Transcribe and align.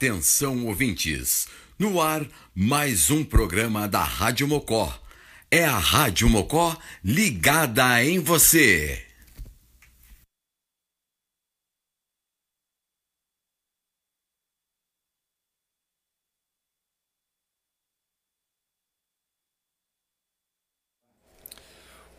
Atenção 0.00 0.66
ouvintes, 0.66 1.46
no 1.78 2.00
ar 2.00 2.26
mais 2.54 3.10
um 3.10 3.22
programa 3.22 3.86
da 3.86 4.02
Rádio 4.02 4.48
Mocó. 4.48 4.98
É 5.50 5.66
a 5.66 5.76
Rádio 5.76 6.26
Mocó 6.26 6.74
ligada 7.04 8.02
em 8.02 8.18
você. 8.18 9.04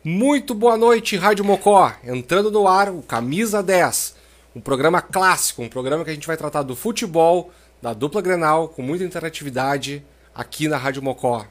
Muito 0.04 0.54
boa 0.54 0.76
noite, 0.76 1.16
Rádio 1.16 1.44
Mocó. 1.44 1.92
Entrando 2.04 2.48
no 2.48 2.68
ar 2.68 2.90
o 2.90 3.02
Camisa 3.02 3.60
10 3.60 4.22
um 4.54 4.60
programa 4.60 5.00
clássico, 5.00 5.62
um 5.62 5.68
programa 5.68 6.04
que 6.04 6.10
a 6.10 6.14
gente 6.14 6.26
vai 6.26 6.36
tratar 6.36 6.62
do 6.62 6.76
futebol, 6.76 7.50
da 7.82 7.92
dupla 7.92 8.22
Grenal, 8.22 8.68
com 8.68 8.80
muita 8.80 9.02
interatividade 9.02 10.04
aqui 10.32 10.68
na 10.68 10.76
Rádio 10.76 11.02
Mocó. 11.02 11.44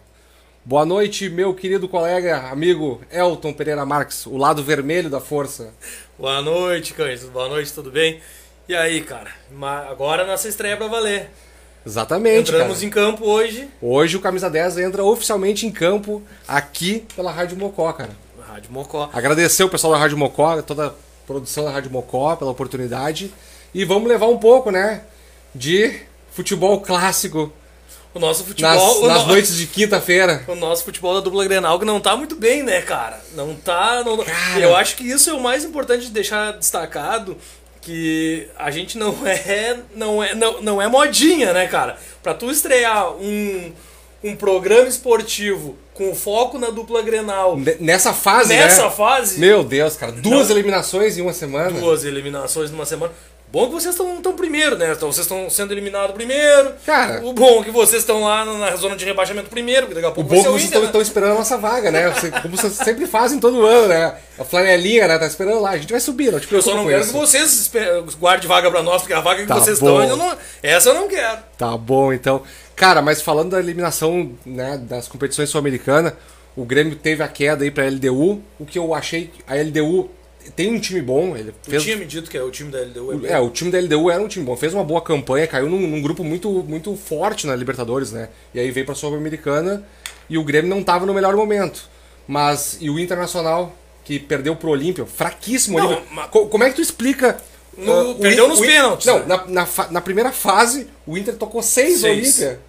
Boa 0.63 0.85
noite, 0.85 1.29
meu 1.29 1.53
querido 1.53 1.89
colega, 1.89 2.47
amigo 2.49 3.01
Elton 3.11 3.51
Pereira 3.51 3.85
Marques, 3.85 4.25
o 4.25 4.37
lado 4.37 4.63
vermelho 4.63 5.09
da 5.09 5.19
força. 5.19 5.73
Boa 6.17 6.41
noite, 6.41 6.93
Cães. 6.93 7.25
Boa 7.25 7.49
noite, 7.49 7.73
tudo 7.73 7.91
bem? 7.91 8.21
E 8.65 8.73
aí, 8.73 9.01
cara? 9.01 9.29
Agora 9.89 10.25
nossa 10.25 10.47
estreia 10.47 10.77
pra 10.77 10.87
valer. 10.87 11.29
Exatamente. 11.85 12.49
Entramos 12.49 12.77
cara. 12.77 12.85
em 12.85 12.89
campo 12.89 13.25
hoje. 13.25 13.69
Hoje 13.81 14.15
o 14.15 14.21
Camisa 14.21 14.49
10 14.49 14.77
entra 14.77 15.03
oficialmente 15.03 15.67
em 15.67 15.71
campo 15.71 16.23
aqui 16.47 17.05
pela 17.13 17.33
Rádio 17.33 17.57
Mocó, 17.57 17.91
cara. 17.91 18.11
Rádio 18.47 18.71
Mocó. 18.71 19.09
Agradecer 19.11 19.65
o 19.65 19.69
pessoal 19.69 19.91
da 19.91 19.99
Rádio 19.99 20.17
Mocó, 20.17 20.61
toda 20.61 20.95
produção 21.27 21.65
da 21.65 21.71
Rádio 21.71 21.91
Mocó, 21.91 22.37
pela 22.37 22.51
oportunidade. 22.51 23.33
E 23.73 23.83
vamos 23.83 24.07
levar 24.07 24.27
um 24.27 24.37
pouco, 24.37 24.71
né, 24.71 25.01
de 25.53 26.09
futebol 26.31 26.81
clássico. 26.81 27.51
O 28.13 28.19
nosso 28.19 28.43
futebol. 28.43 29.01
Nas, 29.01 29.13
nas 29.13 29.21
no... 29.21 29.29
noites 29.29 29.55
de 29.55 29.67
quinta-feira. 29.67 30.43
O 30.47 30.55
nosso 30.55 30.83
futebol 30.83 31.13
da 31.13 31.21
dupla 31.21 31.45
Grenal 31.45 31.79
que 31.79 31.85
não 31.85 31.99
tá 31.99 32.15
muito 32.15 32.35
bem, 32.35 32.61
né, 32.61 32.81
cara? 32.81 33.21
Não 33.35 33.55
tá. 33.55 34.03
Não... 34.03 34.17
Cara... 34.17 34.59
Eu 34.59 34.75
acho 34.75 34.97
que 34.97 35.03
isso 35.03 35.29
é 35.29 35.33
o 35.33 35.39
mais 35.39 35.63
importante 35.63 36.05
de 36.05 36.11
deixar 36.11 36.51
destacado. 36.53 37.37
Que 37.81 38.47
a 38.59 38.69
gente 38.69 38.97
não 38.97 39.15
é. 39.25 39.79
Não 39.95 40.21
é, 40.21 40.35
não, 40.35 40.61
não 40.61 40.81
é 40.81 40.87
modinha, 40.87 41.53
né, 41.53 41.67
cara? 41.67 41.97
Pra 42.21 42.33
tu 42.33 42.51
estrear 42.51 43.11
um, 43.13 43.71
um 44.23 44.35
programa 44.35 44.87
esportivo 44.87 45.77
com 45.93 46.13
foco 46.15 46.57
na 46.57 46.69
dupla 46.69 47.01
Grenal. 47.01 47.57
Nessa 47.79 48.13
fase, 48.13 48.49
Nessa 48.49 48.83
né? 48.83 48.89
fase. 48.89 49.39
Meu 49.39 49.63
Deus, 49.63 49.95
cara. 49.95 50.11
Duas 50.11 50.49
não, 50.49 50.55
eliminações 50.55 51.17
em 51.17 51.21
uma 51.21 51.33
semana. 51.33 51.79
Duas 51.79 52.03
eliminações 52.03 52.71
numa 52.71 52.85
semana. 52.85 53.13
Bom 53.51 53.66
que 53.67 53.73
vocês 53.73 53.94
estão 53.94 54.34
primeiro, 54.34 54.78
né? 54.78 54.94
Então, 54.94 55.12
vocês 55.12 55.25
estão 55.25 55.50
sendo 55.50 55.73
eliminados 55.73 56.16
primeiro. 56.16 56.73
Cara. 56.85 57.22
O 57.25 57.34
bom 57.34 57.62
é 57.62 57.63
que 57.66 57.72
vocês 57.72 58.01
estão 58.01 58.23
lá 58.23 58.45
na 58.45 58.75
zona 58.78 58.95
de 58.95 59.03
rebaixamento 59.03 59.50
primeiro, 59.50 59.88
porque 59.88 59.95
daqui 59.95 60.07
a 60.07 60.12
pouco 60.12 60.29
O 60.29 60.34
bom 60.34 60.39
é 60.39 60.44
que 60.44 60.50
vocês 60.50 60.63
estão, 60.63 60.81
né? 60.81 61.01
esperando 61.01 61.31
a 61.31 61.35
nossa 61.35 61.57
vaga, 61.57 61.91
né? 61.91 62.13
Como 62.41 62.56
vocês 62.56 62.73
sempre 62.73 63.06
fazem 63.06 63.40
todo 63.40 63.66
ano, 63.66 63.88
né? 63.90 64.16
A 64.40 64.44
flanelinha, 64.45 65.07
né? 65.07 65.19
Tá 65.19 65.28
esperando 65.28 65.59
lá. 65.59 65.72
A 65.72 65.78
gente 65.78 65.91
vai 65.91 66.00
subir, 66.00 66.31
não 66.31 66.40
te 66.40 66.51
Eu 66.51 66.61
só 66.61 66.75
não 66.75 66.88
quero 66.88 67.01
isso. 67.01 67.11
que 67.11 67.19
vocês 67.19 67.72
guardem 68.19 68.47
vaga 68.47 68.72
pra 68.72 68.81
nós, 68.81 69.01
porque 69.01 69.13
a 69.13 69.19
vaga 69.19 69.41
que 69.41 69.47
tá 69.47 69.56
vocês 69.56 69.79
bom. 69.79 70.01
estão, 70.01 70.09
eu 70.09 70.17
não, 70.17 70.38
essa 70.63 70.90
eu 70.90 70.94
não 70.94 71.07
quero. 71.07 71.40
Tá 71.57 71.75
bom, 71.78 72.13
então. 72.13 72.44
Cara, 72.75 73.01
mas 73.01 73.22
falando 73.22 73.51
da 73.51 73.59
eliminação 73.59 74.31
né, 74.45 74.78
das 74.81 75.07
competições 75.07 75.50
sul-americanas, 75.50 76.13
o 76.56 76.63
Grêmio 76.63 76.95
teve 76.95 77.22
a 77.22 77.28
queda 77.28 77.63
aí 77.63 77.72
pra 77.72 77.85
LDU, 77.85 78.41
o 78.59 78.66
que 78.66 78.79
eu 78.79 78.94
achei. 78.94 79.29
A 79.47 79.56
LDU 79.56 80.09
tem 80.56 80.74
um 80.74 80.79
time 80.79 81.02
bom. 81.02 81.35
Ele 81.35 81.53
fez... 81.63 81.84
Tinha 81.84 81.96
me 81.97 82.06
dito 82.06 82.29
que 82.29 82.38
é 82.38 82.41
o 82.44 82.50
time 82.52 82.72
da 82.72 82.79
LDU. 82.79 83.25
É, 83.25 83.40
o 83.40 83.50
time 83.50 83.69
da 83.72 83.79
LDU 83.79 84.09
era 84.09 84.22
um 84.22 84.28
time 84.28 84.46
bom. 84.46 84.56
Fez 84.57 84.74
uma 84.74 84.84
boa 84.84 85.02
campanha, 85.02 85.46
caiu 85.47 85.69
num, 85.69 85.79
num 85.88 86.02
grupo 86.02 86.24
muito, 86.24 86.50
muito 86.68 86.96
forte 86.96 87.46
na 87.47 87.56
Libertadores, 87.56 88.12
né? 88.12 88.29
E 88.53 88.59
aí 88.59 88.72
veio 88.72 88.85
pra 88.85 88.96
Sul-Americana 88.96 89.84
e 90.29 90.38
o 90.38 90.44
Grêmio 90.44 90.69
não 90.69 90.84
tava 90.84 91.06
no 91.06 91.13
melhor 91.13 91.35
momento. 91.35 91.90
Mas. 92.28 92.78
E 92.79 92.90
o 92.90 93.00
Internacional, 93.00 93.75
que 94.06 94.19
perdeu 94.19 94.56
pro 94.56 94.69
Olímpio, 94.69 95.06
fraquíssimo 95.06 95.78
Não, 95.78 95.88
Olímpio. 95.88 96.06
mas- 96.12 96.29
Co- 96.29 96.47
Como 96.47 96.63
é 96.63 96.69
que 96.69 96.75
tu 96.75 96.81
explica. 96.81 97.38
No- 97.78 98.12
uh, 98.12 98.16
perdeu 98.16 98.47
nos 98.50 98.59
pênaltis, 98.59 99.06
Não, 99.08 99.19
né? 99.19 99.25
na, 99.28 99.46
na, 99.66 99.68
na 99.91 100.02
primeira 100.02 100.31
fase, 100.31 100.88
o 101.08 101.18
Inter 101.18 101.35
tocou 101.35 101.63
seis, 101.63 102.02
Seis. 102.02 102.38
Olímpia. 102.40 102.59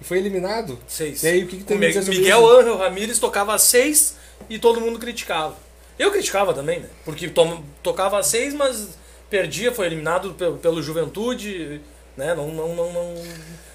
E 0.00 0.04
foi 0.04 0.18
eliminado. 0.18 0.78
Seis. 0.88 1.22
E 1.22 1.26
aí, 1.28 1.44
o 1.44 1.46
que, 1.46 1.58
que 1.58 1.64
tem 1.64 1.76
o 1.76 1.80
a 1.80 2.02
Miguel? 2.02 2.46
Ángel 2.60 2.76
Ramírez 2.78 3.18
tocava 3.18 3.58
seis 3.58 4.14
e 4.48 4.58
todo 4.58 4.80
mundo 4.80 4.98
criticava. 4.98 5.54
Eu 5.98 6.10
criticava 6.10 6.54
também, 6.54 6.80
né? 6.80 6.88
Porque 7.04 7.28
to 7.28 7.62
tocava 7.82 8.22
seis, 8.22 8.54
mas 8.54 8.90
perdia, 9.28 9.72
foi 9.72 9.86
eliminado 9.86 10.34
pelo, 10.34 10.56
pelo 10.58 10.82
Juventude, 10.82 11.80
né? 12.16 12.34
Não, 12.34 12.48
não, 12.48 12.74
não, 12.74 12.92
não- 12.92 13.14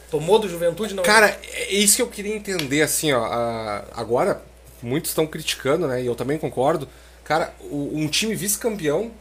Tomou 0.10 0.38
do 0.38 0.48
Juventude, 0.48 0.94
não. 0.94 1.02
Cara, 1.04 1.40
é 1.44 1.74
isso 1.74 1.96
que 1.96 2.02
eu 2.04 2.08
queria 2.08 2.36
entender, 2.36 2.84
assim, 2.84 3.12
ó. 3.12 3.26
agora, 3.96 4.44
muitos 4.82 5.10
estão 5.10 5.26
criticando, 5.26 5.88
né? 5.88 6.04
E 6.04 6.06
eu 6.06 6.14
também 6.14 6.38
concordo. 6.38 6.88
Cara, 7.24 7.52
um 7.72 8.08
time 8.08 8.36
vice-campeão, 8.36 9.12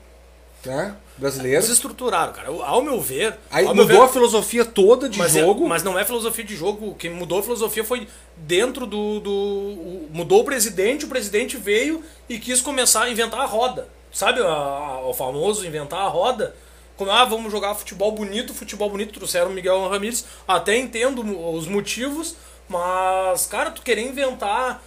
né? 0.65 0.95
Brasileiro. 1.17 1.59
Eles 1.59 1.69
estruturaram, 1.69 2.33
cara. 2.33 2.49
Ao 2.49 2.83
meu 2.83 3.01
ver. 3.01 3.37
Aí 3.51 3.65
mudou 3.67 3.87
ver, 3.87 4.01
a 4.01 4.09
filosofia 4.09 4.65
toda 4.65 5.09
de 5.09 5.19
mas, 5.19 5.37
é- 5.37 5.41
jogo. 5.41 5.69
mas 5.69 5.83
não 5.83 5.99
é 5.99 6.05
filosofia 6.05 6.45
de 6.45 6.57
jogo. 6.57 6.95
Quem 6.99 7.11
mudou 7.11 7.39
a 7.39 7.43
filosofia 7.43 7.85
foi 7.85 8.09
dentro 8.37 8.87
do. 8.87 9.21
do 9.21 9.31
o- 9.31 10.09
mudou 10.13 10.41
o 10.41 10.45
presidente, 10.45 11.05
o 11.05 11.09
presidente 11.09 11.57
veio 11.57 12.03
e 12.29 12.39
quis 12.39 12.61
começar 12.61 13.03
a 13.05 13.11
inventar 13.11 13.41
a 13.41 13.45
roda. 13.47 13.89
Sabe 14.13 14.41
a- 14.41 14.47
a- 14.47 15.07
o 15.07 15.13
famoso 15.15 15.67
inventar 15.67 16.01
a 16.01 16.09
roda? 16.09 16.55
Como, 16.97 17.11
ah, 17.11 17.25
vamos 17.25 17.51
jogar 17.51 17.75
futebol 17.75 18.13
bonito, 18.13 18.53
futebol 18.55 18.89
bonito, 18.91 19.13
trouxeram 19.15 19.51
o 19.51 19.53
Miguel 19.53 19.89
Ramírez. 19.89 20.25
Até 20.47 20.77
entendo 20.77 21.23
os 21.55 21.67
motivos, 21.67 22.37
mas, 22.69 23.47
cara, 23.47 23.71
tu 23.71 23.83
querer 23.83 24.03
inventar. 24.03 24.83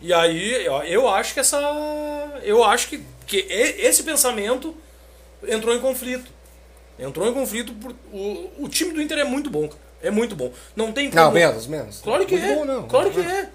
E 0.00 0.12
aí, 0.12 0.64
eu 0.86 1.08
acho 1.08 1.34
que 1.34 1.40
essa. 1.40 1.58
Eu 2.42 2.62
acho 2.64 2.88
que, 2.88 3.02
que 3.26 3.38
esse 3.48 4.02
pensamento 4.02 4.74
entrou 5.46 5.74
em 5.74 5.80
conflito. 5.80 6.30
Entrou 6.98 7.28
em 7.28 7.32
conflito 7.34 7.72
por. 7.74 7.94
O, 8.12 8.50
o 8.60 8.68
time 8.68 8.92
do 8.92 9.00
Inter 9.00 9.18
é 9.18 9.24
muito 9.24 9.48
bom, 9.50 9.68
cara. 9.68 9.80
É 10.02 10.10
muito 10.10 10.34
bom. 10.36 10.52
Não 10.76 10.92
tem 10.92 11.10
como. 11.10 11.22
Não, 11.22 11.30
menos, 11.32 11.66
menos. 11.66 12.00
Claro 12.00 12.24
que 12.26 12.36
muito 12.36 12.50
é. 12.50 12.54
Bom, 12.54 12.64
não. 12.64 12.88
Claro 12.88 13.10
que 13.10 13.20
é. 13.20 13.48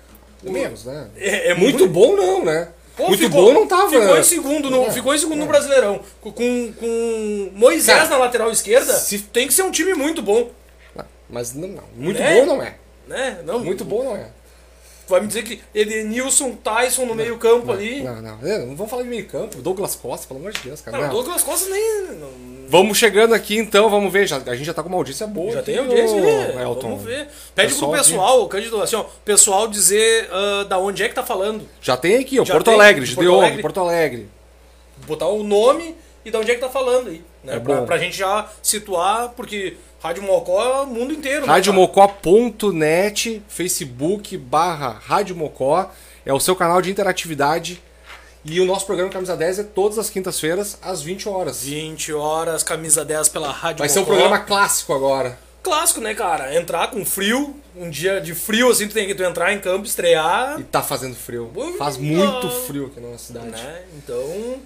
Menos, 0.43 0.85
né? 0.85 1.07
É, 1.15 1.51
é 1.51 1.53
muito, 1.55 1.87
bom 1.87 2.15
não, 2.17 2.43
né? 2.43 2.69
Pô, 2.97 3.07
muito 3.07 3.23
ficou- 3.23 3.45
bom 3.45 3.53
não 3.53 3.67
tava. 3.67 3.89
Ficou 3.89 4.17
em 4.17 4.23
segundo 4.23 4.69
no, 4.69 4.83
É, 4.85 4.91
ficou 4.91 5.15
em 5.15 5.17
segundo 5.17 5.37
no 5.39 5.45
é. 5.45 5.47
Brasileirão. 5.47 6.01
Com, 6.21 6.31
com, 6.33 7.49
Moisés 7.53 7.97
Cara, 7.97 8.09
na 8.09 8.17
lateral 8.17 8.51
esquerda, 8.51 8.93
se- 8.93 9.19
tem 9.19 9.47
que 9.47 9.53
ser 9.53 9.63
um 9.63 9.71
time 9.71 9.93
muito 9.93 10.21
bom. 10.21 10.51
Mas 11.29 11.53
não, 11.53 11.67
não. 11.69 11.83
Muito 11.95 12.19
Né? 12.19 12.39
bom 12.39 12.45
não 12.45 12.61
é. 12.61 12.75
Né? 13.07 13.39
Não, 13.45 13.59
Muito 13.59 13.83
bom 13.83 14.03
não 14.03 14.15
é. 14.15 14.27
Vai 15.07 15.19
me 15.21 15.27
dizer 15.27 15.43
que 15.43 15.61
Edenilson, 15.75 16.51
Tyson 16.55 17.05
no 17.05 17.13
meio 17.13 17.37
campo 17.37 17.71
ali. 17.71 18.01
Não, 18.01 18.21
não. 18.21 18.39
É, 18.41 18.59
Não 18.65 18.75
vamos 18.75 18.89
falar 18.89 19.03
de 19.03 19.09
meio 19.09 19.25
campo. 19.27 19.61
Douglas 19.61 19.95
Costa, 19.95 20.27
pelo 20.27 20.39
amor 20.39 20.53
de 20.53 20.61
Deus, 20.61 20.81
cara. 20.81 20.97
Não, 20.97 21.03
Não. 21.07 21.13
Douglas 21.13 21.43
Costa 21.43 21.69
nem. 21.69 22.03
não- 22.19 22.53
Vamos 22.69 22.97
chegando 22.97 23.33
aqui 23.35 23.57
então, 23.57 23.89
vamos 23.89 24.11
ver. 24.11 24.25
Já, 24.27 24.37
a 24.37 24.55
gente 24.55 24.65
já 24.65 24.73
tá 24.73 24.81
com 24.81 24.89
uma 24.89 24.97
audiência 24.97 25.27
boa. 25.27 25.51
já 25.51 25.61
tem 25.61 25.77
audiência 25.77 26.15
ô, 26.15 26.19
ali. 26.19 26.63
Elton. 26.63 26.81
Vamos 26.89 27.03
ver. 27.03 27.27
Pede 27.53 27.73
Pessoal 27.73 27.91
pro 27.91 27.99
pessoal, 27.99 28.47
Cândido, 28.47 28.81
assim, 28.81 28.95
ó, 28.95 29.03
pessoal 29.23 29.67
dizer 29.67 30.27
ah, 30.31 30.63
da 30.67 30.79
onde 30.79 31.03
é 31.03 31.09
que 31.09 31.13
tá 31.13 31.23
falando. 31.23 31.67
Já 31.81 31.95
tem 31.97 32.15
aqui, 32.17 32.39
ó. 32.39 32.45
Já 32.45 32.53
Porto 32.53 32.65
tem, 32.65 32.73
Alegre, 32.73 33.03
de 33.03 33.09
de 33.09 33.15
Porto 33.15 33.31
Alegre. 33.39 33.61
Porto 33.61 33.79
Alegre. 33.81 34.29
Botar 35.05 35.27
o 35.27 35.43
nome 35.43 35.95
e 36.25 36.31
da 36.31 36.39
onde 36.39 36.51
é 36.51 36.55
que 36.55 36.61
tá 36.61 36.69
falando 36.69 37.09
aí. 37.09 37.21
Né? 37.43 37.57
É 37.57 37.59
pra, 37.59 37.75
bom. 37.81 37.85
pra 37.85 37.97
gente 37.97 38.15
já 38.17 38.49
situar, 38.61 39.33
porque 39.35 39.75
Rádio 40.03 40.21
Mocó 40.23 40.61
é 40.61 40.81
o 40.81 40.85
mundo 40.85 41.13
inteiro. 41.13 41.41
né? 41.47 41.47
Radiomocó.net, 41.53 43.41
Facebook 43.47 44.37
barra 44.37 44.99
Rádio 45.01 45.33
Mocó. 45.33 45.89
É 46.25 46.33
o 46.33 46.39
seu 46.41 46.55
canal 46.57 46.81
de 46.81 46.91
interatividade. 46.91 47.81
E 48.43 48.59
o 48.59 48.65
nosso 48.65 48.85
programa 48.85 49.09
Camisa 49.09 49.37
10 49.37 49.59
é 49.59 49.63
todas 49.63 49.97
as 49.97 50.09
quintas-feiras, 50.09 50.77
às 50.81 51.01
20 51.01 51.29
horas. 51.29 51.63
20 51.63 52.11
horas, 52.11 52.61
camisa 52.61 53.05
10 53.05 53.29
pela 53.29 53.49
Rádio 53.49 53.79
Vai 53.79 53.87
ser 53.87 53.99
um 53.99 54.01
Mocó. 54.01 54.13
programa 54.15 54.39
clássico 54.39 54.93
agora. 54.93 55.39
clássico, 55.61 56.01
né, 56.01 56.13
cara? 56.13 56.53
Entrar 56.53 56.91
com 56.91 57.05
frio, 57.05 57.55
um 57.73 57.89
dia 57.89 58.19
de 58.19 58.35
frio, 58.35 58.69
assim, 58.69 58.89
tu 58.89 58.93
tem 58.93 59.07
que 59.07 59.15
tu 59.15 59.23
entrar 59.23 59.53
em 59.53 59.59
campo, 59.59 59.85
estrear, 59.87 60.59
E 60.59 60.63
tá 60.65 60.81
fazendo 60.83 61.15
frio. 61.15 61.49
Faz 61.77 61.95
muito 61.95 62.49
frio 62.67 62.87
aqui 62.87 62.99
na 62.99 63.07
nossa 63.11 63.27
cidade. 63.27 63.47
né? 63.47 63.83
Então, 63.97 64.57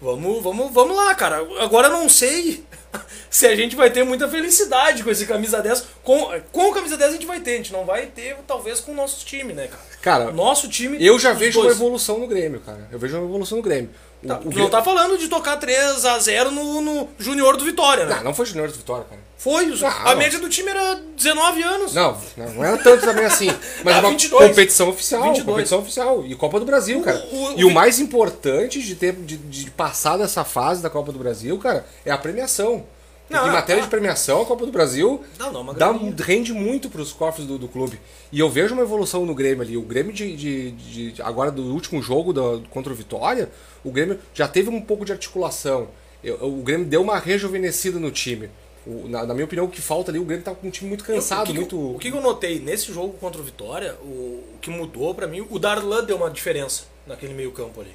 vamos, 0.00 0.42
vamos, 0.42 0.72
vamos 0.72 0.96
lá, 0.96 1.14
cara. 1.14 1.46
Agora 1.60 1.88
eu 1.88 1.92
não 1.92 2.08
sei 2.08 2.64
se 3.30 3.46
a 3.46 3.54
gente 3.56 3.76
vai 3.76 3.90
ter 3.90 4.04
muita 4.04 4.28
felicidade 4.28 5.02
com 5.02 5.10
esse 5.10 5.26
camisa 5.26 5.60
10. 5.60 5.86
Com, 6.02 6.28
com 6.52 6.70
o 6.70 6.74
camisa 6.74 6.96
10 6.96 7.10
a 7.10 7.12
gente 7.14 7.26
vai 7.26 7.40
ter, 7.40 7.54
a 7.54 7.56
gente 7.56 7.72
não 7.72 7.84
vai 7.84 8.06
ter, 8.06 8.36
talvez, 8.46 8.80
com 8.80 8.92
o 8.92 8.94
nosso 8.94 9.24
time, 9.24 9.52
né, 9.52 9.66
cara? 9.68 9.82
Cara, 10.00 10.32
Nosso 10.32 10.68
time. 10.68 11.04
eu 11.04 11.18
já 11.18 11.32
vejo 11.32 11.58
uma 11.58 11.66
dois. 11.66 11.76
evolução 11.76 12.18
no 12.18 12.26
Grêmio, 12.28 12.60
cara. 12.60 12.88
Eu 12.90 12.98
vejo 12.98 13.16
uma 13.18 13.26
evolução 13.26 13.58
no 13.58 13.64
Grêmio. 13.64 13.90
O, 14.22 14.26
Tá, 14.26 14.34
o 14.44 14.50
tu 14.50 14.58
não 14.58 14.68
tá 14.68 14.82
falando 14.82 15.16
de 15.16 15.28
tocar 15.28 15.58
3x0 15.60 16.50
no, 16.50 16.80
no 16.80 17.08
Júnior 17.18 17.56
do 17.56 17.64
Vitória, 17.64 18.04
né? 18.04 18.16
Não, 18.16 18.24
não 18.24 18.34
foi 18.34 18.46
Junior 18.46 18.66
de 18.68 18.74
Vitória, 18.76 19.04
cara. 19.08 19.20
Foi, 19.38 19.70
os- 19.70 19.80
Não. 19.82 19.88
a 19.88 20.16
média 20.16 20.40
do 20.40 20.48
time 20.48 20.68
era 20.68 20.96
19 21.16 21.62
anos. 21.62 21.94
Não, 21.94 22.20
não, 22.36 22.50
não 22.54 22.64
era 22.64 22.76
tanto 22.78 23.04
também 23.06 23.24
assim. 23.24 23.46
Mas 23.84 23.94
Ah, 23.94 24.00
uma 24.00 24.10
22. 24.10 24.48
competição 24.48 24.88
oficial. 24.88 25.22
22. 25.22 25.44
Competição 25.46 25.78
oficial. 25.78 26.26
E 26.26 26.34
Copa 26.34 26.58
do 26.58 26.66
Brasil, 26.66 27.00
cara. 27.02 27.24
o- 27.30 27.52
e 27.56 27.64
o- 27.64 27.68
o 27.68 27.72
mais 27.72 28.00
importante 28.00 28.82
de 28.82 28.96
ter 28.96 29.12
de, 29.14 29.36
de 29.36 29.70
passar 29.70 30.16
dessa 30.16 30.42
fase 30.44 30.82
da 30.82 30.90
Copa 30.90 31.12
do 31.12 31.18
Brasil, 31.20 31.56
cara, 31.58 31.86
é 32.04 32.10
a 32.10 32.18
premiação. 32.18 32.84
Não, 33.30 33.46
em 33.46 33.52
matéria 33.52 33.82
ah. 33.82 33.84
de 33.84 33.90
premiação, 33.90 34.40
a 34.42 34.46
Copa 34.46 34.64
do 34.64 34.72
Brasil 34.72 35.22
Não, 35.38 35.52
não, 35.52 35.74
dá, 35.74 35.92
rende 36.24 36.52
muito 36.52 36.88
pros 36.88 37.12
cofres 37.12 37.46
do, 37.46 37.58
do 37.58 37.68
clube. 37.68 38.00
E 38.32 38.40
eu 38.40 38.48
vejo 38.48 38.72
uma 38.74 38.82
evolução 38.82 39.26
no 39.26 39.34
Grêmio 39.34 39.62
ali. 39.62 39.76
O 39.76 39.82
Grêmio 39.82 40.12
de, 40.12 40.34
de- 40.34 40.70
de- 41.12 41.22
agora 41.22 41.50
do 41.50 41.62
último 41.74 42.00
jogo 42.02 42.32
da- 42.32 42.60
contra 42.70 42.92
o 42.92 42.96
Vitória, 42.96 43.50
o 43.84 43.90
Grêmio 43.90 44.18
já 44.32 44.48
teve 44.48 44.70
um 44.70 44.80
pouco 44.80 45.04
de 45.04 45.12
articulação. 45.12 45.88
Eu- 46.24 46.36
o 46.42 46.62
Grêmio 46.62 46.86
deu 46.86 47.02
uma 47.02 47.18
rejuvenescida 47.18 47.98
no 47.98 48.10
time. 48.10 48.48
O- 48.86 49.06
na, 49.06 49.26
na 49.26 49.34
minha 49.34 49.44
opinião, 49.44 49.66
o 49.66 49.70
que 49.70 49.82
falta 49.82 50.10
ali, 50.10 50.18
o 50.18 50.24
Grêmio 50.24 50.44
tá 50.44 50.54
com 50.54 50.66
um 50.66 50.70
time 50.70 50.88
muito 50.88 51.04
cansado, 51.04 51.42
o 51.42 51.52
que 51.52 51.58
eu- 51.58 51.60
muito. 51.60 51.94
o 51.96 51.98
que, 51.98 52.10
que 52.10 52.16
eu 52.16 52.22
notei 52.22 52.58
nesse 52.58 52.90
jogo 52.92 53.12
contra 53.18 53.38
o 53.40 53.44
Vitória, 53.44 53.94
o, 54.02 54.06
o 54.54 54.58
que 54.60 54.70
mudou 54.70 55.14
pra 55.14 55.26
mim, 55.26 55.46
o 55.50 55.58
Darlan 55.58 56.02
deu 56.04 56.16
uma 56.16 56.30
diferença 56.30 56.84
naquele 57.06 57.34
meio 57.34 57.52
campo 57.52 57.80
ali. 57.80 57.92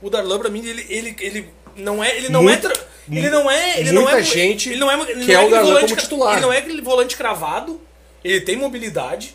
O 0.00 0.08
Darlan 0.08 0.38
pra 0.38 0.48
mim 0.48 0.64
ele, 0.64 0.86
ele, 0.88 1.16
ele 1.20 1.48
não 1.76 2.02
é 2.02 2.16
ele 2.16 2.28
não 2.28 2.48
é 2.48 2.56
tra- 2.56 2.72
ele 3.10 3.30
não 3.30 3.50
é 3.50 3.80
ele 3.80 3.92
muita 3.92 4.10
não 4.12 4.18
é 4.18 4.22
gente 4.22 4.68
ele 4.70 4.78
não 4.78 4.90
é 4.90 5.10
ele 5.10 5.26
quer 5.26 5.34
não 5.34 5.42
o 5.42 5.46
aquele 5.46 5.50
Darlan 5.50 5.66
volante 5.72 5.88
como 5.94 6.00
titular. 6.02 6.32
Ele 6.34 6.40
não 6.42 6.52
é 6.52 6.58
aquele 6.58 6.82
volante 6.82 7.16
cravado, 7.16 7.80
ele 8.24 8.40
tem 8.40 8.56
mobilidade, 8.56 9.34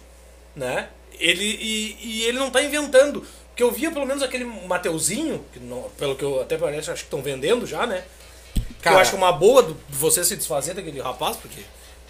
né? 0.56 0.90
Ele 1.20 1.44
e, 1.44 1.98
e 2.02 2.24
ele 2.25 2.38
não 2.40 2.50
tá 2.50 2.62
inventando. 2.62 3.25
Porque 3.50 3.62
eu 3.64 3.72
via 3.72 3.92
pelo 3.92 4.06
menos 4.06 4.24
aquele 4.24 4.46
Mateuzinho, 4.46 5.46
que 5.54 5.60
não- 5.60 5.84
pelo 5.98 6.16
que 6.16 6.24
eu 6.24 6.42
até 6.42 6.58
parece, 6.58 6.90
acho 6.90 7.02
que 7.04 7.08
estão 7.08 7.22
vendendo 7.22 7.68
já, 7.68 7.86
né? 7.86 8.04
Que 8.54 8.62
Cara- 8.81 8.96
eu 8.96 9.00
acho 9.00 9.12
que 9.12 9.16
é 9.16 9.20
uma 9.20 9.31
boa 9.31 9.62
do- 9.62 9.74
de 9.90 9.96
você 9.96 10.24
se 10.24 10.36
desfazer 10.36 10.74
daquele 10.74 11.00
rapaz, 11.00 11.38
porque. 11.38 11.62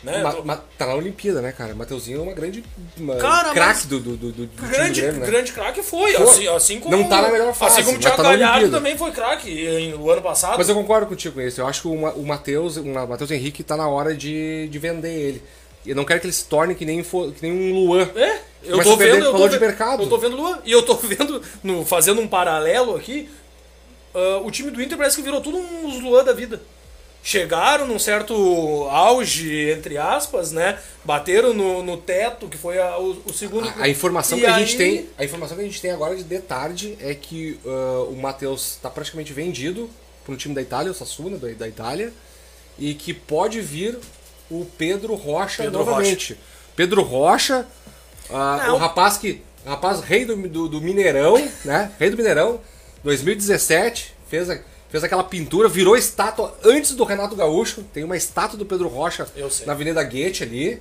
Né? 0.04 0.22
Ma- 0.22 0.42
ma- 0.44 0.62
tá 0.78 0.86
na 0.86 0.96
Olimpíada, 0.96 1.42
né, 1.42 1.54
cara? 1.54 1.74
Mateuzinho 1.74 2.20
é 2.20 2.22
uma 2.24 2.34
grande. 2.34 2.62
Uma 2.98 3.16
Cara, 3.16 3.52
craque 3.54 3.88
do, 3.88 4.00
do, 4.02 4.18
do, 4.18 4.32
do 4.34 4.48
grande, 4.62 5.00
Grêmio, 5.00 5.22
né? 5.22 5.26
grande 5.26 5.52
craque 5.54 5.82
foi. 5.82 6.14
Assim, 6.18 6.48
assim 6.50 6.80
como. 6.82 6.96
Não 6.96 7.08
tá 7.08 7.22
na 7.22 7.30
melhor 7.30 7.54
fase, 7.54 7.76
Assim 7.80 7.84
como 7.86 7.92
o 7.98 8.02
mas 8.02 8.06
Thiago 8.06 8.18
tá 8.18 8.24
Galhardo 8.24 8.70
também 8.70 8.98
foi 8.98 9.12
craque 9.12 9.94
no 9.98 10.10
ano 10.10 10.22
passado. 10.22 10.58
Mas 10.58 10.68
eu 10.68 10.76
concordo 10.76 11.08
contigo 11.08 11.36
com 11.36 11.42
isso. 11.42 11.62
Eu 11.62 11.68
acho 11.68 11.82
que 11.84 11.88
o, 11.88 11.94
o 11.94 12.26
Matheus, 12.26 12.76
o 12.76 12.84
Matheus 12.86 13.32
Henrique 13.32 13.64
tá 13.64 13.78
na 13.78 13.88
hora 13.88 14.14
de, 14.14 14.68
de 14.68 14.78
vender 14.78 15.14
ele. 15.14 15.44
Eu 15.86 15.96
não 15.96 16.04
quero 16.04 16.20
que 16.20 16.26
ele 16.28 16.34
se 16.34 16.46
torne 16.46 16.76
que 16.76 16.86
nem, 16.86 17.02
que 17.02 17.42
nem 17.42 17.52
um 17.52 17.74
Luan. 17.74 18.10
É, 18.16 18.40
eu 18.64 18.72
Começa 18.72 18.90
tô 18.90 18.96
vendo. 18.98 19.26
Eu 19.26 19.32
tô, 19.34 19.48
de 19.48 19.60
mercado. 19.60 20.04
eu 20.04 20.10
tô 20.10 20.18
vendo 20.18 20.36
Luan. 20.36 20.60
E 20.66 20.72
eu 20.72 20.82
tô 20.84 20.96
vendo, 21.00 21.42
no, 21.64 21.86
fazendo 21.86 22.20
um 22.20 22.28
paralelo 22.28 22.96
aqui, 22.96 23.30
ah, 24.14 24.42
o 24.44 24.52
time 24.52 24.70
do 24.70 24.82
Inter 24.82 24.98
parece 24.98 25.16
que 25.16 25.22
virou 25.22 25.40
tudo 25.40 25.58
uns 25.58 26.02
Luan 26.02 26.24
da 26.26 26.34
vida. 26.34 26.62
Chegaram 27.26 27.88
num 27.88 27.98
certo 27.98 28.34
auge, 28.92 29.70
entre 29.72 29.98
aspas, 29.98 30.52
né? 30.52 30.78
Bateram 31.06 31.54
no, 31.54 31.82
no 31.82 31.96
teto, 31.96 32.50
que 32.50 32.58
foi 32.58 32.78
a- 32.78 32.98
o, 33.00 33.12
o 33.26 33.32
segundo. 33.34 33.70
A, 33.70 33.84
a 33.84 33.88
informação 33.90 34.38
E 34.38 34.42
que 34.42 34.48
a 34.48 34.56
aí- 34.56 34.66
gente 34.66 34.78
tem, 34.78 35.10
a 35.18 35.24
informação 35.24 35.56
que 35.56 35.64
a 35.64 35.66
gente 35.66 35.82
tem 35.82 35.92
agora 35.92 36.16
de 36.18 36.24
de 36.24 36.40
tarde 36.40 36.98
é 37.00 37.16
que 37.16 37.58
ah, 37.66 38.06
o 38.10 38.16
Matheus 38.18 38.78
tá 38.82 38.90
praticamente 38.90 39.32
vendido 39.32 39.90
para 40.26 40.34
um 40.34 40.38
time 40.38 40.54
da 40.54 40.62
Itália, 40.62 40.92
o 40.92 40.96
Sassuna 40.96 41.38
da, 41.38 41.48
da 41.54 41.66
Itália, 41.68 42.12
e 42.78 42.94
que 42.94 43.14
pode 43.14 43.62
vir 43.62 43.98
o 44.52 44.66
Pedro 44.78 45.16
Rocha 45.16 45.64
Pedro 45.64 45.80
novamente. 45.80 46.38
Pedro 46.76 47.02
Rocha, 47.04 47.66
Não. 48.30 48.76
o 48.76 48.78
rapaz 48.78 49.18
que, 49.18 49.42
o 49.66 49.70
rapaz 49.70 50.02
rei 50.02 50.26
do, 50.26 50.36
do, 50.50 50.68
do 50.68 50.82
Mineirão, 50.82 51.36
né? 51.64 51.90
Rei 51.98 52.10
do 52.10 52.18
Mineirão, 52.18 52.60
2017 53.02 54.14
fez 54.30 54.50
a- 54.50 54.60
Fez 54.94 55.04
aquela 55.04 55.24
pintura, 55.24 55.68
virou 55.68 55.98
estátua 55.98 56.56
antes 56.64 56.92
do 56.92 57.04
Renato 57.04 57.36
Gaúcho. 57.36 57.82
Tem 57.92 58.04
uma 58.04 58.16
estátua 58.16 58.60
do 58.60 58.64
Pedro 58.64 58.88
Rocha 58.88 59.26
na 59.66 59.74
Avenida 59.74 60.04
Goethe 60.04 60.44
ali. 60.44 60.80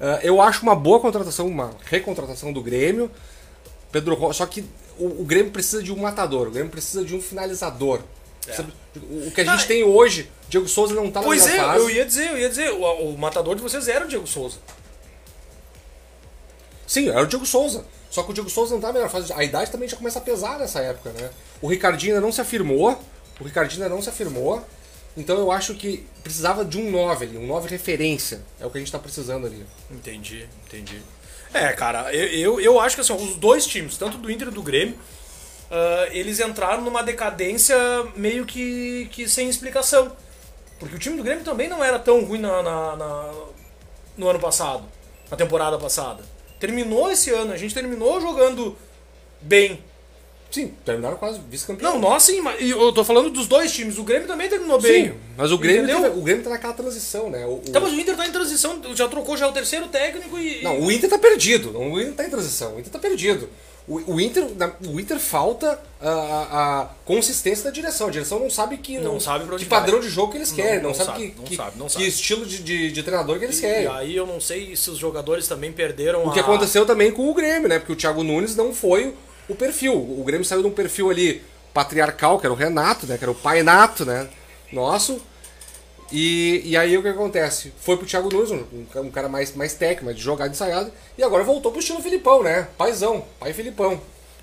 Ah, 0.00 0.20
eu 0.22 0.40
acho 0.40 0.62
uma 0.62 0.74
boa 0.74 0.98
contratação, 0.98 1.46
uma 1.48 1.70
recontratação 1.84 2.50
do 2.50 2.62
Grêmio. 2.62 3.10
Pedro 3.90 4.14
Rocha, 4.14 4.38
só 4.38 4.46
que 4.46 4.64
o, 4.98 5.20
o 5.20 5.24
Grêmio 5.26 5.52
precisa 5.52 5.82
de 5.82 5.92
um 5.92 5.98
matador, 5.98 6.48
o 6.48 6.50
Grêmio 6.50 6.70
precisa 6.72 7.04
de 7.04 7.14
um 7.14 7.20
finalizador. 7.20 8.00
Precisa- 8.40 8.66
O, 8.96 9.30
que 9.30 9.42
a 9.42 9.44
gente 9.44 9.54
Cara, 9.56 9.68
tem 9.68 9.84
hoje, 9.84 10.30
Diego 10.48 10.66
Souza 10.66 10.94
não 10.94 11.10
tá 11.10 11.20
na 11.20 11.26
Pois 11.26 11.46
é, 11.46 11.50
melhor 11.50 11.66
fase. 11.74 11.84
eu 11.84 11.90
ia 11.90 12.06
dizer, 12.06 12.30
eu 12.30 12.38
ia 12.38 12.48
dizer, 12.48 12.70
o, 12.72 12.80
o 13.10 13.18
matador 13.18 13.54
de 13.54 13.60
vocês 13.60 13.86
era 13.86 14.06
o 14.06 14.08
Diego 14.08 14.26
Souza. 14.26 14.56
Sim, 16.86 17.10
era 17.10 17.22
o 17.22 17.26
Diego 17.26 17.44
Souza. 17.44 17.84
Só 18.10 18.22
que 18.22 18.30
o 18.30 18.34
Diego 18.34 18.48
Souza 18.48 18.72
não 18.74 18.80
tá 18.80 18.86
na 18.86 18.94
melhor 18.94 19.10
fase. 19.10 19.30
A 19.34 19.44
idade 19.44 19.70
também 19.70 19.86
já 19.88 19.96
começa 19.98 20.18
a 20.18 20.22
pesar 20.22 20.58
nessa 20.58 20.80
época, 20.80 21.10
né? 21.12 21.28
O 21.60 21.68
Ricardinho 21.68 22.14
ainda 22.14 22.24
não 22.24 22.32
se 22.32 22.40
afirmou. 22.40 22.98
O 23.42 23.44
Ricardinho 23.46 23.82
ainda 23.82 23.94
não 23.94 24.00
se 24.00 24.08
afirmou. 24.08 24.64
Então 25.16 25.36
eu 25.36 25.50
acho 25.52 25.74
que 25.74 26.06
precisava 26.22 26.64
de 26.64 26.78
um 26.78 26.90
9 26.90 27.26
ali, 27.26 27.36
um 27.36 27.46
9 27.46 27.68
referência. 27.68 28.40
É 28.60 28.64
o 28.64 28.70
que 28.70 28.78
a 28.78 28.80
gente 28.80 28.90
tá 28.92 28.98
precisando 28.98 29.46
ali. 29.46 29.66
Entendi, 29.90 30.48
entendi. 30.66 31.02
É, 31.52 31.68
cara, 31.72 32.14
eu, 32.14 32.28
eu, 32.28 32.60
eu 32.60 32.80
acho 32.80 32.94
que 32.94 33.02
assim, 33.02 33.12
os 33.12 33.36
dois 33.36 33.66
times, 33.66 33.98
tanto 33.98 34.16
do 34.16 34.30
Inter 34.30 34.48
e 34.48 34.50
do 34.52 34.62
Grêmio, 34.62 34.96
ah, 35.70 36.08
eles 36.12 36.40
entraram 36.40 36.82
numa 36.82 37.02
decadência 37.02 37.76
meio 38.16 38.46
que, 38.46 39.06
que 39.12 39.28
sem 39.28 39.50
explicação. 39.50 40.16
Porque 40.78 40.96
o 40.96 40.98
time 40.98 41.16
do 41.16 41.22
Grêmio 41.22 41.44
também 41.44 41.68
não 41.68 41.84
era 41.84 41.98
tão 41.98 42.24
ruim 42.24 42.38
na, 42.40 42.62
na- 42.62 42.96
na- 42.96 43.34
no 44.16 44.28
ano 44.28 44.38
passado, 44.40 44.84
na 45.30 45.36
temporada 45.36 45.78
passada. 45.78 46.24
Terminou 46.58 47.10
esse 47.10 47.30
ano, 47.30 47.52
a 47.52 47.56
gente 47.58 47.74
terminou 47.74 48.20
jogando 48.20 48.76
bem. 49.42 49.78
Sim, 50.52 50.72
terminaram 50.84 51.16
quase 51.16 51.40
vice-campeão. 51.50 51.92
Não, 51.94 51.98
nós 51.98 52.22
sim, 52.24 52.40
mas 52.42 52.60
e 52.60 52.68
eu 52.70 52.92
tô 52.92 53.02
falando 53.02 53.30
dos 53.30 53.46
dois 53.48 53.72
times. 53.72 53.96
O 53.98 54.04
Grêmio 54.04 54.28
também 54.28 54.48
terminou 54.50 54.78
bem. 54.78 55.06
Sim, 55.06 55.14
mas 55.36 55.50
o 55.50 55.56
Grêmio, 55.56 55.86
teve- 55.86 56.08
o 56.18 56.20
Grêmio 56.22 56.44
tá 56.44 56.50
naquela 56.50 56.74
transição, 56.74 57.30
né? 57.30 57.46
O, 57.46 57.54
o- 57.54 57.60
Tá, 57.72 57.80
mas 57.80 57.90
o 57.92 57.98
Inter 57.98 58.14
tá 58.16 58.26
em 58.26 58.30
transição, 58.32 58.78
já 58.94 59.08
trocou 59.08 59.34
já 59.36 59.48
o 59.48 59.52
terceiro 59.52 59.88
técnico 59.88 60.38
e. 60.38 60.62
Não, 60.62 60.78
o 60.80 60.92
Inter 60.92 61.08
tá 61.08 61.18
perdido. 61.18 61.76
O 61.76 61.98
Inter 61.98 62.12
tá 62.14 62.24
em 62.26 62.30
transição. 62.30 62.76
O 62.76 62.78
Inter 62.80 62.92
tá 62.92 62.98
perdido. 62.98 63.48
O, 63.88 64.12
o 64.12 64.20
Inter, 64.20 64.46
o 64.86 65.00
Inter 65.00 65.18
falta 65.18 65.76
a, 66.00 66.08
a- 66.08 66.80
a 66.82 66.84
consistência 67.04 67.64
da 67.64 67.70
direção. 67.70 68.06
A 68.06 68.10
direção 68.10 68.38
não 68.38 68.50
sabe 68.50 68.76
que 68.76 68.98
Não 68.98 69.18
sabe 69.18 69.44
pra 69.46 69.54
onde 69.54 69.64
que 69.64 69.70
padrão 69.70 69.98
vai. 69.98 70.06
de 70.06 70.14
jogo 70.14 70.30
que 70.32 70.38
eles 70.38 70.50
Não- 70.50 70.56
querem, 70.56 70.76
não, 70.82 70.90
não 70.90 70.94
sabe, 70.94 71.06
sabe, 71.10 71.28
que, 71.30 71.38
não 71.38 71.44
que, 71.44 71.56
sabe, 71.56 71.78
não 71.78 71.86
que 71.86 71.92
sabe. 71.94 72.06
estilo 72.06 72.46
de, 72.46 72.62
de, 72.62 72.92
de 72.92 73.02
treinador 73.02 73.38
que 73.40 73.44
eles 73.46 73.58
E 73.58 73.62
querem. 73.62 73.86
aí 73.88 74.14
eu 74.14 74.24
não 74.26 74.38
sei 74.40 74.76
se 74.76 74.88
os 74.90 74.98
jogadores 74.98 75.48
também 75.48 75.72
perderam 75.72 76.24
O 76.26 76.30
que 76.32 76.38
aconteceu 76.38 76.86
também 76.86 77.10
com 77.10 77.28
o 77.28 77.34
Grêmio, 77.34 77.68
né? 77.68 77.78
Porque 77.80 77.92
o 77.92 77.96
Thiago 77.96 78.22
Nunes 78.22 78.54
não 78.54 78.72
foi 78.72 79.14
o 79.52 79.56
perfil. 79.56 79.94
O 79.94 80.22
Grêmio 80.24 80.44
saiu 80.44 80.62
de 80.62 80.68
um 80.68 80.72
perfil 80.72 81.10
ali 81.10 81.42
patriarcal, 81.72 82.38
que 82.38 82.46
era 82.46 82.52
o 82.52 82.56
Renato, 82.56 83.06
né? 83.06 83.16
Que 83.16 83.24
era 83.24 83.30
o 83.30 83.34
pai 83.34 83.62
nato, 83.62 84.04
né? 84.04 84.28
Nosso. 84.72 85.20
E, 86.10 86.60
e 86.64 86.76
aí 86.76 86.96
o 86.96 87.02
que 87.02 87.08
acontece? 87.08 87.72
Foi 87.80 87.96
pro 87.96 88.06
Thiago 88.06 88.28
Nunes, 88.30 88.50
um, 88.50 88.86
um 89.00 89.10
cara 89.10 89.30
mais, 89.30 89.54
mais 89.54 89.72
técnico, 89.72 90.04
mais 90.04 90.16
de 90.16 90.22
jogada 90.22 90.50
ensaiada, 90.50 90.92
e 91.16 91.22
agora 91.22 91.42
voltou 91.42 91.72
pro 91.72 91.80
estilo 91.80 92.02
Filipão, 92.02 92.42
né? 92.42 92.68
Paizão, 92.76 93.24
pai 93.40 93.54
Filipão. 93.54 93.98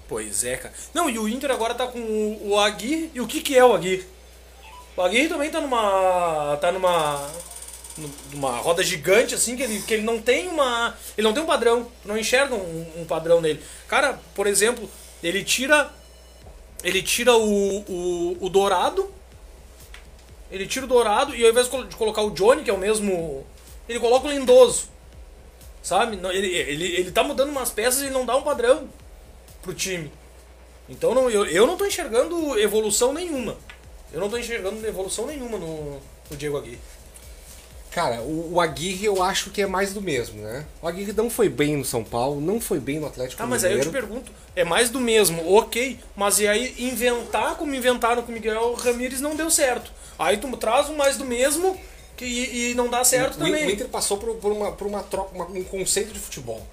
Pois 0.08 0.44
é, 0.44 0.58
cara. 0.58 0.74
Não, 0.92 1.08
e 1.08 1.20
o 1.20 1.30
Inter 1.30 1.52
agora 1.52 1.76
tá 1.76 1.86
com 1.86 2.00
o, 2.00 2.50
o 2.50 2.60
Aguirre. 2.60 3.12
E 3.14 3.22
o 3.22 3.28
que 3.28 3.42
que 3.42 3.56
é 3.56 3.64
o 3.64 3.76
Aguirre? 3.76 4.04
O 4.98 5.02
Aguirre 5.04 5.30
também 5.30 5.52
tá 5.52 5.62
numa. 5.62 6.58
tá 6.58 6.72
numa. 6.72 7.30
numa 8.34 8.58
roda 8.58 8.82
gigante, 8.82 9.36
assim, 9.36 9.56
que 9.56 9.62
ele, 9.62 9.80
que 9.84 9.94
ele 9.94 10.04
não 10.04 10.20
tem 10.20 10.48
uma. 10.48 10.98
Ele 11.16 11.28
não 11.28 11.34
tem 11.34 11.44
um 11.44 11.46
padrão. 11.46 11.88
Não 12.04 12.18
enxerga 12.18 12.56
um, 12.56 12.88
um 12.98 13.06
padrão 13.06 13.40
nele. 13.40 13.62
Cara, 13.88 14.20
por 14.34 14.48
exemplo, 14.48 14.90
ele 15.24 15.44
tira. 15.44 15.92
Ele 16.84 17.02
tira 17.04 17.36
o, 17.36 17.80
o, 17.80 18.38
o 18.40 18.50
Dourado. 18.50 19.12
Ele 20.50 20.66
tira 20.66 20.86
o 20.86 20.90
Dourado 20.90 21.36
e 21.36 21.44
ao 21.44 21.52
invés 21.52 21.70
de 21.70 21.96
colocar 21.96 22.22
o 22.22 22.32
Johnny, 22.32 22.64
que 22.64 22.70
é 22.70 22.74
o 22.74 22.78
mesmo. 22.78 23.46
Ele 23.88 24.00
coloca 24.00 24.28
o 24.28 24.32
Lindoso. 24.32 24.88
Sabe? 25.84 26.20
Ele, 26.34 26.48
ele, 26.48 26.86
ele 26.96 27.12
tá 27.12 27.24
mudando 27.24 27.50
umas 27.50 27.72
peças 27.72 28.04
e 28.04 28.10
não 28.10 28.26
dá 28.26 28.36
um 28.36 28.42
padrão 28.42 28.90
pro 29.62 29.74
time. 29.74 30.12
Então 30.88 31.14
não, 31.14 31.30
eu, 31.30 31.46
eu 31.46 31.68
não 31.68 31.78
tô 31.78 31.86
enxergando 31.86 32.58
evolução 32.60 33.14
nenhuma. 33.14 33.56
Eu 34.12 34.20
não 34.20 34.30
tô 34.30 34.38
enxergando 34.38 34.86
evolução 34.86 35.28
nenhuma 35.28 35.58
no, 35.58 36.02
no 36.30 36.38
Diego 36.38 36.58
Aguirre. 36.58 36.80
Cara, 38.00 38.22
o, 38.22 38.54
o 38.54 38.62
Aguirre 38.62 39.06
eu 39.08 39.22
acho 39.22 39.50
que 39.50 39.62
é 39.62 39.68
mais 39.68 39.94
do 39.94 40.02
mesmo, 40.02 40.42
né? 40.42 40.66
O 40.82 40.88
Aguirre 40.88 41.12
não 41.12 41.30
foi 41.30 41.50
bem 41.50 41.76
no 41.76 41.84
São 41.84 42.02
Paulo, 42.02 42.40
não 42.40 42.62
foi 42.62 42.80
bem 42.80 42.98
no 42.98 43.08
Atlético 43.08 43.38
Tá, 43.42 43.46
mas 43.46 43.66
aí 43.66 43.74
eu 43.74 43.82
te 43.82 43.90
pergunto, 43.90 44.32
é 44.56 44.64
mais 44.64 44.90
do 44.90 45.02
mesmo, 45.02 45.54
ok, 45.54 46.00
mas 46.16 46.40
e 46.40 46.48
aí 46.48 46.74
inventar 46.80 47.56
como 47.56 47.76
inventaram 47.76 48.22
com 48.22 48.32
o 48.32 48.34
Miguel 48.34 48.74
Ramírez 48.76 49.20
não 49.20 49.36
deu 49.36 49.50
certo. 49.52 49.92
Aí 50.18 50.38
tu 50.38 50.50
traz 50.56 50.90
um 50.90 50.96
mais 50.96 51.18
do 51.18 51.26
mesmo 51.26 51.78
que, 52.16 52.24
e, 52.24 52.72
e 52.72 52.74
não 52.74 52.88
dá 52.90 53.04
certo 53.04 53.36
o, 53.36 53.40
também. 53.40 53.68
O 53.68 53.70
Inter 53.70 53.90
passou 53.90 54.18
por, 54.18 54.34
por 54.36 54.54
uma, 54.54 54.72
por 54.72 54.88
uma 54.88 55.04
troca, 55.04 55.36
uma- 55.36 55.48
um 55.48 55.64
conceito 55.66 56.14
de 56.14 56.20
futebol. 56.20 56.66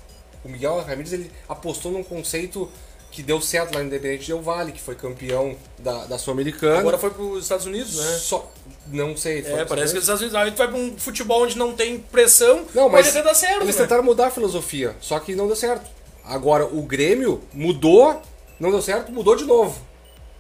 O 0.45 0.49
Miguel 0.49 0.81
Ramírez 0.81 1.13
ele 1.13 1.29
apostou 1.49 1.91
num 1.91 2.05
conceito 2.05 2.71
que 3.17 3.23
deu 3.23 3.41
certo 3.41 3.73
lá 3.75 3.81
no 3.81 3.87
Independente 3.87 4.27
Del 4.27 4.43
Vale, 4.43 4.73
que 4.73 4.81
foi 4.81 4.95
campeão 4.95 5.57
da, 5.79 6.05
da 6.05 6.19
Sul-Americana. 6.19 6.81
Agora 6.81 6.99
foi 6.99 7.09
pros 7.09 7.45
Estados 7.45 7.65
Unidos, 7.65 7.97
né? 7.97 8.19
Só, 8.19 8.53
não 8.89 9.17
sei. 9.17 9.39
É, 9.39 9.65
parece 9.65 9.93
que 9.93 9.99
os 9.99 10.05
Estados 10.05 10.21
Unidos. 10.21 10.39
Aí 10.39 10.51
tu 10.51 10.59
vai 10.59 10.69
pra 10.69 10.77
um 10.77 10.99
futebol 10.99 11.43
onde 11.43 11.57
não 11.57 11.73
tem 11.73 11.99
pressão, 11.99 12.67
Não, 12.75 12.91
mas 12.91 13.07
pode 13.07 13.17
até 13.17 13.27
dar 13.27 13.35
certo. 13.35 13.63
eles 13.63 13.75
né? 13.75 13.83
tentaram 13.83 14.03
mudar 14.05 14.27
a 14.27 14.31
filosofia, 14.31 14.95
só 15.01 15.19
que 15.19 15.35
não 15.35 15.47
deu 15.47 15.57
certo. 15.57 15.91
Agora, 16.27 16.67
o 16.67 16.83
Grêmio 16.83 17.41
mudou, 17.55 18.21
não 18.61 18.71
deu 18.71 18.83
certo, 18.83 19.11
mudou 19.11 19.35
de 19.35 19.45
novo. 19.45 19.81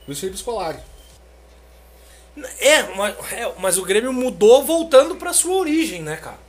Luiz 0.07 0.21
Felipe 0.21 0.37
Scolari. 0.37 0.79
É 2.61 2.83
mas, 2.95 3.15
é, 3.33 3.53
mas 3.59 3.79
o 3.79 3.87
Grêmio 3.87 4.13
mudou 4.13 4.63
voltando 4.63 5.17
pra 5.17 5.33
sua 5.33 5.55
origem, 5.55 6.03
né, 6.03 6.17
cara? 6.17 6.46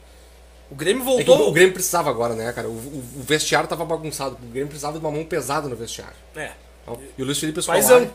O 0.69 0.75
Grêmio 0.75 1.01
É 1.01 1.05
voltou. 1.05 1.37
o, 1.45 1.49
o 1.49 1.51
Grêmio 1.51 1.73
precisava 1.73 2.09
agora, 2.09 2.33
né, 2.35 2.51
cara? 2.53 2.67
O, 2.67 2.71
o- 2.71 3.03
o 3.19 3.23
vestiário 3.23 3.69
tava 3.69 3.85
bagunçado. 3.85 4.35
O 4.41 4.47
Grêmio 4.47 4.67
precisava 4.67 4.99
de 4.99 5.05
uma 5.05 5.11
mão 5.11 5.23
pesada 5.23 5.67
no 5.69 5.75
vestiário. 5.75 6.15
É. 6.35 6.51
E 7.17 7.21
o 7.21 7.25
Luiz 7.25 7.39
Felipe 7.39 7.61
Scolari... 7.61 7.83
Paizão. 7.83 8.11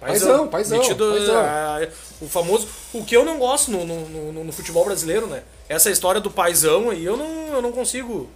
Paizão, 0.00 0.46
paizão, 0.48 0.78
Metido, 0.78 1.10
paizão. 1.10 1.40
ah, 1.40 1.88
o 2.20 2.28
famoso. 2.28 2.68
O 2.94 3.04
que 3.04 3.16
eu 3.16 3.24
não 3.24 3.36
gosto 3.38 3.68
no, 3.72 3.84
no, 3.84 4.32
no- 4.32 4.44
no 4.44 4.52
futebol 4.52 4.84
brasileiro, 4.84 5.26
né? 5.26 5.42
Essa 5.68 5.90
história 5.90 6.20
do 6.20 6.30
paizão 6.30 6.90
aí, 6.90 7.04
eu 7.04 7.16
não, 7.16 7.48
eu 7.48 7.60
não 7.60 7.72
consigo. 7.72 8.30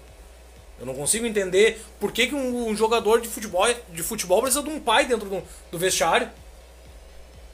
Eu 0.80 0.86
não 0.86 0.94
consigo 0.94 1.24
entender 1.24 1.80
por 2.00 2.10
que, 2.10 2.26
que 2.26 2.34
um, 2.34 2.66
um 2.68 2.74
jogador 2.76 3.20
de 3.20 3.28
futebol, 3.28 3.64
de 3.92 4.02
futebol 4.02 4.40
precisa 4.42 4.60
de 4.64 4.70
um 4.70 4.80
pai 4.80 5.06
dentro 5.06 5.28
do, 5.28 5.40
do 5.70 5.78
vestiário. 5.78 6.28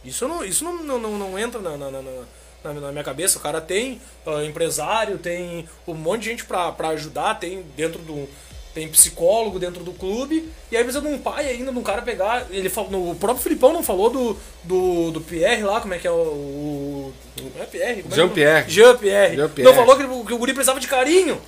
Isso 0.03 0.27
não, 0.27 0.43
isso 0.43 0.65
não, 0.65 0.83
não, 0.83 0.99
não, 0.99 1.19
não 1.19 1.39
entra 1.39 1.61
na, 1.61 1.77
na, 1.77 1.91
na, 1.91 2.01
na- 2.03 2.25
na 2.65 2.93
minha 2.93 3.05
cabeça. 3.05 3.39
O 3.39 3.43
cara 3.43 3.61
tem 3.61 4.01
ah, 4.27 4.45
empresário, 4.45 5.19
tem 5.19 5.69
um 5.87 5.95
monte 5.95 6.23
de 6.23 6.31
gente 6.31 6.45
pra, 6.45 6.73
pra 6.73 6.89
ajudar, 6.89 7.39
tem 7.39 7.63
dentro 7.77 8.01
do. 8.01 8.29
Tem 8.75 8.87
psicólogo 8.87 9.59
dentro 9.59 9.83
do 9.83 9.93
clube, 9.93 10.49
e 10.71 10.77
aí 10.77 10.85
precisa 10.85 11.05
de 11.05 11.13
um 11.13 11.19
pai 11.19 11.49
ainda, 11.49 11.73
de 11.73 11.79
um 11.79 11.83
cara 11.83 12.03
pegar. 12.03 12.47
Ele 12.51 12.71
no, 12.91 13.11
o 13.11 13.15
próprio 13.15 13.43
Filipão 13.43 13.73
não 13.73 13.83
falou 13.83 14.09
do, 14.11 14.37
do, 14.63 15.11
do 15.11 15.21
Pierre 15.21 15.65
lá, 15.65 15.81
como 15.81 15.95
é 15.95 15.99
que 15.99 16.07
é 16.07 16.11
o. 16.11 16.15
o 16.15 17.15
não 17.57 17.63
é 17.63 17.67
Pierre? 17.67 18.03
como 18.03 18.15
é 18.15 18.17
é? 18.17 18.21
Jean-Pierre. 18.21 18.71
Jean-Pierre. 18.71 19.37
Jean-Pierre. 19.37 19.69
Não 19.69 19.75
falou 19.75 19.97
que, 19.97 20.27
que 20.27 20.35
o 20.35 20.39
guri 20.39 20.53
precisava 20.53 20.79
de 20.79 20.87
carinho. 20.87 21.41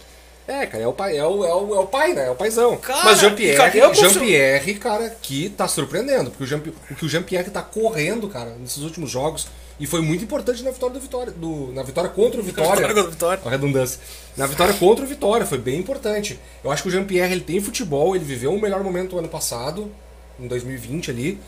É, 0.49 0.67
cara, 0.67 0.83
é 0.83 0.87
o 0.87 0.93
pai, 0.93 1.17
é 1.17 1.25
o, 1.25 1.45
é 1.45 1.55
o, 1.55 1.75
é 1.77 1.79
o 1.79 1.87
pai, 1.87 2.13
né? 2.13 2.27
É 2.27 2.31
o 2.31 2.35
paizão. 2.35 2.77
Cara, 2.79 3.05
Mas 3.05 3.21
Jean-Pierre, 3.21 3.57
o 3.57 3.71
profissional? 3.71 4.13
Jean-Pierre, 4.15 4.75
cara, 4.75 5.17
que 5.23 5.51
tá 5.51 5.69
surpreendendo. 5.69 6.31
Porque 6.31 6.43
o, 6.43 6.47
Jean, 6.47 6.61
o 6.91 6.95
que 6.97 7.05
o 7.05 7.09
Jean-Pierre 7.09 7.51
tá 7.51 7.63
correndo, 7.63 8.27
cara, 8.29 8.57
nesses 8.59 8.83
últimos 8.83 9.09
jogos. 9.09 9.47
E 9.81 9.87
foi 9.87 10.03
muito 10.03 10.23
importante 10.23 10.63
na 10.63 10.71
vitória 10.71 10.95
do 10.95 11.01
Vitória. 11.01 11.33
Do, 11.33 11.73
na 11.73 11.83
vitória 11.83 12.11
contra 12.11 12.39
o 12.39 12.45
Vitória. 12.45 12.87
Vitória 12.87 13.11
Vitória. 13.11 13.43
A 13.47 13.51
redundância. 13.51 13.99
Na 14.37 14.47
vitória 14.47 14.75
contra 14.75 15.07
o 15.07 15.09
Vitória, 15.09 15.47
foi 15.47 15.57
bem 15.57 15.79
importante. 15.79 16.39
Eu 16.63 16.71
acho 16.71 16.83
que 16.83 16.89
o 16.91 16.93
Jean-Pierre 16.93 17.33
ele 17.33 17.41
tem 17.41 17.59
futebol, 17.63 18.15
ele 18.15 18.25
viveu 18.25 18.53
o 18.53 18.61
melhor 18.61 18.85
momento 18.85 19.13
do 19.13 19.19
ano 19.19 19.29
passado, 19.29 19.91
em 20.39 20.47
2020 20.47 21.11
ali. 21.11 21.41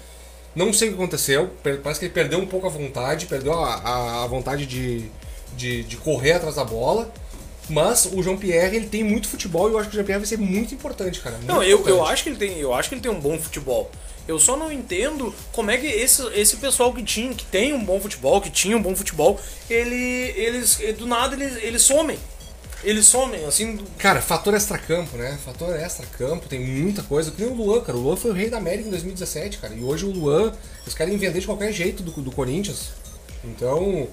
Não 0.54 0.72
sei 0.72 0.88
o 0.88 0.92
que 0.92 0.98
aconteceu, 0.98 1.50
parece 1.82 2.00
que 2.00 2.06
ele 2.06 2.14
perdeu 2.14 2.38
um 2.38 2.46
pouco 2.46 2.66
a 2.66 2.70
vontade, 2.70 3.26
perdeu 3.26 3.52
a, 3.52 3.74
a, 3.74 4.24
a 4.24 4.26
vontade 4.26 4.64
de, 4.64 5.04
de, 5.54 5.82
de 5.84 5.96
correr 5.98 6.32
atrás 6.32 6.56
da 6.56 6.64
bola. 6.64 7.12
Mas 7.72 8.06
o 8.12 8.22
Jean-Pierre 8.22 8.76
ele 8.76 8.86
tem 8.86 9.02
muito 9.02 9.28
futebol 9.28 9.68
e 9.68 9.72
eu 9.72 9.78
acho 9.78 9.88
que 9.88 9.94
o 9.94 9.98
Jean-Pierre 9.98 10.20
vai 10.20 10.28
ser 10.28 10.38
muito 10.38 10.74
importante, 10.74 11.20
cara. 11.20 11.36
muito 11.36 11.48
Não, 11.48 11.62
eu, 11.62 11.70
eu 11.70 11.78
importante. 11.80 12.12
acho 12.12 12.22
que 12.22 12.28
ele 12.30 12.36
tem, 12.38 12.58
eu 12.58 12.74
acho 12.74 12.88
que 12.88 12.94
ele 12.94 13.02
tem 13.02 13.10
um 13.10 13.20
bom 13.20 13.38
futebol. 13.38 13.90
Eu 14.28 14.38
só 14.38 14.56
não 14.56 14.70
entendo 14.70 15.34
como 15.50 15.70
é 15.70 15.76
que 15.76 15.86
esse, 15.86 16.22
esse 16.34 16.56
pessoal 16.58 16.92
que 16.94 17.02
tinha, 17.02 17.34
que 17.34 17.44
tem 17.44 17.72
um 17.72 17.84
bom 17.84 17.98
futebol, 18.00 18.40
que 18.40 18.50
tinha 18.50 18.76
um 18.76 18.82
bom 18.82 18.94
futebol, 18.94 19.40
ele, 19.68 20.32
eles 20.36 20.78
do 20.96 21.06
nada 21.06 21.34
eles, 21.34 21.56
eles 21.62 21.82
somem. 21.82 22.18
Eles 22.84 23.06
somem, 23.06 23.44
assim, 23.44 23.76
do- 23.76 23.84
Cara, 23.98 24.20
fator 24.20 24.54
extra-campo, 24.54 25.16
né? 25.16 25.38
Fator 25.44 25.74
extra-campo, 25.76 26.48
tem 26.48 26.60
muita 26.60 27.00
coisa. 27.02 27.30
Que 27.30 27.42
nem 27.42 27.50
o 27.52 27.54
Luan, 27.54 27.80
cara. 27.80 27.96
O 27.96 28.00
Luan 28.00 28.16
foi 28.16 28.32
o 28.32 28.34
rei 28.34 28.50
da 28.50 28.56
América 28.58 28.88
em 28.88 28.90
2017, 28.90 29.58
cara. 29.58 29.72
E 29.74 29.82
hoje 29.84 30.04
o 30.04 30.10
Luan, 30.10 30.52
os 30.84 30.92
caras 30.92 31.12
vender 31.16 31.38
de 31.40 31.46
qualquer 31.46 31.72
jeito 31.72 32.02
do, 32.02 32.10
do 32.10 32.32
Corinthians. 32.32 32.88
Então, 33.44 34.08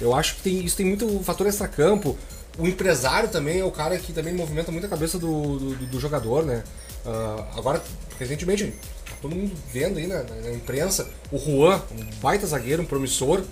eu 0.00 0.14
acho 0.14 0.36
que 0.36 0.42
tem, 0.42 0.64
isso 0.64 0.76
tem 0.76 0.84
muito 0.86 1.20
fator 1.24 1.46
extra-campo. 1.46 2.16
O 2.60 2.66
empresário 2.66 3.28
também 3.28 3.58
é 3.60 3.64
o 3.64 3.70
cara 3.70 3.98
que 3.98 4.12
também 4.12 4.34
movimenta 4.34 4.70
muito 4.70 4.84
a 4.86 4.88
cabeça 4.88 5.18
do, 5.18 5.58
do, 5.58 5.86
do 5.86 6.00
jogador, 6.00 6.44
né? 6.44 6.62
Ah, 7.06 7.46
agora, 7.56 7.82
recentemente, 8.18 8.66
tá 9.06 9.14
todo 9.22 9.34
mundo 9.34 9.52
vendo 9.72 9.98
aí 9.98 10.06
na, 10.06 10.22
na- 10.22 10.50
imprensa, 10.52 11.08
o 11.32 11.38
Juan, 11.38 11.80
um 11.92 12.04
baita 12.20 12.46
zagueiro, 12.46 12.82
um 12.82 12.86
promissor 12.86 13.42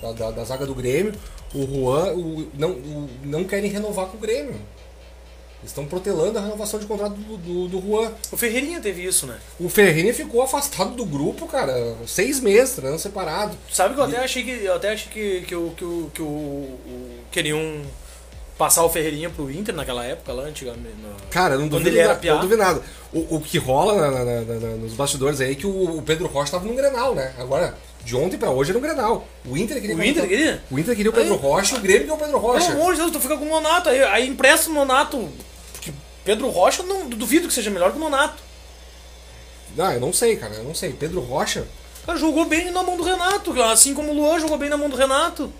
da, 0.00 0.12
da, 0.12 0.30
da 0.30 0.44
zaga 0.44 0.64
do 0.64 0.74
Grêmio. 0.74 1.12
O 1.54 1.66
Juan 1.66 2.12
o- 2.14 2.48
não, 2.54 2.70
o- 2.70 3.10
não 3.24 3.44
querem 3.44 3.70
renovar 3.70 4.06
com 4.06 4.16
o 4.16 4.20
Grêmio. 4.20 4.54
Estão 5.64 5.86
protelando 5.86 6.38
a 6.38 6.42
renovação 6.42 6.80
de 6.80 6.86
contrato 6.86 7.14
do, 7.14 7.36
do, 7.36 7.68
do 7.68 7.80
Juan. 7.80 8.10
O 8.32 8.36
Ferreirinha 8.36 8.80
teve 8.80 9.04
isso, 9.04 9.26
né? 9.28 9.38
O 9.60 9.68
Ferrini 9.68 10.12
ficou 10.12 10.42
afastado 10.42 10.94
do 10.96 11.04
grupo, 11.06 11.46
cara, 11.46 11.96
seis 12.04 12.40
meses, 12.40 12.74
treinando 12.74 13.00
separado. 13.00 13.56
Sabe 13.72 13.94
que 13.94 14.00
eu 14.00 14.04
até 14.04 14.16
achei 14.24 14.42
que 14.42 14.50
eu 14.64 14.74
até 14.74 14.92
achei 14.92 15.12
que, 15.12 15.46
que, 15.46 15.54
o, 15.54 15.70
que, 15.70 15.84
o, 15.84 16.10
que 16.12 16.20
o, 16.22 16.24
o- 16.24 17.18
queriam 17.30 17.80
passar 18.58 18.84
o 18.84 18.88
Ferreirinha 18.90 19.30
pro 19.30 19.50
Inter 19.50 19.74
naquela 19.74 20.04
época 20.04 20.32
lá 20.32 20.44
antigamente. 20.44 20.96
no- 21.02 21.14
Cara, 21.30 21.54
eu 21.54 21.60
não 21.60 21.66
Quando 21.68 21.78
duvido, 21.78 21.88
ele 21.90 21.98
era 21.98 22.14
nada, 22.14 22.32
não 22.34 22.40
duvido 22.40 22.62
nada. 22.62 22.82
O, 23.12 23.36
o 23.36 23.40
que 23.40 23.58
rola 23.58 23.94
na- 24.10 24.24
na- 24.24 24.40
na- 24.60 24.76
nos 24.76 24.92
bastidores 24.94 25.40
aí 25.40 25.52
é 25.52 25.54
que 25.54 25.66
o, 25.66 25.98
o 25.98 26.02
Pedro 26.02 26.26
Rocha 26.26 26.52
tava 26.52 26.64
no 26.66 26.74
Grenal, 26.74 27.14
né? 27.14 27.32
Agora, 27.38 27.76
de 28.04 28.14
ontem 28.16 28.36
pra 28.36 28.50
hoje 28.50 28.70
era 28.70 28.78
um 28.78 28.82
Grenal. 28.82 29.26
O 29.44 29.56
Inter 29.56 29.80
queria... 29.80 29.96
O 29.96 30.02
Inter 30.04 30.28
queria? 30.28 30.62
O 30.70 30.78
Inter 30.78 30.94
queria 30.96 31.10
o 31.10 31.14
Pedro 31.14 31.34
Aí- 31.34 31.40
Rocha 31.40 31.76
o 31.76 31.80
Grêmio 31.80 32.00
queria 32.02 32.14
o 32.14 32.18
Pedro 32.18 32.38
Rocha. 32.38 32.66
Pelo 32.68 32.80
amor 32.80 32.92
de 32.94 33.00
Deus, 33.00 33.10
tu 33.12 33.20
fica 33.20 33.36
com 33.36 33.44
o 33.44 33.48
Nonato. 33.48 33.88
Aí, 33.88 34.02
aí 34.04 34.28
empresta 34.28 34.70
o 34.70 34.74
Nonato. 34.74 35.28
Porque 35.72 35.92
Pedro 36.24 36.48
Rocha, 36.48 36.82
não 36.82 37.08
duvido 37.08 37.48
que 37.48 37.54
seja 37.54 37.70
melhor 37.70 37.90
que 37.90 37.96
o 37.96 38.00
Nonato. 38.00 38.42
Não, 39.76 39.90
eu 39.92 40.00
não 40.00 40.12
sei, 40.12 40.36
cara, 40.36 40.54
eu 40.54 40.64
não 40.64 40.74
sei. 40.74 40.92
Pedro 40.92 41.20
Rocha... 41.20 41.66
Cara 42.04 42.18
jogou 42.18 42.44
bem 42.44 42.70
na 42.72 42.82
mão 42.82 42.96
do 42.96 43.04
Renato, 43.04 43.60
assim 43.62 43.94
como 43.94 44.10
o 44.10 44.14
Luan 44.14 44.40
jogou 44.40 44.58
bem 44.58 44.68
na 44.68 44.76
mão 44.76 44.90
do 44.90 44.96
Renato. 44.96 45.52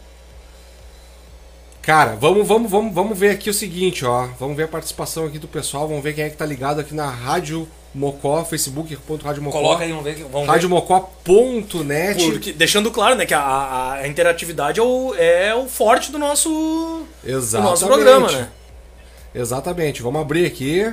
Cara, 1.82 2.14
vamos, 2.14 2.46
vamos, 2.46 2.70
vamos, 2.70 2.94
vamos 2.94 3.18
ver 3.18 3.30
aqui 3.30 3.50
o 3.50 3.54
seguinte, 3.54 4.04
ó. 4.04 4.28
Vamos 4.38 4.56
ver 4.56 4.64
a 4.64 4.68
participação 4.68 5.26
aqui 5.26 5.38
do 5.38 5.48
pessoal, 5.48 5.88
vamos 5.88 6.02
ver 6.02 6.14
quem 6.14 6.24
é 6.24 6.30
que 6.30 6.36
tá 6.36 6.46
ligado 6.46 6.80
aqui 6.80 6.94
na 6.94 7.10
Rádio 7.10 7.68
Mocó, 7.92 8.44
facebook.rádio 8.44 9.42
Mocó. 9.42 9.58
Coloca 9.60 9.82
aí, 9.82 9.90
vamos 9.90 10.04
ver. 10.04 10.24
Vamos. 10.30 10.46
Radiomocó.net. 10.46 12.30
Porque, 12.30 12.52
deixando 12.52 12.90
claro, 12.92 13.16
né, 13.16 13.26
que 13.26 13.34
a, 13.34 13.94
a- 13.94 14.08
interatividade 14.08 14.78
é 14.78 14.82
o, 14.82 15.14
é 15.16 15.54
o 15.54 15.66
forte 15.66 16.12
do 16.12 16.18
nosso, 16.20 16.48
do 16.48 17.28
Exatamente. 17.30 17.70
nosso 17.70 17.86
programa, 17.86 18.30
né? 18.30 18.48
Exatamente. 19.34 20.02
Vamos 20.02 20.22
abrir 20.22 20.46
aqui. 20.46 20.92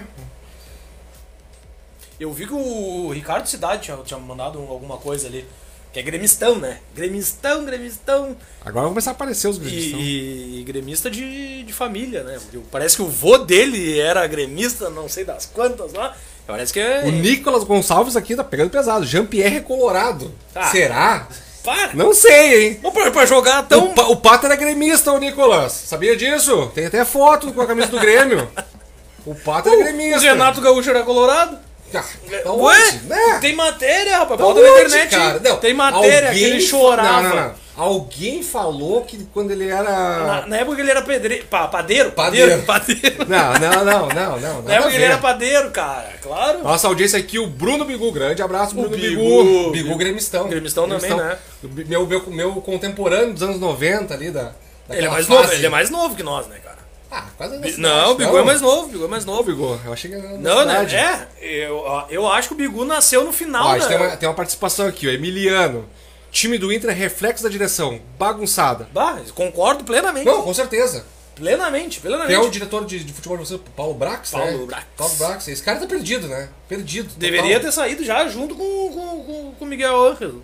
Eu 2.19 2.34
vi 2.34 2.48
que 2.48 2.53
o 2.53 3.12
Ricardo 3.12 3.48
Cidade 3.48 3.84
tinha, 3.84 3.96
tinha 3.98 4.19
mandado 4.19 4.60
alguma 4.60 4.98
coisa 4.98 5.27
ali. 5.27 5.46
Que 5.91 6.00
é 6.00 6.03
gremistão, 6.03 6.55
né? 6.60 6.77
Gremistão, 6.96 7.65
gremistão. 7.65 8.38
Agora 8.62 8.84
vai 8.84 8.89
começar 8.91 9.12
a 9.12 9.13
aparecer 9.13 9.48
os 9.48 9.58
gremistas. 9.58 10.00
E, 10.00 10.60
e- 10.60 10.63
gremista 10.63 11.10
de, 11.10 11.63
de 11.63 11.74
família, 11.74 12.24
né? 12.24 12.38
Porque 12.41 12.60
parece 12.72 12.96
que 12.96 13.01
o 13.01 13.08
vô 13.08 13.39
dele 13.39 14.00
era 14.00 14.25
gremista, 14.27 14.89
não 14.89 15.10
sei 15.10 15.24
das 15.25 15.46
quantas 15.48 15.93
lá. 15.93 16.15
Parece 16.46 16.74
que 16.74 16.79
é. 16.79 17.03
O 17.05 17.12
Nicolas 17.12 17.63
Gonçalves 17.63 18.15
aqui 18.15 18.36
tá 18.36 18.43
pegando 18.43 18.69
pesado. 18.69 19.05
Jean-Pierre 19.05 19.58
é 19.58 19.62
colorado. 19.62 20.31
Ah. 20.53 20.69
Será? 20.69 21.27
Para! 21.63 21.93
Não 21.93 22.13
sei, 22.13 22.67
hein? 22.69 22.79
Não, 22.84 22.91
pra, 22.91 23.10
pra 23.12 23.25
jogar 23.25 23.63
O, 23.63 23.67
tão. 23.67 23.93
pa, 23.93 24.03
o 24.03 24.15
Pato 24.15 24.46
era 24.46 24.55
gremista, 24.55 25.12
o 25.12 25.17
Nicolas. 25.19 25.72
Sabia 25.74 26.15
disso? 26.15 26.72
Tem 26.74 26.86
até 26.86 27.03
foto 27.03 27.51
com 27.51 27.62
a 27.62 27.67
camisa 27.67 27.88
do 27.88 28.00
Grêmio. 28.00 28.48
O 29.25 29.36
Pato 29.36 29.67
era 29.69 29.77
O 29.77 29.84
gremista. 29.84 30.22
Renato 30.22 30.62
Gaúcho 30.62 30.89
era 30.89 31.03
colorado? 31.03 31.60
Ah, 31.93 32.03
Ué, 32.51 32.77
onde? 32.77 33.08
Né? 33.08 33.39
tem 33.41 33.55
matéria, 33.55 34.19
rapaz. 34.19 34.39
Bota 34.39 34.62
na 34.62 34.69
onde, 34.69 34.81
internet. 34.81 35.10
cara? 35.10 35.39
Não, 35.39 35.58
tem 35.58 35.74
matéria 35.74 36.22
que 36.22 36.27
alguém 36.27 36.43
ele 36.43 36.62
chorava. 36.62 37.22
Não, 37.22 37.29
não, 37.29 37.36
não. 37.48 37.69
Alguém 37.79 38.43
falou 38.43 39.05
que 39.05 39.24
quando 39.34 39.51
ele 39.51 39.69
era. 39.69 39.89
Na, 39.89 40.48
na 40.48 40.58
época 40.58 40.81
ele 40.81 40.91
era 40.91 41.01
pedreiro. 41.01 41.46
Pa, 41.46 41.65
padeiro? 41.65 42.12
Padeiro. 42.12 42.62
Padeiro. 42.63 43.25
Não, 43.25 43.53
não, 43.53 43.86
não, 43.86 44.10
não, 44.10 44.39
não. 44.39 44.62
Na 44.63 44.74
época 44.74 44.93
ele 44.93 45.05
era 45.05 45.17
padeiro, 45.17 45.72
cara. 45.72 46.13
Claro. 46.22 46.62
Nossa 46.62 46.88
audiência 46.88 47.17
aqui, 47.17 47.39
o 47.39 47.48
Bruno 47.48 47.86
Bigu. 47.86 48.12
Grande 48.12 48.41
abraço, 48.41 48.75
Bruno 48.75 48.89
Bigu. 48.89 49.24
Bigu. 49.24 49.72
Bigu 49.72 49.96
gremistão. 49.96 50.50
Gremistão 50.50 50.89
também, 50.89 51.15
né? 51.15 51.38
Meu, 51.63 52.05
meu, 52.05 52.24
meu 52.27 52.53
contemporâneo 52.55 53.34
dos 53.34 53.43
anos 53.43 53.60
90 53.62 54.13
ali, 54.13 54.29
da. 54.29 54.51
Ele 54.89 55.05
é 55.05 55.10
mais 55.10 55.27
novo, 55.27 55.53
ele 55.53 55.65
é 55.65 55.69
mais 55.69 55.89
novo 55.89 56.15
que 56.15 56.24
nós, 56.24 56.48
né, 56.48 56.58
cara? 56.62 56.69
Ah, 57.12 57.25
quase 57.38 57.58
da 57.58 57.70
cidade, 57.70 57.82
Não, 57.82 58.12
o 58.12 58.16
Bigu 58.16 58.38
é 58.38 58.44
mais 58.44 58.62
novo, 58.62 58.86
o 58.86 58.89
Bigu 58.89 59.06
é 59.06 59.08
mais 59.08 59.25
novo. 59.25 59.44
Bigu, 59.44 59.80
eu 59.84 59.94
achei 59.94 60.12
que 60.12 60.16
era 60.18 60.28
da 60.28 60.38
Não, 60.38 60.66
né? 60.66 60.74
cidade. 60.86 60.96
É, 60.96 61.28
eu, 61.42 61.84
eu 62.10 62.28
acho 62.28 62.50
que 62.50 62.54
o 62.54 62.58
Bigu 62.58 62.86
nasceu 62.86 63.24
no 63.24 63.34
final, 63.34 63.66
Ó, 63.66 63.70
a 63.70 63.74
né? 63.74 63.80
gente 63.80 63.88
tem 63.89 63.98
uma, 63.98 64.18
tem 64.18 64.30
uma 64.30 64.36
participação 64.36 64.88
aqui, 64.88 65.08
ó. 65.08 65.12
Emiliano. 65.12 65.89
Time 66.32 66.60
do 66.60 66.72
Inter 66.72 66.92
é 66.92 66.94
reflexo 66.94 67.44
da 67.44 67.50
direção. 67.50 68.00
Bagunçada. 68.20 68.88
Bah, 68.94 69.20
concordo 69.34 69.84
plenamente. 69.84 70.25
Não, 70.28 70.44
com 70.44 70.54
certeza. 70.54 71.04
Plenamente, 71.36 72.00
plenamente. 72.01 72.34
É 72.34 72.39
o 72.39 72.50
diretor 72.50 72.86
de, 72.86 73.04
de 73.04 73.13
futebol 73.13 73.38
de 73.38 73.46
você? 73.48 73.58
Paulo 73.75 73.94
Brax, 73.94 74.30
Paulo 74.32 74.60
né? 74.60 74.66
Brax. 74.66 74.86
Paulo 74.96 75.16
Brax. 75.16 75.48
Esse 75.48 75.63
cara 75.63 75.80
tá 75.80 75.88
perdido, 75.88 76.28
né? 76.28 76.50
Perdido. 76.68 77.06
total. 77.06 77.20
Deveria 77.20 77.60
ter 77.60 77.72
saído 77.72 78.04
já 78.04 78.28
junto 78.28 78.54
com 78.56 78.62
o 78.63 78.89
com, 78.92 79.24
com, 79.24 79.51
com 79.58 79.66
o 79.66 79.68
Miguel 79.68 80.00
Ángel. 80.06 80.44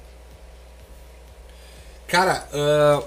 Cara, 2.07 2.48
ah, 2.53 3.03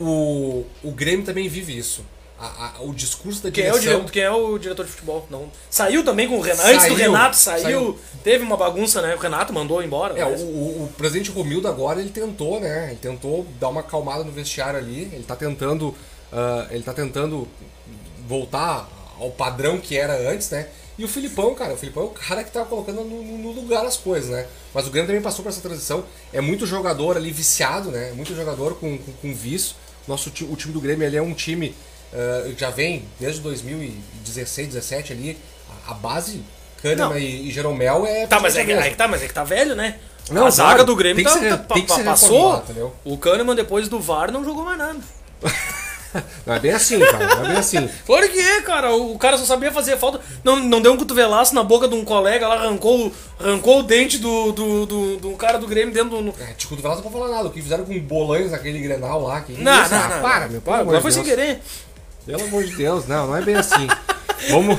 o, 0.00 0.64
o 0.82 0.90
Grêmio 0.90 1.24
também 1.24 1.48
vive 1.48 1.76
isso. 1.76 2.04
A- 2.40 2.74
a- 2.78 2.82
o 2.82 2.94
discurso 2.94 3.42
da 3.42 3.50
Quem 3.50 3.64
é, 3.64 3.74
o 3.74 3.78
direção... 3.80 4.04
quem 4.04 4.22
é 4.22 4.30
o 4.30 4.56
diretor 4.58 4.84
de 4.86 4.92
futebol? 4.92 5.26
Não. 5.28 5.50
Saiu 5.68 6.04
também 6.04 6.28
com 6.28 6.36
o 6.38 6.40
Renato. 6.40 6.68
Antes 6.68 6.86
do 6.88 6.94
Renato 6.94 7.36
saiu, 7.36 7.62
saiu. 7.62 7.98
Teve 8.22 8.44
uma 8.44 8.56
bagunça, 8.56 9.02
né? 9.02 9.14
O 9.14 9.18
Renato 9.18 9.52
mandou 9.52 9.82
embora. 9.82 10.16
É, 10.16 10.24
o, 10.24 10.28
o, 10.38 10.84
o 10.84 10.92
presidente 10.96 11.30
Romildo 11.30 11.66
agora, 11.66 12.00
ele 12.00 12.10
tentou, 12.10 12.60
né? 12.60 12.88
Ele 12.90 12.98
tentou 13.00 13.44
dar 13.58 13.68
uma 13.70 13.80
acalmada 13.80 14.22
no 14.22 14.30
vestiário 14.30 14.78
ali. 14.78 15.10
Ele 15.12 15.24
tá 15.26 15.34
tentando... 15.34 15.92
ah, 16.32 16.68
ele 16.70 16.84
tá 16.84 16.92
tentando 16.92 17.48
voltar 18.26 18.88
ao 19.18 19.30
padrão 19.30 19.78
que 19.78 19.96
era 19.96 20.14
antes, 20.30 20.50
né? 20.50 20.68
E 20.96 21.04
o 21.04 21.08
Filipão, 21.08 21.54
cara, 21.54 21.74
o 21.74 21.76
Filipão 21.76 22.04
é 22.04 22.06
o 22.06 22.10
cara 22.10 22.42
que 22.42 22.50
tá 22.50 22.64
colocando 22.64 23.02
no, 23.04 23.22
no 23.22 23.52
lugar 23.52 23.84
as 23.84 23.96
coisas, 23.96 24.30
né? 24.30 24.46
Mas 24.74 24.86
o 24.86 24.90
Grêmio 24.90 25.06
também 25.08 25.22
passou 25.22 25.44
por 25.44 25.48
essa 25.48 25.60
transição. 25.60 26.04
É 26.32 26.40
muito 26.40 26.66
jogador 26.66 27.16
ali 27.16 27.30
viciado, 27.30 27.90
né? 27.90 28.12
Muito 28.16 28.34
jogador 28.34 28.74
com, 28.74 28.98
com, 28.98 29.12
com 29.12 29.34
vício. 29.34 29.76
Nosso, 30.08 30.28
o 30.28 30.56
time 30.56 30.72
do 30.72 30.80
Grêmio 30.80 31.06
ele 31.06 31.16
é 31.16 31.22
um 31.22 31.34
time 31.34 31.74
ah, 32.12 32.50
já 32.56 32.70
vem 32.70 33.04
desde 33.20 33.40
2016, 33.40 34.68
17 34.68 35.12
ali. 35.12 35.38
A, 35.86 35.90
a 35.92 35.94
base, 35.94 36.42
Kahneman 36.82 37.08
Não. 37.10 37.18
e, 37.18 37.48
e 37.48 37.50
Jeromel 37.50 38.06
é. 38.06 38.26
Tá, 38.26 38.40
mas 38.40 38.56
é, 38.56 38.64
que, 38.64 38.74
que 38.90 38.96
tá, 38.96 39.06
mas 39.08 39.22
é 39.22 39.26
que 39.28 39.34
tá 39.34 39.44
velho, 39.44 39.74
né? 39.74 39.96
Não, 40.30 40.46
a 40.46 40.50
zaga 40.50 40.68
claro, 40.70 40.84
do 40.84 40.96
Grêmio 40.96 41.24
tá, 41.24 41.30
ser- 41.30 41.50
tá- 41.50 41.58
pa- 41.58 42.04
passou. 42.04 42.62
O 43.04 43.16
Kahneman, 43.16 43.54
depois 43.56 43.88
do 43.88 43.98
VAR, 43.98 44.30
não 44.30 44.44
jogou 44.44 44.64
mais 44.64 44.78
nada. 44.78 44.98
Não 46.46 46.54
é 46.54 46.58
bem 46.58 46.70
assim, 46.72 46.98
cara. 46.98 47.26
Não 47.36 47.44
é 47.44 47.48
bem 47.48 47.56
assim. 47.58 47.86
Claro 48.06 48.26
que 48.30 48.38
é, 48.40 48.62
cara. 48.62 48.94
O 48.96 49.18
cara 49.18 49.36
só 49.36 49.44
sabia 49.44 49.70
fazer 49.70 49.98
falta. 49.98 50.18
Não, 50.42 50.56
não 50.56 50.80
deu 50.80 50.94
um 50.94 50.96
cotovelaço 50.96 51.54
na 51.54 51.62
boca 51.62 51.86
de 51.86 51.94
um 51.94 52.02
colega 52.02 52.48
lá, 52.48 52.54
arrancou, 52.54 53.12
arrancou 53.38 53.80
o 53.80 53.82
dente 53.82 54.16
do, 54.16 54.50
do, 54.52 54.86
do, 54.86 55.16
do 55.18 55.30
cara 55.32 55.58
do 55.58 55.66
Grêmio 55.66 55.92
dentro 55.92 56.22
do. 56.22 56.34
É, 56.42 56.54
Tico 56.56 56.74
do 56.74 56.80
Velas 56.80 56.96
não 56.96 57.02
pode 57.04 57.14
falar 57.14 57.28
nada. 57.36 57.48
O 57.48 57.50
que 57.52 57.60
fizeram 57.60 57.84
com 57.84 57.92
o 57.94 58.00
Bolanhos 58.00 58.52
naquele 58.52 58.78
Grenal 58.80 59.22
lá. 59.22 59.42
Que 59.42 59.52
Não, 59.52 59.82
isso? 59.82 59.90
não, 59.92 59.98
Ah, 60.00 60.08
não. 60.08 60.22
Para, 60.22 60.48
meu. 60.48 60.62
Agora 60.66 60.96
de 60.96 61.02
foi 61.02 61.12
sem 61.12 61.22
querer. 61.22 61.60
Pelo 62.28 62.44
amor 62.44 62.62
de 62.64 62.76
Deus. 62.76 63.06
Não, 63.06 63.26
não 63.28 63.36
é 63.36 63.40
bem 63.42 63.54
assim. 63.56 63.86
Vamos. 64.50 64.78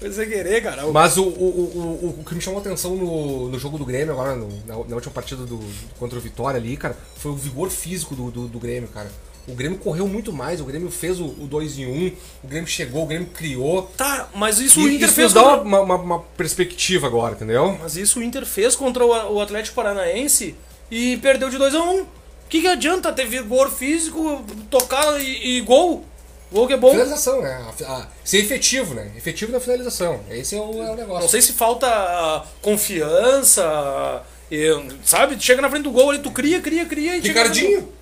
Foi 0.00 0.12
sem 0.12 0.28
querer, 0.28 0.62
cara. 0.62 0.86
Mas 0.88 1.16
o, 1.16 1.22
o, 1.24 1.26
o, 1.26 2.20
o, 2.20 2.24
que 2.24 2.34
me 2.34 2.40
chamou 2.40 2.58
a 2.58 2.62
atenção 2.62 2.94
no, 2.96 3.48
no 3.48 3.58
jogo 3.58 3.78
do 3.78 3.84
Grêmio, 3.84 4.12
agora, 4.12 4.34
no- 4.34 4.48
na, 4.66 4.74
na 4.74 4.94
última 4.96 5.12
partida 5.12 5.44
do, 5.44 5.60
contra 5.98 6.18
o 6.18 6.20
Vitória 6.20 6.58
ali, 6.58 6.76
cara, 6.76 6.96
foi 7.16 7.32
o 7.32 7.36
vigor 7.36 7.70
físico 7.70 8.14
do, 8.14 8.30
do, 8.30 8.48
do 8.48 8.58
Grêmio, 8.58 8.88
cara. 8.88 9.10
O 9.46 9.54
Grêmio 9.54 9.78
correu 9.78 10.06
muito 10.06 10.32
mais, 10.32 10.60
o 10.60 10.64
Grêmio 10.64 10.90
fez 10.90 11.18
o 11.20 11.26
2 11.28 11.78
em 11.78 11.86
1, 11.86 11.90
um, 11.90 12.12
o 12.44 12.48
Grêmio 12.48 12.68
chegou, 12.68 13.04
o 13.04 13.06
Grêmio 13.06 13.28
criou. 13.28 13.90
Tá, 13.96 14.28
mas 14.34 14.58
isso 14.58 14.78
E 14.80 14.84
o 14.84 14.88
Inter 14.90 15.06
isso 15.06 15.14
fez 15.14 15.32
dá 15.32 15.42
contra... 15.42 15.62
uma, 15.62 15.80
uma, 15.80 15.94
uma 15.96 16.18
perspectiva 16.36 17.06
agora, 17.06 17.34
entendeu? 17.34 17.78
Mas 17.80 17.96
isso 17.96 18.20
o 18.20 18.22
Inter 18.22 18.44
fez 18.44 18.76
contra 18.76 19.04
o 19.06 19.08
o 19.34 19.40
Atlético 19.40 19.74
Paranaense 19.76 20.54
e 20.90 21.16
perdeu 21.18 21.48
de 21.48 21.56
2 21.58 21.74
a 21.74 21.82
1 21.82 21.90
um. 22.00 22.06
O 22.48 22.50
que, 22.50 22.62
que 22.62 22.66
adianta 22.66 23.12
ter 23.12 23.26
vigor 23.26 23.70
físico, 23.70 24.42
tocar 24.70 25.20
e, 25.20 25.58
e 25.58 25.60
gol? 25.60 26.02
Gol 26.50 26.66
que 26.66 26.72
é 26.72 26.76
bom. 26.78 26.92
Finalização, 26.92 27.42
né? 27.42 27.62
A- 27.86 27.92
a- 27.92 28.08
ser 28.24 28.38
efetivo, 28.38 28.94
né? 28.94 29.12
Efetivo 29.18 29.52
na 29.52 29.60
finalização. 29.60 30.20
Esse 30.30 30.56
é 30.56 30.58
o, 30.58 30.82
é 30.82 30.90
o 30.90 30.96
negócio. 30.96 31.20
Não 31.20 31.28
sei 31.28 31.42
se 31.42 31.52
falta 31.52 31.86
ah, 31.86 32.46
confiança, 32.62 34.22
sabe? 35.04 35.36
Chega 35.38 35.60
na 35.60 35.68
frente 35.68 35.82
do 35.82 35.90
gol 35.90 36.08
ali, 36.08 36.20
tu 36.20 36.30
cria, 36.30 36.58
cria, 36.58 36.86
cria 36.86 37.18
e. 37.18 37.20
Ricardinho. 37.20 37.92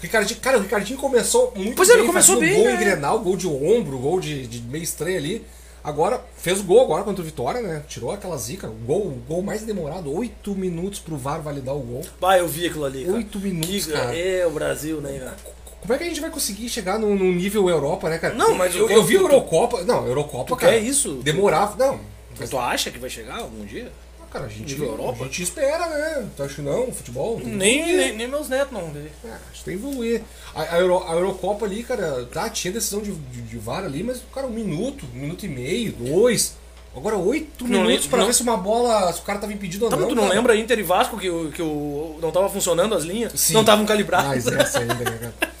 Ricardinho, 0.00 0.40
cara, 0.40 0.56
o 0.56 0.62
Ricardinho 0.62 0.98
começou 0.98 1.52
muito 1.54 1.76
Pois 1.76 1.90
é, 1.90 1.92
bem, 1.92 2.00
ele 2.04 2.08
começou 2.08 2.36
um 2.36 2.40
bem, 2.40 2.54
gol 2.54 2.64
né? 2.64 2.72
em 2.74 2.78
Grenal, 2.78 3.18
gol 3.18 3.36
de 3.36 3.46
ombro, 3.46 3.98
gol 3.98 4.18
de, 4.18 4.46
de 4.46 4.62
meio 4.62 4.82
estranho 4.84 5.18
ali. 5.18 5.44
Agora, 5.88 6.22
fez 6.36 6.60
o 6.60 6.64
gol 6.64 6.82
agora 6.82 7.02
contra 7.02 7.22
o 7.22 7.24
Vitória, 7.24 7.62
né? 7.62 7.82
Tirou 7.88 8.10
aquela 8.12 8.36
zica. 8.36 8.66
O 8.68 8.74
gol, 8.86 9.18
gol 9.26 9.40
mais 9.42 9.62
demorado, 9.62 10.12
oito 10.14 10.54
minutos 10.54 11.00
pro 11.00 11.16
VAR 11.16 11.40
validar 11.40 11.74
o 11.74 11.80
gol. 11.80 12.02
Vai, 12.20 12.40
eu 12.40 12.46
vi 12.46 12.66
aquilo 12.66 12.84
ali. 12.84 13.04
Cara. 13.06 13.16
Oito 13.16 13.38
minutos, 13.40 13.86
Que- 13.86 13.92
cara. 13.92 14.14
É 14.14 14.46
o 14.46 14.50
Brasil, 14.50 15.00
né, 15.00 15.18
cara? 15.18 15.36
Como 15.80 15.94
é 15.94 15.96
que 15.96 16.04
a 16.04 16.06
gente 16.08 16.20
vai 16.20 16.28
conseguir 16.30 16.68
chegar 16.68 16.98
num, 16.98 17.14
num 17.16 17.32
nível 17.32 17.68
Europa, 17.70 18.10
né, 18.10 18.18
cara? 18.18 18.34
Não, 18.34 18.54
mas 18.54 18.74
eu, 18.76 18.84
o- 18.86 18.90
eu 18.90 19.02
vi 19.02 19.16
a 19.16 19.20
Eurocopa. 19.20 19.82
Não, 19.84 20.06
Eurocopa, 20.06 20.44
Tu 20.48 20.56
cara. 20.56 20.72
quer 20.72 20.78
isso? 20.80 21.14
Demorava. 21.22 21.74
Não. 21.82 21.98
Mas 22.38 22.50
tu 22.50 22.58
acha 22.58 22.90
que 22.90 22.98
vai 22.98 23.08
chegar 23.08 23.38
algum 23.38 23.64
dia? 23.64 23.90
Ah, 24.28 24.32
Cara, 24.32 24.44
a 24.44 24.48
gente, 24.48 24.78
Europa? 24.80 25.22
a 25.22 25.24
gente 25.26 25.42
espera, 25.42 25.86
né? 25.88 26.28
Tu 26.36 26.42
acha 26.42 26.54
que 26.56 26.60
não? 26.62 26.92
Futebol? 26.92 27.40
Nem, 27.42 27.96
nem, 27.96 28.16
nem 28.16 28.28
meus 28.28 28.48
netos 28.48 28.72
não. 28.72 28.90
vê. 28.90 29.06
É, 29.24 29.30
acho 29.50 29.60
que 29.60 29.64
tem 29.64 29.78
que 29.78 29.84
evoluir. 29.86 30.22
A, 30.54 30.62
a, 30.74 30.78
Euro- 30.80 31.04
a 31.08 31.12
Eurocopa 31.12 31.64
ali, 31.64 31.82
cara, 31.82 32.26
tá, 32.32 32.48
tinha 32.50 32.72
decisão 32.72 33.00
de, 33.00 33.12
de, 33.12 33.40
de 33.42 33.58
VAR 33.58 33.84
ali, 33.84 34.02
mas, 34.02 34.20
cara, 34.34 34.46
um 34.46 34.50
minuto, 34.50 35.06
um 35.14 35.18
minuto 35.18 35.46
e 35.46 35.48
meio, 35.48 35.92
dois. 35.92 36.56
Agora 36.96 37.16
oito 37.16 37.64
Não 37.66 37.82
minutos 37.82 38.08
não- 38.10 38.26
ver 38.26 38.34
se 38.34 38.42
uma 38.42 38.56
bola, 38.56 39.12
se 39.12 39.20
o 39.20 39.22
cara 39.22 39.38
tava 39.38 39.52
impedido 39.52 39.84
ou 39.84 39.90
Tá, 39.90 39.96
não. 39.96 40.02
mas 40.02 40.12
tu 40.12 40.16
não 40.16 40.24
cara. 40.24 40.34
lembra 40.34 40.56
Inter 40.56 40.78
e 40.78 40.82
Vasco 40.82 41.16
que, 41.18 41.30
o, 41.30 41.50
que 41.50 41.62
o, 41.62 42.18
não 42.20 42.30
tava 42.30 42.48
funcionando 42.48 42.94
as 42.94 43.04
linhas? 43.04 43.32
Sim. 43.38 43.54
Não 43.54 43.60
estavam 43.60 43.86
calibradas. 43.86 44.26
Mais 44.26 44.46
essa 44.46 44.80
ainda, 44.80 44.94
né, 44.94 45.04
cara? 45.38 45.52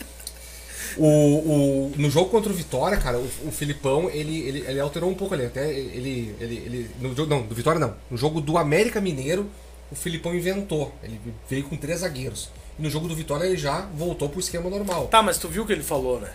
O, 0.98 1.04
o, 1.06 1.92
no 1.96 2.10
jogo 2.10 2.28
contra 2.28 2.50
o 2.50 2.54
Vitória, 2.54 2.98
cara, 2.98 3.18
o, 3.18 3.28
o 3.46 3.50
Filipão, 3.52 4.10
ele, 4.10 4.40
ele, 4.40 4.64
ele 4.66 4.80
alterou 4.80 5.08
um 5.08 5.14
pouco 5.14 5.34
ali. 5.34 5.46
Até 5.46 5.70
ele. 5.72 6.34
ele, 6.40 6.54
ele 6.66 6.90
no 7.00 7.14
jogo, 7.14 7.30
não, 7.30 7.42
do 7.42 7.54
Vitória 7.54 7.78
não. 7.78 7.94
No 8.10 8.16
jogo 8.16 8.40
do 8.40 8.58
América 8.58 9.00
Mineiro, 9.00 9.48
o 9.90 9.94
Filipão 9.94 10.34
inventou. 10.34 10.92
Ele 11.02 11.20
veio 11.48 11.64
com 11.64 11.76
três 11.76 12.00
zagueiros. 12.00 12.50
E 12.78 12.82
no 12.82 12.90
jogo 12.90 13.08
do 13.08 13.14
Vitória 13.14 13.44
ele 13.46 13.56
já 13.56 13.88
voltou 13.94 14.28
pro 14.28 14.40
esquema 14.40 14.68
normal. 14.68 15.06
Tá, 15.06 15.22
mas 15.22 15.38
tu 15.38 15.48
viu 15.48 15.62
o 15.62 15.66
que 15.66 15.72
ele 15.72 15.82
falou, 15.82 16.20
né? 16.20 16.30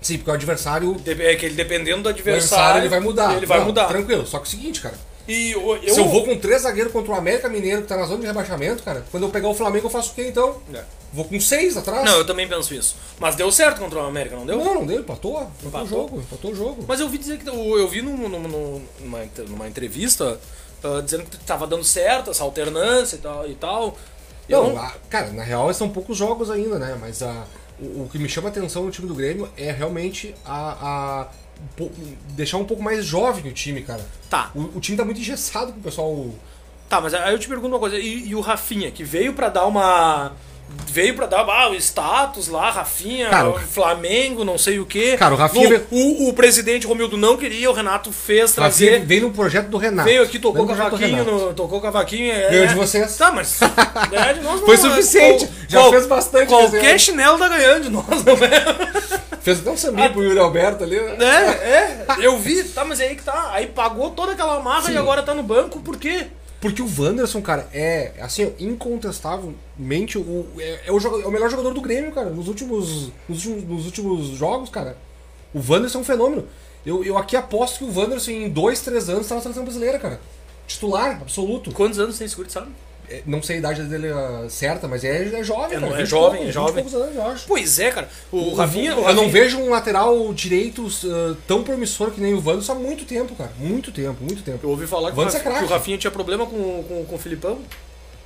Sim, 0.00 0.16
porque 0.18 0.30
o 0.30 0.34
adversário 0.34 0.96
É 1.06 1.34
que 1.34 1.46
ele 1.46 1.54
dependendo 1.56 2.02
do 2.02 2.06
O 2.06 2.10
adversário. 2.10 2.64
adversário 2.64 2.80
ele 2.82 2.88
vai 2.88 3.00
mudar. 3.00 3.36
Ele 3.36 3.46
vai 3.46 3.58
Não, 3.58 3.66
mudar. 3.66 3.86
Tranquilo. 3.86 4.26
Só 4.26 4.38
que 4.38 4.44
é 4.44 4.48
o 4.48 4.50
seguinte, 4.50 4.80
cara. 4.80 4.96
E 5.28 5.50
eu, 5.52 5.78
Se 5.94 6.00
eu 6.00 6.08
vou 6.08 6.24
com 6.24 6.38
três 6.38 6.62
zagueiros 6.62 6.90
contra 6.92 7.12
o 7.12 7.14
América 7.14 7.48
Mineiro, 7.50 7.82
que 7.82 7.88
tá 7.88 7.96
na 7.98 8.06
zona 8.06 8.20
de 8.22 8.26
rebaixamento, 8.26 8.82
cara, 8.82 9.04
quando 9.10 9.24
eu 9.24 9.28
pegar 9.30 9.48
o 9.48 9.54
Flamengo, 9.54 9.86
eu 9.86 9.90
faço 9.90 10.12
o 10.12 10.14
quê 10.14 10.26
então? 10.28 10.56
É. 10.72 10.82
Vou 11.12 11.24
com 11.26 11.38
seis 11.38 11.76
atrás? 11.76 12.02
Não, 12.04 12.16
eu 12.18 12.26
também 12.26 12.48
penso 12.48 12.72
isso. 12.74 12.96
Mas 13.18 13.36
deu 13.36 13.52
certo 13.52 13.78
contra 13.78 13.98
o 13.98 14.06
América, 14.06 14.36
não 14.36 14.46
deu? 14.46 14.56
não, 14.58 14.74
não 14.76 14.86
deu, 14.86 15.00
empatou. 15.00 15.40
Empatou, 15.62 15.68
Empatou? 15.68 15.82
o 15.84 15.86
jogo. 15.86 16.20
Empatou 16.20 16.50
o 16.50 16.54
jogo. 16.54 16.84
Mas 16.88 16.98
eu 17.00 17.06
ouvi 17.06 17.18
dizer 17.18 17.38
que. 17.38 17.48
Eu 17.48 17.78
eu 17.78 17.86
vi 17.88 18.00
num- 18.00 18.16
num- 18.16 18.38
num- 18.40 18.82
numa, 19.00 19.18
numa 19.48 19.68
entrevista 19.68 20.40
ah, 20.82 21.00
dizendo 21.04 21.24
que 21.24 21.36
tava 21.38 21.66
dando 21.66 21.84
certo 21.84 22.30
essa 22.30 22.42
alternância 22.44 23.16
e 23.16 23.18
tal. 23.18 23.46
E 23.48 23.54
tal. 23.54 23.98
Eu 24.48 24.64
Não, 24.64 24.72
não- 24.74 24.80
a- 24.82 24.94
cara, 25.10 25.26
na 25.32 25.42
real 25.42 25.72
são 25.74 25.90
poucos 25.90 26.16
jogos 26.16 26.50
ainda, 26.50 26.78
né? 26.78 26.96
Mas 27.00 27.22
a, 27.22 27.44
o, 27.80 28.04
o 28.04 28.08
que 28.10 28.18
me 28.18 28.28
chama 28.28 28.48
a 28.48 28.50
atenção 28.50 28.84
no 28.84 28.90
time 28.90 29.06
do 29.06 29.14
Grêmio 29.14 29.48
é 29.56 29.70
realmente 29.70 30.34
a, 30.44 31.22
a 31.22 31.28
deixar 32.30 32.58
um 32.58 32.64
pouco 32.64 32.82
mais 32.82 33.04
jovem 33.04 33.50
o 33.50 33.54
time, 33.54 33.82
cara. 33.82 34.04
Tá. 34.30 34.50
O, 34.54 34.78
o 34.78 34.80
time 34.80 34.96
tá 34.96 35.04
muito 35.04 35.20
engessado 35.20 35.72
com 35.72 35.80
o 35.80 35.82
pessoal. 35.82 36.30
Tá, 36.88 37.00
mas 37.00 37.12
aí 37.14 37.32
eu 37.32 37.38
te 37.38 37.48
pergunto 37.48 37.68
uma 37.68 37.78
coisa. 37.78 37.98
E, 37.98 38.28
e 38.28 38.34
o 38.34 38.40
Rafinha, 38.40 38.90
que 38.90 39.04
veio 39.04 39.32
pra 39.34 39.48
dar 39.48 39.66
uma. 39.66 40.32
Veio 40.90 41.14
pra 41.14 41.26
dar 41.26 41.40
ah, 41.48 41.70
o 41.70 41.74
status 41.74 42.48
lá, 42.48 42.70
Rafinha, 42.70 43.28
Cara, 43.30 43.50
o- 43.50 43.58
Flamengo, 43.58 44.44
não 44.44 44.58
sei 44.58 44.78
o 44.78 44.86
quê. 44.86 45.16
Cara, 45.18 45.32
o 45.34 45.36
Rafinha- 45.36 45.82
O, 45.90 46.26
o, 46.26 46.28
o 46.28 46.32
presidente 46.32 46.86
Romildo 46.86 47.16
não 47.16 47.36
queria, 47.36 47.70
o 47.70 47.72
Renato 47.74 48.10
fez 48.12 48.54
Rafinha 48.54 48.90
trazer. 48.90 49.06
veio 49.06 49.22
no 49.22 49.30
projeto 49.30 49.68
do 49.68 49.78
Renato. 49.78 50.08
Veio 50.08 50.22
aqui, 50.22 50.38
tocou 50.38 50.66
Veio 50.66 50.76
no 50.76 50.84
cavaquinho, 50.84 51.24
no, 51.24 51.54
tocou 51.54 51.80
cavaquinho. 51.80 52.32
É, 52.32 52.50
Ganhou 52.50 52.64
é. 52.64 52.66
de 52.68 52.74
vocês. 52.74 53.16
Tá, 53.16 53.30
mas 53.30 53.60
ganhar 54.10 54.32
de 54.34 54.40
nós 54.40 54.60
não 54.60 54.66
Foi 54.66 54.74
é- 54.74 54.78
suficiente, 54.78 55.46
qual- 55.46 55.52
já 55.68 55.78
qual- 55.80 55.90
fez 55.90 56.06
bastante 56.06 56.48
Qualquer 56.48 56.90
ano. 56.90 56.98
chinelo 56.98 57.38
tá 57.38 57.48
ganhando 57.48 57.82
de 57.84 57.90
nós, 57.90 58.06
não 58.24 58.34
é? 58.34 59.18
Fez 59.40 59.60
até 59.60 59.70
um 59.70 59.76
sambinha 59.76 60.10
pro 60.10 60.22
Yuri 60.22 60.38
Alberto 60.38 60.84
ali. 60.84 60.96
né? 61.00 61.16
É, 61.20 61.24
é, 61.30 62.06
eu 62.20 62.36
vi, 62.38 62.62
tá, 62.64 62.84
mas 62.84 63.00
é 63.00 63.06
aí 63.08 63.14
que 63.16 63.22
tá. 63.22 63.50
Aí 63.52 63.66
pagou 63.68 64.10
toda 64.10 64.32
aquela 64.32 64.60
marra 64.60 64.90
e 64.90 64.96
agora 64.98 65.22
tá 65.22 65.32
no 65.32 65.42
banco, 65.42 65.80
por 65.80 65.96
quê? 65.96 66.26
Porque 66.60 66.82
o 66.82 66.86
Wanderson, 66.86 67.40
cara, 67.40 67.68
é, 67.72 68.14
assim, 68.20 68.52
incontestavelmente 68.58 70.18
o, 70.18 70.46
é, 70.58 70.88
é 70.88 70.92
o, 70.92 70.98
é 70.98 71.26
o 71.26 71.30
melhor 71.30 71.48
jogador 71.48 71.72
do 71.72 71.80
Grêmio, 71.80 72.10
cara, 72.10 72.30
nos 72.30 72.48
últimos, 72.48 73.12
nos 73.28 73.46
últimos, 73.46 73.64
nos 73.64 73.86
últimos 73.86 74.26
jogos, 74.30 74.68
cara. 74.68 74.96
O 75.54 75.60
Wanderson 75.60 75.98
é 75.98 76.00
um 76.00 76.04
fenômeno. 76.04 76.48
Eu, 76.84 77.04
eu 77.04 77.16
aqui 77.16 77.36
aposto 77.36 77.78
que 77.78 77.84
o 77.84 77.96
Wanderson 77.96 78.30
em 78.32 78.48
dois, 78.48 78.80
três 78.80 79.08
anos 79.08 79.28
tá 79.28 79.36
na 79.36 79.40
seleção 79.40 79.62
brasileira, 79.62 79.98
cara. 79.98 80.20
Titular, 80.66 81.20
absoluto. 81.20 81.72
Quantos 81.72 81.98
anos 81.98 82.18
tem 82.18 82.26
esse 82.26 82.36
sabe? 82.50 82.70
É, 83.10 83.22
não 83.26 83.42
sei 83.42 83.56
a 83.56 83.58
idade 83.60 83.82
dele 83.84 84.08
ah, 84.08 84.46
certa, 84.50 84.86
mas 84.86 85.02
é, 85.02 85.24
é 85.34 85.42
jovem, 85.42 85.76
É, 85.78 85.80
cara. 85.80 85.92
é 85.94 85.96
20 85.98 86.06
jovem, 86.06 86.30
poucos, 86.30 86.40
é 86.40 86.44
20 86.44 86.52
jovem. 86.52 86.74
poucos 86.84 86.94
anos, 86.94 87.16
eu 87.16 87.26
acho. 87.26 87.44
Pois 87.48 87.78
é, 87.78 87.90
cara. 87.90 88.08
O 88.30 88.54
Rafinha. 88.54 88.94
o 88.94 88.98
Eu 88.98 89.14
não 89.14 89.24
Rafinha- 89.24 89.28
vejo 89.32 89.58
um 89.58 89.70
lateral 89.70 90.34
direito 90.34 90.86
ah, 91.06 91.34
tão 91.46 91.64
promissor 91.64 92.10
que 92.10 92.20
nem 92.20 92.34
o 92.34 92.42
Wanderson 92.44 92.72
há 92.72 92.74
muito 92.74 93.04
tempo, 93.06 93.34
cara. 93.34 93.50
Muito 93.58 93.90
tempo, 93.90 94.22
muito 94.22 94.42
tempo. 94.42 94.58
Eu 94.62 94.70
ouvi 94.70 94.86
falar 94.86 95.10
que, 95.12 95.18
o 95.18 95.22
é 95.22 95.24
Rafinha, 95.24 95.42
craque. 95.42 95.58
que 95.58 95.64
o 95.64 95.68
Rafinha 95.68 95.98
tinha 95.98 96.10
problema 96.10 96.44
com, 96.46 96.84
com, 96.84 97.04
com 97.06 97.14
o 97.14 97.18
Filipão. 97.18 97.58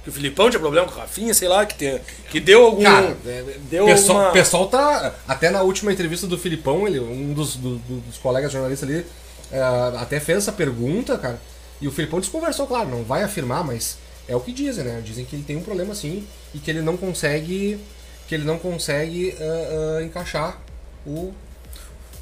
Que 0.02 0.08
o 0.08 0.12
Filipão 0.12 0.50
tinha 0.50 0.58
problema 0.58 0.84
com 0.88 0.94
o 0.94 0.98
Rafinha, 0.98 1.32
sei 1.32 1.46
lá, 1.46 1.64
que, 1.64 1.76
tem, 1.76 2.00
que 2.28 2.40
deu 2.40 2.64
algum. 2.66 2.82
Cara, 2.82 3.16
é, 3.24 3.44
deu 3.70 3.84
pessoal, 3.86 4.16
alguma- 4.18 4.32
pessoal 4.32 4.66
tá. 4.66 5.14
Até 5.28 5.48
na 5.48 5.62
última 5.62 5.92
entrevista 5.92 6.26
do 6.26 6.36
Filipão, 6.36 6.88
ele, 6.88 6.98
um 6.98 7.32
dos, 7.32 7.54
do- 7.54 7.76
do- 7.76 8.00
dos 8.00 8.18
colegas 8.18 8.50
jornalistas 8.50 8.88
ali, 8.88 9.06
é, 9.52 9.60
até 10.00 10.18
fez 10.18 10.38
essa 10.38 10.50
pergunta, 10.50 11.16
cara. 11.18 11.40
E 11.80 11.86
o 11.86 11.92
Filipão 11.92 12.18
desconversou, 12.18 12.66
claro, 12.66 12.88
não 12.88 13.04
vai 13.04 13.22
afirmar, 13.22 13.62
mas 13.64 13.96
é 14.32 14.36
o 14.36 14.40
que 14.40 14.52
dizem, 14.52 14.84
né? 14.84 15.00
Dizem 15.04 15.24
que 15.24 15.36
ele 15.36 15.42
tem 15.44 15.56
um 15.56 15.62
problema 15.62 15.94
sim 15.94 16.26
e 16.54 16.58
que 16.58 16.70
ele 16.70 16.80
não 16.82 16.96
consegue. 16.96 17.78
Que 18.28 18.34
ele 18.34 18.44
não 18.44 18.58
consegue 18.58 19.34
ah, 19.38 19.98
ah, 19.98 20.02
encaixar 20.02 20.60
o. 21.06 21.32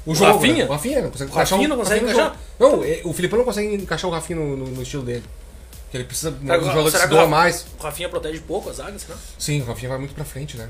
O 0.05 0.15
jogo. 0.15 0.33
Rafinha? 0.33 0.63
né? 0.63 0.65
O 0.65 0.71
Rafinha 0.73 1.01
não 1.01 1.11
consegue 1.11 1.31
O 1.31 1.33
Rafinha 1.35 1.67
não 1.67 1.77
consegue 1.77 2.05
no 2.05 2.11
encaixar? 2.11 2.37
Não, 2.59 2.83
é, 2.83 3.01
o 3.03 3.13
Filipão 3.13 3.37
não 3.39 3.45
consegue 3.45 3.75
encaixar 3.75 4.09
o 4.09 4.13
Rafinha 4.13 4.39
no, 4.39 4.57
no- 4.57 4.67
no 4.67 4.81
estilo 4.81 5.03
dele. 5.03 5.23
Que 5.91 5.97
ele 5.97 6.03
precisa. 6.05 6.35
Será 6.41 6.57
um 6.57 6.61
o- 6.61 6.65
jogador 6.65 6.91
que 6.91 6.97
se 6.97 7.05
o 7.05 7.09
doa 7.09 7.27
mais. 7.27 7.65
O 7.79 7.83
Rafinha 7.83 8.09
protege 8.09 8.39
pouco 8.39 8.69
as 8.69 8.77
zagas, 8.77 9.07
né? 9.07 9.15
Sim, 9.37 9.61
o 9.61 9.65
Rafinha 9.65 9.89
vai 9.89 9.97
muito 9.99 10.15
pra 10.15 10.25
frente, 10.25 10.57
né? 10.57 10.67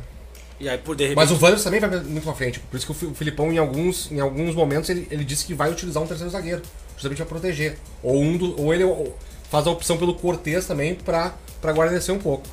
E 0.60 0.68
aí, 0.70 0.78
por 0.78 0.96
de 0.96 1.04
repente. 1.06 1.16
Mas 1.16 1.32
o 1.32 1.36
Wanderson 1.44 1.64
também 1.64 1.80
vai 1.80 1.90
muito 2.02 2.24
pra 2.24 2.34
frente. 2.34 2.60
Por 2.60 2.78
isso 2.78 2.86
que 2.94 3.06
o 3.06 3.10
o 3.10 3.16
Filipão, 3.16 3.52
em 3.52 3.58
alguns, 3.58 4.12
em 4.12 4.20
alguns 4.20 4.54
momentos, 4.54 4.90
ele, 4.90 5.08
ele 5.10 5.24
disse 5.24 5.46
que 5.46 5.54
vai 5.56 5.72
utilizar 5.72 6.04
um 6.04 6.06
terceiro 6.08 6.32
zagueiro. 6.32 6.62
Justamente 6.96 7.18
pra 7.18 7.26
proteger. 7.26 7.78
Ou, 8.04 8.22
um 8.22 8.38
do, 8.38 8.62
ou 8.62 8.72
ele 8.74 8.84
ou 8.84 9.18
faz 9.52 9.68
a 9.68 9.70
opção 9.72 9.98
pelo 9.98 10.16
Cortez 10.16 10.66
também 10.66 10.96
pra, 10.96 11.34
pra 11.62 11.74
guarnecer 11.74 12.16
um 12.16 12.20
pouco. 12.20 12.48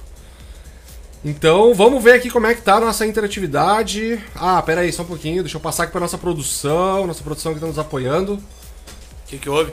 Então, 1.24 1.74
vamos 1.74 2.02
ver 2.02 2.12
aqui 2.12 2.30
como 2.30 2.46
é 2.46 2.54
que 2.54 2.62
tá 2.62 2.74
a 2.74 2.80
nossa 2.80 3.06
interatividade. 3.06 4.22
Ah, 4.34 4.60
pera 4.62 4.82
aí, 4.82 4.92
só 4.92 5.02
um 5.02 5.06
pouquinho. 5.06 5.42
Deixa 5.42 5.56
eu 5.56 5.60
passar 5.60 5.84
aqui 5.84 5.92
pra 5.92 6.00
nossa 6.00 6.18
produção. 6.18 7.06
Nossa 7.06 7.22
produção 7.22 7.54
que 7.54 7.60
tá 7.60 7.66
nos 7.66 7.78
apoiando. 7.78 8.34
O 8.34 8.40
que, 9.26 9.38
que 9.38 9.48
houve? 9.48 9.72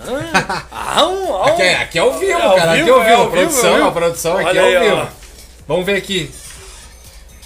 Ah, 0.00 0.66
ah, 0.72 1.06
um, 1.06 1.34
ah, 1.34 1.36
um. 1.36 1.42
Aqui 1.44 1.62
é, 1.62 1.76
aqui 1.76 1.98
é 1.98 2.00
ao 2.00 2.18
vivo, 2.18 2.32
É 2.32 2.56
cara. 2.56 2.72
aqui 2.72 2.88
é 2.88 2.92
ao 2.92 3.02
é 3.02 3.10
vivo. 3.10 3.22
a 3.22 3.30
produção, 3.30 3.74
vivo, 3.74 3.86
a 3.86 3.92
produção 3.92 4.36
aqui 4.38 4.48
Olha 4.48 4.60
é 4.60 4.76
aí, 4.76 4.88
ao 4.88 4.96
ó. 4.96 5.00
vivo. 5.00 5.12
Vamos 5.68 5.86
ver 5.86 5.96
aqui. 5.96 6.30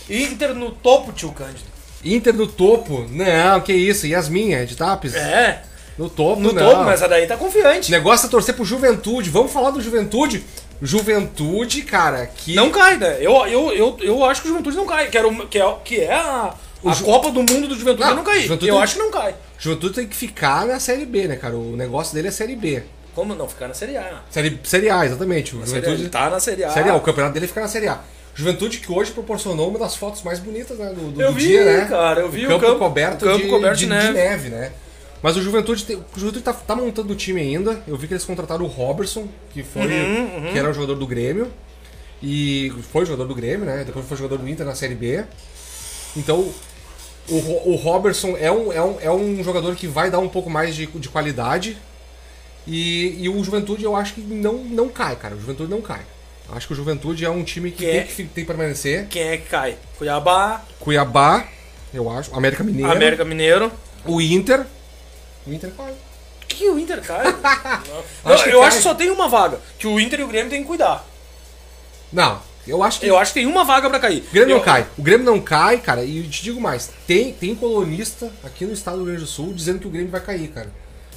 Inter 0.09 0.55
no 0.55 0.71
topo, 0.71 1.13
tio 1.13 1.33
Cândido. 1.33 1.69
Inter 2.05 2.33
no 2.33 2.47
topo. 2.47 3.07
Não, 3.11 3.61
que 3.61 3.73
isso. 3.73 4.07
Yasmin, 4.07 4.53
é 4.53 4.65
de 4.65 4.77
Tapes? 4.77 5.15
É, 5.15 5.65
No 5.99 6.11
topo, 6.11 6.41
no 6.43 6.53
não. 6.53 6.63
topo, 6.63 6.85
mas 6.85 7.03
a 7.03 7.07
daí 7.07 7.27
tá 7.27 7.37
O 7.37 7.39
confiante. 7.39 7.91
negócio 7.91 8.27
é 8.27 8.31
torcer 8.31 8.55
pro 8.55 8.65
Juventude. 8.65 9.31
Vamos 9.31 9.51
falar 9.53 9.71
do 9.71 9.81
Juventude? 9.81 10.45
Juventude, 10.83 11.83
cara, 11.83 12.27
que. 12.27 12.55
Não 12.55 12.71
cai, 12.71 12.97
né? 12.97 13.17
Eu, 13.21 13.33
eu, 13.47 13.73
eu, 13.73 13.97
eu 14.01 14.25
acho 14.25 14.43
que 14.43 14.49
o 14.49 14.51
Juventude 14.51 14.77
não 14.77 14.87
cai. 14.87 15.09
Que, 15.09 15.17
era 15.19 15.29
o- 15.29 15.47
que, 15.47 15.59
é, 15.59 15.75
que 15.85 16.01
é 16.01 16.13
a, 16.15 16.55
a 16.85 16.93
Ju- 16.93 17.05
Copa 17.05 17.31
do 17.31 17.41
Mundo 17.41 17.69
do 17.69 17.75
Juventude 17.79 18.09
Não, 18.09 18.17
não, 18.17 18.25
cair. 18.25 18.43
Juventude 18.43 18.69
eu 18.69 18.75
tem- 18.75 18.83
acho 18.85 18.95
que 18.95 19.01
não 19.01 19.11
cai. 19.11 19.35
Juventude 19.59 19.95
tem 19.95 20.07
que 20.07 20.17
ficar 20.17 20.67
na 20.67 20.79
Série 20.81 21.07
B, 21.07 21.29
né, 21.29 21.37
cara? 21.37 21.57
O 21.57 21.77
negócio 21.77 22.15
dele 22.15 22.29
é 22.29 22.31
Série 22.31 22.57
B. 22.57 22.83
Como 23.15 23.35
não? 23.35 23.49
Ficar 23.49 23.69
na 23.69 23.75
Série 23.75 23.97
A. 23.97 24.21
Série, 24.31 24.61
série 24.65 24.91
A, 24.91 25.07
exatamente. 25.07 25.57
O 25.57 25.61
Série 25.61 25.71
A, 25.71 25.75
Juventude. 25.81 26.03
ele 26.03 26.11
tá 26.11 26.29
na 26.29 26.41
Série 26.41 26.65
A. 26.65 26.71
Série 26.71 26.91
A, 26.91 26.95
o 26.95 27.01
campeonato 27.01 27.35
dele 27.35 27.47
fica 27.47 27.61
na 27.63 27.69
Série 27.69 27.89
A. 27.89 28.01
Juventude 28.35 28.79
que 28.79 28.93
hoje 28.93 29.13
proporcionou 29.13 29.71
uma 29.71 29.79
das 29.79 29.97
fotos 29.97 30.23
mais 30.23 30.39
bonitas 30.39 30.77
né, 30.77 30.89
do, 30.91 31.11
do, 31.13 31.23
Eu 31.23 31.29
do 31.29 31.35
vi, 31.39 31.47
dia, 31.47 31.65
né? 31.65 31.87
cara, 31.89 32.21
eu 32.21 32.29
vi 32.31 32.43
o 32.43 32.49
o 32.49 32.49
campo, 32.51 32.67
campo- 32.67 32.79
coberto, 32.81 33.25
o 33.25 33.29
campo 33.29 33.45
de, 33.45 33.49
coberto 33.49 33.79
de, 33.79 33.87
de 33.87 33.91
de 33.91 33.97
neve. 33.99 34.13
neve, 34.13 34.49
né? 34.51 34.73
Mas 35.23 35.37
o 35.37 35.43
Juventude, 35.43 35.85
tem- 35.85 35.97
o 35.97 36.05
Juventude 36.19 36.45
tá, 36.45 36.53
tá 36.53 36.77
montando 36.77 37.13
o 37.13 37.17
time 37.17 37.41
ainda. 37.41 37.83
Eu 37.87 37.97
vi 37.97 38.07
que 38.07 38.15
eles 38.15 38.25
contrataram 38.25 38.65
o 38.65 38.69
Robertson, 38.69 39.29
que 39.53 39.63
foi 39.63 39.83
Uhum, 39.87 40.53
que 40.53 40.59
era 40.59 40.71
o 40.71 40.75
jogador 40.75 40.95
do 40.97 41.07
Grêmio. 41.07 41.51
E 42.23 42.73
foi 42.93 43.05
jogador 43.05 43.27
do 43.27 43.35
Grêmio, 43.35 43.67
né? 43.67 43.83
Depois 43.85 44.07
foi 44.07 44.17
jogador 44.17 44.39
do 44.39 44.49
Inter 44.49 44.65
na 44.65 44.75
Série 44.75 44.95
B. 44.95 45.25
Então, 46.17 46.51
o, 47.29 47.35
o 47.73 47.77
Robertson 47.77 48.37
é 48.39 48.51
um, 48.51 48.73
é, 48.73 48.83
um, 48.83 48.97
é 49.01 49.11
um 49.11 49.43
jogador 49.45 49.75
que 49.75 49.87
vai 49.87 50.11
dar 50.11 50.19
um 50.19 50.29
pouco 50.29 50.49
mais 50.49 50.75
de, 50.75 50.87
de 50.87 51.09
qualidade. 51.09 51.77
E, 52.67 53.17
e 53.23 53.29
o 53.29 53.43
Juventude 53.45 53.85
eu 53.85 53.95
acho 53.95 54.15
que 54.15 54.21
não, 54.21 54.55
não 54.55 54.89
cai, 54.89 55.15
cara. 55.17 55.35
O 55.35 55.41
Juventude 55.41 55.71
não 55.71 55.81
cai. 55.81 56.01
Acho 56.51 56.67
que 56.69 56.73
o 56.73 56.77
Juventude 56.77 57.25
é 57.25 57.31
um 57.31 57.43
time 57.43 57.71
que, 57.71 57.85
tem 57.85 57.97
é- 57.99 58.03
que 58.05 58.15
tem 58.25 58.45
que 58.45 58.45
permanecer. 58.45 59.07
Quem 59.09 59.23
é 59.23 59.37
que 59.37 59.49
cai? 59.49 59.77
Cuiabá, 59.99 60.63
Cuiabá, 60.79 61.49
eu 61.93 62.09
acho. 62.11 62.35
América 62.35 62.63
Mineiro. 62.65 62.91
América 62.91 63.25
Mineiro. 63.25 63.73
O 64.05 64.21
Inter. 64.21 64.65
O 65.47 65.53
Inter 65.53 65.71
cai. 65.77 65.95
Que 66.49 66.69
o 66.69 66.79
Inter 66.79 67.01
cai? 67.03 67.25
Não, 68.25 68.33
Acho 68.33 68.49
eu 68.49 68.61
cai. 68.61 68.69
acho 68.69 68.77
que 68.79 68.83
só 68.83 68.95
tem 68.95 69.11
uma 69.11 69.29
vaga. 69.29 69.61
Que 69.79 69.87
o 69.87 69.99
Inter 70.01 70.21
e 70.21 70.23
o 70.25 70.29
Grêmio 70.29 70.51
tem 70.51 70.61
que 70.63 70.67
cuidar. 70.67 71.05
Não, 72.13 72.41
eu 72.67 72.83
acho 72.83 73.01
que. 73.01 73.07
Eu 73.07 73.19
acho 73.19 73.33
que 73.33 73.41
tem 73.41 73.47
uma 73.49 73.65
vaga 73.65 73.89
pra 73.91 73.99
cair. 73.99 74.25
O 74.29 74.33
Grêmio 74.33 74.53
Eu- 74.55 74.57
não 74.59 74.65
cai. 74.65 74.87
O 74.97 75.03
Grêmio 75.03 75.27
não 75.27 75.41
cai, 75.41 75.79
cara. 75.79 76.03
E 76.05 76.19
eu 76.19 76.31
te 76.31 76.43
digo 76.43 76.61
mais: 76.61 76.91
tem, 77.07 77.33
tem 77.33 77.55
colunista 77.55 78.31
aqui 78.45 78.65
no 78.65 78.73
estado 78.73 78.95
do 78.99 79.05
Rio 79.05 79.07
Grande 79.13 79.23
do 79.25 79.29
Sul 79.29 79.53
dizendo 79.53 79.81
que 79.81 79.87
o 79.87 79.91
Grêmio 79.91 80.11
vai 80.11 80.21
cair, 80.21 80.49
cara. 80.49 80.71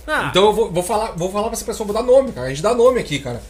Ah, 0.07 0.27
Então 0.31 0.45
eu 0.45 0.53
vou, 0.53 0.71
vou 0.71 0.81
falar, 0.83 1.11
vou 1.11 1.31
falar 1.31 1.45
pra 1.45 1.53
essa 1.53 1.65
pessoa, 1.65 1.85
vou 1.85 1.95
dar 1.95 2.01
nome, 2.03 2.31
cara. 2.31 2.47
A 2.47 2.49
gente 2.49 2.61
dá 2.63 2.73
nome 2.73 2.99
aqui, 2.99 3.19
cara. 3.19 3.41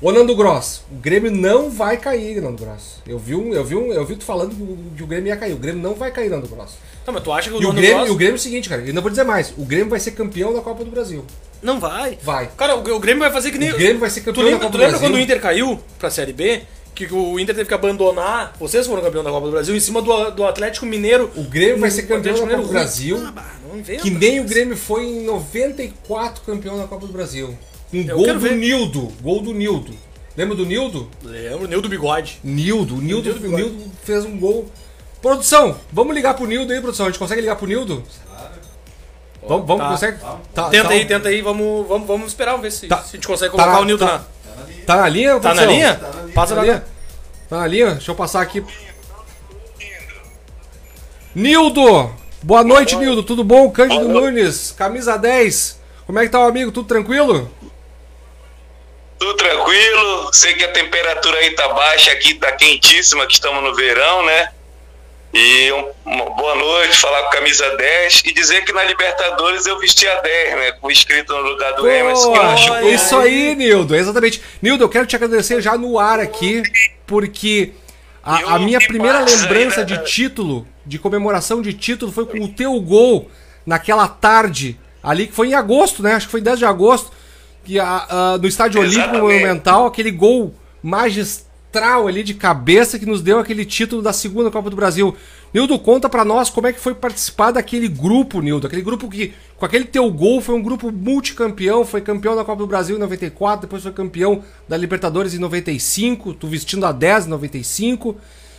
Ô 0.00 0.12
Nando 0.12 0.34
Gross, 0.36 0.82
o 0.92 0.96
Grêmio 0.96 1.30
não 1.30 1.70
vai 1.70 1.96
cair, 1.96 2.40
Nando 2.42 2.62
Gross. 2.62 2.96
Eu 3.06 3.18
vi 3.18 3.34
um, 3.34 3.54
eu 3.54 3.64
vi 3.64 3.74
um, 3.74 3.92
eu 3.92 4.04
vi 4.04 4.16
tu 4.16 4.24
falando 4.24 4.54
que 4.96 5.02
o- 5.02 5.06
Grêmio 5.06 5.28
ia 5.28 5.36
cair. 5.36 5.52
O 5.54 5.56
Grêmio 5.56 5.80
não 5.82 5.94
vai 5.94 6.10
cair, 6.10 6.28
Nando 6.28 6.46
Gross. 6.48 6.72
Não, 7.06 7.14
mas 7.14 7.22
tu 7.22 7.32
acha 7.32 7.48
que 7.48 7.56
o 7.56 7.60
E 7.62 7.64
o 7.64 7.68
Nando 7.68 7.80
Grêmio, 7.80 7.96
Gross 7.96 8.08
e 8.08 8.12
o 8.12 8.16
Grêmio 8.16 8.34
é 8.34 8.36
o 8.36 8.40
seguinte, 8.40 8.68
cara. 8.68 8.82
Eu 8.82 8.92
não 8.92 9.00
vou 9.00 9.10
dizer 9.10 9.24
mais. 9.24 9.54
O 9.56 9.64
Grêmio 9.64 9.88
vai 9.88 10.00
ser 10.00 10.10
campeão 10.10 10.52
da 10.52 10.60
Copa 10.60 10.84
do 10.84 10.90
Brasil. 10.90 11.24
não 11.62 11.80
vai? 11.80 12.18
Vai. 12.22 12.50
Cara, 12.56 12.76
o, 12.76 12.80
o 12.80 12.98
Grêmio 13.00 13.20
vai 13.22 13.30
fazer 13.32 13.50
que 13.50 13.58
nem. 13.58 13.70
O 13.72 13.76
Grêmio 13.76 13.98
vai 13.98 14.10
ser 14.10 14.20
Tu 14.20 14.24
campeão 14.26 14.44
da 14.44 14.50
lembra, 14.50 14.60
Copa 14.66 14.72
tu 14.72 14.72
do 14.72 14.78
lembra 14.78 14.98
Brasil. 14.98 15.08
quando 15.08 15.18
o 15.18 15.22
Inter 15.24 15.40
caiu 15.40 15.80
pra 15.98 16.10
Série 16.10 16.32
B? 16.32 16.62
Que 16.94 17.12
o 17.12 17.40
Inter 17.40 17.54
teve 17.56 17.66
que 17.68 17.74
abandonar. 17.74 18.54
Vocês 18.60 18.86
foram 18.86 19.02
campeão 19.02 19.24
da 19.24 19.30
Copa 19.30 19.46
do 19.46 19.52
Brasil 19.52 19.74
em 19.74 19.80
cima 19.80 20.00
do, 20.02 20.30
do 20.30 20.44
Atlético 20.44 20.86
Mineiro. 20.86 21.30
O 21.34 21.42
Grêmio 21.44 21.78
vai 21.78 21.90
ser 21.90 22.02
o 22.02 22.08
campeão 22.08 22.34
da 22.34 22.40
Copa 22.42 22.62
do 22.62 22.68
Brasil. 22.68 23.20
Ah, 23.26 23.32
bah, 23.32 23.50
inventa. 23.74 24.02
Que 24.02 24.10
nem 24.10 24.38
o 24.40 24.44
Grêmio 24.44 24.76
foi 24.76 25.02
em 25.04 25.24
94 25.24 26.42
campeão 26.44 26.78
da 26.78 26.84
Copa 26.86 27.06
do 27.06 27.12
Brasil. 27.12 27.56
Um 27.94 28.08
Eu 28.08 28.16
gol 28.16 28.26
do 28.34 28.40
ver. 28.40 28.56
Nildo. 28.56 29.12
Gol 29.22 29.40
do 29.42 29.52
Nildo. 29.52 29.94
Lembra 30.36 30.56
do 30.56 30.66
Nildo? 30.66 31.08
Lembro, 31.22 31.68
Nil 31.68 31.80
do 31.80 31.88
Bigode. 31.88 32.40
Nildo. 32.42 32.96
O 32.96 33.00
Nildo, 33.00 33.30
Nildo 33.30 33.38
o 33.38 33.42
Bigode. 33.42 33.62
Nildo 33.62 33.92
fez 34.02 34.24
um 34.24 34.36
gol. 34.38 34.68
Produção, 35.22 35.76
vamos 35.92 36.14
ligar 36.14 36.34
pro 36.34 36.44
Nildo 36.46 36.72
aí, 36.72 36.80
produção. 36.80 37.06
A 37.06 37.08
gente 37.10 37.18
consegue 37.18 37.40
ligar 37.40 37.56
pro 37.56 37.66
Nildo? 37.66 38.02
Vamos, 39.46 39.66
vamos 39.66 39.84
Tá. 39.84 39.90
consegue? 39.90 40.18
Tá, 40.52 40.70
Tenta 40.70 40.88
tá- 40.88 40.94
aí, 40.94 41.04
tenta 41.06 41.28
aí, 41.28 41.40
vamos, 41.40 41.86
vamos, 41.86 42.06
vamos 42.08 42.26
esperar, 42.28 42.52
vamos 42.52 42.64
ver 42.64 42.70
se, 42.72 42.86
Tá. 42.88 42.98
se 43.02 43.10
a 43.10 43.12
gente 43.12 43.26
consegue 43.26 43.54
Tá 43.56 43.62
colocar 43.62 43.80
o 43.80 43.84
Nildo 43.84 44.04
tá- 44.04 44.12
na. 44.18 44.24
Tá 44.86 44.96
na 44.96 45.08
linha, 45.08 45.28
Tá 45.28 45.34
na 45.34 45.40
produção? 45.40 45.70
linha? 45.70 45.94
Tá 45.94 46.08
na 46.08 46.20
linha. 46.22 46.32
Passa 46.34 46.54
Tá 46.54 46.60
na 46.60 46.66
na 46.66 46.72
linha? 46.72 46.84
Tá 47.48 47.56
na 47.58 47.66
linha? 47.66 47.90
Deixa 47.92 48.10
eu 48.10 48.14
passar 48.16 48.42
aqui. 48.42 48.64
Nildo! 51.34 52.10
Boa 52.42 52.62
noite, 52.64 52.96
Nildo. 52.96 53.22
Tudo 53.22 53.42
bom? 53.42 53.70
Cândido 53.70 54.08
Nunes, 54.08 54.72
camisa 54.76 55.16
10. 55.16 55.78
Como 56.06 56.18
é 56.18 56.24
que 56.24 56.28
tá 56.30 56.40
o 56.40 56.44
amigo? 56.48 56.70
Tudo 56.70 56.86
tranquilo? 56.86 57.50
Tudo 59.18 59.34
tranquilo, 59.36 60.30
sei 60.32 60.54
que 60.54 60.64
a 60.64 60.72
temperatura 60.72 61.38
aí 61.38 61.50
tá 61.52 61.68
baixa, 61.68 62.10
aqui 62.12 62.34
tá 62.34 62.52
quentíssima, 62.52 63.26
que 63.26 63.34
estamos 63.34 63.62
no 63.62 63.74
verão, 63.74 64.24
né? 64.26 64.50
E 65.32 65.72
um- 65.72 65.90
uma 66.04 66.30
boa 66.30 66.54
noite, 66.54 66.96
falar 66.96 67.22
com 67.24 67.30
camisa 67.30 67.68
10 67.76 68.22
e 68.24 68.32
dizer 68.32 68.64
que 68.64 68.72
na 68.72 68.84
Libertadores 68.84 69.66
eu 69.66 69.78
vesti 69.80 70.06
a 70.06 70.20
10, 70.20 70.56
né? 70.56 70.72
Com 70.72 70.90
escrito 70.90 71.32
no 71.32 71.40
lugar 71.40 71.72
do 71.74 71.88
Emerson, 71.88 72.32
que 72.80 72.88
isso 72.94 73.16
aí, 73.16 73.54
Nildo, 73.56 73.96
exatamente. 73.96 74.40
Nildo, 74.62 74.84
eu 74.84 74.88
quero 74.88 75.06
te 75.06 75.16
agradecer 75.16 75.60
já 75.60 75.76
no 75.76 75.98
ar 75.98 76.20
aqui, 76.20 76.62
porque 77.06 77.72
a, 78.22 78.54
a 78.54 78.58
minha 78.58 78.78
primeira 78.78 79.20
lembrança 79.20 79.78
né? 79.80 79.84
de 79.84 80.04
título, 80.04 80.66
de 80.86 80.98
comemoração 80.98 81.60
de 81.62 81.72
título, 81.72 82.12
foi 82.12 82.26
com 82.26 82.38
o 82.38 82.48
teu 82.48 82.78
gol 82.80 83.28
naquela 83.66 84.06
tarde 84.06 84.78
ali, 85.02 85.26
que 85.26 85.32
foi 85.34 85.48
em 85.48 85.54
agosto, 85.54 86.00
né? 86.02 86.14
Acho 86.14 86.26
que 86.26 86.32
foi 86.32 86.40
10 86.40 86.58
de 86.60 86.64
agosto, 86.64 87.10
que 87.64 87.78
a, 87.80 88.06
a- 88.34 88.38
no 88.38 88.46
Estádio 88.46 88.80
Olímpico. 88.80 89.16
Monumental, 89.16 89.86
aquele 89.86 90.10
gol 90.10 90.54
central 91.74 92.06
ali 92.06 92.22
de 92.22 92.34
cabeça 92.34 92.98
que 92.98 93.06
nos 93.06 93.20
deu 93.20 93.38
aquele 93.40 93.64
título 93.64 94.00
da 94.00 94.12
segunda 94.12 94.50
Copa 94.50 94.70
do 94.70 94.76
Brasil. 94.76 95.16
Nildo, 95.52 95.78
conta 95.78 96.08
para 96.08 96.24
nós 96.24 96.50
como 96.50 96.66
é 96.66 96.72
que 96.72 96.80
foi 96.80 96.94
participar 96.94 97.50
daquele 97.52 97.88
grupo, 97.88 98.40
Nildo. 98.40 98.66
Aquele 98.66 98.82
grupo 98.82 99.08
que, 99.08 99.32
com 99.56 99.64
aquele 99.64 99.84
teu 99.84 100.10
gol, 100.10 100.40
foi 100.40 100.54
um 100.54 100.62
grupo 100.62 100.90
multicampeão. 100.92 101.84
Foi 101.84 102.00
campeão 102.00 102.34
da 102.36 102.44
Copa 102.44 102.58
do 102.60 102.66
Brasil 102.66 102.96
em 102.96 103.00
94, 103.00 103.62
depois 103.62 103.82
foi 103.82 103.92
campeão 103.92 104.42
da 104.68 104.76
Libertadores 104.76 105.34
em 105.34 105.38
95, 105.38 106.34
tu 106.34 106.46
vestindo 106.46 106.84
a 106.86 106.92
10 106.92 107.26
em 107.26 107.30
95. 107.30 108.16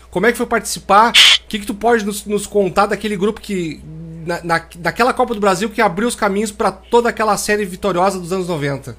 Como 0.09 0.25
é 0.25 0.31
que 0.31 0.37
foi 0.37 0.45
participar? 0.45 1.11
O 1.11 1.47
que, 1.47 1.59
que 1.59 1.65
tu 1.65 1.73
pode 1.73 2.05
nos, 2.05 2.25
nos 2.25 2.47
contar 2.47 2.85
daquele 2.85 3.15
grupo 3.17 3.41
que. 3.41 3.81
Na, 4.25 4.43
na, 4.43 4.67
daquela 4.77 5.13
Copa 5.13 5.33
do 5.33 5.39
Brasil 5.39 5.69
que 5.69 5.81
abriu 5.81 6.07
os 6.07 6.15
caminhos 6.15 6.51
para 6.51 6.71
toda 6.71 7.09
aquela 7.09 7.37
série 7.37 7.63
vitoriosa 7.63 8.19
dos 8.19 8.33
anos 8.33 8.47
90? 8.47 8.97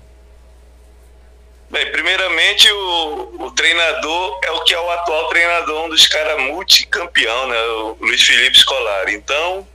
Bem, 1.69 1.91
primeiramente 1.91 2.71
o, 2.71 3.47
o, 3.47 3.51
treinador 3.51 4.41
é 4.45 4.53
o 4.53 4.63
que 4.63 4.73
é 4.73 4.81
o 4.81 4.91
atual 4.91 5.29
treinador, 5.29 5.87
um 5.87 5.89
dos 5.89 6.07
caras 6.07 6.41
multicampeão, 6.41 7.49
né? 7.49 7.61
O 7.61 7.97
Luiz 8.01 8.23
Felipe 8.23 8.57
Scolari. 8.57 9.15
Então, 9.15 9.67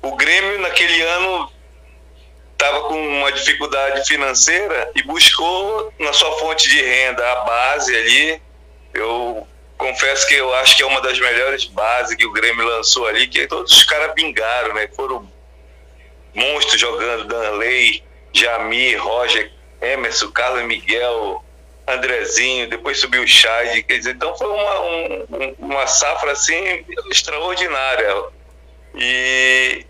o 0.00 0.16
Grêmio 0.16 0.58
naquele 0.60 1.02
ano 1.02 1.52
estava 2.52 2.82
com 2.84 2.94
uma 2.94 3.30
dificuldade 3.30 4.06
financeira 4.06 4.90
e 4.94 5.02
buscou 5.02 5.92
na 5.98 6.14
sua 6.14 6.32
fonte 6.38 6.68
de 6.68 6.80
renda 6.80 7.30
a 7.30 7.44
base 7.44 7.94
ali. 7.94 8.42
Eu 8.94 9.46
confesso 9.84 10.26
que 10.26 10.34
eu 10.34 10.52
acho 10.54 10.76
que 10.76 10.82
é 10.82 10.86
uma 10.86 11.00
das 11.02 11.18
melhores 11.20 11.66
bases 11.66 12.16
que 12.16 12.24
o 12.24 12.32
Grêmio 12.32 12.64
lançou 12.64 13.06
ali, 13.06 13.26
que 13.26 13.46
todos 13.46 13.70
os 13.70 13.84
caras 13.84 14.14
bingaram, 14.14 14.74
né? 14.74 14.88
Foram 14.96 15.30
monstros 16.34 16.80
jogando, 16.80 17.26
Danley, 17.26 18.02
Jamir, 18.32 18.98
Roger, 19.02 19.52
Emerson, 19.82 20.30
Carlos 20.30 20.64
Miguel, 20.64 21.44
Andrezinho, 21.86 22.68
depois 22.68 22.98
subiu 22.98 23.22
o 23.22 23.28
Chad, 23.28 23.82
quer 23.82 23.98
dizer, 23.98 24.14
então 24.14 24.34
foi 24.36 24.48
uma, 24.48 24.80
um, 24.80 25.54
uma 25.58 25.86
safra 25.86 26.32
assim 26.32 26.84
extraordinária. 27.10 28.08
E 28.94 29.84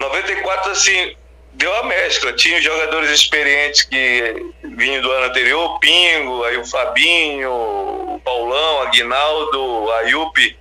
94 0.00 0.70
assim 0.70 1.14
deu 1.56 1.74
a 1.74 1.84
mescla, 1.84 2.32
tinha 2.34 2.60
jogadores 2.60 3.10
experientes 3.10 3.82
que 3.82 4.52
vinham 4.76 5.02
do 5.02 5.10
ano 5.10 5.26
anterior, 5.26 5.70
o 5.70 5.78
Pingo, 5.78 6.44
aí 6.44 6.56
o 6.58 6.66
Fabinho, 6.66 7.50
o 7.50 8.20
Paulão, 8.22 8.82
Aguinaldo, 8.82 9.90
Ayup, 9.92 10.58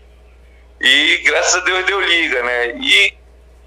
e 0.79 1.17
graças 1.17 1.55
a 1.55 1.65
Deus 1.65 1.86
deu 1.86 1.99
liga, 1.99 2.41
né? 2.43 2.77
E 2.77 3.13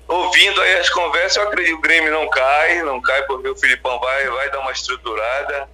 ouvindo 0.07 0.61
aí 0.62 0.79
as 0.79 0.88
conversas, 0.88 1.37
eu 1.37 1.43
acredito 1.43 1.73
que 1.73 1.79
o 1.79 1.81
Grêmio 1.81 2.11
não 2.11 2.29
cai, 2.29 2.83
não 2.83 3.01
cai 3.01 3.23
porque 3.25 3.49
o 3.49 3.57
Filipão 3.57 3.99
vai, 4.01 4.27
vai 4.29 4.51
dar 4.51 4.61
uma 4.61 4.73
estruturada. 4.73 5.69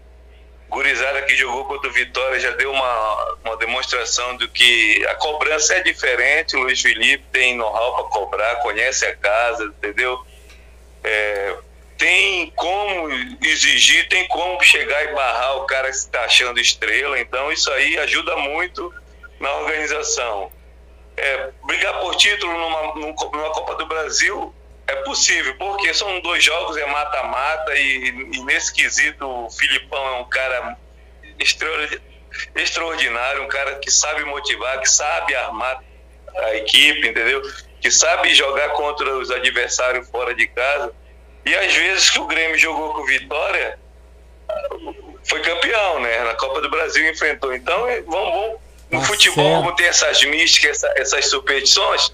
Gurizada 0.68 1.22
que 1.22 1.36
jogou 1.36 1.66
contra 1.66 1.88
o 1.88 1.92
Vitória 1.92 2.40
já 2.40 2.50
deu 2.52 2.72
uma, 2.72 3.36
uma 3.44 3.56
demonstração 3.58 4.36
do 4.36 4.48
que 4.48 5.06
a 5.06 5.14
cobrança 5.14 5.74
é 5.74 5.82
diferente. 5.82 6.56
O 6.56 6.60
Luiz 6.60 6.80
Felipe 6.80 7.24
tem 7.30 7.56
know-how 7.56 7.94
para 7.94 8.04
cobrar, 8.04 8.56
conhece 8.56 9.06
a 9.06 9.14
casa, 9.14 9.64
entendeu? 9.66 10.18
É, 11.04 11.56
tem 11.96 12.50
como 12.56 13.08
exigir, 13.42 14.08
tem 14.08 14.26
como 14.26 14.60
chegar 14.62 15.04
e 15.04 15.14
barrar 15.14 15.58
o 15.58 15.66
cara 15.66 15.88
que 15.90 15.96
está 15.96 16.24
achando 16.24 16.58
estrela. 16.58 17.20
Então, 17.20 17.52
isso 17.52 17.70
aí 17.70 17.98
ajuda 17.98 18.36
muito 18.36 18.92
na 19.38 19.52
organização 19.58 20.50
é, 21.16 21.50
brigar 21.64 22.00
por 22.00 22.16
título 22.16 22.52
numa, 22.52 22.94
numa 22.94 23.50
Copa 23.52 23.74
do 23.76 23.86
Brasil 23.86 24.54
é 24.86 24.96
possível, 24.96 25.54
porque 25.56 25.94
são 25.94 26.20
dois 26.20 26.44
jogos, 26.44 26.76
é 26.76 26.84
mata-mata, 26.86 27.74
e, 27.74 28.08
e, 28.34 28.44
nesse 28.44 28.72
quesito 28.72 29.26
o 29.26 29.50
Filipão 29.50 30.06
é 30.08 30.20
um 30.20 30.28
cara 30.28 30.76
extraordinário, 32.54 33.42
um 33.42 33.48
cara 33.48 33.76
que 33.76 33.90
sabe 33.90 34.24
motivar, 34.24 34.80
que 34.80 34.90
sabe 34.90 35.34
armar 35.34 35.82
a 36.36 36.56
equipe, 36.56 37.08
entendeu? 37.08 37.40
Que 37.84 37.90
sabe 37.90 38.34
jogar 38.34 38.70
contra 38.70 39.14
os 39.18 39.30
adversários 39.30 40.08
fora 40.08 40.34
de 40.34 40.46
casa. 40.46 40.90
E 41.44 41.54
às 41.54 41.74
vezes 41.74 42.08
que 42.08 42.18
o 42.18 42.26
Grêmio 42.26 42.56
jogou 42.56 42.94
com 42.94 43.04
Vitória, 43.04 43.78
foi 45.28 45.42
campeão, 45.42 46.00
né? 46.00 46.24
Na 46.24 46.32
Copa 46.32 46.62
do 46.62 46.70
Brasil 46.70 47.06
enfrentou. 47.10 47.52
Então, 47.52 47.86
é, 47.86 48.00
vamos, 48.00 48.32
vamos 48.32 48.60
no 48.90 49.00
tá 49.00 49.06
futebol, 49.06 49.56
como 49.58 49.76
tem 49.76 49.84
essas 49.84 50.24
místicas, 50.24 50.82
essa, 50.82 50.94
essas 50.96 51.26
superstições, 51.26 52.10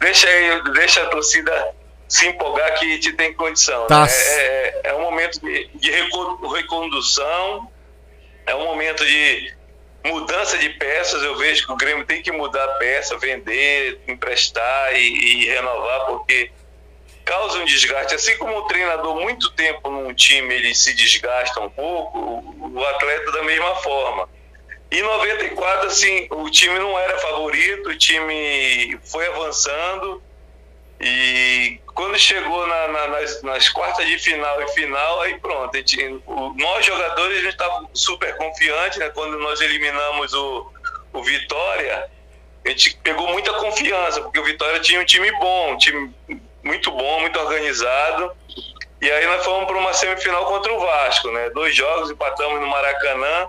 deixa, 0.00 0.26
aí, 0.26 0.72
deixa 0.72 1.02
a 1.02 1.06
torcida 1.10 1.74
se 2.08 2.26
empolgar 2.26 2.78
que 2.78 2.98
te 2.98 3.12
tem 3.12 3.34
condição. 3.34 3.86
Tá. 3.86 4.06
Né? 4.06 4.10
É, 4.10 4.40
é, 4.40 4.80
é, 4.84 4.94
um 4.94 5.02
momento 5.02 5.38
de, 5.38 5.68
de 5.74 5.90
recondução, 5.90 7.70
é 8.46 8.54
um 8.54 8.64
momento 8.64 9.04
de 9.04 9.54
mudança 10.04 10.58
de 10.58 10.68
peças. 10.70 11.22
Eu 11.22 11.36
vejo 11.36 11.66
que 11.66 11.72
o 11.72 11.76
Grêmio 11.76 12.04
tem 12.04 12.22
que 12.22 12.30
mudar 12.30 12.66
peça, 12.78 13.16
vender, 13.16 14.00
emprestar 14.06 14.94
e, 14.94 15.42
e 15.42 15.46
renovar, 15.46 16.06
porque 16.06 16.50
causa 17.24 17.58
um 17.58 17.64
desgaste. 17.64 18.14
Assim 18.14 18.36
como 18.36 18.56
o 18.58 18.66
treinador, 18.66 19.16
muito 19.16 19.50
tempo 19.52 19.90
num 19.90 20.12
time, 20.14 20.54
ele 20.54 20.74
se 20.74 20.94
desgasta 20.94 21.60
um 21.60 21.70
pouco, 21.70 22.18
o 22.18 22.84
atleta 22.84 23.32
da 23.32 23.42
mesma 23.42 23.74
forma. 23.76 24.28
Em 24.90 25.02
94, 25.02 25.88
assim, 25.88 26.28
o 26.30 26.48
time 26.50 26.78
não 26.78 26.96
era 26.98 27.18
favorito, 27.18 27.88
o 27.88 27.98
time 27.98 28.98
foi 29.02 29.26
avançando. 29.26 30.22
E 31.06 31.78
quando 31.94 32.18
chegou 32.18 32.66
na, 32.66 32.88
na, 32.88 33.08
nas, 33.08 33.42
nas, 33.42 33.68
quartas 33.68 34.06
de 34.06 34.18
final 34.18 34.62
e 34.62 34.68
final, 34.68 35.20
aí 35.20 35.38
pronto. 35.38 35.76
Gente, 35.76 36.02
o, 36.26 36.54
nós 36.56 36.86
jogadores 36.86 37.36
a 37.36 37.40
gente 37.42 37.52
estava 37.52 37.86
super 37.92 38.34
confiante, 38.38 38.98
né? 38.98 39.10
Quando 39.10 39.38
nós 39.38 39.60
eliminamos 39.60 40.32
o, 40.32 40.72
o 41.12 41.22
Vitória, 41.22 42.10
a 42.64 42.68
gente 42.70 42.96
pegou 43.02 43.28
muita 43.28 43.52
confiança, 43.52 44.22
porque 44.22 44.40
o 44.40 44.44
Vitória 44.44 44.80
tinha 44.80 44.98
um 44.98 45.04
time 45.04 45.30
bom, 45.32 45.74
um 45.74 45.76
time 45.76 46.10
muito 46.62 46.90
bom, 46.90 47.20
muito 47.20 47.38
organizado. 47.38 48.32
E 49.02 49.10
aí 49.10 49.26
nós 49.26 49.44
fomos 49.44 49.66
para 49.66 49.76
uma 49.76 49.92
semifinal 49.92 50.46
contra 50.46 50.72
o 50.72 50.80
Vasco, 50.80 51.30
né? 51.32 51.50
Dois 51.50 51.76
jogos, 51.76 52.10
empatamos 52.10 52.58
no 52.62 52.66
Maracanã 52.66 53.48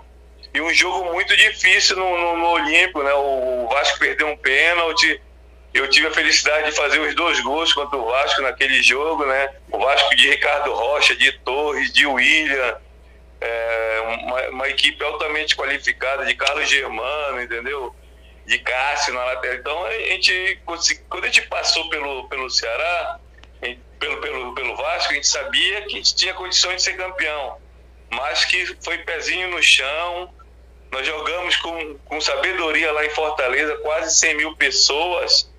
e 0.52 0.60
um 0.60 0.74
jogo 0.74 1.10
muito 1.10 1.34
difícil 1.34 1.96
no, 1.96 2.18
no, 2.18 2.36
no 2.36 2.48
Olímpico, 2.48 3.02
né? 3.02 3.14
O 3.14 3.66
Vasco 3.72 3.98
perdeu 3.98 4.26
um 4.26 4.36
pênalti. 4.36 5.22
Eu 5.76 5.90
tive 5.90 6.06
a 6.06 6.10
felicidade 6.10 6.70
de 6.70 6.76
fazer 6.76 6.98
os 6.98 7.14
dois 7.14 7.38
gols 7.40 7.72
contra 7.72 7.98
o 7.98 8.06
Vasco 8.06 8.40
naquele 8.40 8.82
jogo, 8.82 9.26
né? 9.26 9.54
O 9.70 9.78
Vasco 9.78 10.14
de 10.16 10.28
Ricardo 10.30 10.72
Rocha, 10.72 11.14
de 11.14 11.30
Torres, 11.40 11.92
de 11.92 12.06
William, 12.06 12.78
é, 13.40 14.00
uma, 14.24 14.48
uma, 14.48 14.68
equipe 14.68 15.04
altamente 15.04 15.54
qualificada, 15.54 16.24
de 16.24 16.34
Carlos 16.34 16.68
Germano, 16.68 17.42
entendeu? 17.42 17.94
De 18.46 18.58
Cássio 18.58 19.12
na 19.12 19.24
lateral. 19.24 19.56
Então, 19.56 19.84
a 19.84 19.92
gente, 19.92 20.60
quando 21.08 21.24
a 21.24 21.26
gente 21.26 21.42
passou 21.42 21.88
pelo, 21.90 22.26
pelo 22.28 22.48
Ceará, 22.48 23.20
pelo, 23.98 24.20
pelo, 24.20 24.54
pelo 24.54 24.76
Vasco, 24.76 25.12
a 25.12 25.14
gente 25.14 25.26
sabia 25.26 25.82
que 25.82 25.94
a 25.94 25.96
gente 25.96 26.14
tinha 26.14 26.32
condições 26.34 26.76
de 26.76 26.82
ser 26.82 26.96
campeão, 26.96 27.58
mas 28.10 28.44
que 28.44 28.64
foi 28.82 28.98
pezinho 28.98 29.48
no 29.48 29.62
chão, 29.62 30.32
nós 30.90 31.06
jogamos 31.06 31.56
com, 31.56 31.98
com 31.98 32.20
sabedoria 32.20 32.92
lá 32.92 33.04
em 33.04 33.10
Fortaleza, 33.10 33.76
quase 33.78 34.16
100 34.16 34.36
mil 34.36 34.56
pessoas, 34.56 35.50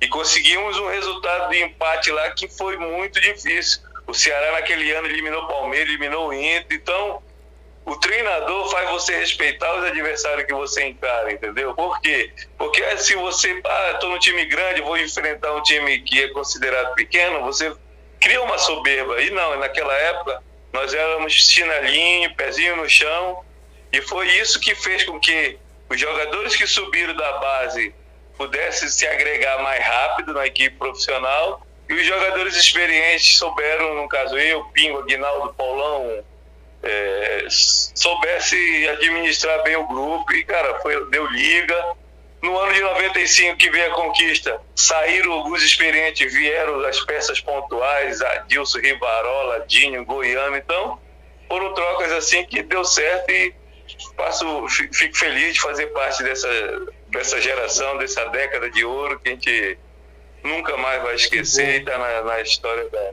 e 0.00 0.08
conseguimos 0.08 0.78
um 0.78 0.88
resultado 0.88 1.50
de 1.50 1.62
empate 1.62 2.10
lá 2.10 2.30
que 2.30 2.48
foi 2.48 2.76
muito 2.76 3.20
difícil. 3.20 3.80
O 4.06 4.14
Ceará 4.14 4.52
naquele 4.52 4.90
ano 4.92 5.08
eliminou 5.08 5.42
o 5.42 5.48
Palmeiras, 5.48 5.88
eliminou 5.88 6.28
o 6.28 6.32
Inter, 6.32 6.78
então 6.78 7.22
o 7.84 7.96
treinador 7.96 8.68
faz 8.68 8.90
você 8.90 9.16
respeitar 9.16 9.78
os 9.78 9.84
adversários 9.84 10.44
que 10.44 10.52
você 10.52 10.84
encara, 10.88 11.32
entendeu? 11.32 11.72
Por 11.74 12.00
quê? 12.00 12.32
Porque 12.58 12.82
se 12.98 13.14
você, 13.14 13.60
ah, 13.64 13.92
estou 13.94 14.10
no 14.10 14.18
time 14.18 14.44
grande, 14.44 14.80
vou 14.80 14.98
enfrentar 14.98 15.54
um 15.54 15.62
time 15.62 16.00
que 16.00 16.24
é 16.24 16.28
considerado 16.28 16.94
pequeno, 16.94 17.42
você 17.42 17.72
cria 18.20 18.42
uma 18.42 18.58
soberba. 18.58 19.22
E 19.22 19.30
não, 19.30 19.58
naquela 19.58 19.94
época 19.94 20.42
nós 20.72 20.92
éramos 20.92 21.32
chinelinho, 21.32 22.34
pezinho 22.34 22.76
no 22.76 22.88
chão, 22.88 23.44
e 23.92 24.02
foi 24.02 24.28
isso 24.30 24.60
que 24.60 24.74
fez 24.74 25.04
com 25.04 25.18
que 25.18 25.56
os 25.88 25.98
jogadores 25.98 26.56
que 26.56 26.66
subiram 26.66 27.14
da 27.14 27.32
base 27.38 27.94
pudessem 28.36 28.88
se 28.88 29.06
agregar 29.06 29.62
mais 29.62 29.84
rápido 29.84 30.32
na 30.32 30.46
equipe 30.46 30.76
profissional. 30.76 31.66
E 31.88 31.94
os 31.94 32.04
jogadores 32.04 32.56
experientes 32.56 33.38
souberam, 33.38 33.94
no 33.94 34.08
caso 34.08 34.36
eu, 34.38 34.64
Pingo, 34.66 34.98
Aguinaldo, 34.98 35.54
Paulão, 35.54 36.24
é, 36.82 37.46
soubesse 37.48 38.88
administrar 38.88 39.62
bem 39.62 39.76
o 39.76 39.86
grupo. 39.86 40.32
E, 40.32 40.44
cara, 40.44 40.80
foi, 40.80 41.08
deu 41.10 41.26
liga. 41.28 41.84
No 42.42 42.56
ano 42.58 42.72
de 42.74 42.80
95 42.80 43.56
que 43.56 43.70
veio 43.70 43.90
a 43.90 43.94
conquista, 43.94 44.60
saíram 44.74 45.32
alguns 45.32 45.62
experientes, 45.62 46.32
vieram 46.32 46.80
as 46.84 47.00
peças 47.00 47.40
pontuais, 47.40 48.20
Adilson, 48.20 48.78
Rivarola, 48.78 49.64
Dinho, 49.66 50.04
Goiano, 50.04 50.56
então 50.56 51.00
foram 51.48 51.72
trocas 51.74 52.12
assim 52.12 52.44
que 52.44 52.62
deu 52.62 52.84
certo 52.84 53.30
e 53.30 53.54
passo, 54.16 54.68
fico 54.68 55.16
feliz 55.16 55.54
de 55.54 55.60
fazer 55.60 55.86
parte 55.88 56.22
dessa, 56.22 56.48
dessa 57.10 57.40
geração, 57.40 57.96
dessa 57.98 58.24
década 58.26 58.70
de 58.70 58.84
ouro 58.84 59.18
que 59.20 59.28
a 59.28 59.32
gente 59.32 59.78
nunca 60.42 60.76
mais 60.76 61.02
vai 61.02 61.14
esquecer 61.14 61.74
e 61.74 61.78
está 61.78 61.98
na, 61.98 62.22
na, 62.22 62.40
história 62.40 62.88
da, 62.88 63.12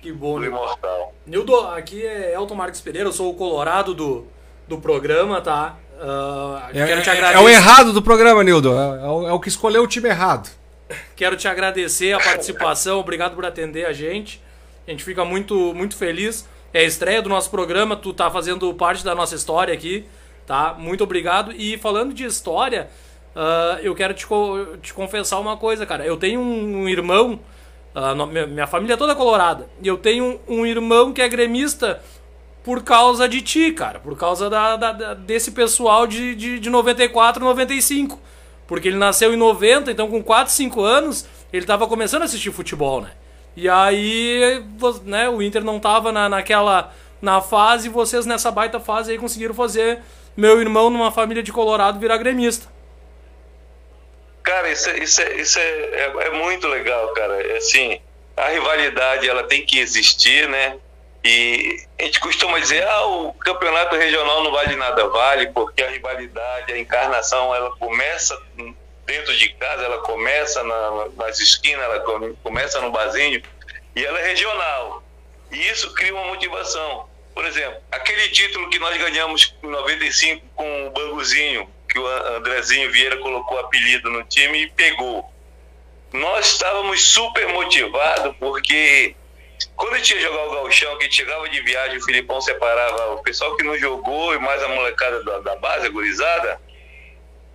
que 0.00 0.12
bom, 0.12 0.38
do 0.38 0.44
Imortal. 0.44 1.14
Nildo, 1.26 1.58
aqui 1.68 2.04
é 2.04 2.34
Elton 2.34 2.54
Marques 2.54 2.80
Pereira, 2.80 3.08
eu 3.08 3.12
sou 3.12 3.30
o 3.30 3.34
colorado 3.34 3.94
do, 3.94 4.26
do 4.68 4.78
programa, 4.78 5.40
tá? 5.40 5.78
Uh, 5.94 6.76
é, 6.76 6.86
quero 6.86 7.02
te 7.02 7.10
agradecer. 7.10 7.38
É 7.38 7.40
o 7.40 7.48
errado 7.48 7.92
do 7.92 8.02
programa, 8.02 8.42
Nildo. 8.42 8.72
É, 8.72 9.04
é, 9.04 9.08
o, 9.08 9.28
é 9.28 9.32
o 9.32 9.40
que 9.40 9.48
escolheu 9.48 9.82
o 9.82 9.86
time 9.86 10.08
errado. 10.08 10.50
Quero 11.16 11.36
te 11.36 11.48
agradecer 11.48 12.12
a 12.12 12.18
participação, 12.18 12.98
obrigado 12.98 13.34
por 13.34 13.46
atender 13.46 13.86
a 13.86 13.92
gente. 13.92 14.42
A 14.86 14.90
gente 14.90 15.02
fica 15.02 15.24
muito, 15.24 15.72
muito 15.72 15.96
feliz. 15.96 16.46
É 16.72 16.80
a 16.80 16.84
estreia 16.84 17.22
do 17.22 17.28
nosso 17.28 17.48
programa, 17.50 17.96
tu 17.96 18.12
tá 18.12 18.30
fazendo 18.30 18.74
parte 18.74 19.04
da 19.04 19.14
nossa 19.14 19.34
história 19.34 19.72
aqui, 19.72 20.04
tá? 20.46 20.74
Muito 20.76 21.04
obrigado. 21.04 21.52
E 21.52 21.78
falando 21.78 22.12
de 22.12 22.24
história, 22.24 22.90
uh, 23.34 23.78
eu 23.82 23.94
quero 23.94 24.14
te, 24.14 24.26
te 24.82 24.94
confessar 24.94 25.38
uma 25.38 25.56
coisa, 25.56 25.84
cara. 25.84 26.04
Eu 26.04 26.16
tenho 26.16 26.40
um, 26.40 26.88
irmão, 26.88 27.40
uh, 27.94 28.26
minha, 28.26 28.66
família 28.66 28.94
é 28.94 28.96
toda 28.96 29.14
colorada, 29.14 29.68
e 29.82 29.88
eu 29.88 29.96
tenho 29.96 30.40
um, 30.48 30.64
irmão 30.64 31.12
que 31.12 31.22
é 31.22 31.28
gremista 31.28 32.00
por 32.62 32.82
causa 32.82 33.28
de 33.28 33.42
ti, 33.42 33.72
cara. 33.72 33.98
Por 33.98 34.16
causa 34.16 34.48
da, 34.48 34.76
da 34.76 35.14
desse 35.14 35.52
pessoal 35.52 36.06
de, 36.06 36.34
de, 36.34 36.58
de 36.58 36.70
94, 36.70 37.44
95. 37.44 38.18
Porque 38.66 38.88
ele 38.88 38.96
nasceu 38.96 39.34
em 39.34 39.36
90, 39.36 39.90
então 39.90 40.08
com 40.08 40.22
4, 40.22 40.52
5 40.52 40.80
anos, 40.80 41.26
ele 41.52 41.66
tava 41.66 41.86
começando 41.86 42.22
a 42.22 42.24
assistir 42.24 42.50
futebol, 42.50 43.02
né? 43.02 43.10
E 43.56 43.68
aí, 43.68 44.64
né, 45.04 45.28
o 45.28 45.40
Inter 45.40 45.62
não 45.62 45.78
tava 45.78 46.10
na, 46.10 46.28
naquela 46.28 46.92
na 47.22 47.40
fase, 47.40 47.88
vocês 47.88 48.26
nessa 48.26 48.50
baita 48.50 48.78
fase 48.78 49.12
aí 49.12 49.18
conseguiram 49.18 49.54
fazer 49.54 50.00
meu 50.36 50.60
irmão 50.60 50.90
numa 50.90 51.10
família 51.10 51.42
de 51.42 51.52
Colorado 51.52 51.98
virar 51.98 52.18
gremista. 52.18 52.73
Cara, 54.44 54.70
isso, 54.70 54.90
é, 54.90 54.98
isso, 54.98 55.22
é, 55.22 55.34
isso 55.36 55.58
é, 55.58 55.62
é, 55.62 56.12
é 56.26 56.30
muito 56.30 56.68
legal, 56.68 57.08
cara. 57.14 57.42
É 57.42 57.56
assim, 57.56 57.98
a 58.36 58.48
rivalidade 58.48 59.28
ela 59.28 59.42
tem 59.44 59.64
que 59.64 59.78
existir, 59.78 60.46
né? 60.48 60.78
E 61.24 61.82
a 61.98 62.04
gente 62.04 62.20
costuma 62.20 62.58
dizer, 62.58 62.86
ah, 62.86 63.06
o 63.06 63.32
campeonato 63.32 63.96
regional 63.96 64.44
não 64.44 64.52
vale 64.52 64.76
nada, 64.76 65.08
vale, 65.08 65.46
porque 65.48 65.82
a 65.82 65.88
rivalidade, 65.88 66.70
a 66.70 66.78
encarnação, 66.78 67.54
ela 67.54 67.74
começa 67.76 68.38
dentro 69.06 69.34
de 69.34 69.48
casa, 69.54 69.84
ela 69.84 69.98
começa 69.98 70.62
na, 70.62 71.08
nas 71.16 71.40
esquinas, 71.40 71.82
ela 71.82 72.04
começa 72.42 72.78
no 72.82 72.90
barzinho, 72.90 73.42
e 73.96 74.04
ela 74.04 74.20
é 74.20 74.26
regional. 74.26 75.02
E 75.50 75.68
isso 75.68 75.94
cria 75.94 76.14
uma 76.14 76.26
motivação. 76.26 77.08
Por 77.34 77.46
exemplo, 77.46 77.80
aquele 77.90 78.28
título 78.28 78.68
que 78.68 78.78
nós 78.78 78.94
ganhamos 78.98 79.56
em 79.62 79.68
95 79.68 80.46
com 80.54 80.86
o 80.86 80.90
Banguzinho, 80.90 81.68
que 81.94 81.98
o 82.00 82.06
Andrezinho 82.36 82.90
Vieira 82.90 83.16
colocou 83.18 83.56
apelido 83.60 84.10
no 84.10 84.24
time 84.24 84.64
e 84.64 84.66
pegou. 84.66 85.24
Nós 86.12 86.48
estávamos 86.48 87.00
super 87.00 87.46
motivados 87.48 88.34
porque 88.36 89.14
quando 89.76 89.94
a 89.94 89.98
gente 89.98 90.14
ia 90.14 90.20
jogar 90.22 90.44
o 90.44 90.50
galchão, 90.50 90.98
que 90.98 91.04
a 91.04 91.06
gente 91.06 91.14
chegava 91.14 91.48
de 91.48 91.60
viagem, 91.60 91.98
o 91.98 92.04
Filipão 92.04 92.40
separava 92.40 93.14
o 93.14 93.22
pessoal 93.22 93.56
que 93.56 93.62
não 93.62 93.78
jogou 93.78 94.34
e 94.34 94.38
mais 94.40 94.60
a 94.64 94.68
molecada 94.68 95.22
da, 95.22 95.38
da 95.38 95.56
base, 95.56 95.86
a 95.86 95.90
gurizada, 95.90 96.60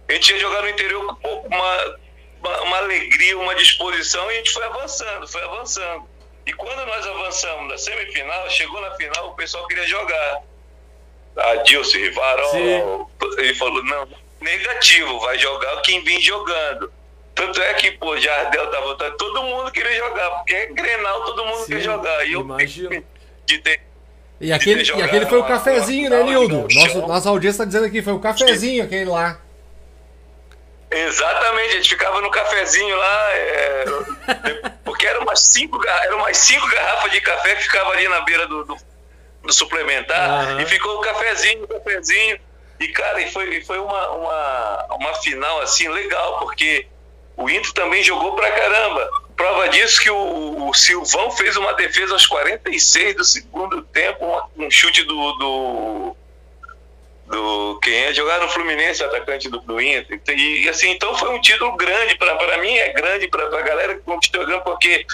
a 0.07 0.13
gente 0.13 0.31
ia 0.31 0.39
jogar 0.39 0.61
no 0.61 0.69
interior 0.69 1.19
com 1.19 1.47
uma, 1.47 1.97
uma, 2.41 2.61
uma 2.61 2.77
alegria, 2.77 3.37
uma 3.37 3.55
disposição 3.55 4.31
e 4.31 4.35
a 4.35 4.37
gente 4.37 4.53
foi 4.53 4.63
avançando, 4.63 5.27
foi 5.27 5.43
avançando. 5.43 6.07
E 6.45 6.53
quando 6.53 6.85
nós 6.85 7.05
avançamos 7.05 7.69
na 7.69 7.77
semifinal, 7.77 8.49
chegou 8.49 8.79
na 8.79 8.91
final, 8.91 9.31
o 9.31 9.35
pessoal 9.35 9.67
queria 9.67 9.85
jogar. 9.85 10.43
A 11.35 11.55
Dilce 11.57 11.97
Rivarol, 11.97 13.09
ele 13.37 13.53
falou, 13.55 13.83
não, 13.83 14.07
negativo, 14.41 15.19
vai 15.19 15.37
jogar 15.37 15.81
quem 15.81 16.03
vem 16.03 16.19
jogando. 16.21 16.91
Tanto 17.35 17.61
é 17.61 17.73
que, 17.75 17.91
pô, 17.91 18.17
Jardel 18.17 18.67
tava 18.67 18.85
voltando, 18.85 19.17
todo 19.17 19.43
mundo 19.43 19.71
queria 19.71 19.95
jogar, 19.97 20.29
porque 20.31 20.53
é 20.53 20.65
Grenal, 20.67 21.23
todo 21.23 21.45
mundo 21.45 21.63
Sim, 21.63 21.73
quer 21.73 21.81
jogar. 21.81 22.27
E 22.27 22.33
eu 22.33 22.41
imagino. 22.41 22.89
de 23.45 23.57
ter, 23.59 23.81
e 24.41 24.53
aquele, 24.53 24.83
e 24.83 25.01
aquele 25.01 25.25
foi 25.25 25.39
o 25.39 25.43
cafezinho, 25.43 26.09
né, 26.09 26.23
Nildo? 26.23 26.67
Nossa, 26.73 26.99
nossa 26.99 27.29
audiência 27.29 27.59
tá 27.59 27.65
dizendo 27.65 27.85
aqui, 27.85 28.01
foi 28.01 28.13
o 28.13 28.19
cafezinho 28.19 28.85
aquele 28.85 29.09
lá. 29.09 29.37
Exatamente, 30.89 31.73
a 31.73 31.75
gente 31.75 31.89
ficava 31.89 32.21
no 32.21 32.31
cafezinho 32.31 32.95
lá, 32.95 33.29
é, 33.33 33.85
porque 34.83 35.05
eram 35.05 35.21
umas, 35.21 35.41
cinco, 35.41 35.79
eram 35.85 36.17
umas 36.17 36.37
cinco 36.37 36.67
garrafas 36.67 37.11
de 37.11 37.21
café 37.21 37.55
que 37.55 37.63
ficava 37.63 37.91
ali 37.91 38.07
na 38.07 38.21
beira 38.21 38.47
do, 38.47 38.63
do, 38.63 38.77
do 39.43 39.53
suplementar, 39.53 40.53
uhum. 40.53 40.61
e 40.61 40.65
ficou 40.65 40.97
o 40.97 41.01
cafezinho, 41.01 41.63
o 41.63 41.67
cafezinho. 41.67 42.39
E, 42.79 42.87
cara, 42.89 43.21
e 43.21 43.29
foi, 43.31 43.61
foi 43.61 43.77
uma, 43.77 44.09
uma, 44.11 44.85
uma 44.95 45.13
final 45.15 45.61
assim 45.61 45.87
legal, 45.89 46.39
porque 46.39 46.87
o 47.35 47.49
Inter 47.49 47.73
também 47.73 48.03
jogou 48.03 48.35
pra 48.35 48.51
caramba. 48.51 49.09
Prova 49.35 49.69
disso 49.69 50.01
que 50.01 50.09
o, 50.09 50.67
o 50.67 50.73
Silvão 50.73 51.31
fez 51.31 51.55
uma 51.55 51.73
defesa 51.73 52.13
aos 52.13 52.27
46 52.27 53.15
do 53.15 53.23
segundo 53.23 53.81
tempo, 53.83 54.25
um, 54.25 54.65
um 54.65 54.71
chute 54.71 55.03
do, 55.03 55.31
do, 55.33 56.17
do 57.27 57.79
quem 57.81 58.05
é 58.05 58.13
jogar 58.13 58.39
no 58.41 58.49
Fluminense, 58.49 59.03
atacante 59.03 59.49
do, 59.49 59.59
do 59.59 59.79
Inter. 59.79 60.21
E 60.27 60.67
assim, 60.67 60.89
então 60.89 61.15
foi 61.15 61.29
um 61.29 61.39
título 61.39 61.75
grande 61.77 62.17
para 62.17 62.57
mim, 62.57 62.75
é 62.77 62.93
grande 62.93 63.27
para 63.27 63.45
a 63.45 63.61
galera 63.61 63.95
que 63.95 64.01
conquistou 64.01 64.45
grande, 64.45 64.63
porque, 64.63 65.05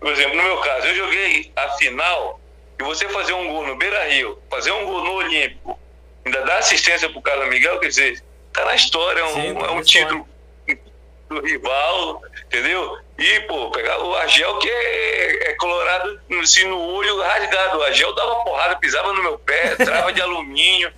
por 0.00 0.12
exemplo, 0.12 0.36
no 0.36 0.42
meu 0.42 0.58
caso, 0.58 0.86
eu 0.88 0.94
joguei 0.96 1.50
a 1.56 1.68
final 1.70 2.40
e 2.78 2.82
você 2.82 3.08
fazer 3.08 3.32
um 3.32 3.48
gol 3.48 3.66
no 3.66 3.76
Beira 3.76 4.04
Rio, 4.08 4.38
fazer 4.50 4.72
um 4.72 4.84
gol 4.84 5.02
no 5.02 5.12
Olímpico, 5.12 5.78
ainda 6.24 6.42
dar 6.42 6.58
assistência 6.58 7.08
pro 7.08 7.22
Carlos 7.22 7.48
Miguel, 7.48 7.78
quer 7.80 7.88
dizer, 7.88 8.22
tá 8.52 8.64
na 8.64 8.74
história, 8.74 9.20
é 9.20 9.24
um, 9.24 9.34
Sim, 9.34 9.58
é 9.58 9.70
um 9.70 9.82
título 9.82 10.28
do 11.28 11.40
rival, 11.40 12.22
entendeu? 12.46 12.98
E, 13.18 13.40
pô, 13.40 13.70
pegar 13.70 14.02
o 14.02 14.14
Argel 14.14 14.58
que 14.58 14.68
é, 14.68 15.50
é 15.50 15.54
colorado 15.54 16.20
assim, 16.42 16.64
no 16.64 16.78
olho 16.78 17.20
rasgado. 17.20 17.78
O 17.78 17.82
Argel 17.82 18.12
dava 18.14 18.36
porrada, 18.44 18.76
pisava 18.76 19.12
no 19.12 19.22
meu 19.22 19.38
pé, 19.38 19.76
trava 19.84 20.12
de 20.12 20.20
alumínio. 20.20 20.92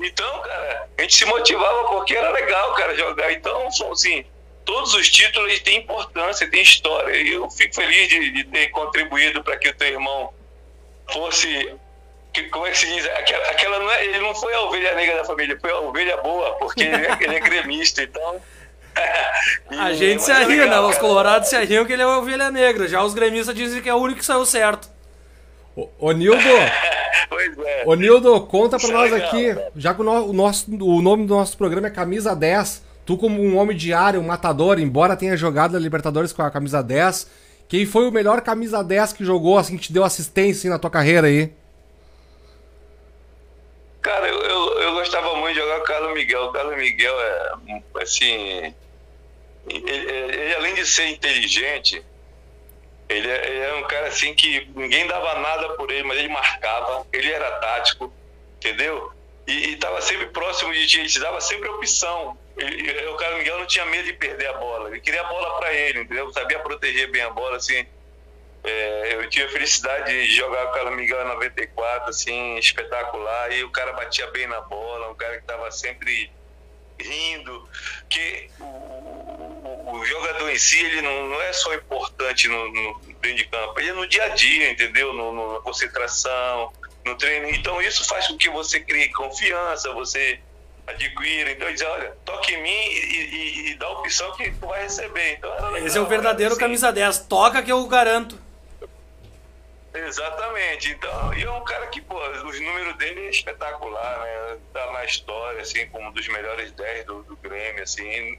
Então, 0.00 0.40
cara, 0.40 0.88
a 0.96 1.02
gente 1.02 1.14
se 1.14 1.24
motivava 1.26 1.88
porque 1.88 2.14
era 2.16 2.30
legal, 2.30 2.74
cara, 2.74 2.96
jogar. 2.96 3.32
Então, 3.32 3.68
assim, 3.92 4.24
todos 4.64 4.94
os 4.94 5.10
títulos 5.10 5.60
têm 5.60 5.78
importância, 5.78 6.50
têm 6.50 6.62
história. 6.62 7.16
E 7.16 7.32
eu 7.32 7.50
fico 7.50 7.74
feliz 7.74 8.08
de, 8.08 8.30
de 8.30 8.44
ter 8.44 8.68
contribuído 8.68 9.42
para 9.42 9.58
que 9.58 9.68
o 9.68 9.74
teu 9.74 9.88
irmão 9.88 10.32
fosse 11.12 11.74
que, 12.32 12.44
como 12.44 12.66
é 12.66 12.70
que 12.70 12.78
se 12.78 12.86
diz? 12.86 13.06
Aquela, 13.06 13.44
aquela 13.50 13.78
não 13.78 13.90
é, 13.90 14.04
ele 14.04 14.18
não 14.20 14.34
foi 14.34 14.54
a 14.54 14.62
ovelha 14.62 14.94
negra 14.94 15.16
da 15.16 15.24
família, 15.24 15.58
foi 15.60 15.70
a 15.70 15.78
ovelha 15.80 16.16
boa, 16.18 16.52
porque 16.58 16.82
ele 16.84 17.06
é, 17.06 17.18
ele 17.20 17.34
é 17.34 17.40
gremista, 17.40 18.02
então 18.02 18.40
a 19.78 19.92
gente 19.92 20.22
se 20.22 20.30
arria, 20.30 20.66
né? 20.66 20.80
Os 20.80 20.98
colorados 20.98 21.48
se 21.48 21.56
arriam 21.56 21.84
que 21.84 21.92
ele 21.92 22.02
é 22.02 22.06
uma 22.06 22.18
ovelha 22.18 22.50
negra. 22.50 22.88
Já 22.88 23.02
os 23.02 23.14
gremistas 23.14 23.54
dizem 23.54 23.82
que 23.82 23.88
é 23.88 23.94
o 23.94 23.98
único 23.98 24.20
que 24.20 24.26
saiu 24.26 24.44
certo. 24.44 24.88
Ô, 25.98 26.12
Nildo, 26.12 26.38
pois 27.28 27.58
é. 27.58 27.84
ô 27.86 27.94
Nildo, 27.94 28.40
conta 28.42 28.76
pra 28.76 28.88
Isso 28.88 28.92
nós 28.92 29.10
legal, 29.10 29.28
aqui, 29.28 29.56
já 29.76 29.94
que 29.94 30.00
o, 30.00 30.04
no, 30.04 30.26
o, 30.26 30.32
nosso, 30.32 30.70
o 30.70 31.00
nome 31.00 31.26
do 31.26 31.34
nosso 31.34 31.56
programa 31.56 31.86
é 31.86 31.90
Camisa 31.90 32.34
10, 32.34 32.84
tu 33.06 33.16
como 33.16 33.40
um 33.42 33.56
homem 33.56 33.76
de 33.76 33.92
área, 33.92 34.20
um 34.20 34.26
matador, 34.26 34.78
embora 34.78 35.16
tenha 35.16 35.36
jogado 35.36 35.76
a 35.76 35.80
Libertadores 35.80 36.32
com 36.32 36.42
a 36.42 36.50
camisa 36.50 36.82
10, 36.82 37.28
quem 37.68 37.86
foi 37.86 38.08
o 38.08 38.12
melhor 38.12 38.40
camisa 38.40 38.82
10 38.82 39.12
que 39.12 39.24
jogou, 39.24 39.56
assim, 39.56 39.76
que 39.76 39.84
te 39.84 39.92
deu 39.92 40.04
assistência 40.04 40.68
na 40.68 40.78
tua 40.78 40.90
carreira 40.90 41.28
aí? 41.28 41.52
Cara, 44.02 44.28
eu, 44.28 44.40
eu, 44.42 44.80
eu 44.80 44.92
gostava 44.92 45.34
muito 45.36 45.54
de 45.54 45.60
jogar 45.60 45.78
o 45.78 45.84
Carlos 45.84 46.14
Miguel. 46.14 46.44
O 46.44 46.52
Carlos 46.52 46.76
Miguel 46.76 47.20
é, 47.20 47.52
assim, 48.02 48.74
ele, 49.68 49.90
ele, 49.90 50.54
além 50.54 50.74
de 50.74 50.86
ser 50.86 51.06
inteligente, 51.08 52.02
ele, 53.08 53.28
é, 53.28 53.48
ele 53.48 53.60
é 53.60 53.74
um 53.74 53.82
cara 53.82 54.08
assim 54.08 54.34
que 54.34 54.70
ninguém 54.74 55.06
dava 55.06 55.38
nada 55.40 55.70
por 55.74 55.90
ele, 55.90 56.04
mas 56.04 56.18
ele 56.18 56.28
marcava, 56.28 57.06
ele 57.12 57.30
era 57.30 57.50
tático, 57.58 58.12
entendeu? 58.56 59.12
E 59.46 59.74
estava 59.74 60.00
sempre 60.00 60.26
próximo 60.28 60.72
de 60.72 60.86
ti, 60.86 61.00
ele 61.00 61.08
te 61.08 61.18
dava 61.18 61.40
sempre 61.40 61.68
opção. 61.68 62.38
Ele, 62.56 63.06
o 63.08 63.16
cara 63.16 63.36
Miguel 63.36 63.58
não 63.58 63.66
tinha 63.66 63.84
medo 63.86 64.04
de 64.04 64.12
perder 64.12 64.48
a 64.48 64.52
bola, 64.54 64.88
ele 64.88 65.00
queria 65.00 65.20
a 65.22 65.24
bola 65.24 65.58
para 65.58 65.74
ele, 65.74 66.00
entendeu? 66.02 66.32
Sabia 66.32 66.58
proteger 66.60 67.10
bem 67.10 67.22
a 67.22 67.30
bola, 67.30 67.56
assim. 67.56 67.84
É, 68.62 69.14
eu 69.14 69.28
tive 69.30 69.46
a 69.46 69.48
felicidade 69.48 70.12
de 70.12 70.34
jogar 70.34 70.66
com 70.66 70.80
o 70.80 70.90
Miguel 70.90 71.22
em 71.22 71.28
94, 71.28 72.10
assim, 72.10 72.56
espetacular. 72.58 73.52
E 73.52 73.64
o 73.64 73.70
cara 73.70 73.92
batia 73.92 74.26
bem 74.28 74.46
na 74.46 74.60
bola, 74.60 75.10
um 75.10 75.14
cara 75.14 75.36
que 75.36 75.42
estava 75.42 75.70
sempre 75.70 76.30
rindo, 76.98 77.68
que 78.08 78.50
o, 78.60 78.64
o, 78.64 79.92
o, 79.94 80.04
jogador 80.04 80.50
em 80.50 80.58
si 80.58 80.78
ele 80.78 81.00
não, 81.00 81.28
não 81.28 81.40
é 81.40 81.52
só 81.52 81.72
importante 81.74 82.46
no, 82.48 82.70
no, 82.70 83.00
dentro 83.22 83.38
de 83.38 83.44
campo, 83.46 83.80
ele 83.80 83.88
é 83.88 83.92
no 83.94 84.06
dia 84.06 84.24
a 84.24 84.28
dia, 84.28 84.70
entendeu? 84.70 85.12
No, 85.14 85.32
no, 85.32 85.54
na 85.54 85.60
concentração, 85.60 86.70
no 87.04 87.16
treino. 87.16 87.48
Então 87.50 87.80
isso 87.80 88.04
faz 88.04 88.26
com 88.26 88.36
que 88.36 88.50
você 88.50 88.80
crie 88.80 89.10
confiança, 89.12 89.92
você 89.92 90.38
adquira. 90.86 91.50
Então 91.52 91.72
diz, 91.72 91.82
olha, 91.82 92.16
toque 92.24 92.52
em 92.52 92.62
mim 92.62 92.68
e, 92.68 93.16
e, 93.16 93.70
e 93.70 93.74
dá 93.76 93.86
a 93.86 93.92
opção 93.92 94.32
que 94.32 94.50
tu 94.50 94.66
vai 94.66 94.82
receber. 94.82 95.34
Então, 95.34 95.50
legal, 95.50 95.86
Esse 95.86 95.98
é 95.98 96.00
o 96.00 96.06
verdadeiro 96.06 96.52
assim. 96.52 96.60
camisa 96.60 96.92
10. 96.92 97.20
Toca 97.20 97.62
que 97.62 97.72
eu 97.72 97.86
garanto. 97.86 98.49
Exatamente. 99.92 100.90
Então, 100.90 101.34
e 101.34 101.42
é 101.42 101.50
um 101.50 101.64
cara 101.64 101.86
que, 101.88 102.00
pô, 102.00 102.16
os 102.18 102.60
números 102.60 102.96
dele 102.96 103.26
é 103.26 103.30
espetacular, 103.30 104.20
né? 104.20 104.58
Tá 104.72 104.92
na 104.92 105.04
história, 105.04 105.60
assim, 105.60 105.86
como 105.88 106.08
um 106.08 106.12
dos 106.12 106.28
melhores 106.28 106.70
10 106.72 107.06
do, 107.06 107.22
do 107.24 107.36
Grêmio, 107.36 107.82
assim. 107.82 108.38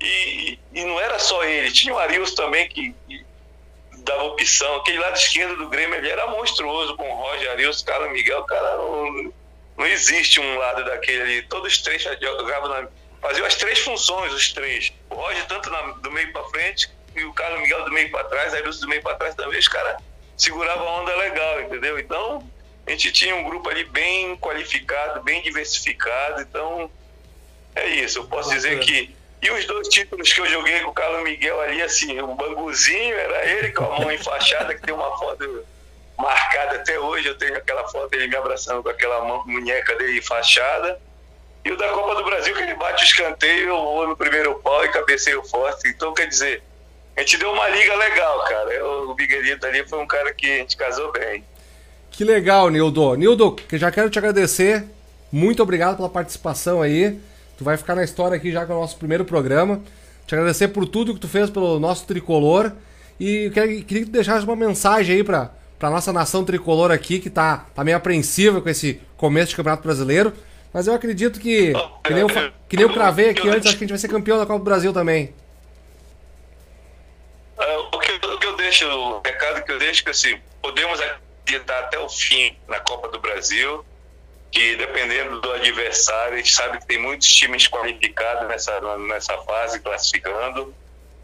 E, 0.00 0.58
e 0.72 0.84
não 0.84 1.00
era 1.00 1.18
só 1.18 1.44
ele, 1.44 1.70
tinha 1.70 1.94
o 1.94 1.98
Arius 1.98 2.34
também 2.34 2.68
que, 2.68 2.94
que, 3.06 3.24
dava 3.98 4.24
opção. 4.24 4.76
Aquele 4.76 4.98
lado 4.98 5.16
esquerdo 5.16 5.56
do 5.56 5.68
Grêmio 5.68 5.96
ele 5.96 6.08
era 6.08 6.26
monstruoso 6.28 6.96
com 6.96 7.08
o 7.08 7.14
Roger 7.14 7.50
Arius, 7.50 7.82
cara 7.82 8.08
Miguel, 8.08 8.44
cara. 8.44 8.80
Um, 8.80 9.32
Não 9.76 9.86
existe 9.86 10.40
um 10.40 10.58
lado 10.58 10.84
daquele 10.84 11.22
ali. 11.22 11.42
Todos 11.42 11.72
os 11.72 11.82
três 11.82 12.02
jogavam 12.02 12.68
na, 12.68 12.88
faziam 13.20 13.46
as 13.46 13.54
três 13.54 13.78
funções, 13.80 14.32
os 14.32 14.52
três. 14.52 14.92
O 15.10 15.14
Roger 15.14 15.46
tanto 15.46 15.70
na, 15.70 15.82
do 15.82 16.10
meio 16.10 16.32
para 16.32 16.44
frente 16.44 16.90
e 17.14 17.24
o 17.24 17.32
Carlos 17.32 17.60
Miguel 17.60 17.84
do 17.84 17.92
meio 17.92 18.10
para 18.10 18.24
trás, 18.24 18.52
aí 18.52 18.62
do 18.62 18.88
meio 18.88 19.02
para 19.02 19.16
trás 19.16 19.34
também, 19.34 19.58
os 19.58 19.68
caras 19.68 19.96
seguravam 20.36 20.86
a 20.86 21.00
onda 21.00 21.16
legal, 21.16 21.62
entendeu? 21.62 21.98
Então, 21.98 22.48
a 22.86 22.90
gente 22.90 23.12
tinha 23.12 23.34
um 23.34 23.44
grupo 23.44 23.68
ali 23.68 23.84
bem 23.84 24.36
qualificado, 24.36 25.22
bem 25.22 25.42
diversificado, 25.42 26.42
então 26.42 26.90
é 27.74 27.86
isso. 27.88 28.18
Eu 28.18 28.26
posso 28.26 28.50
dizer 28.50 28.78
que 28.80 29.14
e 29.42 29.50
os 29.50 29.64
dois 29.66 29.88
títulos 29.88 30.32
que 30.32 30.40
eu 30.40 30.46
joguei 30.46 30.80
com 30.80 30.90
o 30.90 30.94
Carlos 30.94 31.22
Miguel 31.22 31.60
ali, 31.60 31.82
assim, 31.82 32.18
o 32.20 32.34
banguzinho 32.34 33.16
era 33.16 33.46
ele 33.46 33.70
com 33.70 33.84
a 33.84 34.00
mão 34.00 34.10
enfaixada, 34.10 34.74
que 34.74 34.82
tem 34.82 34.94
uma 34.94 35.16
foto 35.18 35.64
marcada 36.18 36.76
até 36.76 36.98
hoje. 36.98 37.28
Eu 37.28 37.38
tenho 37.38 37.56
aquela 37.56 37.86
foto 37.88 38.08
dele 38.10 38.28
me 38.28 38.36
abraçando 38.36 38.82
com 38.82 38.88
aquela 38.88 39.24
mão, 39.24 39.44
munheca 39.46 39.94
dele 39.96 40.18
enfaixada. 40.18 41.00
E 41.64 41.70
o 41.70 41.76
da 41.76 41.88
Copa 41.90 42.14
do 42.14 42.24
Brasil, 42.24 42.54
que 42.54 42.62
ele 42.62 42.74
bate 42.74 43.04
o 43.04 43.06
escanteio, 43.06 43.68
eu 43.68 43.76
vou 43.76 44.08
no 44.08 44.16
primeiro 44.16 44.54
pau 44.60 44.84
e 44.84 44.88
cabeceio 44.88 45.44
forte. 45.44 45.86
Então, 45.88 46.14
quer 46.14 46.26
dizer, 46.26 46.62
a 47.16 47.20
gente 47.20 47.38
deu 47.38 47.50
uma 47.50 47.68
liga 47.70 47.94
legal, 47.96 48.44
cara. 48.44 48.84
o 48.84 49.14
Miguelito 49.14 49.66
ali 49.66 49.88
foi 49.88 49.98
um 49.98 50.06
cara 50.06 50.34
que 50.34 50.46
a 50.46 50.58
gente 50.58 50.76
casou 50.76 51.10
bem. 51.12 51.42
Que 52.10 52.24
legal, 52.24 52.68
Nildo. 52.68 53.14
Nildo, 53.14 53.56
já 53.72 53.90
quero 53.90 54.10
te 54.10 54.18
agradecer. 54.18 54.84
Muito 55.32 55.62
obrigado 55.62 55.96
pela 55.96 56.08
participação 56.08 56.82
aí. 56.82 57.18
Tu 57.56 57.64
vai 57.64 57.76
ficar 57.76 57.94
na 57.94 58.04
história 58.04 58.36
aqui 58.36 58.52
já 58.52 58.66
com 58.66 58.74
o 58.74 58.80
nosso 58.80 58.98
primeiro 58.98 59.24
programa. 59.24 59.82
Te 60.26 60.34
agradecer 60.34 60.68
por 60.68 60.86
tudo 60.86 61.14
que 61.14 61.20
tu 61.20 61.28
fez 61.28 61.48
pelo 61.48 61.80
nosso 61.80 62.06
tricolor. 62.06 62.72
E 63.18 63.50
queria 63.50 63.82
que 63.82 64.04
tu 64.04 64.12
deixasse 64.12 64.44
uma 64.44 64.56
mensagem 64.56 65.16
aí 65.16 65.24
pra, 65.24 65.50
pra 65.78 65.88
nossa 65.88 66.12
nação 66.12 66.44
tricolor 66.44 66.90
aqui, 66.90 67.18
que 67.18 67.30
tá, 67.30 67.66
tá 67.74 67.82
meio 67.82 67.96
apreensiva 67.96 68.60
com 68.60 68.68
esse 68.68 69.00
começo 69.16 69.50
de 69.50 69.56
Campeonato 69.56 69.82
Brasileiro. 69.82 70.34
Mas 70.72 70.86
eu 70.86 70.94
acredito 70.94 71.40
que, 71.40 71.72
que 72.04 72.12
nem 72.12 72.20
eu, 72.20 72.28
que 72.68 72.76
nem 72.76 72.82
eu 72.84 72.92
cravei 72.92 73.30
aqui 73.30 73.48
antes, 73.48 73.68
acho 73.68 73.78
que 73.78 73.84
a 73.84 73.86
gente 73.86 73.90
vai 73.90 73.98
ser 73.98 74.08
campeão 74.08 74.36
da 74.36 74.44
Copa 74.44 74.58
do 74.58 74.64
Brasil 74.64 74.92
também. 74.92 75.32
Uh, 77.56 77.96
o, 77.96 77.98
que, 77.98 78.12
o, 78.12 78.38
que, 78.38 78.46
eu 78.46 78.56
deixo, 78.56 78.86
o 78.86 79.20
recado 79.20 79.64
que 79.64 79.72
eu 79.72 79.78
deixo 79.78 80.02
é 80.02 80.04
que 80.04 80.10
assim, 80.10 80.40
podemos 80.60 81.00
acreditar 81.00 81.78
até 81.80 81.98
o 81.98 82.08
fim 82.08 82.56
na 82.68 82.80
Copa 82.80 83.08
do 83.08 83.18
Brasil 83.18 83.84
que 84.56 84.74
dependendo 84.76 85.38
do 85.40 85.52
adversário, 85.52 86.32
a 86.32 86.36
gente 86.38 86.54
sabe 86.54 86.78
que 86.78 86.86
tem 86.86 86.98
muitos 86.98 87.28
times 87.28 87.68
qualificados 87.68 88.48
nessa, 88.48 88.80
nessa 88.96 89.36
fase, 89.38 89.80
classificando. 89.80 90.74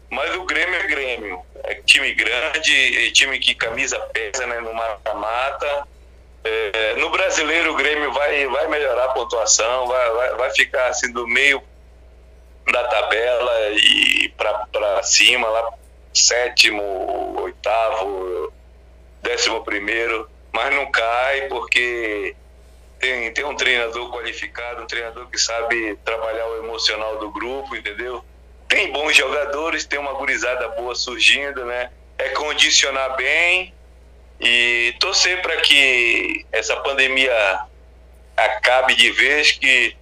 Mas 0.07 0.35
o 0.35 0.45
Grêmio 0.45 0.75
é 0.75 0.83
Grêmio. 0.83 1.41
É 1.63 1.73
time 1.75 2.13
grande, 2.13 3.07
é 3.07 3.11
time 3.11 3.39
que 3.39 3.55
camisa 3.55 3.99
pesa 4.13 4.45
né, 4.45 4.59
no 4.59 4.71
mata-mata. 4.71 5.87
É, 6.43 6.93
no 6.97 7.09
brasileiro, 7.09 7.71
o 7.71 7.75
Grêmio 7.75 8.13
vai, 8.13 8.45
vai 8.45 8.67
melhorar 8.67 9.05
a 9.05 9.13
pontuação, 9.13 9.87
vai, 9.87 10.11
vai, 10.11 10.35
vai 10.35 10.51
ficar 10.51 10.89
assim 10.89 11.11
do 11.11 11.27
meio 11.27 11.63
da 12.71 12.83
tabela 12.83 13.71
e 13.71 14.31
para 14.37 15.01
cima, 15.01 15.47
lá 15.49 15.73
sétimo, 16.13 16.83
oitavo, 17.41 18.53
décimo 19.21 19.63
primeiro, 19.63 20.29
mas 20.51 20.73
não 20.75 20.91
cai 20.91 21.47
porque 21.47 22.35
tem, 22.99 23.33
tem 23.33 23.43
um 23.43 23.55
treinador 23.55 24.11
qualificado, 24.11 24.83
um 24.83 24.87
treinador 24.87 25.27
que 25.27 25.37
sabe 25.37 25.97
trabalhar 26.05 26.47
o 26.47 26.63
emocional 26.63 27.17
do 27.19 27.31
grupo, 27.31 27.75
entendeu? 27.75 28.23
Tem 28.67 28.91
bons 28.91 29.15
jogadores, 29.15 29.85
tem 29.85 29.99
uma 29.99 30.13
gurizada 30.13 30.69
boa 30.69 30.95
surgindo, 30.95 31.65
né? 31.65 31.91
É 32.17 32.29
condicionar 32.29 33.15
bem 33.15 33.73
e 34.39 34.95
torcer 34.99 35.41
para 35.41 35.57
que 35.57 36.45
essa 36.51 36.75
pandemia 36.77 37.33
acabe 38.35 38.95
de 38.95 39.11
vez, 39.11 39.51
que 39.51 39.95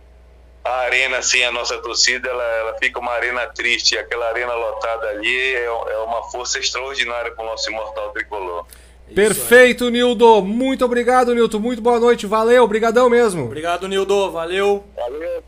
a 0.63 0.71
arena 0.81 1.21
sem 1.21 1.43
a 1.43 1.51
nossa 1.51 1.77
torcida, 1.79 2.29
ela, 2.29 2.43
ela 2.43 2.77
fica 2.77 2.99
uma 2.99 3.11
arena 3.11 3.47
triste. 3.47 3.97
Aquela 3.97 4.27
arena 4.27 4.53
lotada 4.53 5.07
ali 5.07 5.55
é, 5.55 5.65
é 5.65 5.97
uma 6.05 6.23
força 6.29 6.59
extraordinária 6.59 7.31
para 7.31 7.43
o 7.43 7.47
nosso 7.47 7.69
imortal 7.69 8.11
tricolor. 8.11 8.65
Perfeito, 9.13 9.89
Nildo. 9.89 10.41
Muito 10.41 10.85
obrigado, 10.85 11.33
Nilton. 11.33 11.59
Muito 11.59 11.81
boa 11.81 11.99
noite. 11.99 12.25
Valeu, 12.25 12.63
obrigadão 12.63 13.09
mesmo. 13.09 13.45
Obrigado, 13.45 13.87
Nildo. 13.87 14.31
Valeu. 14.31 14.85
Valeu, 14.95 15.43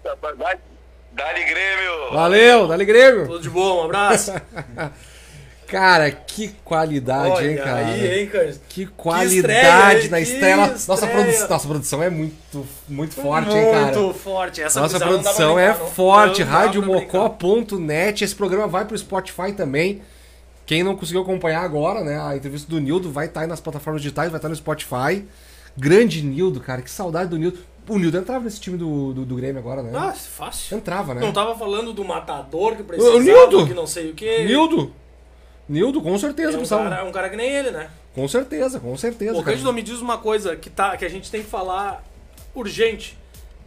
Dali 1.11 1.43
Grêmio. 1.43 2.11
Valeu, 2.11 2.67
Dali 2.67 2.85
Grêmio. 2.85 3.27
Tudo 3.27 3.39
de 3.39 3.49
bom, 3.49 3.81
um 3.81 3.85
abraço. 3.85 4.33
Cara, 5.73 6.11
que 6.11 6.49
qualidade, 6.63 7.31
Olha 7.31 7.49
hein, 7.49 7.57
cara? 7.57 7.85
Aí, 7.87 8.19
hein, 8.19 8.27
cara? 8.27 8.55
Que 8.69 8.85
qualidade 8.85 9.31
que 9.31 10.05
estreia, 10.05 10.09
na 10.11 10.19
estreia. 10.19 10.55
Nossa, 10.87 11.07
produção, 11.07 11.49
nossa 11.49 11.67
produção 11.67 12.03
é 12.03 12.11
muito, 12.11 12.67
muito 12.87 13.15
forte, 13.15 13.49
muito 13.49 13.57
hein, 13.57 13.71
cara? 13.71 13.99
Muito 13.99 14.13
forte. 14.19 14.61
Essa 14.61 14.81
nossa 14.81 14.99
produção 14.99 15.57
é 15.57 15.73
forte. 15.73 16.43
Radiomocó.net. 16.43 18.23
Esse 18.23 18.35
programa 18.35 18.67
vai 18.67 18.85
pro 18.85 18.95
Spotify 18.95 19.51
também. 19.51 20.03
Quem 20.67 20.83
não 20.83 20.95
conseguiu 20.95 21.23
acompanhar 21.23 21.63
agora, 21.63 22.03
né? 22.03 22.21
A 22.21 22.37
entrevista 22.37 22.69
do 22.69 22.79
Nildo 22.79 23.11
vai 23.11 23.25
estar 23.25 23.39
tá 23.39 23.43
aí 23.43 23.49
nas 23.49 23.59
plataformas 23.59 23.99
digitais, 23.99 24.29
vai 24.29 24.37
estar 24.37 24.49
tá 24.49 24.51
no 24.51 24.55
Spotify. 24.55 25.25
Grande 25.75 26.21
Nildo, 26.21 26.59
cara, 26.59 26.83
que 26.83 26.91
saudade 26.91 27.31
do 27.31 27.37
Nildo. 27.39 27.57
O 27.89 27.97
Nildo 27.97 28.15
entrava 28.15 28.45
nesse 28.45 28.61
time 28.61 28.77
do, 28.77 29.11
do, 29.11 29.25
do, 29.25 29.35
Grêmio 29.35 29.57
agora, 29.57 29.81
né? 29.81 29.91
Ah, 29.95 30.13
fácil. 30.13 30.77
Entrava, 30.77 31.15
né? 31.15 31.21
Não 31.21 31.33
tava 31.33 31.57
falando 31.57 31.91
do 31.93 32.05
matador 32.05 32.75
que 32.75 32.83
precisava, 32.83 33.17
o 33.17 33.19
Nildo. 33.19 33.65
que 33.65 33.73
não 33.73 33.87
sei 33.87 34.11
o 34.11 34.13
que. 34.13 34.45
Nildo! 34.45 34.93
Nildo, 35.67 36.01
com 36.01 36.17
certeza. 36.17 36.57
É 36.57 36.59
um, 36.59 36.65
cara, 36.65 37.05
um 37.05 37.11
cara 37.11 37.29
que 37.29 37.35
nem 37.35 37.49
ele, 37.49 37.71
né? 37.71 37.89
Com 38.13 38.27
certeza, 38.27 38.79
com 38.79 38.95
certeza. 38.97 39.37
Ô, 39.37 39.43
Cândido, 39.43 39.71
me 39.73 39.81
diz 39.81 39.99
uma 39.99 40.17
coisa 40.17 40.55
que, 40.55 40.69
tá, 40.69 40.95
que 40.97 41.05
a 41.05 41.09
gente 41.09 41.31
tem 41.31 41.41
que 41.41 41.49
falar 41.49 42.03
urgente. 42.53 43.17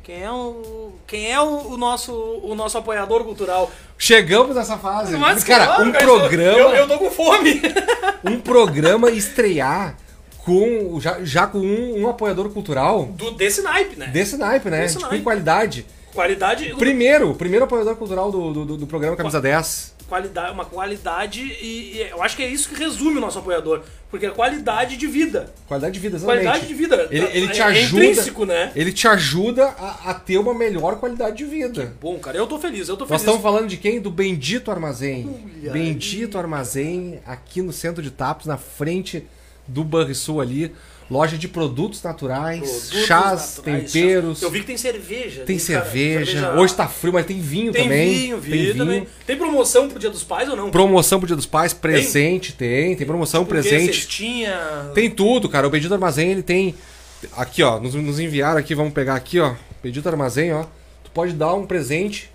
Quem 0.04 0.22
é 0.22 0.30
o, 0.30 0.92
quem 1.04 1.32
é 1.32 1.40
o, 1.40 1.72
o, 1.72 1.76
nosso, 1.76 2.12
o 2.12 2.54
nosso 2.54 2.78
apoiador 2.78 3.24
cultural? 3.24 3.68
Chegamos 3.98 4.54
nessa 4.54 4.78
fase. 4.78 5.16
Mas, 5.16 5.42
cara, 5.42 5.82
um 5.82 5.90
programa. 5.90 6.58
Eu, 6.58 6.74
eu 6.76 6.88
tô 6.88 6.98
com 6.98 7.10
fome. 7.10 7.60
um 8.22 8.40
programa 8.40 9.10
estrear 9.10 9.96
com 10.44 11.00
já, 11.00 11.24
já 11.24 11.46
com 11.48 11.58
um, 11.58 12.02
um, 12.02 12.08
apoiador 12.08 12.48
cultural. 12.50 13.06
Do, 13.06 13.32
desse 13.32 13.62
naipe, 13.62 13.96
né? 13.96 14.06
Desse 14.06 14.36
naipe, 14.36 14.70
né? 14.70 14.82
Desse 14.82 14.98
tipo, 14.98 15.10
naipe. 15.10 15.24
Qualidade. 15.24 15.86
Qualidade. 16.14 16.72
Primeiro, 16.78 17.34
primeiro 17.34 17.64
apoiador 17.64 17.96
cultural 17.96 18.30
do, 18.30 18.52
do, 18.52 18.76
do 18.76 18.86
programa 18.86 19.16
Camisa 19.16 19.40
10 19.40 19.95
qualidade, 20.08 20.52
uma 20.52 20.64
qualidade 20.64 21.40
e, 21.40 21.96
e, 21.96 22.08
eu 22.10 22.22
acho 22.22 22.36
que 22.36 22.42
é 22.42 22.48
isso 22.48 22.68
que 22.68 22.74
resume 22.74 23.18
o 23.18 23.20
nosso 23.20 23.38
apoiador, 23.38 23.82
porque 24.10 24.26
é 24.26 24.30
qualidade 24.30 24.96
de 24.96 25.06
vida. 25.06 25.52
Qualidade 25.66 25.94
de 25.94 26.00
vida, 26.00 26.16
exatamente. 26.16 26.44
Qualidade 26.44 26.68
de 26.68 26.74
vida. 26.74 27.08
Ele, 27.10 27.26
ele 27.32 27.48
te 27.48 27.60
é, 27.60 27.64
ajuda. 27.64 28.04
É 28.04 28.06
intrínseco, 28.06 28.46
né? 28.46 28.72
Ele 28.74 28.92
te 28.92 29.08
ajuda 29.08 29.66
a, 29.66 30.10
a, 30.10 30.14
ter 30.14 30.38
uma 30.38 30.54
melhor 30.54 30.96
qualidade 30.96 31.36
de 31.36 31.44
vida. 31.44 31.86
Que 31.86 31.92
bom, 32.00 32.18
cara. 32.18 32.36
Eu 32.36 32.46
tô 32.46 32.58
feliz, 32.58 32.88
eu 32.88 32.96
tô 32.96 33.06
feliz. 33.06 33.10
Nós 33.10 33.20
estamos 33.22 33.42
falando 33.42 33.68
de 33.68 33.76
quem? 33.76 34.00
Do 34.00 34.10
Bendito 34.10 34.70
Armazém. 34.70 35.26
Ui, 35.26 35.70
Bendito 35.70 36.38
Armazém, 36.38 37.20
aqui 37.26 37.60
no 37.62 37.72
centro 37.72 38.02
de 38.02 38.10
Tapos, 38.10 38.46
na 38.46 38.56
frente 38.56 39.26
do 39.66 39.82
Banrisul 39.82 40.40
ali. 40.40 40.72
Loja 41.08 41.38
de 41.38 41.46
produtos 41.46 42.02
naturais, 42.02 42.58
produtos 42.58 43.06
chás, 43.06 43.56
naturais, 43.58 43.92
temperos. 43.92 44.42
Eu 44.42 44.50
vi 44.50 44.60
que 44.60 44.66
tem 44.66 44.76
cerveja. 44.76 45.36
Tem, 45.36 45.46
tem 45.46 45.58
cerveja. 45.60 46.32
cerveja. 46.32 46.60
Hoje 46.60 46.74
tá 46.74 46.88
frio, 46.88 47.12
mas 47.12 47.24
tem 47.26 47.40
vinho 47.40 47.72
tem 47.72 47.84
também. 47.84 48.12
Vinho, 48.12 48.40
vinho, 48.40 48.56
tem 48.56 48.64
vinho 48.64 48.76
também. 48.76 49.06
Tem 49.24 49.36
promoção 49.36 49.88
pro 49.88 50.00
Dia 50.00 50.10
dos 50.10 50.24
Pais 50.24 50.48
ou 50.48 50.56
não? 50.56 50.70
Promoção 50.70 51.20
pro 51.20 51.28
Dia 51.28 51.36
dos 51.36 51.46
Pais, 51.46 51.72
presente, 51.72 52.52
tem. 52.52 52.86
Tem, 52.86 52.96
tem 52.96 53.06
promoção 53.06 53.44
Porque 53.44 53.60
presente. 53.60 54.00
Cestinha. 54.00 54.90
Tem 54.94 55.08
tudo, 55.08 55.48
cara. 55.48 55.68
O 55.68 55.70
Bendito 55.70 55.94
Armazém, 55.94 56.32
ele 56.32 56.42
tem. 56.42 56.74
Aqui, 57.36 57.62
ó. 57.62 57.78
Nos, 57.78 57.94
nos 57.94 58.18
enviaram 58.18 58.58
aqui, 58.58 58.74
vamos 58.74 58.92
pegar 58.92 59.14
aqui, 59.14 59.38
ó. 59.38 59.54
Bendito 59.80 60.08
Armazém, 60.08 60.52
ó. 60.52 60.64
Tu 61.04 61.10
pode 61.14 61.34
dar 61.34 61.54
um 61.54 61.64
presente 61.64 62.32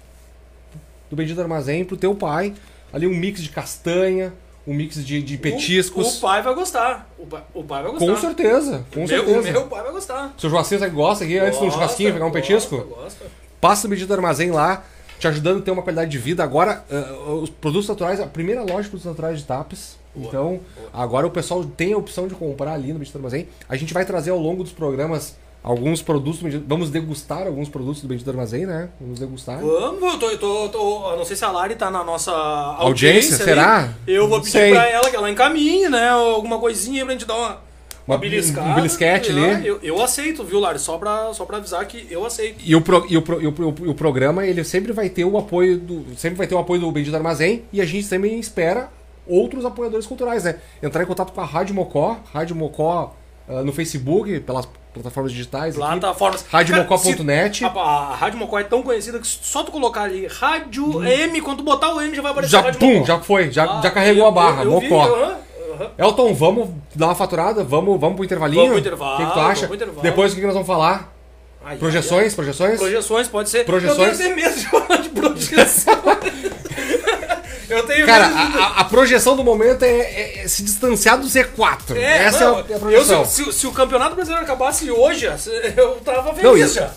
do 1.10 1.16
Bendito 1.18 1.42
Armazém 1.42 1.84
pro 1.84 1.98
teu 1.98 2.16
pai. 2.16 2.54
Ali 2.94 3.06
um 3.06 3.14
mix 3.14 3.44
de 3.44 3.50
castanha 3.50 4.32
um 4.72 4.74
mix 4.74 5.06
de, 5.06 5.22
de 5.22 5.38
petiscos. 5.38 6.16
O, 6.16 6.18
o, 6.18 6.22
pai 6.22 6.42
vai 6.42 6.56
gostar. 6.56 7.10
O 7.20 7.26
pai, 7.26 7.44
o 7.54 7.64
pai 7.64 7.84
vai 7.84 7.92
gostar. 7.92 8.06
Com 8.08 8.18
certeza, 8.18 8.86
com 8.94 9.00
meu, 9.00 9.08
certeza. 9.08 9.50
O 9.50 9.52
meu 9.52 9.68
pai 9.68 9.84
vai 9.84 9.92
gostar. 9.92 10.34
Seu 10.38 10.50
Joacir 10.50 10.80
você 10.80 10.90
gosta 10.90 11.24
aqui, 11.26 11.34
gosta, 11.34 11.48
antes 11.48 11.60
do 11.60 11.72
churrasquinho, 11.72 12.14
pegar 12.14 12.26
um 12.26 12.32
gosta, 12.32 12.48
petisco? 12.48 12.78
Gosta. 12.78 13.26
Passa 13.60 13.88
no 13.88 13.92
medida 13.92 14.08
do 14.08 14.14
armazém 14.14 14.52
lá, 14.52 14.84
te 15.20 15.28
ajudando 15.28 15.60
a 15.60 15.62
ter 15.62 15.72
uma 15.72 15.84
qualidade 15.84 16.10
de 16.10 16.18
vida. 16.18 16.44
Agora, 16.44 16.84
uh, 16.90 17.34
os 17.34 17.50
produtos 17.50 17.88
naturais, 17.88 18.20
a 18.20 18.28
primeira 18.28 18.62
loja 18.62 18.84
de 18.84 18.90
produtos 18.90 19.06
naturais 19.06 19.40
de 19.40 19.46
Tapes. 19.46 20.00
Boa, 20.16 20.28
então, 20.28 20.60
boa. 20.76 20.90
agora 20.94 21.28
o 21.28 21.32
pessoal 21.32 21.64
tem 21.64 21.94
a 21.94 21.98
opção 21.98 22.28
de 22.28 22.36
comprar 22.36 22.74
ali 22.74 22.92
no 22.92 23.00
medida 23.00 23.18
do 23.18 23.22
armazém. 23.22 23.48
A 23.68 23.76
gente 23.76 23.94
vai 23.94 24.06
trazer 24.06 24.32
ao 24.32 24.40
longo 24.40 24.64
dos 24.64 24.74
programas 24.74 25.36
alguns 25.64 26.02
produtos. 26.02 26.42
Vamos 26.68 26.90
degustar 26.90 27.48
alguns 27.48 27.70
produtos 27.70 28.02
do 28.02 28.08
Bendito 28.08 28.30
Armazém, 28.30 28.66
né? 28.66 28.90
Vamos 29.00 29.20
degustar. 29.20 29.60
Vamos, 29.60 30.14
eu 30.14 30.20
tô, 30.20 30.30
eu 30.30 30.38
tô, 30.38 30.70
tô, 30.70 31.16
não 31.16 31.26
sei 31.26 31.36
se 31.36 31.46
a 31.46 31.52
Lari 31.52 31.76
tá 31.76 31.92
na 31.92 32.04
nossa 32.04 32.32
audiência. 32.32 32.84
audiência 32.86 33.38
será? 33.38 33.94
Eu 34.08 34.28
vou 34.28 34.40
pedir 34.40 34.52
sei. 34.52 34.72
pra 34.72 34.88
ela 34.88 35.10
que 35.10 35.16
ela 35.16 35.30
encaminhe, 35.30 35.90
né? 35.90 36.10
Alguma 36.10 36.60
coisinha 36.60 37.06
pra 37.06 37.14
gente 37.14 37.26
dar 37.26 37.36
uma. 37.36 37.72
Uma 38.08 38.18
beliscada. 38.18 38.68
Um 38.68 38.76
belisquete 38.76 39.30
ali. 39.30 39.68
Eu, 39.68 39.80
eu, 39.84 40.02
aceito, 40.02 40.44
viu, 40.44 40.60
Lari? 40.60 40.80
Só 40.80 40.98
pra, 40.98 41.34
só 41.34 41.46
pra 41.46 41.58
avisar 41.58 41.86
que 41.86 42.08
eu 42.10 42.26
aceito. 42.26 42.60
E 42.66 42.76
o, 42.76 42.82
pro, 42.82 43.06
e, 43.08 43.16
o, 43.16 43.24
e, 43.40 43.48
o, 43.48 43.92
o 43.92 43.94
programa, 43.94 44.46
ele 44.46 44.64
sempre 44.64 44.92
vai 44.92 45.08
ter 45.08 45.24
o 45.24 45.38
apoio 45.38 45.78
do. 45.78 46.06
Sempre 46.18 46.38
vai 46.38 46.48
ter 46.48 46.56
o 46.56 46.58
apoio 46.58 46.82
do 46.82 46.92
Bendito 46.92 47.16
Armazém. 47.16 47.64
E 47.72 47.80
a 47.80 47.86
gente 47.86 48.10
também 48.10 48.40
espera 48.40 48.90
outros 49.28 49.64
apoiadores 49.66 50.08
culturais, 50.08 50.44
né? 50.44 50.56
Entrar 50.82 51.04
em 51.04 51.06
contato 51.06 51.32
com 51.32 51.40
a 51.40 51.46
Rádio 51.46 51.76
Mocó, 51.76 52.20
Rádio 52.34 52.56
Mocó 52.56 53.16
ah, 53.52 53.64
no 53.64 53.72
Facebook, 53.74 54.40
pelas 54.42 54.68
plataformas 54.94 55.32
digitais. 55.32 55.76
Plataformas. 55.76 56.46
Radiomocó.net. 56.52 57.64
A, 57.66 57.68
a 57.70 58.16
Rádio 58.16 58.40
Mocó 58.40 58.60
é 58.60 58.64
tão 58.64 58.82
conhecida 58.84 59.20
que 59.20 59.28
só 59.28 59.64
tu 59.64 59.72
colocar 59.72 60.02
ali 60.04 60.28
Rádio 60.28 61.04
M, 61.04 61.42
quando 61.42 61.60
tu 61.60 61.64
botar 61.64 61.94
o 61.94 62.02
M 62.02 62.14
já 62.16 62.22
vai 62.22 62.32
aparecer 62.32 62.52
Já, 62.52 62.64
pum, 62.74 63.06
já 63.06 63.20
foi, 63.20 63.52
já, 63.52 63.64
Ah, 63.66 63.82
já 63.82 63.92
carregou 63.92 64.24
eu- 64.24 64.28
a 64.28 64.32
barra, 64.32 64.64
eu- 64.64 64.74
eu 64.74 64.80
vi, 64.80 64.90
Mocó. 64.90 65.06
aham, 65.06 65.36
aham. 65.80 65.90
Elton, 65.98 66.34
vamos 66.34 66.70
dar 66.96 67.08
uma 67.08 67.16
faturada? 67.16 67.64
Vamos, 67.64 68.00
vamos 68.00 68.16
pro 68.16 68.26
intervalinho? 68.26 68.62
Vamos 68.64 68.72
pro 68.74 68.80
intervalo, 68.82 69.14
O 69.16 69.18
que, 69.18 69.26
que 69.26 69.34
tu 69.34 69.40
acha? 69.40 69.68
Depois 70.02 70.32
o 70.32 70.36
que, 70.36 70.42
que 70.42 70.48
nós 70.48 70.54
vamos 70.56 70.68
falar? 70.68 71.14
Ai, 71.64 71.78
Projeções, 71.78 72.30
ai, 72.32 72.36
projeções? 72.36 72.72
ai. 72.72 72.78
Projeções, 72.78 73.28
pode 73.28 73.50
ser. 73.50 73.66
Projeções? 73.66 74.20
Eu 74.20 74.26
tenho 74.26 74.36
medo 74.36 74.56
de 74.56 74.66
falar 74.68 74.98
de 74.98 75.10
projeção. 75.10 75.94
eu 77.74 77.84
tenho 77.84 78.06
Cara, 78.06 78.26
a, 78.28 78.58
a- 78.64 78.80
a 78.82 78.84
projeção 78.86 79.36
do 79.36 79.44
momento 79.44 79.84
é, 79.84 79.90
é- 79.90 80.42
é 80.44 80.48
se 80.48 80.64
distanciar 80.64 81.18
do 81.20 81.28
Z4. 81.28 81.96
É, 81.96 82.24
Essa 82.26 82.40
não, 82.52 82.60
é, 82.60 82.62
a, 82.62 82.66
é 82.70 82.74
a 82.74 82.76
eu, 82.76 82.80
projeção. 82.80 83.26
se, 83.26 83.44
se- 83.46 83.54
se 83.54 83.68
o 83.68 83.72
Campeonato 83.72 84.16
Brasileiro 84.16 84.44
acabasse 84.46 84.90
hoje, 84.92 85.26
eu 85.78 85.96
tava 86.04 86.30
feliz 86.34 86.44
Não, 86.44 86.58
e- 86.58 86.68
já. 86.68 86.92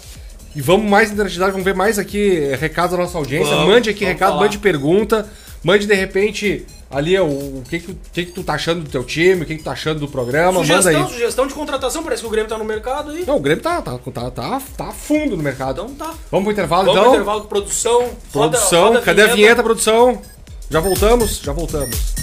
E 0.57 0.61
vamos 0.62 0.89
mais 0.89 1.11
interatividade, 1.11 1.51
vamos 1.51 1.64
ver 1.64 1.75
mais 1.75 1.99
aqui 1.99 2.39
recados 2.61 2.93
da 2.97 3.03
nossa 3.03 3.18
audiência. 3.18 3.51
Vamos, 3.57 3.68
mande 3.75 3.91
aqui 3.91 4.01
vamos 4.05 4.12
recado, 4.14 4.29
falar. 4.35 4.43
mande 4.45 4.59
pergunta, 4.59 5.29
mande 5.64 5.85
de 5.85 5.95
repente 5.95 6.64
ali 6.89 7.18
o, 7.18 7.25
o 7.25 7.64
que, 7.68 7.81
que, 7.81 7.91
o 7.91 7.99
que 8.12 8.25
que 8.27 8.31
tu 8.31 8.45
tá 8.45 8.53
achando 8.55 8.85
do 8.85 8.89
teu 8.89 9.03
time, 9.03 9.43
o 9.43 9.45
que, 9.45 9.57
que 9.57 9.62
tu 9.62 9.64
tá 9.64 9.72
achando 9.72 9.99
do 9.99 10.07
programa, 10.07 10.61
manda 10.61 10.77
Sugestão, 10.81 11.07
aí. 11.07 11.12
sugestão 11.12 11.47
de 11.49 11.55
contratação, 11.55 12.05
parece 12.05 12.22
que 12.22 12.29
o 12.29 12.31
Grêmio 12.31 12.49
tá 12.49 12.57
no 12.57 12.64
mercado 12.64 13.11
aí. 13.11 13.25
Não, 13.27 13.35
o 13.39 13.41
Grêmio 13.41 13.64
tá, 13.64 13.83
tá, 13.83 13.99
tá, 13.99 14.31
tá, 14.31 14.62
tá 14.77 14.85
a 14.85 14.93
fundo 14.93 15.37
no 15.37 15.43
mercado. 15.43 15.83
Então 15.83 15.93
tá. 15.97 16.14
Vamos 16.31 16.45
pro 16.45 16.53
intervalo 16.53 16.85
Vamos 16.85 17.01
então? 17.01 17.05
pro 17.11 17.14
intervalo 17.20 17.41
de 17.41 17.47
produção. 17.49 17.99
roda- 18.01 18.11
Produção, 18.31 18.85
roda 18.91 19.01
cadê 19.01 19.22
a 19.22 19.27
vinheta, 19.35 19.61
produção? 19.61 20.22
Já 20.70 20.80
voltamos? 20.80 21.38
Já 21.40 21.52
voltamos. 21.52 22.14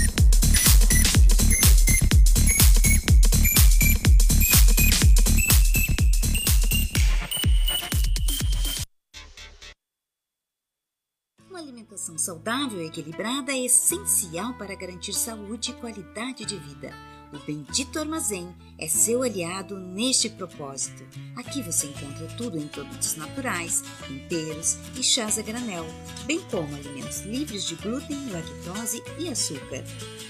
Uma 11.50 11.60
alimentação 11.60 12.18
saudável 12.18 12.82
e 12.82 12.88
equilibrada 12.88 13.52
é 13.52 13.66
essencial 13.66 14.54
para 14.56 14.76
garantir 14.76 15.14
saúde 15.14 15.72
e 15.72 15.74
qualidade 15.76 16.44
de 16.44 16.58
vida. 16.58 16.92
O 17.32 17.38
Bendito 17.46 18.00
Armazém 18.00 18.54
é 18.82 18.88
seu 18.88 19.22
aliado 19.22 19.80
neste 19.80 20.28
propósito. 20.28 21.06
Aqui 21.36 21.62
você 21.62 21.86
encontra 21.88 22.26
tudo 22.36 22.58
em 22.58 22.68
produtos 22.68 23.16
naturais, 23.16 23.84
temperos 24.08 24.80
e 24.98 25.04
chás 25.04 25.38
a 25.38 25.44
granel, 25.44 25.86
bem 26.26 26.42
como 26.50 26.76
alimentos 26.76 27.22
livres 27.22 27.68
de 27.68 27.76
glúten, 27.76 28.18
lactose 28.32 29.04
e 29.20 29.30
açúcar. 29.30 29.84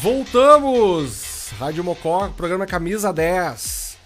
Voltamos! 0.04 1.51
Rádio 1.58 1.82
Mocó, 1.82 2.28
programa 2.36 2.66
Camisa 2.66 3.14
10. 3.14 3.97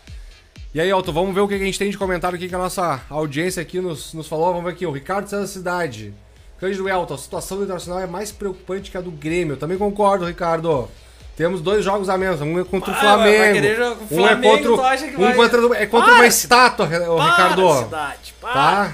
E 0.71 0.79
aí, 0.79 0.91
Alto, 0.91 1.11
vamos 1.11 1.33
ver 1.33 1.41
o 1.41 1.47
que 1.47 1.55
a 1.55 1.57
gente 1.57 1.79
tem 1.79 1.89
de 1.89 1.97
comentário 1.97 2.35
aqui 2.35 2.47
que 2.47 2.53
a 2.53 2.57
nossa 2.59 3.01
audiência 3.09 3.63
aqui 3.63 3.81
nos, 3.81 4.13
nos 4.13 4.27
falou. 4.27 4.49
Vamos 4.49 4.65
ver 4.65 4.73
aqui, 4.73 4.85
o 4.85 4.91
Ricardo 4.91 5.27
César 5.27 5.47
Cidade. 5.47 6.13
Cândido 6.59 6.87
Elton, 6.87 7.15
a 7.15 7.17
situação 7.17 7.57
do 7.57 7.63
Internacional 7.63 7.99
é 7.99 8.05
mais 8.05 8.31
preocupante 8.31 8.91
que 8.91 8.97
a 8.97 9.01
do 9.01 9.09
Grêmio. 9.09 9.53
Eu 9.53 9.57
também 9.57 9.75
concordo, 9.75 10.23
Ricardo. 10.23 10.87
Temos 11.35 11.61
dois 11.61 11.83
jogos 11.83 12.09
a 12.09 12.15
menos. 12.17 12.41
Um 12.41 12.59
é 12.59 12.63
contra 12.63 12.91
o 12.91 12.95
Ah, 12.95 13.17
vai- 13.17 13.35
vai 13.35 13.53
Flamengo. 13.53 13.67
o 13.67 14.15
um 14.15 14.19
é 14.19 14.27
Flamengo, 14.27 14.53
contra, 14.55 14.69
o- 14.69 14.73
um 14.73 14.77
vai- 14.77 15.35
contra, 15.35 15.77
é 15.81 15.85
contra 15.87 16.13
uma 16.13 16.27
estátua, 16.27 16.85
o 16.85 16.89
Para, 17.17 17.31
Ricardo. 17.31 17.83
cidade, 17.83 18.33
para. 18.39 18.53
Tá? 18.53 18.93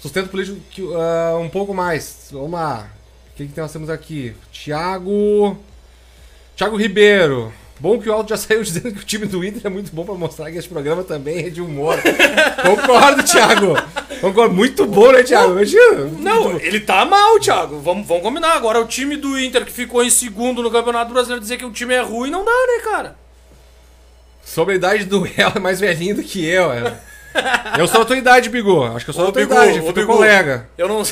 Sustento 0.00 0.28
político 0.28 0.60
ah, 0.96 1.38
um 1.38 1.48
pouco 1.48 1.72
mais. 1.72 2.30
Vamos 2.32 2.50
lá. 2.50 2.88
O 3.32 3.36
que, 3.36 3.46
que 3.46 3.60
nós 3.60 3.72
temos 3.72 3.88
aqui? 3.88 4.34
Thiago. 4.52 5.56
Thiago 6.62 6.76
Ribeiro. 6.76 7.52
Bom 7.80 7.98
que 7.98 8.08
o 8.08 8.12
Alto 8.12 8.28
já 8.30 8.36
saiu 8.36 8.62
dizendo 8.62 8.92
que 8.94 9.00
o 9.00 9.04
time 9.04 9.26
do 9.26 9.44
Inter 9.44 9.62
é 9.64 9.68
muito 9.68 9.90
bom 9.92 10.04
pra 10.04 10.14
mostrar 10.14 10.48
que 10.52 10.56
esse 10.58 10.68
programa 10.68 11.02
também 11.02 11.46
é 11.46 11.50
de 11.50 11.60
humor. 11.60 11.98
Concordo, 12.62 13.24
Thiago. 13.24 13.74
Concordo. 14.20 14.54
Muito 14.54 14.86
bom, 14.86 15.10
né, 15.10 15.24
Thiago? 15.24 15.50
Imagina. 15.50 16.04
Não, 16.20 16.52
ele 16.60 16.78
tá 16.78 17.04
mal, 17.04 17.40
Thiago. 17.40 17.80
Vamos, 17.80 18.06
vamos 18.06 18.22
combinar. 18.22 18.52
Agora 18.52 18.80
o 18.80 18.86
time 18.86 19.16
do 19.16 19.36
Inter 19.36 19.64
que 19.64 19.72
ficou 19.72 20.04
em 20.04 20.10
segundo 20.10 20.62
no 20.62 20.70
Campeonato 20.70 21.12
Brasileiro 21.12 21.42
dizer 21.42 21.56
que 21.56 21.64
o 21.64 21.72
time 21.72 21.94
é 21.94 22.00
ruim 22.00 22.30
não 22.30 22.44
dá, 22.44 22.52
né, 22.52 22.84
cara? 22.84 23.16
Sobre 24.44 24.74
a 24.74 24.76
idade 24.76 25.04
do 25.04 25.26
El 25.26 25.52
é 25.56 25.58
mais 25.58 25.80
velhinho 25.80 26.14
do 26.14 26.22
que 26.22 26.44
eu. 26.44 26.70
é. 26.72 26.96
Eu 27.76 27.88
sou 27.88 28.00
da 28.00 28.06
tua 28.06 28.16
idade, 28.16 28.48
Bigu. 28.48 28.84
Acho 28.84 29.04
que 29.06 29.10
eu 29.10 29.14
sou 29.14 29.26
da 29.26 29.32
tua 29.32 29.42
Bigu, 29.42 29.54
idade. 29.54 29.80
ô, 29.80 29.92
Bigu, 29.92 30.06
colega. 30.06 30.68
Eu 30.78 30.86
não 30.86 31.02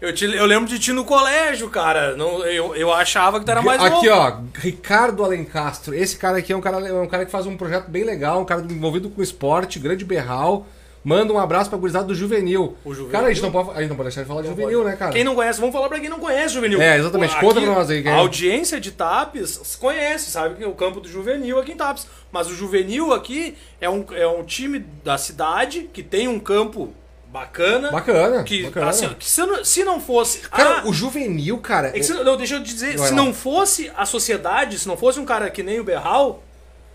Eu, 0.00 0.14
te- 0.14 0.24
eu 0.24 0.46
lembro 0.46 0.68
de 0.68 0.78
ti 0.78 0.92
no 0.92 1.04
colégio, 1.04 1.68
cara. 1.68 2.16
Não, 2.16 2.42
eu, 2.46 2.74
eu 2.74 2.92
achava 2.92 3.38
que 3.38 3.44
tu 3.44 3.50
era 3.50 3.60
mais 3.60 3.82
aqui, 3.82 4.06
novo. 4.08 4.10
ó, 4.54 4.58
Ricardo 4.58 5.22
Alencastro. 5.24 5.94
Esse 5.94 6.16
cara 6.16 6.38
aqui 6.38 6.52
é 6.52 6.56
um 6.56 6.60
cara, 6.60 6.88
é 6.88 6.92
um 6.92 7.06
cara 7.06 7.26
que 7.26 7.30
faz 7.30 7.46
um 7.46 7.56
projeto 7.56 7.88
bem 7.90 8.04
legal, 8.04 8.40
um 8.40 8.44
cara 8.44 8.62
envolvido 8.62 9.10
com 9.10 9.22
esporte, 9.22 9.78
grande 9.78 10.04
berral. 10.04 10.66
Manda 11.02 11.32
um 11.32 11.38
abraço 11.38 11.70
pra 11.70 11.78
gurizada 11.78 12.04
do 12.06 12.14
Juvenil. 12.14 12.76
Juvenil? 12.84 13.08
Cara, 13.10 13.26
a 13.28 13.32
gente 13.32 13.42
não 13.42 13.50
pode, 13.50 13.70
a 13.70 13.80
gente 13.80 13.88
não 13.88 13.96
pode 13.96 14.08
deixar 14.08 14.20
de 14.20 14.28
falar 14.28 14.42
de 14.42 14.48
Juvenil, 14.48 14.84
né, 14.84 14.96
cara? 14.96 15.12
Quem 15.12 15.24
não 15.24 15.34
conhece, 15.34 15.58
vamos 15.58 15.74
falar 15.74 15.88
pra 15.88 15.98
quem 15.98 16.10
não 16.10 16.18
conhece 16.20 16.52
Juvenil. 16.52 16.80
É, 16.80 16.98
exatamente. 16.98 17.34
Conta 17.40 17.58
pra 17.60 17.70
nós 17.74 17.88
aí, 17.88 18.02
quem 18.02 18.12
A 18.12 18.16
é. 18.16 18.18
audiência 18.18 18.78
de 18.78 18.90
Tapes 18.92 19.76
conhece, 19.80 20.30
sabe 20.30 20.56
que 20.56 20.64
o 20.66 20.72
campo 20.74 21.00
do 21.00 21.08
Juvenil 21.08 21.58
aqui 21.58 21.72
em 21.72 21.76
Tapes. 21.76 22.06
Mas 22.30 22.48
o 22.50 22.54
Juvenil 22.54 23.14
aqui 23.14 23.56
é 23.80 23.88
um, 23.88 24.04
é 24.12 24.26
um 24.26 24.44
time 24.44 24.78
da 25.02 25.16
cidade 25.16 25.88
que 25.90 26.02
tem 26.02 26.28
um 26.28 26.38
campo 26.38 26.92
bacana. 27.32 27.90
Bacana, 27.90 28.42
Que, 28.44 28.64
bacana. 28.64 28.88
assim, 28.90 29.06
ó, 29.06 29.10
que 29.14 29.24
se, 29.28 29.40
não, 29.44 29.64
se 29.64 29.84
não 29.84 30.00
fosse. 30.00 30.40
Cara, 30.48 30.80
a- 30.80 30.86
o 30.86 30.92
Juvenil, 30.92 31.58
cara. 31.58 31.96
é 31.96 32.02
se- 32.02 32.12
não, 32.12 32.36
deixa 32.36 32.54
eu 32.56 32.60
dizer, 32.62 32.96
Vai 32.96 33.08
se 33.08 33.14
não 33.14 33.32
fosse 33.32 33.90
a 33.96 34.04
sociedade, 34.04 34.78
se 34.78 34.88
não 34.88 34.96
fosse 34.96 35.18
um 35.20 35.24
cara 35.24 35.48
que 35.50 35.62
nem 35.62 35.78
o 35.80 35.84
Berral, 35.84 36.42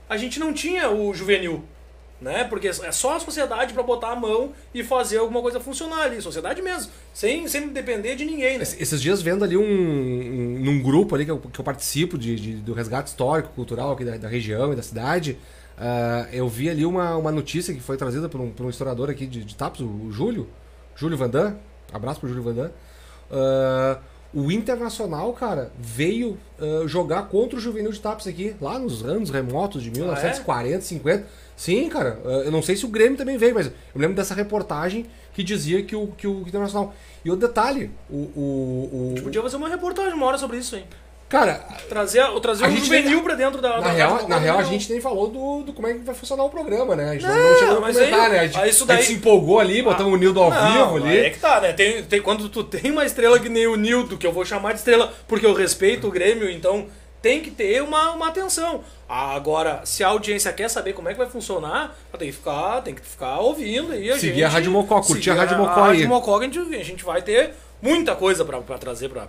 a 0.09 0.17
gente 0.17 0.39
não 0.39 0.53
tinha 0.53 0.89
o 0.89 1.13
juvenil. 1.13 1.63
Né? 2.21 2.45
Porque 2.45 2.69
é 2.69 2.91
só 2.93 3.17
a 3.17 3.19
sociedade 3.19 3.73
pra 3.73 3.83
botar 3.83 4.11
a 4.11 4.15
mão 4.15 4.53
e 4.73 4.81
fazer 4.83 5.17
alguma 5.17 5.41
coisa 5.41 5.59
funcionar 5.59 6.03
ali. 6.03 6.21
Sociedade 6.21 6.61
mesmo. 6.61 6.89
Sem, 7.13 7.45
sem 7.47 7.67
depender 7.67 8.15
de 8.15 8.23
ninguém, 8.23 8.57
né? 8.57 8.63
Esses 8.63 9.01
dias 9.01 9.21
vendo 9.21 9.43
ali 9.43 9.57
um, 9.57 9.61
um- 9.61 10.59
num 10.61 10.81
grupo 10.81 11.13
ali 11.13 11.25
que 11.25 11.31
eu, 11.31 11.37
que 11.39 11.59
eu 11.59 11.63
participo 11.65 12.17
de, 12.17 12.35
de- 12.37 12.53
do 12.55 12.73
resgate 12.73 13.09
histórico, 13.09 13.49
cultural 13.53 13.91
aqui 13.91 14.05
da, 14.05 14.15
da 14.17 14.29
região 14.29 14.71
e 14.71 14.75
da 14.77 14.81
cidade, 14.81 15.37
ah, 15.77 16.27
eu 16.31 16.47
vi 16.47 16.69
ali 16.69 16.85
uma, 16.85 17.15
uma 17.17 17.31
notícia 17.31 17.73
que 17.73 17.79
foi 17.81 17.97
trazida 17.97 18.29
por 18.29 18.39
um, 18.41 18.49
por 18.51 18.65
um 18.65 18.69
historiador 18.69 19.09
aqui 19.09 19.25
de, 19.25 19.43
de 19.43 19.55
Tapos, 19.55 19.81
o, 19.81 19.85
o 19.85 20.11
Júlio, 20.11 20.47
Júlio 20.95 21.17
Vandan, 21.17 21.55
abraço 21.91 22.19
pro 22.19 22.29
Júlio 22.29 22.43
Vandan. 22.43 22.71
Ah, 23.31 23.99
o 24.33 24.51
Internacional, 24.51 25.31
cara, 25.33 25.71
veio 25.79 26.37
ah, 26.59 26.83
jogar 26.87 27.23
contra 27.29 27.57
o 27.57 27.61
Juvenil 27.61 27.91
de 27.91 27.99
Tapos 27.99 28.27
aqui, 28.27 28.55
lá 28.61 28.77
nos 28.79 29.03
anos 29.03 29.29
remotos 29.29 29.81
de 29.83 29.89
1940, 29.91 30.81
50. 30.81 31.25
Sim, 31.57 31.87
cara, 31.89 32.19
ah, 32.25 32.29
eu 32.45 32.51
não 32.51 32.61
sei 32.61 32.75
se 32.75 32.85
o 32.85 32.89
Grêmio 32.89 33.17
também 33.17 33.37
veio, 33.37 33.53
mas 33.55 33.67
eu 33.67 33.73
lembro 33.95 34.15
dessa 34.15 34.33
reportagem 34.33 35.05
que 35.33 35.43
dizia 35.43 35.83
que 35.83 35.95
o, 35.95 36.07
que 36.07 36.27
o 36.27 36.41
Internacional. 36.47 36.93
E 37.23 37.31
o 37.31 37.35
detalhe, 37.35 37.91
o. 38.09 38.15
o, 38.15 39.13
o- 39.17 39.21
Podia 39.23 39.41
fazer 39.41 39.57
uma 39.57 39.67
reportagem 39.69 40.13
uma 40.13 40.25
hora 40.25 40.37
sobre 40.37 40.57
isso, 40.57 40.75
hein? 40.75 40.85
Cara, 41.39 41.65
Trazer, 41.89 42.23
o- 42.23 42.39
trazer 42.39 42.65
A 42.65 42.67
o 42.67 42.71
gente 42.71 42.83
juvenil 42.85 43.09
nem- 43.15 43.23
pra 43.23 43.35
dentro 43.35 43.61
da. 43.61 43.69
na 43.75 43.79
da 43.81 43.91
real, 43.91 44.27
na 44.27 44.37
real 44.37 44.57
a 44.57 44.63
gente 44.63 44.91
nem 44.91 44.99
falou 44.99 45.27
do, 45.27 45.63
do 45.63 45.73
como 45.73 45.87
é 45.87 45.93
que 45.93 45.99
vai 45.99 46.15
funcionar 46.15 46.43
o 46.43 46.49
programa, 46.49 46.95
né? 46.95 47.09
A 47.09 47.13
gente 47.13 47.25
não, 47.25 47.35
Não, 47.35 47.57
chegou 47.59 47.73
a 47.73 47.81
comentar, 47.81 48.03
aí- 48.03 48.31
né? 48.31 48.39
A 48.39 48.47
gente, 48.47 48.57
aí 48.59 48.69
isso 48.69 48.83
a 48.83 48.87
gente 48.87 48.97
daí- 48.97 49.03
se 49.05 49.13
empolgou 49.13 49.59
ali, 49.59 49.81
botamos 49.81 50.13
o 50.13 50.15
Nildo 50.17 50.41
ao 50.41 50.49
Não, 50.49 50.93
vivo 50.93 51.05
ali. 51.05 51.17
É 51.17 51.29
que 51.29 51.39
tá, 51.39 51.61
né? 51.61 51.73
Tem, 51.73 52.01
tem, 52.03 52.21
quando 52.21 52.49
tu 52.49 52.63
tem 52.63 52.89
uma 52.91 53.05
estrela 53.05 53.39
que 53.39 53.49
nem 53.49 53.67
o 53.67 53.75
Nildo, 53.75 54.17
que 54.17 54.25
eu 54.25 54.31
vou 54.31 54.43
chamar 54.45 54.71
de 54.73 54.79
estrela 54.79 55.13
porque 55.27 55.45
eu 55.45 55.53
respeito 55.53 56.07
o 56.07 56.11
Grêmio, 56.11 56.49
então 56.49 56.87
tem 57.21 57.41
que 57.41 57.51
ter 57.51 57.81
uma, 57.83 58.11
uma 58.11 58.27
atenção. 58.29 58.83
Agora, 59.07 59.81
se 59.83 60.03
a 60.03 60.07
audiência 60.07 60.51
quer 60.53 60.69
saber 60.69 60.93
como 60.93 61.09
é 61.09 61.11
que 61.11 61.17
vai 61.17 61.29
funcionar, 61.29 61.95
tem 62.17 62.29
que 62.29 62.35
ficar, 62.35 62.81
tem 62.81 62.93
que 62.95 63.01
ficar 63.01 63.39
ouvindo 63.39 63.91
aí. 63.93 64.09
A 64.11 64.15
Seguir 64.15 64.33
gente, 64.33 64.43
a 64.43 64.49
Rádio 64.49 64.71
Mocó, 64.71 65.01
curtir 65.01 65.29
a 65.31 65.35
Rádio 65.35 65.57
Mocó 65.57 65.79
A 65.81 65.83
aí. 65.85 65.91
Rádio 65.93 66.07
Mocó, 66.09 66.39
a 66.39 66.43
gente, 66.43 66.59
a 66.59 66.83
gente 66.83 67.03
vai 67.03 67.21
ter 67.21 67.53
muita 67.81 68.15
coisa 68.15 68.43
pra 68.45 68.77
trazer 68.77 69.09
pra, 69.09 69.27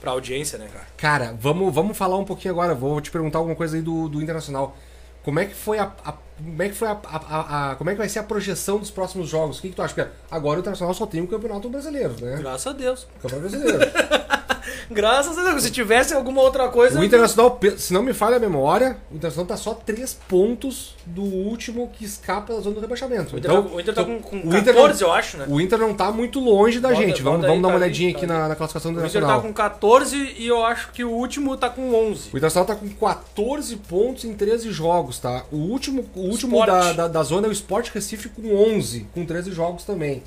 pra, 0.00 0.12
audiência, 0.12 0.58
né, 0.58 0.68
cara? 0.72 0.86
Cara, 0.96 1.36
vamos, 1.40 1.72
vamos 1.74 1.96
falar 1.96 2.16
um 2.16 2.24
pouquinho 2.24 2.52
agora. 2.54 2.74
Vou 2.74 3.00
te 3.00 3.10
perguntar 3.10 3.38
alguma 3.38 3.56
coisa 3.56 3.76
aí 3.76 3.82
do, 3.82 4.08
do 4.08 4.22
Internacional. 4.22 4.76
Como 5.22 5.38
é 5.40 5.44
que 5.46 5.54
foi 5.54 5.78
a. 5.78 5.92
a- 6.04 6.14
como 6.38 6.62
é 6.62 6.68
que 6.68 6.74
foi 6.74 6.86
a, 6.88 6.92
a- 6.92 7.16
a- 7.16 7.70
a- 7.72 7.74
Como 7.76 7.90
é 7.90 7.92
que 7.92 7.98
vai 7.98 8.08
ser 8.08 8.20
a 8.20 8.22
projeção 8.22 8.78
dos 8.78 8.90
próximos 8.90 9.28
jogos? 9.28 9.58
O 9.58 9.62
que, 9.62 9.70
que 9.70 9.74
tu 9.74 9.82
acha? 9.82 9.92
Porque 9.94 10.08
agora 10.30 10.58
o 10.58 10.60
Internacional 10.60 10.94
só 10.94 11.04
tem 11.06 11.20
o 11.20 11.26
campeonato 11.26 11.68
brasileiro, 11.68 12.14
né? 12.20 12.36
Graças 12.38 12.66
a 12.66 12.72
Deus. 12.72 13.02
O 13.18 13.22
campeonato 13.28 13.50
brasileiro. 13.50 13.78
Graças 14.90 15.36
a 15.38 15.42
Deus. 15.42 15.62
Se 15.62 15.70
tivesse 15.70 16.14
alguma 16.14 16.40
outra 16.42 16.68
coisa. 16.68 16.98
O 16.98 17.04
Internacional, 17.04 17.58
se 17.76 17.92
não 17.92 18.02
me 18.02 18.12
falha 18.12 18.36
a 18.36 18.40
memória, 18.40 18.96
o 19.10 19.14
Internacional 19.16 19.46
tá 19.46 19.56
só 19.56 19.74
três 19.74 20.14
pontos 20.28 20.94
do 21.06 21.22
último 21.22 21.88
que 21.96 22.04
escapa 22.04 22.54
da 22.54 22.60
zona 22.60 22.76
do 22.76 22.80
rebaixamento. 22.80 23.34
O 23.34 23.38
Inter, 23.38 23.50
então, 23.50 23.62
tá, 23.64 23.74
o 23.74 23.80
Inter 23.80 23.94
tá 23.94 24.04
com, 24.04 24.20
com 24.20 24.36
o 24.36 24.56
Inter 24.56 24.74
14, 24.74 25.00
não- 25.02 25.08
eu 25.08 25.14
acho, 25.14 25.36
né? 25.38 25.46
O 25.48 25.60
Inter 25.60 25.78
não 25.78 25.94
tá 25.94 26.10
muito 26.12 26.40
longe 26.40 26.80
da 26.80 26.92
gente. 26.94 27.22
Vamos, 27.22 27.40
bota 27.40 27.48
vamos 27.48 27.56
aí, 27.56 27.62
dar 27.62 27.68
uma 27.68 27.70
tá 27.70 27.76
olhadinha 27.76 28.12
tá 28.12 28.16
aqui 28.18 28.26
ali. 28.26 28.34
na, 28.34 28.48
na 28.48 28.54
classificação 28.56 28.92
do 28.92 28.96
O 28.96 29.00
Inter 29.00 29.10
Internacional. 29.10 29.40
tá 29.42 29.46
com 29.48 29.52
14 29.54 30.34
e 30.38 30.46
eu 30.46 30.64
acho 30.64 30.92
que 30.92 31.04
o 31.04 31.10
último 31.10 31.56
tá 31.56 31.68
com 31.70 31.94
11. 31.94 32.28
O 32.32 32.36
Internacional 32.36 32.66
tá 32.66 32.74
com 32.74 32.88
14 32.88 33.76
pontos 33.76 34.24
em 34.24 34.34
13 34.34 34.70
jogos, 34.70 35.18
tá? 35.18 35.44
O 35.50 35.56
último, 35.56 36.04
o 36.14 36.20
último 36.20 36.64
da, 36.66 36.92
da, 36.92 37.08
da 37.08 37.22
zona 37.22 37.46
é 37.46 37.50
o 37.50 37.52
Sport 37.52 37.90
Recife 37.94 38.28
com 38.28 38.54
11, 38.54 39.06
com 39.14 39.24
13 39.24 39.50
jogos 39.52 39.84
também. 39.84 40.22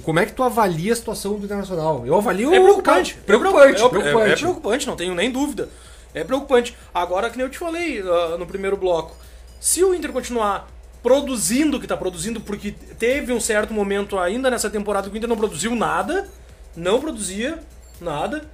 Como 0.00 0.18
é 0.18 0.24
que 0.24 0.32
tu 0.32 0.42
avalia 0.42 0.92
a 0.92 0.96
situação 0.96 1.34
do 1.34 1.44
Internacional? 1.44 2.06
Eu 2.06 2.16
avalio... 2.16 2.54
É 2.54 2.60
preocupante. 2.60 3.14
cara, 3.14 3.26
preocupante, 3.26 3.82
é, 3.82 3.88
preocupante. 3.88 4.30
É, 4.30 4.32
é 4.32 4.36
preocupante, 4.36 4.86
não 4.86 4.96
tenho 4.96 5.14
nem 5.14 5.30
dúvida. 5.30 5.68
É 6.14 6.24
preocupante. 6.24 6.76
Agora, 6.94 7.28
que 7.28 7.36
nem 7.36 7.46
eu 7.46 7.50
te 7.50 7.58
falei 7.58 8.00
ah, 8.00 8.36
no 8.38 8.46
primeiro 8.46 8.76
bloco, 8.76 9.14
se 9.60 9.84
o 9.84 9.94
Inter 9.94 10.12
continuar 10.12 10.68
produzindo 11.02 11.76
o 11.76 11.80
que 11.80 11.86
tá 11.86 11.96
produzindo, 11.96 12.40
porque 12.40 12.72
teve 12.98 13.32
um 13.32 13.40
certo 13.40 13.74
momento 13.74 14.18
ainda 14.18 14.50
nessa 14.50 14.70
temporada 14.70 15.10
que 15.10 15.14
o 15.14 15.18
Inter 15.18 15.28
não 15.28 15.36
produziu 15.36 15.74
nada, 15.74 16.28
não 16.76 17.00
produzia 17.00 17.58
nada 18.00 18.48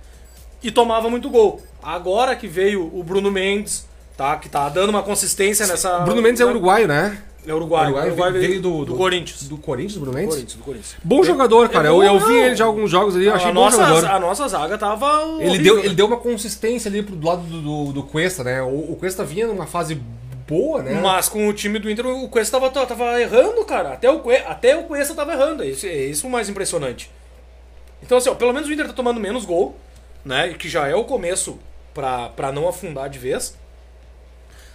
e 0.63 0.71
tomava 0.71 1.09
muito 1.09 1.31
gol. 1.31 1.63
Agora 1.83 2.35
que 2.35 2.49
veio 2.49 2.91
o 2.93 3.03
Bruno 3.03 3.31
Mendes, 3.31 3.87
tá? 4.17 4.37
Que 4.37 4.49
tá 4.49 4.69
dando 4.69 4.91
uma 4.91 5.03
consistência 5.03 5.67
nessa. 5.67 6.01
Bruno 6.01 6.23
Mendes 6.23 6.41
é 6.41 6.45
uruguaio, 6.45 6.89
né? 6.89 7.23
É 7.49 7.55
uruguai. 7.55 7.87
Uruguai, 7.87 8.07
Uruguai 8.09 8.33
veio, 8.33 8.49
veio 8.49 8.61
do, 8.63 8.85
do 8.85 8.95
Corinthians. 8.95 9.49
Do 9.49 9.57
Corinthians, 9.57 9.97
Bruno 9.97 10.13
Mendes? 10.13 10.35
Corinthians, 10.35 10.55
do 10.59 10.65
Corinthians. 10.65 10.97
Bom 11.03 11.23
jogador, 11.25 11.69
cara. 11.69 11.89
É 11.89 11.91
eu, 11.91 11.97
bom, 11.97 12.03
eu 12.05 12.19
vi 12.21 12.27
não. 12.27 12.45
ele 12.45 12.57
já 12.57 12.65
alguns 12.67 12.91
jogos 12.91 13.17
ali, 13.17 13.27
eu 13.27 13.35
achei 13.35 13.49
a, 13.51 13.53
bom 13.53 13.61
nossa, 13.65 13.77
jogador. 13.85 14.07
a 14.07 14.21
nossa 14.21 14.49
zaga 14.49 14.77
tava. 14.77 15.07
Ele 15.41 15.49
horrível, 15.49 15.63
deu, 15.63 15.77
né? 15.77 15.85
ele 15.87 15.95
deu 15.95 16.07
uma 16.07 16.19
consistência 16.19 16.89
ali 16.89 17.03
pro 17.03 17.17
do 17.17 17.27
lado 17.27 17.43
do, 17.43 17.61
do, 17.63 17.93
do 17.95 18.03
Cuesta, 18.03 18.45
né? 18.45 18.63
O, 18.63 18.93
o 18.93 18.97
Cuesta 18.97 19.25
vinha 19.25 19.47
numa 19.47 19.67
fase 19.67 19.99
boa, 20.47 20.83
né? 20.83 21.01
Mas 21.01 21.29
com 21.29 21.49
o 21.49 21.53
time 21.53 21.79
do 21.79 21.91
Inter, 21.91 22.07
o 22.07 22.29
Cuesta 22.29 22.59
tava, 22.61 22.87
tava 22.87 23.21
errando, 23.21 23.65
cara. 23.65 23.93
Até 23.95 24.11
o, 24.11 24.19
Cue- 24.21 24.43
até 24.47 24.77
o 24.77 24.85
Cuesta 24.85 25.15
tava 25.15 25.33
errando. 25.33 25.63
É 25.63 25.67
isso, 25.67 25.87
é 25.87 25.95
isso 25.95 26.27
o 26.27 26.31
mais 26.31 26.49
impressionante. 26.49 27.11
Então, 28.03 28.19
assim, 28.19 28.29
ó, 28.31 28.35
pelo 28.35 28.53
menos 28.53 28.69
o 28.69 28.73
Inter 28.73 28.87
tá 28.87 28.93
tomando 28.93 29.19
menos 29.21 29.45
gol, 29.45 29.77
né? 30.25 30.55
Que 30.59 30.69
já 30.69 30.87
é 30.87 30.95
o 30.95 31.05
começo 31.05 31.59
pra, 31.93 32.29
pra 32.29 32.53
não 32.53 32.69
afundar 32.69 33.09
de 33.09 33.19
vez. 33.19 33.57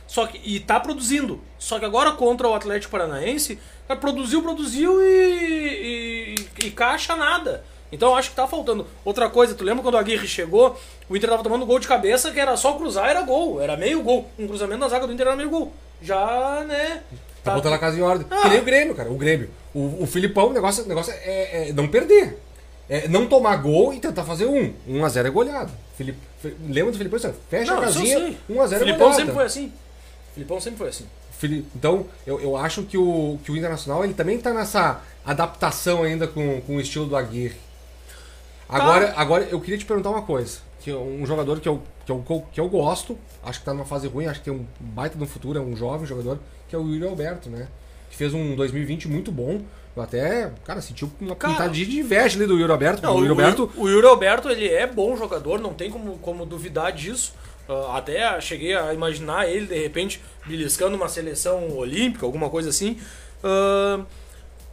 Só 0.08 0.28
que, 0.28 0.39
e 0.43 0.60
tá 0.60 0.80
produzindo. 0.80 1.39
Só 1.58 1.80
que 1.80 1.86
agora 1.86 2.12
contra 2.12 2.47
o 2.47 2.54
Atlético 2.54 2.91
Paranaense, 2.91 3.58
cara, 3.88 3.99
produziu, 3.99 4.41
produziu 4.41 5.01
e, 5.04 6.36
e, 6.62 6.66
e 6.68 6.72
caixa 6.72 7.16
nada. 7.16 7.64
Então 7.91 8.10
eu 8.10 8.16
acho 8.16 8.32
que 8.32 8.36
tá 8.36 8.47
faltando. 8.47 8.88
Outra 9.06 9.30
coisa, 9.30 9.54
tu 9.54 9.64
lembra 9.64 9.84
quando 9.84 9.95
o 9.95 9.97
Aguirre 9.99 10.28
chegou, 10.28 10.80
o 11.08 11.16
Inter 11.16 11.30
tava 11.30 11.43
tomando 11.43 11.66
gol 11.66 11.80
de 11.80 11.88
cabeça, 11.88 12.32
que 12.32 12.39
era 12.39 12.58
só 12.58 12.74
cruzar, 12.74 13.08
era 13.10 13.22
gol. 13.22 13.62
Era 13.62 13.78
meio 13.78 14.01
gol. 14.01 14.30
Um 14.38 14.47
cruzamento 14.47 14.80
na 14.80 14.89
zaga 14.89 15.06
do 15.08 15.14
Inter 15.14 15.28
era 15.28 15.36
meio 15.36 15.49
gol. 15.49 15.72
Já, 16.01 16.64
né? 16.68 17.01
Tá 17.43 17.54
botando 17.54 17.74
a 17.74 17.78
casa 17.78 17.97
em 17.97 18.01
ordem. 18.01 18.26
Ah. 18.32 18.41
Que 18.41 18.49
nem 18.49 18.60
o 18.60 18.64
Grêmio, 18.64 18.95
cara. 18.95 19.12
O 19.12 19.16
Grêmio. 19.16 19.49
O, 19.74 20.04
o 20.04 20.08
Filipão, 20.08 20.47
o 20.47 20.54
negócio, 20.54 20.84
o 20.84 20.88
negócio 20.88 21.14
é, 21.14 21.70
é 21.70 21.74
não 21.74 21.88
perder. 21.88 22.39
É 22.89 23.08
não 23.08 23.28
tomar 23.28 23.56
gol 23.58 23.93
e 23.93 23.99
tentar 23.99 24.24
fazer 24.24 24.45
um. 24.45 24.74
1x0 24.89 25.26
é 25.26 25.30
goleado. 25.30 25.72
Filip, 25.95 26.18
Fi- 26.41 26.56
lembra 26.68 26.91
do 26.91 26.97
Filipão? 26.97 27.20
Fecha 27.49 27.72
Não, 27.74 27.82
a 27.82 27.86
isso 27.89 27.99
eu 27.99 28.04
casinha, 28.04 28.18
sei. 28.20 28.38
1x0 28.49 28.74
é 28.74 28.80
Filipão 28.80 28.97
goleada. 28.99 29.16
sempre 29.18 29.34
foi 29.34 29.45
assim. 29.45 29.72
Filipão 30.34 30.59
sempre 30.59 30.79
foi 30.79 30.89
assim. 30.89 31.05
Então, 31.75 32.05
eu, 32.25 32.39
eu 32.39 32.55
acho 32.55 32.84
que 32.84 32.97
o, 32.97 33.38
que 33.43 33.51
o 33.51 33.57
Internacional 33.57 34.03
ele 34.03 34.13
também 34.13 34.38
tá 34.38 34.53
nessa 34.53 35.01
adaptação 35.25 36.03
ainda 36.03 36.27
com, 36.27 36.61
com 36.61 36.77
o 36.77 36.81
estilo 36.81 37.05
do 37.05 37.15
Aguirre. 37.15 37.57
Agora, 38.67 39.13
agora 39.15 39.43
eu 39.51 39.59
queria 39.59 39.77
te 39.77 39.86
perguntar 39.86 40.09
uma 40.09 40.21
coisa. 40.21 40.59
Que 40.79 40.91
é 40.91 40.95
um 40.95 41.25
jogador 41.25 41.59
que 41.59 41.67
eu, 41.67 41.81
que, 42.05 42.11
eu, 42.11 42.45
que 42.51 42.59
eu 42.59 42.67
gosto, 42.67 43.17
acho 43.43 43.59
que 43.59 43.65
tá 43.65 43.73
numa 43.73 43.86
fase 43.86 44.07
ruim, 44.07 44.25
acho 44.25 44.39
que 44.39 44.45
tem 44.45 44.53
um 44.53 44.65
baita 44.79 45.17
no 45.17 45.25
futuro, 45.25 45.57
é 45.57 45.61
um 45.61 45.75
jovem 45.75 46.05
jogador, 46.05 46.39
que 46.67 46.75
é 46.75 46.79
o 46.79 46.88
Yuri 46.88 47.07
Alberto, 47.07 47.49
né? 47.49 47.67
Que 48.09 48.17
fez 48.17 48.34
um 48.34 48.55
2020 48.55 49.07
muito 49.07 49.31
bom. 49.31 49.61
Eu 49.95 50.01
até, 50.01 50.51
cara, 50.65 50.81
senti 50.81 51.07
uma 51.21 51.36
Cara, 51.36 51.53
pintadinha 51.53 51.86
de 51.86 51.99
inveja 51.99 52.38
ali 52.38 52.47
do 52.47 52.57
Yuri 52.57 52.71
Alberto. 52.71 53.03
Não, 53.03 53.15
o 53.15 53.19
Yuri 53.19 53.29
Alberto. 53.29 53.71
o 53.77 53.88
Yuri 53.88 54.07
Alberto, 54.07 54.49
ele 54.49 54.67
é 54.67 54.88
bom 54.88 55.15
jogador, 55.15 55.59
não 55.59 55.73
tem 55.73 55.91
como, 55.91 56.17
como 56.17 56.45
duvidar 56.45 56.91
disso. 56.91 57.34
Ah, 57.68 57.97
até 57.97 58.39
cheguei 58.41 58.76
a 58.76 58.93
imaginar 58.93 59.47
ele, 59.47 59.68
de 59.68 59.82
repente, 59.82 60.22
beliscando 60.45 60.95
uma 60.95 61.07
seleção 61.07 61.76
olímpica, 61.78 62.26
alguma 62.26 62.49
coisa 62.49 62.70
assim. 62.70 62.99
Ah, 63.43 64.03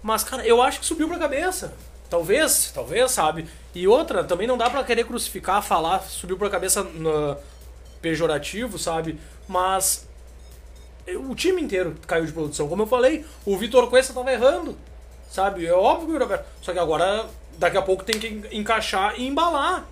mas, 0.02 0.24
cara, 0.24 0.46
eu 0.46 0.62
acho 0.62 0.80
que 0.80 0.86
subiu 0.86 1.08
pra 1.08 1.18
cabeça. 1.18 1.74
Talvez, 2.08 2.72
talvez, 2.74 3.10
sabe? 3.12 3.46
E 3.72 3.86
outra, 3.86 4.24
também 4.24 4.46
não 4.46 4.58
dá 4.58 4.68
pra 4.68 4.82
querer 4.82 5.04
crucificar, 5.04 5.62
falar, 5.62 6.00
subiu 6.00 6.36
pra 6.36 6.50
cabeça 6.50 6.82
no 6.82 7.36
pejorativo, 8.02 8.78
sabe? 8.78 9.20
Mas 9.46 10.08
o 11.28 11.34
time 11.34 11.62
inteiro 11.62 11.94
caiu 12.06 12.26
de 12.26 12.32
produção. 12.32 12.68
Como 12.68 12.82
eu 12.82 12.86
falei, 12.86 13.24
o 13.44 13.56
Vitor 13.56 13.88
Cuesta 13.88 14.12
tava 14.12 14.32
errando, 14.32 14.76
sabe? 15.30 15.66
É 15.66 15.72
óbvio 15.72 16.08
que 16.08 16.16
o 16.16 16.18
Roberto. 16.18 16.46
Só 16.62 16.72
que 16.72 16.78
agora, 16.78 17.26
daqui 17.58 17.76
a 17.76 17.82
pouco 17.82 18.04
tem 18.04 18.18
que 18.18 18.56
encaixar 18.56 19.14
e 19.16 19.26
embalar. 19.26 19.86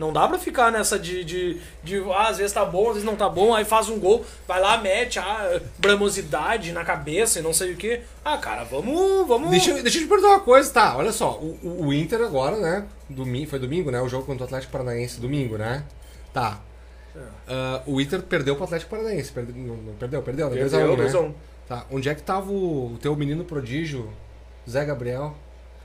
Não 0.00 0.12
dá 0.14 0.26
pra 0.26 0.38
ficar 0.38 0.72
nessa 0.72 0.98
de, 0.98 1.22
de, 1.22 1.60
de 1.84 1.98
ah, 2.12 2.28
às 2.28 2.38
vezes 2.38 2.52
tá 2.52 2.64
bom, 2.64 2.86
às 2.88 2.94
vezes 2.94 3.04
não 3.04 3.14
tá 3.16 3.28
bom, 3.28 3.54
aí 3.54 3.66
faz 3.66 3.90
um 3.90 3.98
gol, 4.00 4.24
vai 4.48 4.58
lá, 4.58 4.78
mete 4.78 5.18
a 5.18 5.60
bramosidade 5.78 6.72
na 6.72 6.82
cabeça 6.84 7.38
e 7.38 7.42
não 7.42 7.52
sei 7.52 7.72
o 7.74 7.76
que. 7.76 8.00
Ah, 8.24 8.38
cara, 8.38 8.64
vamos. 8.64 9.28
vamos... 9.28 9.50
Deixa, 9.50 9.70
eu- 9.72 9.82
deixa 9.82 9.98
eu 9.98 10.02
te 10.02 10.08
perguntar 10.08 10.28
uma 10.30 10.40
coisa, 10.40 10.72
tá? 10.72 10.96
Olha 10.96 11.12
só, 11.12 11.32
o, 11.38 11.84
o- 11.86 11.92
Inter 11.92 12.22
agora, 12.22 12.56
né? 12.56 12.86
Domingo, 13.10 13.50
foi 13.50 13.58
domingo, 13.58 13.90
né? 13.90 14.00
O 14.00 14.08
jogo 14.08 14.24
contra 14.24 14.44
o 14.44 14.46
Atlético 14.46 14.72
Paranaense, 14.72 15.20
domingo, 15.20 15.58
né? 15.58 15.84
Tá. 16.32 16.60
Ah, 17.46 17.82
o 17.86 18.00
Inter 18.00 18.22
perdeu 18.22 18.54
pro 18.56 18.64
Atlético 18.64 18.90
Paranaense. 18.90 19.30
Perdeu, 19.32 19.54
não, 19.54 19.94
perdeu, 19.98 20.22
perdeu, 20.22 20.48
né? 20.48 20.56
Perdeu, 20.56 20.78
2x1, 20.80 20.90
né? 20.90 20.96
2 20.96 21.14
a 21.14 21.20
1. 21.20 21.34
Tá. 21.68 21.86
Onde 21.90 22.08
é 22.08 22.14
que 22.14 22.22
tava 22.22 22.50
o, 22.50 22.94
o 22.94 22.98
teu 22.98 23.14
menino 23.14 23.44
prodígio, 23.44 24.10
Zé 24.68 24.84
Gabriel? 24.84 25.36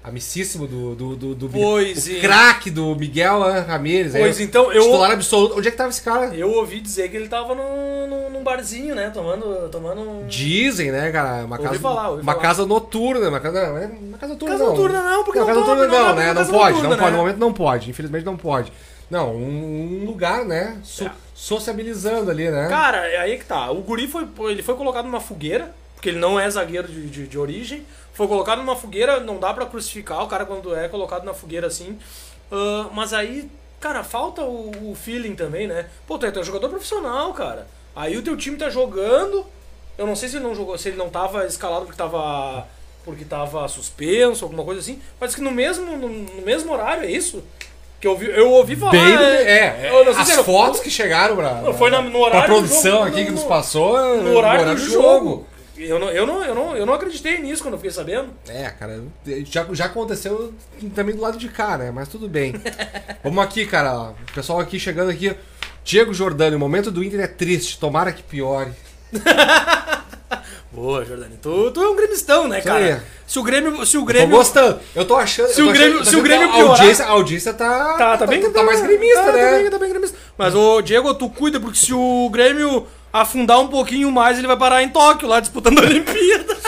Amicíssimo 0.07 0.67
do. 0.67 0.93
do, 0.95 1.15
do, 1.15 1.35
do 1.35 1.49
Pois 1.49 2.07
o 2.07 2.19
craque 2.21 2.69
do 2.69 2.95
Miguel 2.95 3.41
ah, 3.43 3.61
Ramírez. 3.61 4.11
Pois 4.11 4.37
aí, 4.37 4.43
então, 4.43 4.71
eu- 4.71 4.83
Titular 4.83 5.11
absoluto. 5.11 5.57
Onde 5.57 5.67
é 5.67 5.71
que 5.71 5.77
tava 5.77 5.89
esse 5.89 6.01
cara? 6.01 6.27
Eu 6.35 6.51
ouvi 6.51 6.79
dizer 6.79 7.09
que 7.09 7.17
ele 7.17 7.27
tava 7.27 7.55
num, 7.55 8.07
num, 8.07 8.29
num 8.29 8.43
barzinho, 8.43 8.93
né? 8.93 9.09
Tomando. 9.09 9.67
tomando 9.69 10.25
Dizem, 10.27 10.91
né, 10.91 11.11
cara? 11.11 11.43
Uma 11.45 11.55
Ouvi 11.57 11.69
casa, 11.69 11.79
falar, 11.79 12.11
uma 12.11 12.23
falar. 12.23 12.39
casa 12.41 12.65
noturna. 12.65 13.27
Uma 13.29 13.39
casa, 13.39 13.67
não, 13.69 13.77
é 13.77 13.85
uma 13.87 14.17
casa 14.17 14.33
noturna. 14.33 14.53
Casa 14.55 14.63
não. 14.65 14.71
noturna 14.75 15.01
não, 15.01 15.23
porque 15.23 15.39
Não, 15.39 15.47
não 15.47 15.53
casa 15.55 15.59
noturna 15.67 15.87
não 15.87 16.07
não, 16.09 16.15
né? 16.15 16.33
Não 16.33 16.45
pode, 16.45 16.75
noturna, 16.75 16.89
não 16.89 16.97
pode. 16.97 17.01
né? 17.03 17.11
No 17.11 17.17
momento 17.17 17.37
não 17.37 17.53
pode. 17.53 17.89
Infelizmente 17.89 18.25
não 18.25 18.37
pode. 18.37 18.71
Não, 19.09 19.35
um, 19.35 20.01
um 20.01 20.05
lugar, 20.05 20.45
né? 20.45 20.77
so- 20.83 21.05
É. 21.05 21.11
Sociabilizando 21.33 22.31
ali, 22.31 22.49
né? 22.49 22.67
Cara, 22.69 23.07
é 23.07 23.17
aí 23.17 23.37
que 23.37 23.45
tá. 23.45 23.69
O 23.71 23.81
Guri 23.81 24.07
foi, 24.07 24.27
ele 24.49 24.63
foi 24.63 24.75
colocado 24.75 25.05
numa 25.05 25.19
fogueira, 25.19 25.73
porque 25.93 26.09
ele 26.09 26.17
não 26.19 26.39
é 26.39 26.49
zagueiro 26.49 26.87
de, 26.87 27.07
de, 27.07 27.27
de 27.27 27.37
origem. 27.37 27.83
Foi 28.15 28.27
colocado 28.27 28.57
numa 28.59 28.75
fogueira, 28.75 29.19
não 29.19 29.37
dá 29.37 29.53
pra 29.53 29.65
crucificar 29.67 30.23
o 30.23 30.27
cara 30.27 30.45
quando 30.45 30.75
é 30.75 30.87
colocado 30.87 31.23
na 31.23 31.33
fogueira 31.33 31.67
assim. 31.67 31.99
Ah, 32.51 32.87
mas 32.93 33.13
aí, 33.13 33.47
cara, 33.79 34.03
falta 34.03 34.41
o, 34.41 34.91
o 34.91 34.95
feeling 34.95 35.35
também, 35.35 35.67
né? 35.67 35.85
Pô, 36.07 36.17
tu 36.17 36.25
é, 36.25 36.31
tu 36.31 36.39
é 36.39 36.41
um 36.41 36.45
jogador 36.45 36.69
profissional, 36.69 37.33
cara. 37.33 37.67
Aí 37.95 38.17
o 38.17 38.21
teu 38.23 38.35
time 38.35 38.57
tá 38.57 38.69
jogando. 38.69 39.45
Eu 39.97 40.05
não 40.07 40.15
sei 40.15 40.27
se 40.29 40.37
ele 40.37 40.43
não 40.45 40.55
jogou, 40.55 40.77
se 40.77 40.87
ele 40.89 40.97
não 40.97 41.09
tava 41.09 41.45
escalado 41.45 41.85
porque 41.85 41.97
tava. 41.97 42.67
Porque 43.03 43.23
tava 43.23 43.67
suspenso, 43.67 44.43
alguma 44.45 44.63
coisa 44.63 44.79
assim. 44.81 44.99
Mas 45.19 45.35
que 45.35 45.41
no 45.41 45.51
mesmo, 45.51 45.95
no, 45.95 46.09
no 46.09 46.41
mesmo 46.41 46.73
horário, 46.73 47.03
é 47.03 47.11
isso? 47.11 47.43
Que 48.01 48.07
eu, 48.07 48.11
ouvi, 48.11 48.25
eu 48.29 48.49
ouvi 48.51 48.75
falar. 48.75 48.91
Bem, 48.91 49.01
é, 49.13 49.89
eu 49.91 50.03
não 50.05 50.11
sei 50.13 50.21
as 50.23 50.29
era- 50.31 50.43
fotos 50.43 50.79
que 50.79 50.89
chegaram 50.89 51.35
pra, 51.35 51.71
foi 51.73 51.89
na- 51.91 52.01
no 52.01 52.19
horário 52.19 52.45
pra 52.47 52.55
do 52.55 52.61
produção 52.61 52.91
jogo, 52.91 53.03
aqui 53.07 53.19
no- 53.19 53.25
que 53.27 53.31
nos 53.31 53.43
no- 53.43 53.47
passou. 53.47 53.97
é, 53.99 54.17
no 54.21 54.35
horário, 54.35 54.65
do 54.71 54.77
jogo. 54.77 55.45
Eu 55.77 55.99
não, 55.99 56.09
eu, 56.09 56.25
não, 56.25 56.43
eu, 56.43 56.55
não, 56.55 56.77
eu 56.77 56.85
não 56.85 56.93
acreditei 56.93 57.37
nisso 57.39 57.61
quando 57.61 57.73
eu 57.73 57.77
fiquei 57.79 57.91
sabendo. 57.91 58.29
É, 58.47 58.69
cara, 58.69 59.03
já, 59.45 59.65
já 59.71 59.85
aconteceu 59.85 60.53
também 60.95 61.13
do 61.15 61.21
lado 61.21 61.37
de 61.37 61.49
cá, 61.49 61.77
né? 61.77 61.91
Mas 61.91 62.07
tudo 62.07 62.29
bem. 62.29 62.53
Vamos 63.23 63.43
aqui, 63.43 63.65
cara. 63.65 64.11
O 64.11 64.15
pessoal 64.33 64.59
aqui 64.59 64.79
chegando 64.79 65.09
aqui. 65.11 65.35
Diego 65.83 66.13
Jordani, 66.13 66.55
o 66.55 66.59
momento 66.59 66.89
do 66.89 67.03
Inter 67.03 67.19
é 67.19 67.27
triste. 67.27 67.77
Tomara 67.77 68.11
que 68.13 68.23
piore. 68.23 68.71
Boa, 70.71 71.05
Jordani. 71.05 71.37
Tu, 71.41 71.71
tu 71.71 71.81
é 71.83 71.87
um 71.89 71.95
gremistão, 71.95 72.47
né, 72.47 72.59
Isso 72.59 72.67
cara? 72.67 72.85
aí. 72.85 72.97
Se 73.25 73.39
o 73.39 73.43
Grêmio. 73.43 73.85
Se 73.85 73.97
o 73.97 74.01
Tô 74.01 74.05
Grêmio. 74.05 74.35
gostando. 74.35 74.79
Eu 74.93 75.05
tô 75.05 75.15
achando. 75.15 75.47
Se 75.49 75.61
o 75.61 75.67
tô 75.67 75.71
Grêmio- 75.71 75.99
achando- 76.01 76.09
se 76.09 76.15
o 76.15 76.17
tô 76.19 76.23
Grêmio 76.23 76.47
que 76.47 76.53
a 76.53 76.57
piorar- 76.57 76.79
audiência, 76.79 77.05
a 77.05 77.09
audiência 77.09 77.53
tá, 77.53 77.93
Tá, 77.97 78.17
tá 78.17 78.27
bem 78.27 78.41
tá, 78.51 78.63
mais 78.63 78.81
gremista, 78.81 79.23
tá, 79.23 79.31
né? 79.31 79.51
Tá 79.51 79.57
bem, 79.57 79.69
tá 79.69 79.79
bem 79.79 79.89
gremista. 79.89 80.17
Mas, 80.37 80.53
ô, 80.53 80.81
Diego, 80.81 81.13
tu 81.13 81.29
cuida, 81.29 81.59
porque 81.61 81.77
se 81.77 81.93
o 81.93 82.29
Grêmio 82.29 82.85
afundar 83.21 83.59
um 83.59 83.67
pouquinho 83.67 84.11
mais, 84.11 84.37
ele 84.37 84.47
vai 84.47 84.57
parar 84.57 84.83
em 84.83 84.89
Tóquio, 84.89 85.27
lá 85.27 85.39
disputando 85.39 85.79
a 85.79 85.81
Olimpíada. 85.83 86.55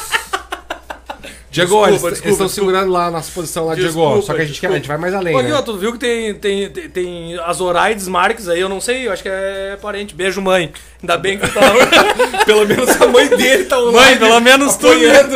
Diego, 1.50 1.70
Desculpa, 1.70 1.88
eles 1.90 2.02
desculpa, 2.02 2.18
estão 2.18 2.46
desculpa. 2.46 2.50
segurando 2.50 2.92
lá 2.92 3.06
a 3.08 3.12
nossa 3.12 3.32
posição 3.32 3.66
lá, 3.66 3.74
Diego. 3.74 3.88
Desculpa, 3.90 4.22
Só 4.22 4.34
que 4.36 4.42
a 4.42 4.46
gente, 4.46 4.60
quer- 4.62 4.68
a 4.70 4.74
gente 4.76 4.88
vai 4.88 4.98
mais 4.98 5.14
além, 5.14 5.34
Ô, 5.36 5.40
aqui, 5.40 5.48
né? 5.50 5.56
ó, 5.56 5.62
tu 5.64 5.76
viu 5.76 5.92
que 5.94 5.98
tem, 5.98 6.34
tem, 6.36 6.70
tem, 6.70 6.90
tem 6.90 7.40
as 7.40 7.60
Oraides 7.62 8.08
Marques 8.08 8.48
aí, 8.48 8.60
eu 8.60 8.70
não 8.70 8.80
sei, 8.80 9.08
eu 9.08 9.12
acho 9.14 9.24
que 9.24 9.30
é 9.30 9.76
parente. 9.82 10.14
Beijo, 10.14 10.40
mãe. 10.40 10.72
Ainda 11.02 11.18
bem 11.18 11.40
que 11.40 11.48
tá. 11.48 11.62
Pelo 12.46 12.68
menos 12.68 13.02
a 13.02 13.08
mãe 13.08 13.28
dele 13.30 13.66
tá 13.66 13.80
online. 13.80 13.98
Mãe, 13.98 14.18
pelo 14.20 14.40
menos 14.40 14.76
tu. 14.76 14.88
apoiando. 14.88 15.36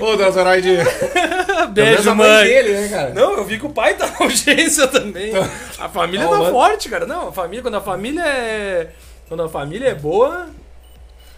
Ô, 0.00 0.16
Dona 0.16 0.30
Zoraide. 0.30 0.76
Beijo, 1.72 2.10
a 2.10 2.14
mãe 2.14 2.28
mãe. 2.28 2.44
dele, 2.44 2.72
né, 2.72 2.88
cara? 2.88 3.14
Não, 3.14 3.32
eu 3.38 3.44
vi 3.44 3.58
que 3.58 3.64
o 3.66 3.70
pai 3.70 3.94
tá 3.94 4.08
na 4.08 4.26
urgência 4.26 4.86
também. 4.88 5.32
A 5.78 5.88
família 5.88 6.26
Tá 6.28 6.38
tá 6.38 6.50
forte, 6.50 6.88
cara. 6.90 7.06
Não, 7.06 7.28
a 7.28 7.32
família, 7.32 7.62
quando 7.62 7.76
a 7.76 7.80
família 7.80 8.22
é. 8.22 8.88
Quando 9.28 9.42
a 9.42 9.48
família 9.48 9.88
é 9.88 9.94
boa, 9.94 10.48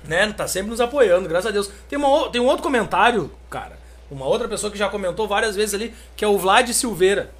né? 0.05 0.33
Tá 0.33 0.47
sempre 0.47 0.71
nos 0.71 0.81
apoiando, 0.81 1.29
graças 1.29 1.49
a 1.49 1.53
Deus. 1.53 1.71
Tem, 1.89 1.99
uma, 1.99 2.31
tem 2.31 2.41
um 2.41 2.47
outro 2.47 2.63
comentário, 2.63 3.31
cara. 3.51 3.79
Uma 4.11 4.27
outra 4.27 4.49
pessoa 4.49 4.71
que 4.71 4.79
já 4.79 4.89
comentou 4.89 5.27
várias 5.29 5.55
vezes 5.57 5.75
ali, 5.75 5.95
que 6.17 6.25
é 6.25 6.29
o 6.29 6.39
Vlad 6.39 6.69
Silveira. 6.73 7.31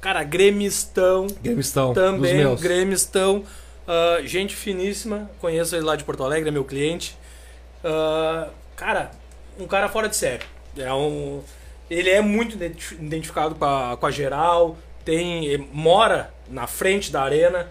Cara, 0.00 0.22
gremistão. 0.22 1.26
Gremistão, 1.42 1.94
Também, 1.94 2.54
gremistão. 2.56 3.44
Ah, 3.86 4.18
gente 4.24 4.54
finíssima. 4.54 5.30
Conheço 5.40 5.74
ele 5.76 5.84
lá 5.84 5.96
de 5.96 6.04
Porto 6.04 6.22
Alegre, 6.24 6.48
é 6.48 6.52
meu 6.52 6.64
cliente. 6.64 7.16
Ah, 7.82 8.48
cara, 8.76 9.10
um 9.58 9.66
cara 9.66 9.88
fora 9.88 10.08
de 10.08 10.16
série. 10.16 10.42
É 10.76 10.92
um, 10.92 11.42
ele 11.90 12.10
é 12.10 12.20
muito 12.20 12.56
identi- 12.56 12.94
identificado 12.94 13.54
com 13.54 13.64
a, 13.64 13.96
com 13.96 14.06
a 14.06 14.10
geral. 14.10 14.76
Tem, 15.04 15.58
mora 15.72 16.32
na 16.48 16.66
frente 16.66 17.12
da 17.12 17.22
arena. 17.22 17.68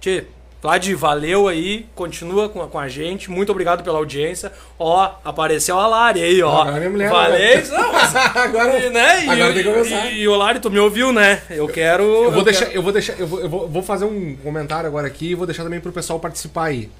Tchê, 0.00 0.26
Vlad, 0.60 0.88
valeu 0.94 1.46
aí. 1.46 1.86
Continua 1.94 2.48
com 2.48 2.60
a, 2.60 2.66
com 2.66 2.78
a 2.78 2.88
gente. 2.88 3.30
Muito 3.30 3.50
obrigado 3.52 3.84
pela 3.84 3.98
audiência. 3.98 4.52
Ó, 4.78 5.12
apareceu 5.24 5.78
a 5.78 5.86
Lari 5.86 6.20
aí, 6.20 6.42
ó. 6.42 6.62
Agora 6.62 6.78
minha 6.78 6.90
mulher, 6.90 7.10
Valeu. 7.10 7.38
né? 7.38 7.62
Não, 7.70 7.92
mas- 7.92 8.16
Agora, 8.16 8.90
né? 8.90 9.24
E, 9.24 9.28
agora 9.30 9.54
tem 9.54 9.62
que 9.62 9.70
começar. 9.70 10.06
E, 10.10 10.18
e 10.20 10.28
o 10.28 10.34
Lari, 10.36 10.58
tu 10.58 10.68
me 10.70 10.80
ouviu, 10.80 11.12
né? 11.12 11.42
Eu 11.48 11.68
quero. 11.68 12.02
Eu 12.02 12.32
vou 12.32 12.42
deixar, 12.42 12.66
quero- 12.66 12.76
eu 12.76 12.82
vou 12.82 12.92
deixar, 12.92 13.12
eu 13.20 13.26
vou, 13.26 13.40
eu 13.40 13.48
vou, 13.48 13.82
fazer 13.82 14.04
um 14.04 14.34
comentário 14.36 14.88
agora 14.88 15.06
aqui 15.06 15.30
e 15.30 15.34
vou 15.36 15.46
deixar 15.46 15.62
também 15.62 15.78
pro 15.80 15.92
pessoal 15.92 16.18
participar 16.18 16.64
aí. 16.64 16.90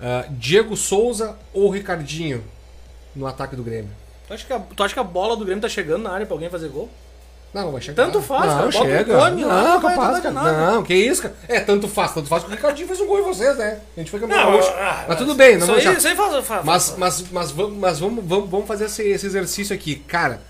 Ah, 0.00 0.26
Diego 0.28 0.76
Souza 0.76 1.34
ou 1.54 1.70
Ricardinho 1.70 2.44
no 3.16 3.26
ataque 3.26 3.56
do 3.56 3.62
Grêmio? 3.62 3.90
Tu 4.28 4.34
acha, 4.34 4.46
que 4.46 4.52
a, 4.52 4.58
tu 4.58 4.82
acha 4.84 4.92
que 4.92 5.00
a 5.00 5.04
bola 5.04 5.34
do 5.34 5.44
Grêmio 5.46 5.62
tá 5.62 5.68
chegando 5.68 6.02
na 6.02 6.10
área 6.10 6.26
pra 6.26 6.34
alguém 6.34 6.50
fazer 6.50 6.68
gol? 6.68 6.90
Não, 7.52 7.72
vai 7.72 7.80
chegar. 7.80 8.04
Tanto 8.04 8.20
faz, 8.20 8.46
não, 8.46 8.58
cara, 8.58 8.70
chega. 8.72 9.16
Lá, 9.16 9.30
não, 9.30 9.48
não 9.48 9.80
capaz, 9.80 10.20
cara. 10.20 10.32
Não, 10.72 10.82
que 10.82 10.94
isso, 10.94 11.22
cara. 11.22 11.34
É, 11.48 11.60
tanto 11.60 11.88
faz, 11.88 12.12
tanto 12.12 12.28
faz 12.28 12.44
que 12.44 12.50
o 12.50 12.52
Ricardinho 12.54 12.86
fez 12.86 13.00
um 13.00 13.06
gol 13.06 13.20
em 13.20 13.22
vocês, 13.22 13.56
né? 13.56 13.80
A 13.96 14.00
gente 14.00 14.10
foi 14.10 14.20
campeão 14.20 14.38
Não, 14.38 14.52
gaúcho. 14.52 14.70
ah, 14.76 15.04
Mas 15.08 15.18
tudo 15.18 15.34
bem, 15.34 15.56
não 15.56 15.66
deixar. 15.66 15.94
isso 15.94 16.08
aí 16.08 16.14
faz, 16.14 16.44
faz, 16.46 16.64
Mas, 16.64 16.94
mas, 16.98 17.24
mas, 17.30 17.50
vamos, 17.50 17.78
mas 17.78 17.98
vamos, 17.98 18.24
vamos, 18.24 18.50
vamos 18.50 18.66
fazer 18.66 18.84
esse, 18.84 19.02
esse 19.02 19.26
exercício 19.26 19.74
aqui. 19.74 19.96
Cara, 19.96 20.40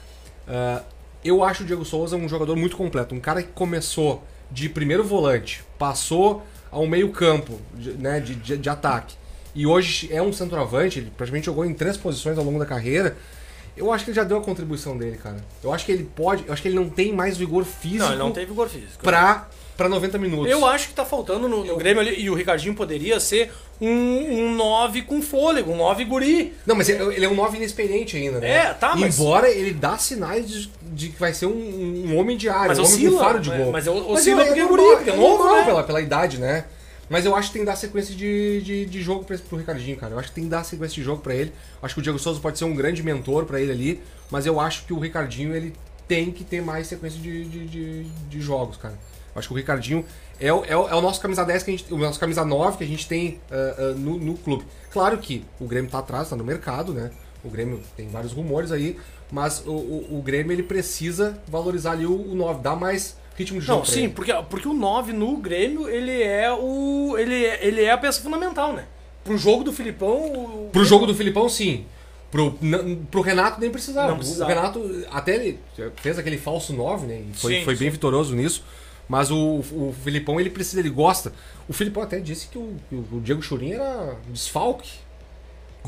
ah, 0.49 0.83
eu 1.25 1.45
acho 1.45 1.63
o 1.63 1.67
Diego 1.67 1.85
Souza 1.85 2.17
um 2.17 2.29
jogador 2.29 2.57
muito 2.57 2.77
completo. 2.77 3.15
Um 3.15 3.21
cara 3.21 3.43
que 3.43 3.51
começou 3.53 4.25
de 4.51 4.69
primeiro 4.69 5.05
volante, 5.05 5.63
passou 5.79 6.43
ao 6.71 6.87
meio 6.87 7.11
campo 7.11 7.61
de, 7.75 7.93
né, 7.93 8.19
de, 8.21 8.35
de, 8.35 8.57
de 8.57 8.69
ataque. 8.69 9.15
E 9.55 9.67
hoje 9.67 10.09
é 10.13 10.21
um 10.23 10.33
centroavante, 10.33 10.99
ele 10.99 11.13
praticamente 11.17 11.47
jogou 11.47 11.65
em 11.65 11.75
três 11.75 11.97
posições 11.97 12.37
ao 12.39 12.45
longo 12.45 12.59
da 12.59 12.67
carreira. 12.67 13.17
Eu 13.79 13.93
acho 13.93 14.05
que 14.05 14.11
ele 14.11 14.17
já 14.17 14.25
deu 14.25 14.37
a 14.39 14.41
contribuição 14.43 14.97
dele, 14.97 15.17
cara. 15.17 15.37
Eu 15.63 15.73
acho 15.73 15.85
que 15.87 15.93
ele 15.93 16.09
pode. 16.17 16.45
Eu 16.47 16.53
acho 16.53 16.61
que 16.63 16.69
ele 16.69 16.77
não 16.77 16.89
tem 16.89 17.13
mais 17.13 17.37
vigor 17.37 17.65
físico 17.65 18.05
Não, 18.05 18.11
ele 18.13 18.19
não 18.19 18.33
tem 18.33 18.45
vigor 18.47 18.69
físico. 18.69 19.03
pra, 19.03 19.49
pra 19.77 19.89
90 19.89 20.19
minutos. 20.19 20.51
Eu 20.51 20.67
acho 20.67 20.89
que 20.89 20.95
tá 20.95 21.05
faltando 21.05 21.49
no, 21.49 21.65
no 21.65 21.77
Grêmio 21.77 22.01
ali, 22.01 22.21
e 22.21 22.29
o 22.31 22.35
Ricardinho 22.35 22.75
poderia 22.75 23.19
ser 23.21 23.51
um 23.81 24.55
9 24.57 25.03
com 25.03 25.23
fôlego, 25.23 25.73
um 25.73 25.77
9 25.77 26.05
guri. 26.05 26.53
Não, 26.67 26.75
mas 26.75 26.89
ele 26.89 27.03
ele 27.15 27.25
é 27.25 27.29
um 27.29 27.35
9 27.35 27.57
inexperiente 27.57 28.17
ainda, 28.17 28.41
né? 28.41 28.51
É, 28.51 28.75
tá, 28.75 28.95
mas- 28.97 29.19
Embora 29.19 29.49
ele 29.49 29.73
dá 29.73 29.97
sinais 29.97 30.49
de, 30.49 30.71
de 30.83 31.09
que 31.11 31.19
vai 31.21 31.33
ser 31.33 31.47
um, 31.47 31.53
um 32.07 32.17
homem 32.19 32.37
de 32.37 32.49
área, 32.49 32.69
Mas 32.69 32.79
um 32.79 32.83
homem 32.83 32.95
oscila, 32.95 33.19
com 33.19 33.25
faro 33.25 33.41
de 33.41 33.51
né? 33.51 33.59
gol. 33.59 33.73
Mas 33.73 33.87
oscila 33.87 34.45
porque 34.45 34.61
é 34.61 34.63
normal, 34.65 34.85
guri, 34.85 34.97
porque 34.97 35.11
é 35.11 35.17
novo, 35.17 35.39
normal 35.45 35.57
né? 35.59 35.65
pela, 35.65 35.83
pela 35.85 36.01
idade, 36.01 36.39
né? 36.39 36.65
Mas 37.11 37.25
eu 37.25 37.35
acho 37.35 37.49
que 37.49 37.55
tem 37.55 37.63
que 37.63 37.67
dar 37.67 37.77
sequência 37.77 38.15
de, 38.15 38.61
de, 38.63 38.87
de 38.87 39.03
jogo 39.03 39.25
pra, 39.25 39.37
pro 39.39 39.57
Ricardinho, 39.57 39.97
cara. 39.97 40.13
Eu 40.15 40.19
acho 40.19 40.29
que 40.29 40.35
tem 40.35 40.45
que 40.45 40.51
dar 40.51 40.63
sequência 40.65 40.95
de 40.97 41.03
jogo 41.03 41.23
pra 41.23 41.35
ele. 41.35 41.53
Acho 41.83 41.95
que 41.95 42.01
o 42.01 42.03
Diego 42.03 42.19
Souza 42.19 42.39
pode 42.41 42.59
ser 42.59 42.65
um 42.65 42.75
grande 42.75 43.03
mentor 43.03 43.45
pra 43.47 43.61
ele 43.61 43.73
ali, 43.73 44.03
mas 44.31 44.45
eu 44.47 44.61
acho 44.61 44.85
que 44.85 44.93
o 44.93 44.99
Ricardinho 44.99 45.55
ele 45.55 45.73
tem 46.07 46.31
que 46.31 46.45
ter 46.45 46.61
mais 46.63 46.87
sequência 46.87 47.19
de, 47.21 47.45
de, 47.45 47.67
de, 47.67 48.05
de 48.05 48.41
jogos, 48.41 48.77
cara. 48.77 48.95
Eu 49.35 49.39
acho 49.39 49.49
que 49.49 49.55
o 49.55 49.57
Ricardinho 49.57 50.05
é, 50.41 50.53
o- 50.53 50.65
é, 50.65 50.77
o- 50.77 50.89
é 50.89 50.95
o 50.95 51.01
nosso 51.01 51.21
camisa 51.21 51.45
10 51.45 51.63
que 51.63 51.71
a 51.71 51.77
gente, 51.77 51.93
o 51.95 51.99
nosso 51.99 52.19
camisa 52.19 52.45
9 52.45 52.79
que 52.79 52.85
a 52.85 52.87
gente 52.87 53.07
tem 53.07 53.41
ah, 53.51 53.75
ah, 53.79 53.83
no, 53.97 54.19
no 54.19 54.37
clube. 54.37 54.65
Claro 54.91 55.19
que 55.19 55.45
o 55.61 55.67
Grêmio 55.67 55.91
tá 55.91 55.99
atrás, 55.99 56.29
tá 56.31 56.37
no 56.37 56.45
mercado, 56.45 56.93
né? 56.93 57.11
O 57.45 57.49
Grêmio 57.51 57.81
tem 57.97 58.09
vários 58.09 58.33
rumores 58.33 58.73
aí, 58.73 58.99
mas 59.31 59.63
o, 59.67 59.71
o, 59.71 60.19
o 60.19 60.23
Grêmio 60.23 60.53
ele 60.53 60.63
precisa 60.63 61.39
valorizar 61.47 61.93
ali 61.93 62.05
o, 62.07 62.13
o 62.33 62.35
9, 62.35 62.61
dar 62.63 62.75
mais 62.75 63.17
ritmo 63.39 63.61
de 63.61 63.67
jogo. 63.67 63.79
Não, 63.79 63.85
sim, 63.87 64.09
porque, 64.11 64.33
porque 64.51 64.69
o 64.69 64.75
9 64.75 65.13
no 65.13 65.37
Grêmio, 65.37 65.89
ele 65.89 66.23
é 66.23 66.53
o. 66.53 67.17
Ele 67.17 67.45
é, 67.45 67.67
ele 67.67 67.83
é 67.83 67.91
a 67.93 67.97
peça 67.99 68.21
fundamental, 68.21 68.73
né? 68.75 68.85
Pro 69.25 69.39
jogo 69.39 69.63
do 69.65 69.73
Filipão. 69.73 70.11
o- 70.11 70.71
Pro 70.73 70.85
jogo 70.85 71.07
do 71.07 71.15
Filipão, 71.15 71.49
sim. 71.49 71.87
Pro, 72.31 72.59
n- 72.61 72.97
pro 73.11 73.21
Renato 73.23 73.61
nem 73.61 73.71
precisava. 73.71 74.09
Não 74.09 74.15
O 74.17 74.19
precisava. 74.19 74.51
Renato 74.53 75.07
até 75.11 75.35
ele 75.37 75.59
fez 75.97 76.19
aquele 76.19 76.37
falso 76.37 76.73
9, 76.75 77.07
né? 77.07 77.23
E 77.31 77.35
foi, 77.39 77.55
Sim, 77.59 77.65
foi 77.65 77.75
bem 77.77 77.89
sim. 77.89 77.93
vitorioso 77.93 78.35
nisso. 78.35 78.63
Mas 79.09 79.31
o, 79.31 79.37
o 79.73 79.95
Filipão, 80.05 80.39
ele 80.39 80.51
precisa, 80.51 80.81
ele 80.81 80.91
gosta. 80.91 81.33
O 81.67 81.73
Filipão 81.73 82.03
até 82.03 82.19
disse 82.21 82.49
que 82.49 82.59
o, 82.59 82.75
que 82.91 82.95
o 82.95 83.21
Diego 83.23 83.41
Churin 83.41 83.73
era 83.73 84.17
desfalque. 84.31 84.91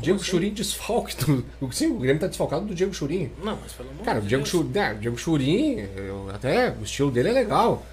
Diego 0.01 0.19
assim? 0.21 0.29
Churin 0.31 0.49
desfalque. 0.53 1.15
Do, 1.25 1.45
o- 1.61 1.71
sim, 1.71 1.87
o 1.87 1.95
Grêmio 1.99 2.19
tá 2.19 2.27
desfalcado 2.27 2.65
do 2.65 2.75
Diego 2.75 2.93
Churin. 2.93 3.31
Não, 3.43 3.57
mas 3.61 3.71
pelo 3.73 3.89
amor 3.89 4.03
Cara, 4.03 4.19
o 4.19 4.21
de 4.21 4.27
Diego. 4.27 4.45
Churin, 4.45 4.69
né, 4.73 4.93
o 4.93 4.97
Diego 4.97 5.17
Churin, 5.17 5.77
até 6.33 6.73
o 6.79 6.83
estilo 6.83 7.11
dele 7.11 7.29
é 7.29 7.33
legal. 7.33 7.83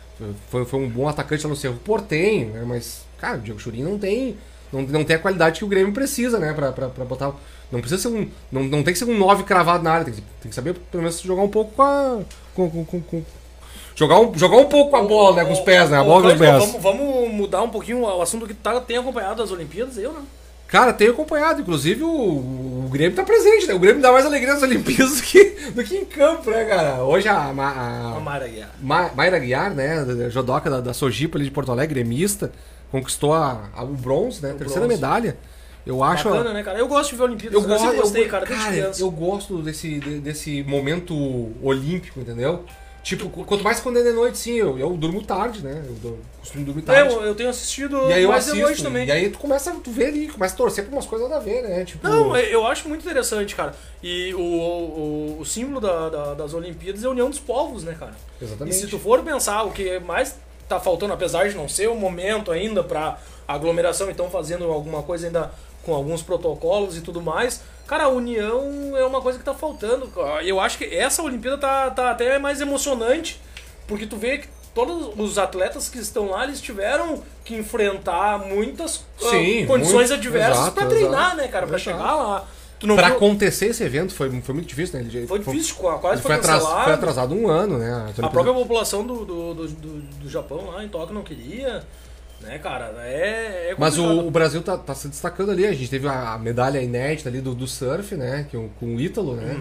Foi, 0.51 0.65
foi 0.65 0.81
um 0.81 0.89
bom 0.89 1.07
atacante 1.09 1.45
lá 1.45 1.51
no 1.51 1.57
Cerro 1.57 1.77
Portem, 1.85 2.47
né? 2.47 2.65
Mas, 2.67 3.03
cara, 3.19 3.37
o 3.39 3.41
Diego 3.41 3.61
Churin 3.61 3.83
não 3.83 3.99
tem. 3.99 4.37
Não, 4.73 4.83
não 4.83 5.05
tem 5.05 5.17
a 5.17 5.19
qualidade 5.19 5.59
que 5.61 5.65
o 5.65 5.69
Grêmio 5.69 5.93
precisa, 5.95 6.39
né? 6.39 6.53
Pra, 6.53 6.73
pra, 6.73 6.89
pra 6.89 7.05
botar. 7.05 7.33
Não 7.71 7.81
precisa 7.81 8.03
ser 8.03 8.09
um. 8.09 8.29
Não, 8.51 8.65
não 8.65 8.83
tem 8.83 8.93
que 8.93 8.99
ser 8.99 9.05
um 9.05 9.17
9 9.17 9.45
cravado 9.45 9.85
na 9.85 9.93
área. 9.93 10.05
Tem 10.07 10.15
que, 10.15 10.21
tem 10.43 10.49
que 10.51 10.55
saber, 10.55 10.75
pelo 10.75 11.03
menos, 11.05 11.21
jogar 11.21 11.43
um 11.43 11.49
pouco 11.49 11.73
com 11.73 11.83
a. 11.83 12.19
Com, 12.55 12.69
com, 12.69 12.85
com, 12.85 13.01
com- 13.01 13.23
jogar, 13.95 14.21
um, 14.21 14.37
jogar 14.37 14.57
um 14.59 14.67
pouco 14.67 14.91
com 14.91 14.97
a 14.97 15.03
bola, 15.03 15.37
né? 15.37 15.45
Com 15.45 15.53
os 15.53 15.61
pés, 15.61 15.89
né? 15.91 15.99
A 15.99 16.05
bola 16.05 16.23
com 16.23 16.29
os 16.29 16.35
pés. 16.39 16.59
Vamos, 16.59 16.83
vamos 16.83 17.33
mudar 17.33 17.63
um 17.63 17.71
pouquinho 17.71 18.01
o 18.03 18.21
assunto 18.23 18.47
que 18.47 18.55
tá, 18.55 18.81
tem 18.81 18.97
acompanhado 18.99 19.43
as 19.43 19.51
Olimpíadas, 19.51 19.97
eu 19.99 20.13
não. 20.13 20.23
Cara, 20.69 20.93
tenho 20.93 21.13
acompanhado. 21.13 21.61
Inclusive, 21.63 22.05
o, 22.05 22.09
o 22.09 22.89
Grêmio 22.93 23.17
tá 23.17 23.25
presente, 23.25 23.67
né? 23.67 23.75
O 23.75 23.79
Grêmio 23.79 24.01
dá 24.03 24.13
mais 24.13 24.25
alegria 24.27 24.53
nas 24.53 24.63
Olimpíadas 24.63 25.17
do 25.17 25.23
que, 25.23 25.45
do 25.75 25.83
que 25.83 25.97
em 25.97 26.05
campo, 26.05 26.51
né, 26.51 26.65
cara? 26.67 27.03
Hoje 27.03 27.27
a, 27.27 27.53
Ma- 27.55 27.71
a, 27.73 28.17
A 28.17 28.21
Mara 28.21 28.47
Guiar. 28.47 28.71
Ma- 28.81 29.11
Mayra 29.15 29.39
Guiar, 29.39 29.75
né, 29.75 30.05
judoca 30.31 30.69
da, 30.69 30.81
da 30.81 30.93
Sojipa 30.93 31.39
ali 31.39 31.47
de 31.47 31.51
Porto 31.51 31.73
Alegre, 31.73 31.95
gremista, 32.03 32.53
conquistou 32.91 33.33
a, 33.35 33.69
a- 33.75 33.83
o 33.83 33.89
bronze, 33.95 34.43
né, 34.43 34.55
terceira 34.59 34.87
bronze. 34.87 35.01
medalha. 35.01 35.37
Eu 35.87 36.05
acho... 36.05 36.29
Bacana, 36.29 36.53
né, 36.53 36.63
cara? 36.63 36.79
Eu 36.79 36.87
gosto 36.87 37.11
de 37.13 37.17
ver 37.17 37.23
Olimpíadas. 37.23 37.55
Eu, 37.55 37.63
Eu, 37.63 37.69
gosto, 37.69 37.83
sempre 37.85 37.97
gostei, 38.03 38.25
eu, 38.25 38.29
cara, 38.29 38.45
criança. 38.47 39.01
eu 39.03 39.11
gosto 39.11 39.63
desse, 39.63 39.99
de- 39.99 40.19
desse 40.21 40.63
momento 40.65 41.15
olímpico, 41.63 42.21
entendeu? 42.21 42.65
Tipo, 43.09 43.31
qu- 43.31 43.45
quanto 43.45 43.65
mais 43.65 43.81
quando 43.81 43.99
é 43.99 44.03
de 44.03 44.13
noite, 44.13 44.37
sim, 44.37 44.53
eu, 44.57 44.79
eu 44.79 44.91
durmo 44.91 45.23
tarde, 45.23 45.63
né? 45.65 45.83
Eu 45.87 45.95
dou- 45.95 46.19
costumo 46.41 46.63
dormir 46.65 46.83
tarde. 46.83 47.15
eu, 47.15 47.23
eu 47.23 47.35
tenho 47.35 47.49
assistido 47.49 47.97
e 48.11 48.13
aí 48.13 48.23
eu 48.23 48.29
mais 48.29 48.45
de 48.45 48.51
noite 48.51 48.65
assisto. 48.67 48.85
também. 48.85 49.07
E 49.07 49.11
aí 49.11 49.31
tu 49.31 49.39
começa, 49.39 49.73
tu 49.83 49.91
vê 49.91 50.07
ali, 50.07 50.29
começa 50.29 50.53
a 50.53 50.57
torcer 50.59 50.85
pra 50.85 50.93
umas 50.95 51.07
coisas 51.07 51.27
nada 51.27 51.41
a 51.41 51.45
ver, 51.45 51.63
né? 51.63 51.85
Tipo, 51.87 52.07
Não, 52.07 52.37
eu- 52.37 52.45
eu 52.51 52.67
acho 52.67 52.87
muito 52.87 53.01
interessante, 53.01 53.55
cara. 53.57 53.75
E 54.03 54.35
o, 54.35 54.41
o, 54.41 55.39
o 55.41 55.45
símbolo 55.47 55.81
da- 55.81 56.11
da- 56.11 56.35
das 56.35 56.53
Olimpíadas 56.53 57.03
é 57.03 57.07
a 57.07 57.11
união 57.11 57.31
dos 57.31 57.39
povos, 57.39 57.83
né, 57.83 57.97
cara? 57.99 58.13
Exatamente. 58.43 58.77
E 58.77 58.79
se 58.79 58.87
tu 58.89 58.99
for 58.99 59.23
pensar 59.23 59.63
o 59.63 59.71
que 59.71 59.99
mais 60.01 60.37
tá 60.69 60.79
faltando, 60.79 61.15
apesar 61.15 61.49
de 61.49 61.57
não 61.57 61.67
ser 61.67 61.89
o 61.89 61.95
momento 61.95 62.53
ainda 62.53 62.85
pra 62.85 63.19
aglomeração, 63.47 64.11
então 64.11 64.29
fazendo 64.29 64.65
alguma 64.65 65.03
coisa 65.03 65.27
ainda 65.27 65.51
com 65.83 65.95
alguns 65.95 66.21
protocolos 66.21 66.97
e 66.99 67.01
tudo 67.01 67.23
mais, 67.23 67.63
cara, 67.89 68.05
a 68.05 68.09
união 68.09 68.97
é 68.97 69.05
uma 69.05 69.21
coisa 69.21 69.39
que 69.39 69.45
tá 69.45 69.55
faltando. 69.55 70.09
Eu 70.45 70.61
acho 70.61 70.79
que 70.79 70.85
essa 70.85 71.23
Olimpíada 71.23 71.59
tá, 71.59 71.91
tá 71.91 72.11
até 72.13 72.39
mais 72.39 72.61
emocionante, 72.61 73.41
porque 73.89 74.07
tu 74.07 74.17
vê 74.17 74.39
que 74.39 74.49
todos 74.75 75.11
os 75.19 75.39
atletas 75.39 75.89
que 75.89 75.99
estão 75.99 76.31
lá, 76.31 76.45
eles 76.45 76.61
tiveram 76.61 77.21
que 77.45 77.57
enfrentar 77.57 78.39
muitas 78.39 79.05
ah, 79.21 79.31
Sim, 79.31 79.67
condições 79.67 80.11
muito- 80.11 80.15
adversas 80.15 80.69
pra 80.69 80.87
treinar, 80.87 81.21
exato, 81.33 81.37
né, 81.39 81.49
cara, 81.49 81.67
pra 81.67 81.77
exato. 81.79 81.97
chegar 81.99 82.15
lá. 82.15 82.45
Viu- 82.81 82.97
acontecer 83.05 83.67
esse 83.67 83.83
evento 83.83 84.15
foi, 84.15 84.31
foi 84.41 84.55
muito 84.55 84.69
difícil, 84.69 85.01
né? 85.01 85.09
Ele, 85.13 85.27
Foi 85.27 85.41
difícil, 85.41 85.75
quase 85.75 86.23
foi 86.23 86.31
foi, 86.31 86.35
atras- 86.37 86.61
cancelado. 86.63 86.85
foi 86.85 86.93
atrasado 86.93 87.35
um 87.35 87.49
ano, 87.49 87.77
né? 87.79 88.13
A 88.23 88.29
própria 88.29 88.55
população 88.55 89.05
do, 89.05 89.25
do, 89.25 89.55
do, 89.55 89.67
do- 89.69 90.01
do 90.21 90.31
Japão 90.31 90.71
lá 90.71 90.85
em 90.85 90.89
Tóquio 90.89 91.13
não 91.13 91.23
queria, 91.25 91.83
né, 92.41 92.59
cara? 92.59 92.95
É, 93.05 93.71
é 93.71 93.75
Mas 93.79 93.99
o, 93.99 94.27
o 94.27 94.31
Brasil 94.31 94.63
tá, 94.63 94.77
tá 94.79 94.95
se 94.95 95.09
destacando 95.09 95.51
ali. 95.51 95.67
A 95.67 95.73
gente 95.73 95.91
teve 95.91 96.07
a, 96.09 96.39
medalha 96.39 96.81
inédita 96.81 97.29
ali 97.29 97.41
do, 97.41 97.55
do 97.55 97.67
surf, 97.67 98.15
né? 98.15 98.47
Que 98.51 98.57
com 98.79 98.95
o 98.95 99.01
Ítalo, 99.01 99.35
né? 99.35 99.57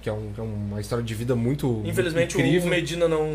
Que, 0.00 0.08
é 0.08 0.12
um- 0.12 0.32
que 0.34 0.40
é 0.40 0.42
uma 0.42 0.80
história 0.80 1.04
de 1.04 1.14
vida 1.14 1.34
muito 1.36 1.66
Uhum. 1.68 1.82
Infelizmente 1.86 2.36
incrível. 2.38 2.66
o 2.66 2.70
Medina 2.70 3.06
não, 3.08 3.26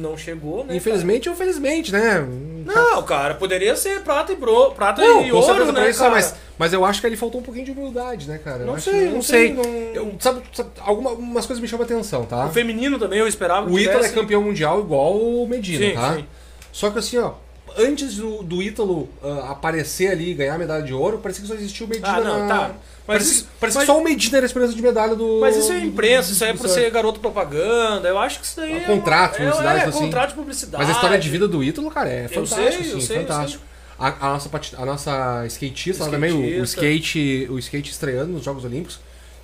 não 0.00 0.16
chegou, 0.16 0.64
né? 0.64 0.74
Infelizmente 0.76 1.28
ou 1.28 1.34
felizmente, 1.34 1.92
né? 1.92 2.00
cara? 2.00 2.26
Não, 2.64 3.02
cara, 3.02 3.34
poderia 3.34 3.74
ser 3.76 4.00
prata 4.02 4.32
e 4.32 4.36
bro, 4.36 4.70
prata 4.72 5.00
Não, 5.02 5.24
e 5.26 5.32
ouro, 5.32 5.72
né, 5.72 5.88
isso, 5.90 5.98
cara? 6.00 6.10
mas, 6.10 6.34
mas 6.58 6.72
eu 6.72 6.84
acho 6.84 7.00
que 7.00 7.06
ali 7.06 7.16
faltou 7.16 7.40
um 7.40 7.44
pouquinho 7.44 7.64
de 7.64 7.70
humildade, 7.72 8.28
né, 8.28 8.38
cara? 8.38 8.64
Não 8.64 8.78
sei, 8.78 9.08
que- 9.08 9.14
não 9.14 9.22
sei, 9.22 9.52
não- 9.54 9.64
Eu, 9.94 10.14
sabe, 10.20 10.42
sabe, 10.52 10.70
alguma- 10.80 11.10
algumas 11.10 11.46
coisas 11.46 11.60
me 11.60 11.66
chamam 11.66 11.84
a 11.84 11.86
atenção, 11.86 12.24
tá? 12.26 12.46
O 12.46 12.50
feminino 12.50 12.98
também 12.98 13.18
eu 13.18 13.26
esperava 13.26 13.66
que 13.66 13.72
O 13.72 13.78
Ítalo 13.78 14.04
é 14.04 14.08
campeão 14.10 14.42
mundial 14.42 14.78
igual 14.80 15.16
o 15.16 15.46
Medina, 15.48 15.86
Sim, 15.86 15.94
tá? 15.94 16.16
sim. 16.16 16.24
Só 16.72 16.90
que 16.90 16.98
assim, 16.98 17.18
ó, 17.18 17.32
antes 17.78 18.16
do, 18.16 18.42
do 18.42 18.62
Ítalo 18.62 19.08
ah, 19.22 19.50
aparecer 19.52 20.08
ali 20.10 20.30
e 20.30 20.34
ganhar 20.34 20.54
a 20.54 20.58
medalha 20.58 20.82
de 20.82 20.92
ouro, 20.94 21.18
parecia 21.18 21.42
que 21.42 21.48
só 21.48 21.54
existia 21.54 21.86
o 21.86 21.88
Medina. 21.88 22.08
Ah, 22.16 22.20
não, 22.20 22.46
na- 22.46 22.48
tá. 22.48 22.70
Mas 23.06 23.16
parecia 23.18 23.32
isso- 23.34 23.48
parecia 23.58 23.78
mas- 23.80 23.88
que 23.88 23.92
só 23.94 23.98
o 24.00 24.04
Medina 24.04 24.36
era 24.38 24.44
a 24.44 24.48
esperança 24.48 24.74
de 24.74 24.82
medalha 24.82 25.14
do. 25.16 25.38
Mas 25.40 25.56
isso 25.56 25.72
é 25.72 25.80
imprensa, 25.80 26.32
isso 26.32 26.44
aí 26.44 26.50
é 26.50 26.52
por 26.52 26.68
surf. 26.68 26.74
ser 26.74 26.90
garoto 26.90 27.18
propaganda. 27.20 28.08
Eu 28.08 28.18
acho 28.18 28.38
que 28.40 28.46
isso 28.46 28.56
daí 28.56 28.72
É 28.72 28.76
é. 28.76 28.80
contrato, 28.80 29.34
é, 29.34 29.38
publicidade, 29.38 29.80
é, 29.80 29.84
assim. 29.84 29.98
contrato 29.98 30.28
de 30.30 30.34
publicidade. 30.34 30.82
Mas 30.84 30.88
a 30.88 30.92
história 30.92 31.18
de 31.18 31.28
vida 31.28 31.48
do 31.48 31.62
Ítalo, 31.64 31.90
cara, 31.90 32.08
é 32.08 32.24
Eu 32.30 32.46
fantástico, 32.46 32.82
sei, 32.84 32.92
eu 32.92 33.00
sim, 33.00 33.06
sei, 33.06 33.16
eu 33.16 33.20
fantástico. 33.22 33.62
A, 33.98 34.08
a 34.28 34.32
nossa, 34.32 34.50
a 34.78 34.86
nossa 34.86 35.44
skatista, 35.48 36.04
lá 36.04 36.10
também, 36.10 36.32
o, 36.32 36.36
o 36.36 36.64
Skatista. 36.64 36.64
skate, 36.80 37.46
o 37.50 37.58
skate 37.58 37.90
estreando 37.90 38.32
nos 38.32 38.44
Jogos 38.44 38.64
Olímpicos. 38.64 38.98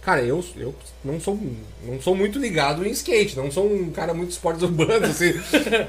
Cara, 0.06 0.22
eu, 0.22 0.42
eu 0.56 0.72
não 1.04 1.18
sou 1.20 1.36
não 1.84 2.00
sou 2.00 2.14
muito 2.14 2.38
ligado 2.38 2.86
em 2.86 2.90
skate, 2.92 3.36
não 3.36 3.50
sou 3.50 3.66
um 3.66 3.90
cara 3.90 4.14
muito 4.14 4.28
de 4.28 4.34
esportes 4.34 4.62
urbanos, 4.64 5.10
assim. 5.10 5.34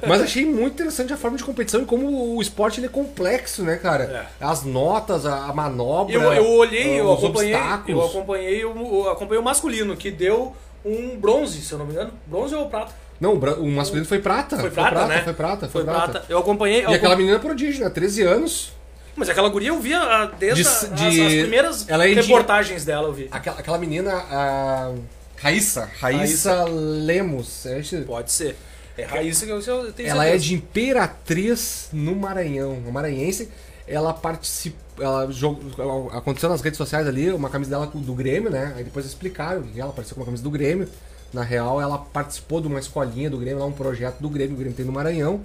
mas 0.08 0.22
achei 0.24 0.44
muito 0.44 0.74
interessante 0.74 1.14
a 1.14 1.18
forma 1.18 1.38
de 1.38 1.44
competição 1.44 1.84
e 1.84 1.86
como 1.86 2.36
o 2.36 2.42
esporte 2.42 2.80
ele 2.80 2.88
é 2.88 2.90
complexo, 2.90 3.62
né, 3.62 3.76
cara? 3.76 4.28
As 4.42 4.64
notas, 4.64 5.24
a, 5.28 5.46
a 5.46 5.54
manobra. 5.54 6.16
Eu, 6.16 6.34
eu 6.34 6.48
olhei, 6.50 7.00
eu 7.00 7.08
os 7.12 7.24
acompanhei, 7.24 7.54
eu 7.88 8.04
acompanhei 8.04 8.66
o, 8.66 9.06
eu 9.06 9.10
acompanhei 9.12 9.40
o 9.40 9.46
masculino, 9.46 9.96
que 9.96 10.10
deu 10.10 10.56
um 10.84 11.16
bronze, 11.16 11.62
se 11.62 11.72
eu 11.72 11.78
não 11.78 11.86
me 11.86 11.92
engano. 11.92 12.12
Bronze 12.26 12.56
ou 12.56 12.68
prata? 12.68 12.94
Não, 13.20 13.34
o, 13.34 13.38
bra- 13.38 13.54
o 13.56 13.68
masculino 13.68 14.08
foi 14.08 14.18
prata. 14.20 14.58
Foi 14.58 14.72
prata, 14.72 15.06
né? 15.06 15.22
Foi 15.22 15.34
prata, 15.34 15.68
Foi 15.70 15.84
foi, 15.84 15.94
prata. 15.94 16.26
Eu 16.28 16.40
acompanhei. 16.40 16.84
eu 16.86 16.90
E 16.90 16.96
aquela 16.96 17.14
acom- 17.14 17.22
menina 17.22 17.40
prodígio, 17.40 17.84
né? 17.84 17.90
13 17.92 18.24
anos. 18.24 18.72
Mas 19.18 19.28
aquela 19.30 19.50
guria 19.50 19.70
eu 19.70 19.80
via 19.80 20.00
ah, 20.00 20.26
desde 20.40 20.62
De- 20.62 20.68
a- 20.68 20.72
as, 20.72 20.80
de- 20.94 21.22
as 21.26 21.34
primeiras 21.34 21.90
ela 21.90 22.06
é 22.06 22.10
de- 22.14 22.22
reportagens 22.22 22.86
dela, 22.86 23.08
eu 23.08 23.14
vi. 23.14 23.28
Aquela, 23.32 23.60
aquela 23.60 23.78
menina, 23.80 24.14
a 24.14 24.94
Raíssa, 25.38 25.90
Raíssa 26.00 26.64
Lemos. 26.66 27.66
é 27.66 27.80
esse- 27.80 27.98
Pode 28.02 28.32
ser. 28.32 28.56
É 28.98 29.04
Raíssa 29.04 29.46
que 29.46 29.52
eu, 29.52 29.60
eu 29.62 29.92
tenho 29.94 30.10
Ela 30.10 30.26
é 30.26 30.30
certeza. 30.32 30.46
de 30.46 30.54
Imperatriz 30.56 31.90
no 31.94 32.16
Maranhão. 32.16 32.74
Uma 32.74 32.92
maranhense. 32.92 33.50
Ela 33.88 34.14
participa. 34.14 34.78
Ela 35.00 35.32
jogou, 35.32 36.10
aconteceu 36.12 36.50
nas 36.50 36.62
redes 36.62 36.78
sociais 36.78 37.08
ali 37.08 37.32
uma 37.32 37.50
camisa 37.50 37.70
dela 37.72 37.86
do 37.94 38.14
Grêmio, 38.14 38.50
né? 38.50 38.74
Aí 38.76 38.84
depois 38.84 39.06
explicaram 39.06 39.62
que 39.64 39.80
ela 39.80 39.92
apareceu 39.92 40.16
com 40.16 40.22
uma 40.22 40.26
camisa 40.26 40.44
do 40.44 40.50
Grêmio. 40.50 40.90
Na 41.32 41.44
real, 41.44 41.80
ela 41.80 41.98
participou 42.00 42.60
de 42.60 42.68
uma 42.68 42.80
escolinha 42.80 43.30
do 43.30 43.38
Grêmio, 43.38 43.60
lá 43.60 43.66
um 43.66 43.72
projeto 43.72 44.18
do 44.20 44.30
Grêmio, 44.30 44.56
o 44.56 44.58
Grêmio 44.58 44.76
tem 44.76 44.86
no 44.86 44.92
Maranhão. 44.92 45.42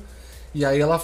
E 0.55 0.65
aí 0.67 0.79
ela, 0.81 1.01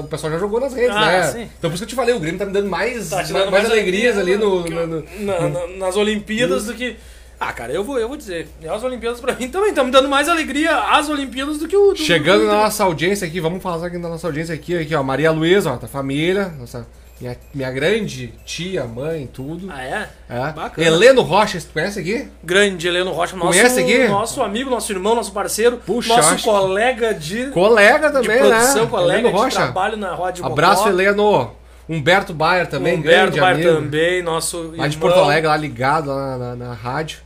o 0.00 0.04
pessoal 0.08 0.32
já 0.32 0.38
jogou 0.38 0.58
nas 0.60 0.74
redes, 0.74 0.96
Ah, 0.96 1.06
né? 1.06 1.22
sim. 1.32 1.48
Então 1.58 1.70
por 1.70 1.74
isso 1.76 1.78
que 1.78 1.84
eu 1.84 1.88
te 1.88 1.94
falei, 1.94 2.14
o 2.14 2.18
Grêmio 2.18 2.38
tá 2.38 2.44
me 2.46 2.52
dando 2.52 2.68
mais, 2.68 3.08
Tá 3.10 3.16
mais, 3.16 3.30
mais 3.50 3.64
alegrias 3.70 4.18
ali 4.18 4.36
no, 4.36 4.64
no- 4.68 4.86
no- 4.86 5.04
na- 5.20 5.48
na- 5.48 5.66
nas 5.78 5.96
Olimpíadas 5.96 6.66
do 6.66 6.74
que. 6.74 6.96
Ah, 7.40 7.52
cara, 7.52 7.72
eu 7.72 7.84
vou, 7.84 7.96
eu 8.00 8.08
vou 8.08 8.16
dizer. 8.16 8.48
As 8.68 8.82
Olimpíadas 8.82 9.20
pra 9.20 9.32
mim 9.34 9.48
também 9.48 9.68
estão 9.68 9.84
me 9.84 9.92
dando 9.92 10.08
mais 10.08 10.28
alegria 10.28 10.76
as 10.76 11.08
Olimpíadas 11.08 11.58
do 11.58 11.68
que 11.68 11.76
o. 11.76 11.92
do- 11.92 11.96
Chegando 11.96 12.40
do- 12.40 12.46
na 12.48 12.54
nossa 12.64 12.82
audiência 12.82 13.24
aqui, 13.28 13.38
vamos 13.40 13.62
falar 13.62 13.86
aqui 13.86 13.96
da 13.98 14.08
nossa 14.08 14.26
audiência 14.26 14.52
aqui, 14.52 14.76
aqui 14.76 14.92
ó, 14.96 15.02
Maria 15.04 15.30
Luísa, 15.30 15.70
ó, 15.72 15.76
da 15.76 15.86
família, 15.86 16.52
nossa, 16.58 16.84
minha, 17.20 17.36
minha 17.54 17.70
grande 17.70 18.28
tia, 18.44 18.84
mãe, 18.84 19.26
tudo. 19.32 19.68
Ah, 19.70 19.82
é? 19.82 20.08
É. 20.28 20.52
Bacana. 20.52 20.86
Heleno 20.86 21.22
Rocha, 21.22 21.58
você 21.58 21.68
conhece 21.72 21.98
aqui? 22.00 22.28
Grande 22.44 22.86
Heleno 22.86 23.12
Rocha, 23.12 23.36
nosso, 23.36 23.48
Conhece 23.58 23.80
aqui? 23.80 24.06
nosso 24.08 24.42
amigo, 24.42 24.70
nosso 24.70 24.92
irmão, 24.92 25.14
nosso 25.14 25.32
parceiro, 25.32 25.78
Puxa, 25.78 26.14
nosso 26.16 26.34
acho- 26.34 26.44
colega 26.44 27.12
de, 27.14 27.48
Colega 27.48 28.08
de 28.08 28.12
também, 28.12 28.38
produção, 28.38 28.84
né? 28.84 28.90
colega 28.90 29.18
Heleno 29.20 29.28
de 29.28 29.34
Rocha. 29.42 29.56
trabalho 29.56 29.96
na 29.96 30.14
Rádio 30.14 30.44
Abraço, 30.46 30.82
Mocó. 30.84 30.90
Heleno. 30.90 31.50
Humberto 31.88 32.34
Bayer 32.34 32.66
também, 32.68 32.98
Humberto 32.98 33.32
grande 33.36 33.40
amigo. 33.40 33.72
também, 33.80 34.22
nosso 34.22 34.74
Lá 34.76 34.86
de 34.86 34.96
irmão. 34.96 35.10
Porto 35.10 35.24
Alegre, 35.24 35.48
lá 35.48 35.56
ligado 35.56 36.08
lá 36.10 36.36
na, 36.36 36.54
na- 36.54 36.56
na 36.68 36.74
rádio. 36.74 37.20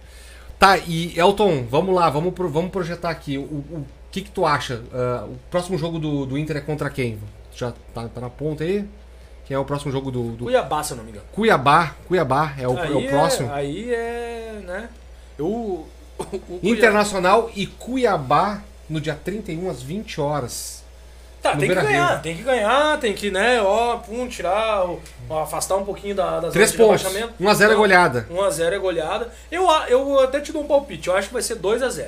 Tá, 0.57 0.79
e 0.79 1.13
Elton, 1.19 1.67
vamos 1.69 1.93
lá, 1.93 2.09
vamos, 2.09 2.33
pro- 2.33 2.49
vamos 2.49 2.71
projetar 2.71 3.11
aqui. 3.11 3.37
O, 3.37 3.43
o 3.43 3.87
que 4.13 4.21
que 4.21 4.31
tu 4.31 4.47
acha? 4.47 4.81
Ah, 4.95 5.25
o 5.27 5.37
próximo 5.51 5.77
jogo 5.77 5.99
do, 5.99 6.25
do 6.27 6.39
Inter 6.39 6.59
é 6.59 6.61
contra 6.61 6.89
quem? 6.89 7.19
Já 7.53 7.73
tá, 7.93 8.07
tá 8.15 8.21
na 8.21 8.31
ponta 8.31 8.63
aí? 8.63 8.85
Quem 9.53 9.57
é 9.57 9.59
o 9.59 9.67
próximo 9.67 9.93
jogo 9.93 10.11
do, 10.11 10.31
do 10.33 10.45
Cuiabá, 10.45 10.83
se 10.83 10.93
eu 10.93 10.97
não 10.97 11.05
me 11.05 11.11
engano. 11.11 11.27
Cuiabá? 11.31 11.95
Cuiabá 12.09 12.55
é 12.59 12.67
o, 12.67 12.79
é 12.79 12.89
o 12.91 13.07
próximo? 13.07 13.53
aí 13.53 13.93
é, 13.93 14.61
né? 14.65 14.89
Eu, 15.39 15.45
o, 15.47 15.87
o 16.19 16.25
Cuiabá- 16.25 16.59
Internacional 16.63 17.51
e 17.55 17.67
Cuiabá 17.67 18.63
no 18.89 18.99
dia 18.99 19.15
31 19.23 19.69
às 19.69 19.83
20 19.83 20.19
horas. 20.23 20.83
Tá, 21.43 21.55
tem 21.55 21.69
que 21.69 21.75
ganhar, 21.75 22.23
tem 22.23 22.35
que 22.37 22.43
ganhar, 22.43 22.99
tem 22.99 23.13
que, 23.13 23.31
né, 23.31 23.61
ó, 23.61 23.99
pum, 23.99 24.27
tirar, 24.27 24.87
o- 24.89 25.03
afastar 25.43 25.77
um 25.77 25.85
pouquinho 25.85 26.15
da, 26.15 26.41
das 26.41 26.53
Três 26.55 26.71
zonas 26.71 27.01
de 27.03 27.07
pontos. 27.07 27.13
rebaixamento. 27.15 27.43
1 27.45 27.49
a 27.51 27.55
0 27.55 27.73
é 27.73 27.77
goleada. 27.77 28.27
1x0 28.31 28.73
é 28.73 28.79
goleada. 28.79 29.31
Eu, 29.51 29.69
eu 29.89 30.21
até 30.21 30.41
te 30.41 30.51
dou 30.51 30.63
um 30.63 30.67
palpite, 30.67 31.09
eu 31.09 31.15
acho 31.17 31.29
que 31.29 31.35
vai 31.35 31.43
ser 31.43 31.57
2x0. 31.57 32.07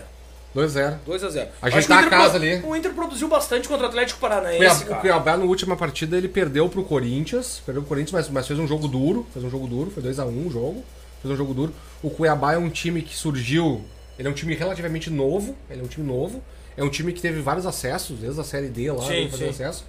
2 0.54 0.76
a 0.76 0.90
0. 0.90 0.98
2x0. 1.06 1.48
A 1.60 1.68
gente 1.70 1.88
tá 1.88 1.98
a 1.98 2.08
casa 2.08 2.36
ali. 2.36 2.62
O 2.64 2.76
Inter 2.76 2.92
produziu 2.94 3.26
bastante 3.28 3.66
contra 3.68 3.86
o 3.86 3.88
Atlético 3.88 4.20
Paranaense. 4.20 4.84
Cuiabá, 4.84 4.96
o. 4.96 5.00
Cuiabá, 5.00 5.36
na 5.36 5.44
última 5.44 5.76
partida, 5.76 6.16
ele 6.16 6.28
perdeu 6.28 6.68
pro 6.68 6.84
Corinthians. 6.84 7.60
Perdeu 7.66 7.82
pro 7.82 7.88
Corinthians, 7.88 8.12
mas, 8.12 8.28
mas 8.28 8.46
fez 8.46 8.58
um 8.58 8.66
jogo 8.66 8.86
duro. 8.86 9.26
Fez 9.32 9.44
um 9.44 9.50
jogo 9.50 9.66
duro, 9.66 9.90
foi 9.90 10.02
2x1 10.02 10.46
o 10.46 10.50
jogo. 10.50 10.84
Fez 11.20 11.34
um 11.34 11.36
jogo 11.36 11.52
duro. 11.54 11.74
O 12.02 12.08
Cuiabá 12.10 12.52
é 12.54 12.58
um 12.58 12.70
time 12.70 13.02
que 13.02 13.16
surgiu. 13.16 13.84
Ele 14.18 14.28
é 14.28 14.30
um 14.30 14.34
time 14.34 14.54
relativamente 14.54 15.10
novo. 15.10 15.56
Ele 15.68 15.80
é 15.80 15.84
um 15.84 15.88
time 15.88 16.06
novo. 16.06 16.40
É 16.76 16.84
um 16.84 16.88
time 16.90 17.12
que 17.12 17.20
teve 17.20 17.40
vários 17.40 17.66
acessos, 17.66 18.18
desde 18.18 18.40
a 18.40 18.44
série 18.44 18.68
D 18.68 18.90
lá, 18.92 19.04
Sim, 19.06 19.28
sim. 19.32 19.48
acesso. 19.48 19.84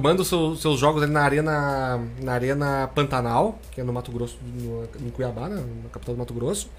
Manda 0.00 0.22
os 0.22 0.28
seus, 0.28 0.60
seus 0.62 0.78
jogos 0.80 1.02
ali 1.02 1.12
na 1.12 1.20
arena, 1.22 2.00
na 2.20 2.32
arena 2.32 2.90
Pantanal, 2.94 3.58
que 3.70 3.80
é 3.80 3.84
no 3.84 3.92
Mato 3.92 4.10
Grosso, 4.10 4.38
no, 4.42 4.84
em 5.06 5.10
Cuiabá, 5.10 5.48
né, 5.48 5.62
na 5.84 5.90
capital 5.90 6.14
do 6.14 6.18
Mato 6.18 6.32
Grosso. 6.32 6.70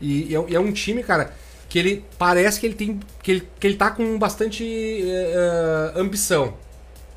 E, 0.00 0.24
e 0.30 0.34
é, 0.34 0.40
um- 0.40 0.48
e 0.48 0.54
é 0.54 0.60
um 0.60 0.70
time, 0.72 1.02
cara, 1.02 1.32
que 1.70 1.78
ele 1.78 2.04
parece 2.18 2.60
que 2.60 2.66
ele 2.66 2.74
tem 2.74 3.00
que 3.22 3.30
ele, 3.30 3.48
que 3.58 3.66
ele 3.66 3.76
tá 3.76 3.90
com 3.90 4.18
bastante 4.18 4.62
eh, 5.06 5.92
ambição. 5.96 6.52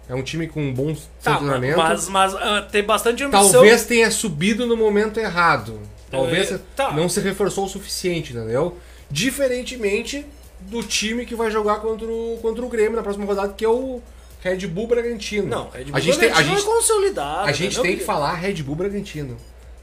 É 0.07 0.13
um 0.15 0.21
time 0.21 0.47
com 0.47 0.61
um 0.61 0.73
bom 0.73 0.95
Tá, 1.21 1.33
funcionamento. 1.35 1.77
mas, 1.77 2.07
mas 2.09 2.35
ah, 2.35 2.67
tem 2.71 2.83
bastante 2.83 3.23
ambição. 3.23 3.51
Talvez 3.51 3.85
tenha 3.85 4.09
subido 4.11 4.65
no 4.67 4.77
momento 4.77 5.19
errado. 5.19 5.79
Talvez 6.11 6.51
É, 6.51 6.59
tá. 6.75 6.91
não 6.91 7.09
se 7.09 7.19
reforçou 7.19 7.65
o 7.65 7.69
suficiente, 7.69 8.31
entendeu? 8.33 8.77
Diferentemente 9.09 10.25
do 10.61 10.83
time 10.83 11.25
que 11.25 11.33
vai 11.35 11.49
jogar 11.49 11.77
contra 11.77 12.05
o, 12.07 12.37
contra 12.41 12.63
o 12.63 12.69
Grêmio 12.69 12.95
na 12.95 13.01
próxima 13.01 13.25
rodada, 13.25 13.53
que 13.53 13.65
é 13.65 13.69
o 13.69 14.01
Red 14.41 14.67
Bull 14.67 14.85
Bragantino. 14.87 15.47
Não, 15.47 15.69
Red 15.69 15.85
Bull 15.85 15.95
a 15.95 15.99
gente 15.99 16.19
tem, 16.19 16.29
a 16.29 16.33
Bragantino 16.33 16.59
gente, 16.59 16.69
é 16.69 16.73
consolidado. 16.75 17.47
a 17.49 17.51
gente 17.51 17.81
tem 17.81 17.97
que 17.97 18.03
falar 18.03 18.33
Red 18.35 18.61
Bull 18.61 18.75
Bragantino. 18.75 19.37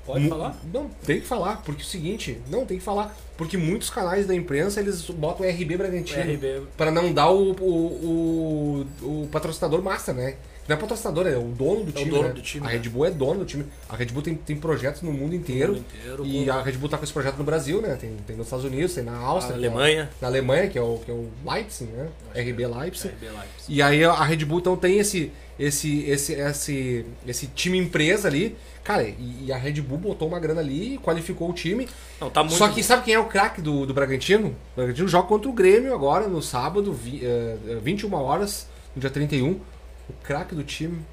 Pode 0.07 0.29
falar? 0.29 0.57
Não, 0.73 0.89
tem 1.07 1.21
que 1.21 1.27
falar, 1.27 1.63
porque 1.63 1.83
é 1.83 1.85
o 1.85 1.89
seguinte, 1.89 2.39
não 2.51 2.65
tem 2.67 2.79
que 2.79 2.83
falar, 2.85 3.17
porque 3.37 3.57
muitos 3.57 3.91
canais 3.91 4.27
da 4.27 4.35
imprensa 4.35 4.81
eles 4.81 5.03
botam 5.11 5.47
RB 5.49 5.77
Bragantino 5.77 6.21
RB. 6.35 6.63
para 6.77 6.91
não 6.91 7.13
dar 7.13 7.31
o, 7.31 7.53
o, 7.53 8.87
o, 9.03 9.23
o 9.25 9.29
patrocinador 9.31 9.83
master, 9.83 10.15
né? 10.15 10.37
Não 10.69 10.77
é 10.77 10.79
patrocinador, 10.79 11.27
é 11.27 11.37
o 11.37 11.43
dono 11.49 11.83
do 11.85 11.89
É 11.91 11.91
o 11.91 12.05
time. 12.05 12.11
dono 12.11 12.29
né? 12.29 12.35
do 12.35 12.43
time, 12.43 12.65
A 12.65 12.71
né? 12.71 12.77
Red 12.77 12.89
Bull 12.91 13.07
é 13.07 13.11
dono 13.11 13.41
do 13.41 13.45
time. 13.45 13.65
A 13.89 13.97
Red 13.97 14.07
Bull 14.07 14.23
tem, 14.23 14.35
tem 14.37 14.57
projetos 14.57 15.03
no 15.03 15.13
mundo 15.13 15.35
inteiro. 15.35 15.73
mundo 15.75 15.85
inteiro, 15.97 16.25
e 16.27 16.49
a 16.49 16.63
Red 16.63 16.73
Bull 16.75 16.89
tá 16.89 16.97
com 16.97 17.03
esse 17.03 17.13
projeto 17.13 17.37
no 17.39 17.45
Brasil, 17.45 17.81
né? 17.83 17.97
Tem, 18.01 18.15
tem 18.25 18.37
nos 18.37 18.47
Estados 18.47 18.65
Unidos, 18.65 18.95
tem 18.95 19.03
na 19.03 19.17
Áustria. 19.17 19.57
Na 19.57 19.67
é 19.67 19.69
o- 19.69 19.73
Alemanha. 19.73 20.11
na 20.21 20.29
Alemanha, 20.29 20.69
que 20.69 20.79
é 20.79 20.83
o, 20.83 20.99
que 21.05 21.11
é 21.11 21.15
o 21.15 21.29
Leipzig, 21.45 21.91
né? 21.91 22.09
RB 22.37 22.67
Leipzig. 22.67 23.09
RB 23.15 23.27
Leipzig. 23.27 23.45
E 23.69 23.83
aí 23.83 24.05
a 24.05 24.23
Red 24.25 24.45
Bull 24.45 24.61
então 24.61 24.77
tem 24.77 24.99
esse 24.99 25.33
esse 25.59 26.05
esse 26.09 26.35
esse 26.35 27.07
esse 27.27 27.47
time 27.49 27.77
empresa 27.77 28.29
ali. 28.29 28.57
Cara, 28.83 29.03
e, 29.05 29.45
e 29.47 29.53
a 29.53 29.57
Red 29.57 29.81
Bull 29.83 29.99
botou 29.99 30.27
uma 30.27 30.41
grana 30.41 30.61
ali, 30.61 30.99
qualificou 30.99 31.51
o 31.51 31.53
time. 31.53 31.87
Não, 32.21 32.31
tá 32.31 32.43
muito 32.43 32.57
Só 32.57 32.69
que 32.69 32.83
sabe 32.83 33.05
quem 33.05 33.15
é 33.15 33.19
o 33.19 33.27
craque 33.27 33.61
do, 33.61 33.85
do 33.87 33.93
Bragantino? 33.93 34.57
O 34.73 34.77
Bragantino 34.77 35.07
joga 35.07 35.29
contra 35.29 35.49
o 35.49 35.53
Grêmio 35.53 35.95
agora, 35.95 36.27
no 36.27 36.41
sábado, 36.43 36.93
vi, 36.93 37.25
eh, 37.25 37.57
eh, 37.69 37.79
21 37.83 38.13
horas, 38.15 38.67
no 38.95 39.01
dia 39.01 39.11
31. 39.11 39.53
O 40.09 40.13
craque 40.23 40.55
do 40.55 40.65
time 40.65 41.05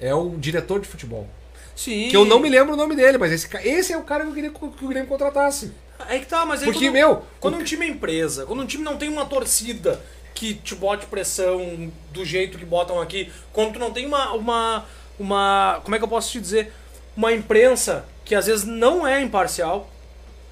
é 0.00 0.14
o 0.14 0.36
diretor 0.36 0.80
de 0.80 0.86
futebol. 0.86 1.26
Sim. 1.74 2.08
Que 2.08 2.16
eu 2.16 2.24
não 2.24 2.38
me 2.38 2.48
lembro 2.48 2.74
o 2.74 2.76
nome 2.76 2.94
dele, 2.96 3.18
mas 3.18 3.32
esse, 3.32 3.48
esse 3.66 3.92
é 3.92 3.96
o 3.98 4.02
cara 4.02 4.24
que 4.24 4.30
eu 4.30 4.34
queria 4.34 4.50
que 4.50 4.84
o 4.84 4.88
Grêmio 4.88 5.08
contratasse. 5.08 5.72
Aí 5.98 6.20
que 6.20 6.26
tá, 6.26 6.44
mas 6.44 6.60
aí 6.60 6.66
Porque, 6.66 6.86
quando, 6.86 6.92
meu, 6.92 7.22
Quando 7.40 7.54
o- 7.54 7.58
um 7.60 7.64
time 7.64 7.86
é 7.86 7.88
empresa, 7.88 8.44
quando 8.46 8.62
um 8.62 8.66
time 8.66 8.84
não 8.84 8.96
tem 8.96 9.08
uma 9.08 9.24
torcida 9.24 10.00
que 10.34 10.54
te 10.54 10.74
bote 10.74 11.06
pressão 11.06 11.90
do 12.12 12.24
jeito 12.24 12.58
que 12.58 12.64
botam 12.64 13.00
aqui, 13.00 13.32
quando 13.52 13.74
tu 13.74 13.78
não 13.78 13.90
tem 13.90 14.04
uma. 14.06 14.32
uma, 14.32 14.84
uma 15.18 15.80
como 15.84 15.94
é 15.94 15.98
que 15.98 16.04
eu 16.04 16.08
posso 16.08 16.30
te 16.30 16.40
dizer? 16.40 16.72
Uma 17.16 17.32
imprensa 17.32 18.04
que 18.24 18.34
às 18.34 18.46
vezes 18.46 18.64
não 18.64 19.06
é 19.06 19.20
imparcial. 19.22 19.88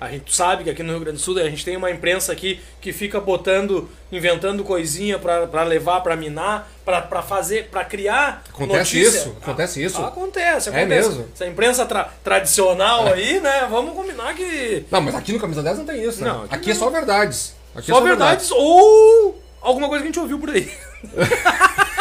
A 0.01 0.11
gente 0.11 0.35
sabe 0.35 0.65
que 0.65 0.71
aqui 0.71 0.83
no 0.83 0.91
Rio 0.91 1.01
Grande 1.01 1.17
do 1.19 1.23
Sul 1.23 1.39
a 1.39 1.49
gente 1.49 1.65
tem 1.65 1.77
uma 1.77 1.91
imprensa 1.91 2.31
aqui 2.33 2.61
que 2.81 2.93
fica 2.93 3.21
botando, 3.21 3.89
inventando 4.13 4.63
coisinha 4.65 5.19
pra 5.19 5.47
pra 5.47 5.63
levar, 5.63 6.01
pra 6.01 6.15
minar, 6.17 6.69
pra 6.85 7.01
pra 7.01 7.23
fazer, 7.23 7.69
pra 7.71 7.85
criar. 7.85 8.43
Acontece 8.53 8.97
notícia. 8.97 9.19
isso, 9.21 9.37
acontece 9.41 9.83
isso. 9.85 10.03
Acontece, 10.05 10.69
É 10.69 10.73
acontece. 10.81 11.09
mesmo? 11.09 11.29
Essa 11.33 11.47
imprensa 11.47 11.87
tra- 11.87 12.11
tradicional 12.23 13.07
aí, 13.07 13.41
né? 13.41 13.67
Vamos 13.71 13.95
combinar 13.95 14.35
que. 14.35 14.85
Não, 14.91 15.01
mas 15.01 15.15
aqui 15.15 15.33
no 15.33 15.41
Camisa 15.41 15.63
10 15.63 15.79
não 15.79 15.87
tem 15.87 16.03
isso, 16.05 16.21
né? 16.23 16.29
Não, 16.29 16.45
aqui, 16.45 16.55
aqui 16.55 16.71
é 16.71 16.75
não. 16.75 16.81
só 16.81 16.91
verdades. 16.91 17.55
Aqui 17.75 17.91
é 17.91 17.95
Só 17.95 18.01
verdades 18.01 18.51
ou 18.53 19.41
alguma 19.61 19.89
coisa 19.89 20.03
que 20.03 20.09
a 20.09 20.13
gente 20.13 20.21
ouviu 20.21 20.39
por 20.39 20.51
aí. 20.51 20.71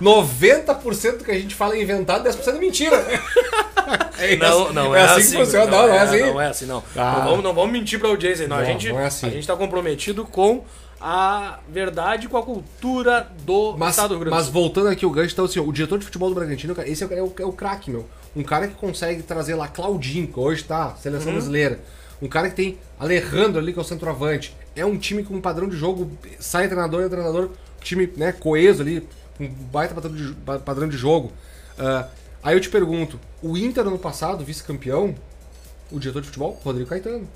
90% 0.00 1.18
do 1.18 1.24
que 1.24 1.30
a 1.30 1.38
gente 1.38 1.54
fala 1.54 1.74
é 1.76 1.82
inventado, 1.82 2.24
10% 2.28 2.48
é 2.48 2.58
mentira. 2.58 3.04
É 4.18 4.34
Não, 4.36 4.72
não 4.72 4.94
é 4.96 5.00
é, 5.00 5.02
assim 5.04 5.20
assim. 5.20 5.30
que 5.32 5.44
funciona, 5.44 5.66
não, 5.66 5.86
não 5.86 5.94
é 5.94 5.98
assim. 5.98 6.20
Não 6.20 6.40
é 6.40 6.46
assim, 6.46 6.64
não. 6.66 6.82
Ah. 6.96 7.16
Não, 7.18 7.24
vamos, 7.24 7.44
não 7.44 7.52
vamos 7.54 7.72
mentir 7.72 7.98
pra 7.98 8.08
audiência. 8.08 8.48
Não, 8.48 8.56
a 8.56 8.60
Não, 8.60 8.66
gente, 8.66 8.88
não 8.88 8.98
é 9.00 9.06
assim. 9.06 9.26
a 9.26 9.30
gente 9.30 9.46
tá 9.46 9.54
comprometido 9.56 10.24
com 10.24 10.64
a 10.98 11.58
verdade, 11.68 12.26
com 12.28 12.38
a 12.38 12.42
cultura 12.42 13.28
do 13.44 13.74
Mas, 13.76 13.90
Estado 13.90 14.08
do 14.10 14.14
Rio 14.14 14.20
Grande 14.20 14.34
do 14.36 14.36
mas 14.42 14.48
voltando 14.48 14.88
aqui 14.88 15.04
o 15.04 15.10
gancho, 15.10 15.32
então 15.34 15.44
assim, 15.44 15.60
o 15.60 15.70
diretor 15.70 15.98
de 15.98 16.04
futebol 16.06 16.30
do 16.30 16.34
Bragantino, 16.34 16.74
esse 16.86 17.04
é 17.04 17.06
o, 17.06 17.12
é 17.12 17.22
o, 17.22 17.32
é 17.40 17.44
o 17.44 17.52
craque, 17.52 17.90
meu. 17.90 18.06
Um 18.34 18.42
cara 18.42 18.68
que 18.68 18.74
consegue 18.74 19.22
trazer 19.22 19.54
lá 19.54 19.68
Claudinho, 19.68 20.26
que 20.28 20.40
hoje 20.40 20.64
tá 20.64 20.94
seleção 20.94 21.26
Uhum. 21.28 21.34
brasileira. 21.34 21.80
Um 22.22 22.28
cara 22.28 22.48
que 22.48 22.54
tem 22.56 22.78
Alejandro 22.98 23.60
ali, 23.60 23.70
que 23.74 23.78
é 23.78 23.82
o 23.82 23.84
centroavante. 23.84 24.56
É 24.74 24.86
um 24.86 24.96
time 24.96 25.22
com 25.24 25.34
um 25.34 25.40
padrão 25.42 25.68
de 25.68 25.76
jogo, 25.76 26.10
sai 26.38 26.68
treinador 26.68 27.02
e 27.04 27.08
treinador, 27.10 27.50
time 27.82 28.10
né, 28.16 28.32
coeso 28.32 28.80
ali, 28.80 29.06
um 29.40 29.48
baita 29.48 29.94
padrão 29.94 30.12
de, 30.14 30.32
pa- 30.34 30.58
padrão 30.58 30.88
de 30.88 30.96
jogo. 30.96 31.32
Ah, 31.78 32.08
aí 32.42 32.56
eu 32.56 32.60
te 32.60 32.68
pergunto, 32.68 33.18
o 33.42 33.56
Inter 33.56 33.86
ano 33.86 33.98
passado, 33.98 34.44
vice-campeão, 34.44 35.14
o 35.90 35.98
diretor 35.98 36.20
de 36.20 36.26
futebol, 36.28 36.60
Rodrigo 36.64 36.88
Caetano. 36.88 37.28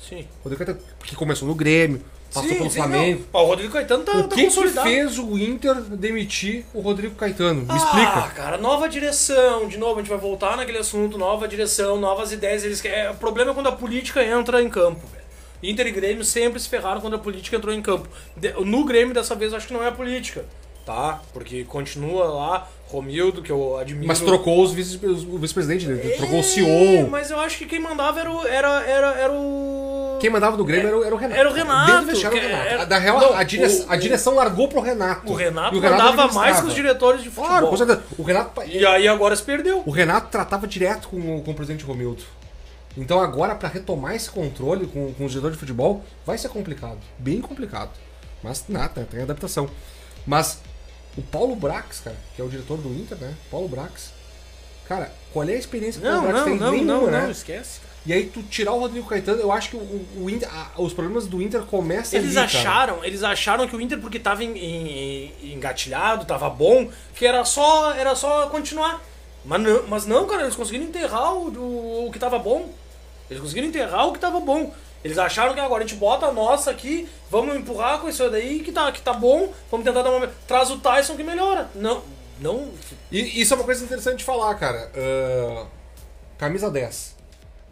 Sim. 0.00 0.26
Rodrigo 0.42 0.64
Caetano, 0.64 0.84
que 1.04 1.16
começou 1.16 1.48
no 1.48 1.54
Grêmio, 1.54 2.02
passou 2.32 2.50
sim, 2.50 2.56
pelo 2.56 2.70
sim, 2.70 2.76
Flamengo. 2.76 3.24
não. 3.32 3.40
O 3.40 3.46
Rodrigo 3.46 3.72
Caetano 3.72 4.04
tá, 4.04 4.12
O 4.18 4.28
tá 4.28 4.36
que, 4.36 4.46
que 4.48 4.68
fez 4.68 5.18
o 5.18 5.38
Inter 5.38 5.74
demitir 5.80 6.64
o 6.74 6.80
Rodrigo 6.80 7.14
Caetano? 7.14 7.62
Me 7.62 7.66
Ah, 7.70 7.76
explica. 7.76 8.28
cara, 8.34 8.58
nova 8.58 8.88
direção. 8.88 9.66
De 9.68 9.78
novo, 9.78 9.94
a 9.94 10.02
gente 10.02 10.08
vai 10.10 10.18
voltar 10.18 10.56
naquele 10.56 10.78
assunto. 10.78 11.16
Nova 11.16 11.48
direção, 11.48 11.98
novas 11.98 12.32
ideias. 12.32 12.64
Eles 12.64 12.80
querem- 12.80 13.10
O 13.10 13.14
problema 13.14 13.52
é 13.52 13.54
quando 13.54 13.68
a 13.68 13.72
política 13.72 14.22
entra 14.24 14.60
em 14.62 14.68
campo, 14.68 15.00
velho. 15.06 15.24
Inter 15.62 15.86
e 15.86 15.90
Grêmio 15.92 16.24
sempre 16.24 16.60
se 16.60 16.68
ferraram 16.68 17.00
quando 17.00 17.14
a 17.14 17.18
política 17.18 17.56
entrou 17.56 17.72
em 17.74 17.80
campo. 17.80 18.06
De- 18.36 18.52
No 18.64 18.84
Grêmio, 18.84 19.14
dessa 19.14 19.34
vez, 19.34 19.52
eu 19.52 19.56
acho 19.56 19.66
que 19.66 19.72
não 19.72 19.82
é 19.82 19.88
a 19.88 19.92
política. 19.92 20.44
Tá? 20.84 21.22
Porque 21.32 21.64
continua 21.64 22.26
lá, 22.26 22.68
Romildo, 22.88 23.40
que 23.40 23.50
eu 23.50 23.78
admiro. 23.78 24.06
Mas 24.06 24.20
trocou 24.20 24.62
os 24.62 24.70
vice- 24.72 25.00
o 25.06 25.38
vice-presidente, 25.38 25.86
né? 25.86 25.96
trocou 26.18 26.36
o 26.36 26.40
É, 26.40 26.42
CEO. 26.42 27.08
Mas 27.08 27.30
eu 27.30 27.40
acho 27.40 27.56
que 27.56 27.64
quem 27.64 27.80
mandava 27.80 28.20
era 28.20 28.30
o. 28.30 28.46
Era, 28.46 28.82
era, 28.84 29.12
era 29.14 29.32
o... 29.32 30.18
Quem 30.20 30.28
mandava 30.28 30.58
do 30.58 30.64
Grêmio 30.64 30.86
era, 30.88 30.98
o- 30.98 31.04
era 31.04 31.14
o 31.14 31.18
Renato. 31.18 31.40
Era 31.40 31.50
o 31.50 31.52
Renato, 31.54 31.86
Dentro 31.90 32.00
do 32.02 32.06
vestiário 32.10 32.36
era 32.38 32.46
o 32.46 32.50
Renato. 32.50 32.68
era- 32.68 32.84
Da 32.84 32.98
real, 32.98 33.18
Não, 33.18 33.32
a, 33.34 33.42
dire- 33.42 33.64
o- 33.66 33.86
a 33.88 33.96
direção 33.96 34.34
largou 34.34 34.68
pro 34.68 34.80
Renato. 34.80 35.32
O 35.32 35.34
Renato 35.34 35.74
E 35.74 35.80
mandava 35.80 36.28
mais 36.32 36.60
que 36.60 36.66
os 36.66 36.74
diretores 36.74 37.22
de 37.22 37.28
futebol. 37.30 37.48
Claro, 37.48 37.68
com 37.68 37.76
certeza. 37.78 38.02
O 38.18 38.22
Renato, 38.22 38.62
E 38.64 38.84
aí 38.84 39.08
agora 39.08 39.34
se 39.34 39.42
perdeu. 39.42 39.82
o 39.86 39.90
Renato 39.90 40.28
tratava 40.28 40.66
direto 40.66 41.08
com, 41.08 41.38
o- 41.38 41.40
com 41.42 41.50
o 41.50 41.54
presidente 41.54 41.82
Romildo. 41.84 42.22
Então 42.94 43.20
agora, 43.20 43.54
pra 43.54 43.70
retomar 43.70 44.14
esse 44.14 44.30
controle 44.30 44.86
com, 44.86 45.14
com 45.14 45.24
os 45.24 45.30
diretores 45.32 45.56
de 45.56 45.60
futebol, 45.60 46.04
vai 46.26 46.36
ser 46.36 46.48
complicado. 46.50 46.98
Bem 47.18 47.40
complicado. 47.40 47.90
Mas 48.42 48.64
nada, 48.68 49.08
tem 49.10 49.22
adaptação. 49.22 49.68
Mas 50.26 50.60
o 51.16 51.22
Paulo 51.22 51.54
Brax, 51.56 52.00
cara, 52.00 52.16
que 52.34 52.40
é 52.42 52.44
o 52.44 52.48
diretor 52.48 52.78
do 52.78 52.88
Inter, 52.90 53.16
né? 53.18 53.34
Paulo 53.50 53.68
Brax. 53.68 54.12
Cara, 54.88 55.10
qual 55.32 55.48
é 55.48 55.52
a 55.52 55.58
experiência 55.58 56.00
que 56.00 56.06
o 56.06 56.10
Não, 56.10 56.22
Paulo 56.22 56.32
Brax 56.32 56.46
não, 56.46 56.52
tem? 56.52 56.60
não, 56.60 56.70
Nenhuma, 56.72 56.92
não, 56.92 57.10
né? 57.10 57.22
não, 57.22 57.30
esquece. 57.30 57.80
cara. 57.80 57.94
E 58.06 58.12
aí 58.12 58.26
tu 58.26 58.42
tirar 58.42 58.72
o 58.72 58.80
Rodrigo 58.80 59.08
Caetano, 59.08 59.40
eu 59.40 59.50
acho 59.50 59.70
que 59.70 59.76
o, 59.76 60.06
o 60.18 60.28
Inter, 60.28 60.46
a- 60.54 60.72
os 60.76 60.92
problemas 60.92 61.26
do 61.26 61.40
Inter 61.40 61.62
começam 61.62 62.18
Eles 62.18 62.36
ali, 62.36 62.46
cara. 62.52 62.58
acharam, 62.60 63.04
eles 63.04 63.22
acharam 63.22 63.66
que 63.66 63.74
o 63.74 63.80
Inter, 63.80 63.98
porque 63.98 64.18
tava 64.20 64.44
em- 64.44 64.58
em- 64.58 65.54
engatilhado, 65.54 66.26
tava 66.26 66.50
bom, 66.50 66.90
que 67.14 67.24
era 67.26 67.42
só, 67.46 67.92
era 67.92 68.14
só 68.14 68.48
continuar. 68.50 69.02
Mas 69.42 69.62
não, 69.62 69.86
mas 69.88 70.04
não, 70.06 70.26
cara, 70.26 70.42
eles 70.42 70.54
conseguiram 70.54 70.84
enterrar 70.84 71.32
o, 71.34 71.48
o, 71.48 72.06
o 72.08 72.12
que 72.12 72.18
tava 72.18 72.38
bom. 72.38 72.68
Eles 73.30 73.42
conseguiram 73.42 73.68
enterrar 73.68 74.06
o 74.06 74.12
que 74.12 74.18
tava 74.18 74.38
bom. 74.38 74.70
Eles 75.04 75.18
acharam 75.18 75.52
que 75.52 75.60
agora 75.60 75.84
a 75.84 75.86
gente 75.86 75.98
bota 75.98 76.26
a 76.26 76.32
nossa 76.32 76.70
aqui, 76.70 77.06
vamos 77.30 77.54
empurrar 77.54 78.00
com 78.00 78.08
isso 78.08 78.28
daí 78.30 78.60
que 78.60 78.72
tá, 78.72 78.90
que 78.90 79.02
tá 79.02 79.12
bom, 79.12 79.52
vamos 79.70 79.84
tentar 79.84 80.00
dar 80.00 80.10
uma. 80.10 80.26
Traz 80.48 80.70
o 80.70 80.78
Tyson 80.78 81.14
que 81.14 81.22
melhora. 81.22 81.68
Não, 81.74 82.02
não. 82.40 82.70
E 83.12 83.40
isso 83.40 83.52
é 83.52 83.56
uma 83.56 83.64
coisa 83.64 83.84
interessante 83.84 84.18
de 84.18 84.24
falar, 84.24 84.54
cara. 84.54 84.90
Ah, 84.96 85.66
camisa 86.38 86.70
10. 86.70 87.13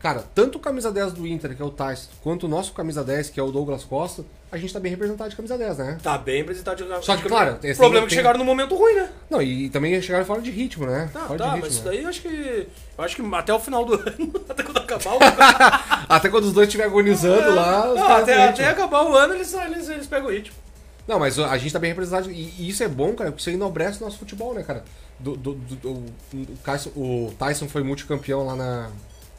Cara, 0.03 0.25
tanto 0.35 0.59
o 0.59 0.61
camisa 0.61 0.91
10 0.91 1.13
do 1.13 1.25
Inter, 1.27 1.55
que 1.55 1.63
é 1.63 1.65
o 1.65 1.71
Tyson, 1.71 2.09
quanto 2.25 2.47
o 2.47 2.49
nosso 2.49 2.73
camisa 2.73 3.05
10, 3.05 3.31
que 3.31 3.39
é 3.39 3.43
o 3.43 3.53
Douglas 3.53 3.85
Costa, 3.85 4.25
a 4.51 4.59
gente 4.59 4.73
tá 4.73 4.81
bem 4.81 4.91
representado 4.91 5.31
de 5.31 5.37
camisa 5.37 5.57
10, 5.57 5.79
né? 5.79 5.99
Tá 6.03 6.19
bem 6.19 6.43
apresentado. 6.43 6.85
Só 7.03 7.17
que, 7.17 7.29
claro, 7.29 7.57
o 7.63 7.67
esse 7.67 7.79
problema 7.79 8.05
é 8.05 8.09
que 8.09 8.15
chegaram 8.17 8.37
no 8.37 8.45
momento 8.45 8.75
ruim, 8.75 8.95
né? 8.95 9.09
Não, 9.31 9.41
e, 9.41 9.71
também 9.71 10.03
chegaram 10.03 10.25
fora 10.25 10.43
de 10.43 10.51
ritmo, 10.51 10.87
né? 10.87 11.09
Tá, 11.13 11.21
fora 11.21 11.39
tá, 11.39 11.55
de 11.55 11.61
mas 11.61 11.63
ritmo, 11.63 11.69
isso 11.71 11.85
né? 11.85 11.91
daí 11.93 12.03
eu 12.03 12.09
acho 12.09 12.21
que. 12.21 12.69
Eu 12.99 13.05
acho 13.05 13.15
que 13.17 13.35
até 13.35 13.55
o 13.55 13.61
final 13.61 13.85
do 13.85 13.95
ano, 14.09 14.33
até 14.49 14.63
quando 14.65 14.79
acabar 14.79 15.15
o 15.15 15.19
Até 16.09 16.29
quando 16.29 16.45
os 16.47 16.53
dois 16.53 16.67
estiverem 16.67 16.91
agonizando 16.91 17.55
lá, 17.55 17.89
os 17.93 18.01
Não, 18.01 18.07
até, 18.13 18.49
até 18.49 18.63
ritmo. 18.65 18.69
acabar 18.71 19.05
o 19.05 19.17
ano 19.17 19.35
eles, 19.35 19.55
eles, 19.55 19.89
eles 19.89 20.07
pegam 20.09 20.27
o 20.29 20.33
ritmo. 20.33 20.57
Não, 21.07 21.21
mas 21.21 21.39
a 21.39 21.57
gente 21.59 21.73
tá 21.73 21.79
bem 21.79 21.91
representado. 21.91 22.29
E, 22.29 22.55
e 22.59 22.69
isso 22.69 22.83
é 22.83 22.89
bom, 22.89 23.13
cara, 23.15 23.31
porque 23.31 23.41
isso 23.41 23.51
enobrece 23.51 24.01
o 24.01 24.05
nosso 24.05 24.19
futebol, 24.19 24.53
né, 24.53 24.65
cara? 24.65 24.85
Do, 25.21 25.37
do- 25.37 25.55
do- 25.55 25.77
do- 25.77 25.89
o, 25.91 26.57
Tyson, 26.65 26.91
o 26.97 27.33
Tyson 27.39 27.69
foi 27.69 27.83
multicampeão 27.85 28.45
lá 28.45 28.57
na, 28.57 28.91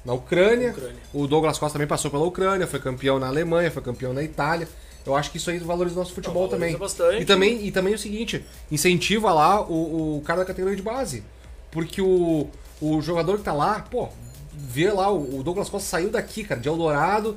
na 0.06 0.14
Ucrânia. 0.14 0.72
Ucrânia. 0.72 0.96
O 1.14 1.28
Douglas 1.28 1.58
Costa 1.58 1.74
também 1.74 1.88
passou 1.88 2.12
pela 2.12 2.24
Ucrânia, 2.24 2.68
foi 2.68 2.80
campeão 2.80 3.20
na 3.20 3.28
Alemanha, 3.28 3.72
foi 3.72 3.82
campeão 3.82 4.14
na 4.14 4.24
Itália. 4.24 4.68
Eu 5.06 5.16
acho 5.16 5.32
que 5.32 5.38
isso 5.38 5.50
aí 5.50 5.60
valoriza 5.60 5.96
o 5.96 6.00
nosso 6.00 6.14
futebol 6.14 6.48
também. 6.48 6.78
bastante. 6.78 7.22
E 7.22 7.26
também, 7.26 7.66
e 7.66 7.72
também 7.72 7.94
o 7.94 8.00
seguinte, 8.00 8.44
incentiva 8.72 9.34
lá 9.34 9.62
o, 9.62 10.18
o 10.18 10.22
cara 10.22 10.40
da 10.40 10.46
categoria 10.46 10.78
de 10.78 10.82
base. 10.82 11.24
Porque 11.72 12.02
o, 12.02 12.48
o 12.82 13.02
jogador 13.02 13.38
que 13.38 13.44
tá 13.44 13.54
lá, 13.54 13.86
pô, 13.90 14.08
vê 14.54 14.92
lá, 14.92 15.12
o 15.12 15.44
Douglas 15.44 15.70
Costa 15.70 15.90
saiu 15.90 16.10
daqui, 16.10 16.44
cara, 16.44 16.62
de 16.62 16.70
Eldorado, 16.70 17.36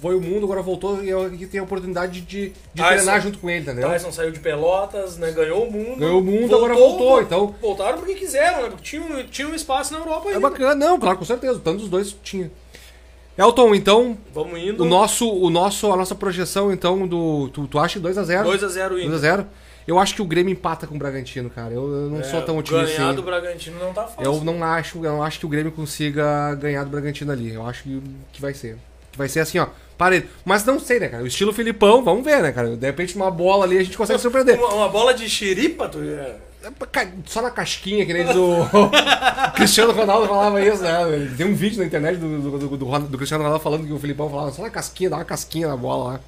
foi 0.00 0.14
o 0.14 0.20
mundo, 0.20 0.44
agora 0.44 0.60
voltou 0.60 1.02
e 1.02 1.08
eu 1.08 1.22
aqui 1.24 1.46
tem 1.46 1.58
a 1.60 1.62
oportunidade 1.62 2.20
de, 2.20 2.48
de 2.48 2.52
Tyson. 2.76 2.88
treinar 2.94 3.20
junto 3.20 3.38
com 3.38 3.48
ele, 3.48 3.60
entendeu? 3.60 3.88
Tyson 3.88 4.12
saiu 4.12 4.30
de 4.30 4.38
Pelotas, 4.40 5.16
né? 5.16 5.30
Ganhou 5.32 5.66
o 5.66 5.72
mundo. 5.72 5.98
Ganhou 5.98 6.20
o 6.20 6.24
mundo, 6.24 6.54
agora 6.54 6.74
voltou, 6.74 7.22
então- 7.22 7.54
Voltaram 7.60 7.98
porque 7.98 8.14
quiseram, 8.14 8.62
né? 8.62 8.68
Porque 8.68 8.82
tinha, 8.84 9.02
um- 9.02 9.24
tinha 9.26 9.48
um 9.48 9.54
espaço 9.54 9.92
na 9.92 9.98
Europa 10.00 10.28
É 10.28 10.34
ainda. 10.34 10.40
bacana, 10.50 10.74
não, 10.74 10.98
claro, 11.00 11.16
com 11.18 11.24
certeza. 11.24 11.58
Tanto 11.62 11.78
dos 11.78 11.88
dois 11.88 12.14
tinha. 12.22 12.50
Elton, 13.36 13.74
então, 13.74 14.16
Vamos 14.32 14.60
indo. 14.60 14.84
o 14.84 14.86
nosso, 14.86 15.28
o 15.28 15.50
nosso, 15.50 15.90
a 15.92 15.96
nossa 15.96 16.14
projeção, 16.14 16.72
então, 16.72 17.06
do. 17.08 17.48
Tu, 17.48 17.66
tu 17.66 17.78
acha 17.80 17.98
2x0? 17.98 18.44
2x0 18.44 18.98
Inter. 18.98 19.10
2x0? 19.10 19.46
Eu 19.86 19.98
acho 19.98 20.14
que 20.14 20.22
o 20.22 20.24
Grêmio 20.24 20.52
empata 20.52 20.86
com 20.86 20.94
o 20.94 20.98
Bragantino, 20.98 21.50
cara. 21.50 21.74
Eu, 21.74 21.82
eu 21.92 22.10
não 22.10 22.22
sou 22.24 22.40
tão 22.42 22.56
otimista. 22.56 22.86
Ganhar 22.96 23.06
assim. 23.08 23.16
do 23.16 23.22
Bragantino 23.22 23.78
não 23.78 23.92
tá 23.92 24.04
fácil. 24.06 24.22
Eu 24.32 24.42
não 24.44 24.62
acho, 24.64 24.98
eu 24.98 25.12
não 25.12 25.22
acho 25.22 25.38
que 25.40 25.44
o 25.46 25.48
Grêmio 25.48 25.72
consiga 25.72 26.54
ganhar 26.54 26.84
do 26.84 26.90
Bragantino 26.90 27.30
ali. 27.32 27.52
Eu 27.52 27.66
acho 27.66 27.82
que, 27.82 28.02
que 28.32 28.40
vai 28.40 28.54
ser. 28.54 28.78
Que 29.14 29.18
vai 29.18 29.28
ser 29.28 29.40
assim, 29.40 29.58
ó. 29.60 29.68
Parede. 29.96 30.28
Mas 30.44 30.64
não 30.64 30.80
sei, 30.80 30.98
né, 30.98 31.06
cara? 31.08 31.22
O 31.22 31.26
estilo 31.26 31.52
Filipão, 31.52 32.02
vamos 32.02 32.24
ver, 32.24 32.42
né, 32.42 32.50
cara? 32.50 32.76
De 32.76 32.84
repente 32.84 33.14
uma 33.14 33.30
bola 33.30 33.64
ali 33.64 33.78
a 33.78 33.82
gente 33.84 33.96
consegue 33.96 34.18
surpreender. 34.18 34.58
Uma, 34.58 34.74
uma 34.74 34.88
bola 34.88 35.14
de 35.14 35.28
xiripa, 35.30 35.88
tu... 35.88 35.98
é. 36.02 36.34
Só 37.26 37.42
na 37.42 37.50
casquinha, 37.50 38.04
que 38.06 38.12
nem 38.12 38.24
diz 38.24 38.34
o 38.34 38.56
Cristiano 39.54 39.92
Ronaldo 39.92 40.26
falava 40.26 40.60
isso, 40.64 40.82
né? 40.82 40.98
Tem 41.36 41.46
um 41.46 41.54
vídeo 41.54 41.78
na 41.78 41.84
internet 41.84 42.16
do, 42.16 42.40
do, 42.40 42.58
do- 42.58 42.76
do 42.76 42.98
do 43.08 43.16
Cristiano 43.18 43.44
Ronaldo 43.44 43.62
falando 43.62 43.86
que 43.86 43.92
o 43.92 43.98
Filipão 43.98 44.28
falava 44.30 44.50
só 44.50 44.62
na 44.62 44.70
casquinha, 44.70 45.10
dá 45.10 45.16
uma 45.16 45.24
casquinha 45.24 45.68
na 45.68 45.76
bola 45.76 46.14
lá. 46.14 46.20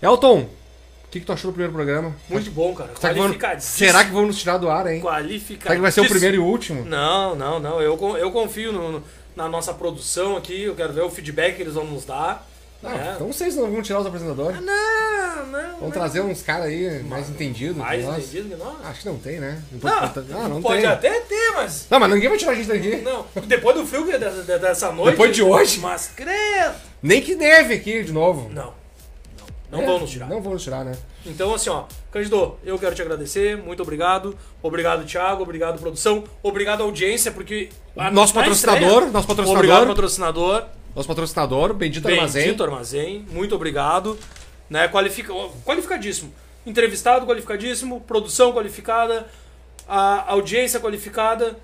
Elton, 0.00 0.40
o 0.40 1.10
que, 1.10 1.20
que 1.20 1.26
tu 1.26 1.32
achou 1.32 1.50
do 1.50 1.54
primeiro 1.54 1.72
programa? 1.74 2.14
Muito 2.30 2.50
bom, 2.50 2.74
cara. 2.74 2.90
Será 2.98 3.12
que, 3.12 3.18
vão, 3.18 3.28
Qualificadíssimo. 3.28 3.78
será 3.86 4.04
que 4.04 4.10
vão 4.10 4.26
nos 4.26 4.38
tirar 4.38 4.56
do 4.58 4.70
ar, 4.70 4.86
hein? 4.86 5.00
Qualificadíssimo. 5.02 5.62
Será 5.62 5.74
que 5.76 5.80
vai 5.82 5.92
ser 5.92 6.00
o 6.00 6.08
primeiro 6.08 6.36
e 6.36 6.38
o 6.38 6.44
último? 6.44 6.84
Não, 6.84 7.34
não, 7.36 7.60
não. 7.60 7.80
Eu, 7.80 7.98
eu 8.18 8.30
confio 8.32 8.72
no- 8.72 9.02
na 9.38 9.48
nossa 9.48 9.72
produção 9.72 10.36
aqui. 10.36 10.64
Eu 10.64 10.74
quero 10.74 10.92
ver 10.92 11.02
o 11.02 11.10
feedback 11.10 11.56
que 11.56 11.62
eles 11.62 11.74
vão 11.74 11.84
nos 11.84 12.04
dar. 12.04 12.46
Não, 12.82 12.90
né? 12.90 13.12
então 13.16 13.26
vocês 13.32 13.56
não 13.56 13.70
vão 13.70 13.82
tirar 13.82 14.00
os 14.00 14.06
apresentadores. 14.06 14.60
Não, 14.60 15.46
não. 15.46 15.78
Vão 15.80 15.90
trazer 15.90 16.20
uns 16.20 16.42
caras 16.42 16.66
aí 16.66 17.02
mais 17.02 17.28
entendidos. 17.28 17.76
Mais 17.76 18.00
que 18.04 18.06
nós. 18.10 18.18
entendido 18.24 18.48
que 18.50 18.62
nós. 18.62 18.86
Acho 18.86 19.00
que 19.00 19.08
não 19.08 19.18
tem, 19.18 19.40
né? 19.40 19.62
Não, 19.72 19.90
Não, 20.00 20.08
pode- 20.08 20.32
ah, 20.32 20.48
não 20.48 20.62
pode 20.62 20.80
tem. 20.82 20.86
até 20.90 21.20
ter, 21.20 21.50
mas. 21.54 21.86
Não, 21.90 21.98
mas 21.98 22.10
ninguém 22.10 22.28
vai 22.28 22.38
tirar 22.38 22.52
a 22.52 22.54
gente 22.54 22.68
daqui. 22.68 22.96
Não, 22.96 23.26
depois 23.46 23.76
do 23.76 23.86
frio 23.86 24.08
é 24.12 24.18
dessa, 24.18 24.58
dessa 24.58 24.92
noite. 24.92 25.10
Depois 25.12 25.34
de 25.34 25.42
hoje? 25.42 25.80
Mas 25.80 26.08
credo. 26.14 26.74
Nem 27.02 27.20
que 27.20 27.34
neve 27.34 27.74
aqui 27.74 28.02
de 28.04 28.12
novo. 28.12 28.48
Não. 28.52 28.77
Não, 29.70 29.82
É, 29.82 29.86
vão 29.86 29.98
nos 30.00 30.10
tirar. 30.10 30.26
Não 30.28 30.40
vão 30.40 30.52
nos 30.54 30.62
tirar, 30.62 30.84
né? 30.84 30.92
Então, 31.26 31.54
assim, 31.54 31.68
ó, 31.68 31.84
Cândido, 32.10 32.56
eu 32.64 32.78
quero 32.78 32.94
te 32.94 33.02
agradecer, 33.02 33.56
muito 33.56 33.82
obrigado. 33.82 34.36
Obrigado, 34.62 35.04
Thiago, 35.04 35.42
obrigado, 35.42 35.78
produção. 35.78 36.24
Obrigado, 36.42 36.82
audiência, 36.82 37.30
porque. 37.30 37.68
Nosso 38.12 38.34
na 38.34 38.40
patrocinador, 38.40 38.88
estreia- 38.88 39.10
nosso 39.12 39.26
patrocinador. 39.26 39.56
Obrigado, 39.64 39.86
patrocinador. 39.88 40.64
Nosso 40.96 41.06
patrocinador, 41.08 41.74
Bendito 41.74 42.08
Armazém. 42.08 42.44
Bendito 42.44 42.64
Armazém, 42.64 43.26
muito 43.30 43.54
obrigado. 43.54 44.18
Né, 44.70 44.88
qualifica, 44.88 45.32
qualificadíssimo. 45.64 46.32
Entrevistado 46.66 47.24
qualificadíssimo, 47.26 48.00
produção 48.02 48.52
qualificada, 48.52 49.26
a 49.88 50.32
audiência 50.32 50.78
qualificada. 50.80 51.56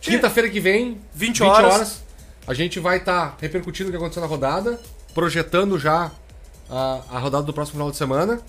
Quinta-feira 0.00 0.48
que 0.48 0.60
vem, 0.60 1.00
20 1.14 1.42
horas. 1.42 2.02
a 2.46 2.54
gente 2.54 2.78
vai 2.78 2.98
estar 2.98 3.36
repercutindo 3.40 3.88
o 3.88 3.90
que 3.92 3.96
aconteceu 3.96 4.20
na 4.22 4.28
rodada, 4.28 4.78
projetando 5.14 5.78
já 5.78 6.12
a, 6.70 7.00
a 7.10 7.18
rodada 7.18 7.44
do 7.44 7.52
próximo 7.52 7.74
final 7.74 7.90
de 7.90 7.96
semana 7.96 8.40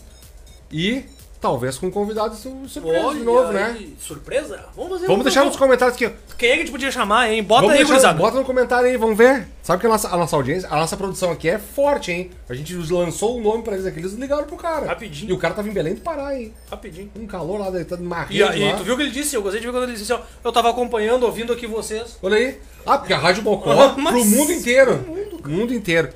e 0.72 1.04
talvez 1.40 1.78
com 1.78 1.92
convidados 1.92 2.40
su- 2.40 2.68
surpresa 2.68 3.06
Olha 3.06 3.20
de 3.20 3.24
novo, 3.24 3.54
né? 3.54 3.88
Surpresa? 4.00 4.66
Vamos 4.76 4.94
fazer 4.94 5.08
Vamos 5.08 5.24
deixar 5.24 5.46
nos 5.46 5.56
comentários 5.56 5.96
aqui. 5.96 6.12
Quem 6.36 6.50
é 6.50 6.54
que 6.54 6.58
a 6.58 6.64
gente 6.64 6.72
podia 6.72 6.92
chamar, 6.92 7.32
hein? 7.32 7.44
Bota 7.44 7.62
Vamos 7.68 7.78
aí, 7.80 7.86
deixar- 7.86 8.14
bota 8.14 8.38
no 8.38 8.44
comentário 8.44 8.88
aí, 8.90 8.98
vamos 8.98 9.16
ver. 9.18 9.48
Sabe 9.62 9.82
que 9.82 9.86
a 9.86 9.90
nossa, 9.90 10.08
a 10.10 10.18
nossa 10.18 10.36
audiência, 10.36 10.68
a 10.70 10.76
nossa 10.78 10.98
produção 10.98 11.32
aqui 11.32 11.48
é 11.48 11.60
forte, 11.60 12.12
hein? 12.12 12.32
A 12.50 12.54
gente 12.56 12.74
lançou 12.92 13.38
o 13.38 13.42
nome 13.42 13.62
pra 13.64 13.74
eles 13.76 13.86
aqui, 13.86 14.00
eles 14.00 14.14
ligaram 14.14 14.46
pro 14.46 14.58
cara. 14.58 14.88
Rapidinho. 14.88 15.30
E 15.30 15.34
o 15.34 15.38
cara 15.38 15.54
tava 15.54 15.68
em 15.70 15.72
Belém 15.74 15.94
do 15.94 16.02
Pará, 16.02 16.36
hein? 16.36 16.54
Rapidinho. 16.72 17.12
Um 17.16 17.28
calor 17.28 17.60
lá, 17.60 17.70
deitado 17.70 18.02
numa 18.02 18.26
E, 18.30 18.42
e 18.42 18.74
tu 18.76 18.84
viu 18.84 18.96
o 18.96 18.98
que 18.98 19.04
ele 19.04 19.12
disse? 19.12 19.36
Eu 19.36 19.42
gostei 19.44 19.60
de 19.62 19.68
ver 19.68 19.74
quando 19.74 19.84
ele 19.84 19.94
disse, 19.94 20.12
ó, 20.14 20.20
eu 20.44 20.52
tava 20.52 20.70
acompanhando, 20.72 21.24
ouvindo 21.24 21.54
aqui 21.54 21.68
vocês. 21.68 22.18
Olha 22.24 22.38
aí. 22.38 22.60
Ah, 22.86 22.98
porque 22.98 23.14
a 23.14 23.18
Rádio 23.20 23.44
Mas- 23.98 24.14
pro 24.14 24.26
mundo 24.26 24.52
inteiro. 24.52 25.06
mundo 25.46 25.74
inteiro. 25.74 26.10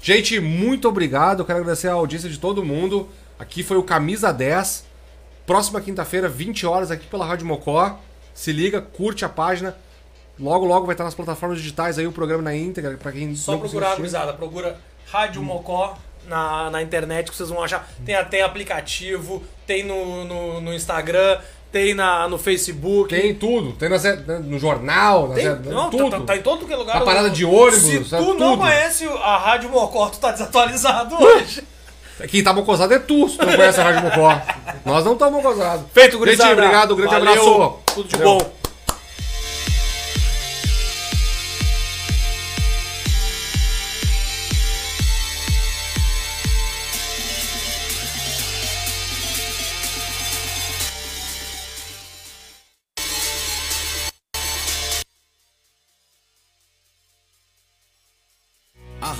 Gente, 0.00 0.40
muito 0.40 0.88
obrigado. 0.88 1.40
Eu 1.40 1.44
quero 1.44 1.60
agradecer 1.60 1.88
a 1.88 1.92
audiência 1.92 2.28
de 2.28 2.38
todo 2.38 2.64
mundo. 2.64 3.08
Aqui 3.38 3.62
foi 3.62 3.76
o 3.76 3.82
Camisa 3.82 4.32
10. 4.32 4.86
Próxima 5.46 5.80
quinta-feira, 5.80 6.28
20 6.28 6.66
horas, 6.66 6.90
aqui 6.90 7.06
pela 7.06 7.24
Rádio 7.24 7.46
Mocó. 7.46 7.98
Se 8.34 8.52
liga, 8.52 8.80
curte 8.80 9.24
a 9.24 9.28
página. 9.28 9.76
Logo, 10.38 10.64
logo 10.64 10.86
vai 10.86 10.94
estar 10.94 11.04
nas 11.04 11.14
plataformas 11.14 11.58
digitais 11.58 11.98
aí 11.98 12.06
o 12.06 12.12
programa 12.12 12.42
na 12.42 12.54
íntegra, 12.54 12.96
pra 12.96 13.10
quem 13.10 13.34
Só 13.34 13.52
não 13.52 13.60
procurar, 13.60 13.96
gurizada, 13.96 14.32
procura 14.32 14.78
Rádio 15.10 15.42
Mocó 15.42 15.98
na, 16.26 16.70
na 16.70 16.82
internet 16.82 17.30
que 17.30 17.36
vocês 17.36 17.48
vão 17.48 17.62
achar. 17.62 17.88
Tem 18.04 18.14
até 18.14 18.42
aplicativo, 18.42 19.42
tem 19.66 19.84
no, 19.84 20.24
no, 20.24 20.60
no 20.60 20.72
Instagram, 20.72 21.40
tem 21.70 21.94
na, 21.94 22.28
no 22.28 22.38
Facebook. 22.38 23.08
Tem 23.08 23.34
tudo. 23.34 23.72
Tem 23.72 23.88
na 23.88 23.98
Zé- 23.98 24.16
no 24.44 24.58
jornal, 24.58 25.28
na 25.28 25.34
Tem- 25.34 25.44
não, 25.72 25.90
tudo. 25.90 26.10
Tá, 26.10 26.20
tá 26.20 26.36
em 26.36 26.42
todo 26.42 26.64
que 26.66 26.72
é 26.72 26.76
lugar. 26.76 26.96
A 26.96 27.00
parada 27.00 27.30
de 27.30 27.44
ônibus, 27.44 27.80
Se 27.82 28.00
tu 28.04 28.34
não 28.34 28.52
tudo. 28.52 28.58
conhece 28.58 29.06
a 29.06 29.36
Rádio 29.38 29.70
Mocó, 29.70 30.08
tu 30.08 30.18
tá 30.18 30.32
desatualizado 30.32 31.14
hoje. 31.22 31.62
Quem 32.28 32.42
tá 32.42 32.52
mocosado 32.52 32.92
é 32.94 32.98
tu, 32.98 33.28
se 33.28 33.38
tu 33.38 33.46
não 33.46 33.54
conhece 33.54 33.80
a 33.80 33.84
Rádio 33.84 34.02
Mocó. 34.02 34.40
Nós 34.84 35.04
não 35.04 35.12
estamos 35.12 35.42
mocosados. 35.42 35.84
Feito, 35.92 36.18
gurizada. 36.18 36.50
Gente, 36.50 36.58
obrigado, 36.58 36.94
um 36.94 36.96
grande 36.96 37.12
Valeu, 37.14 37.32
abraço. 37.32 37.74
Tudo 37.94 38.08
de 38.08 38.16
Valeu. 38.16 38.38
bom. 38.38 38.57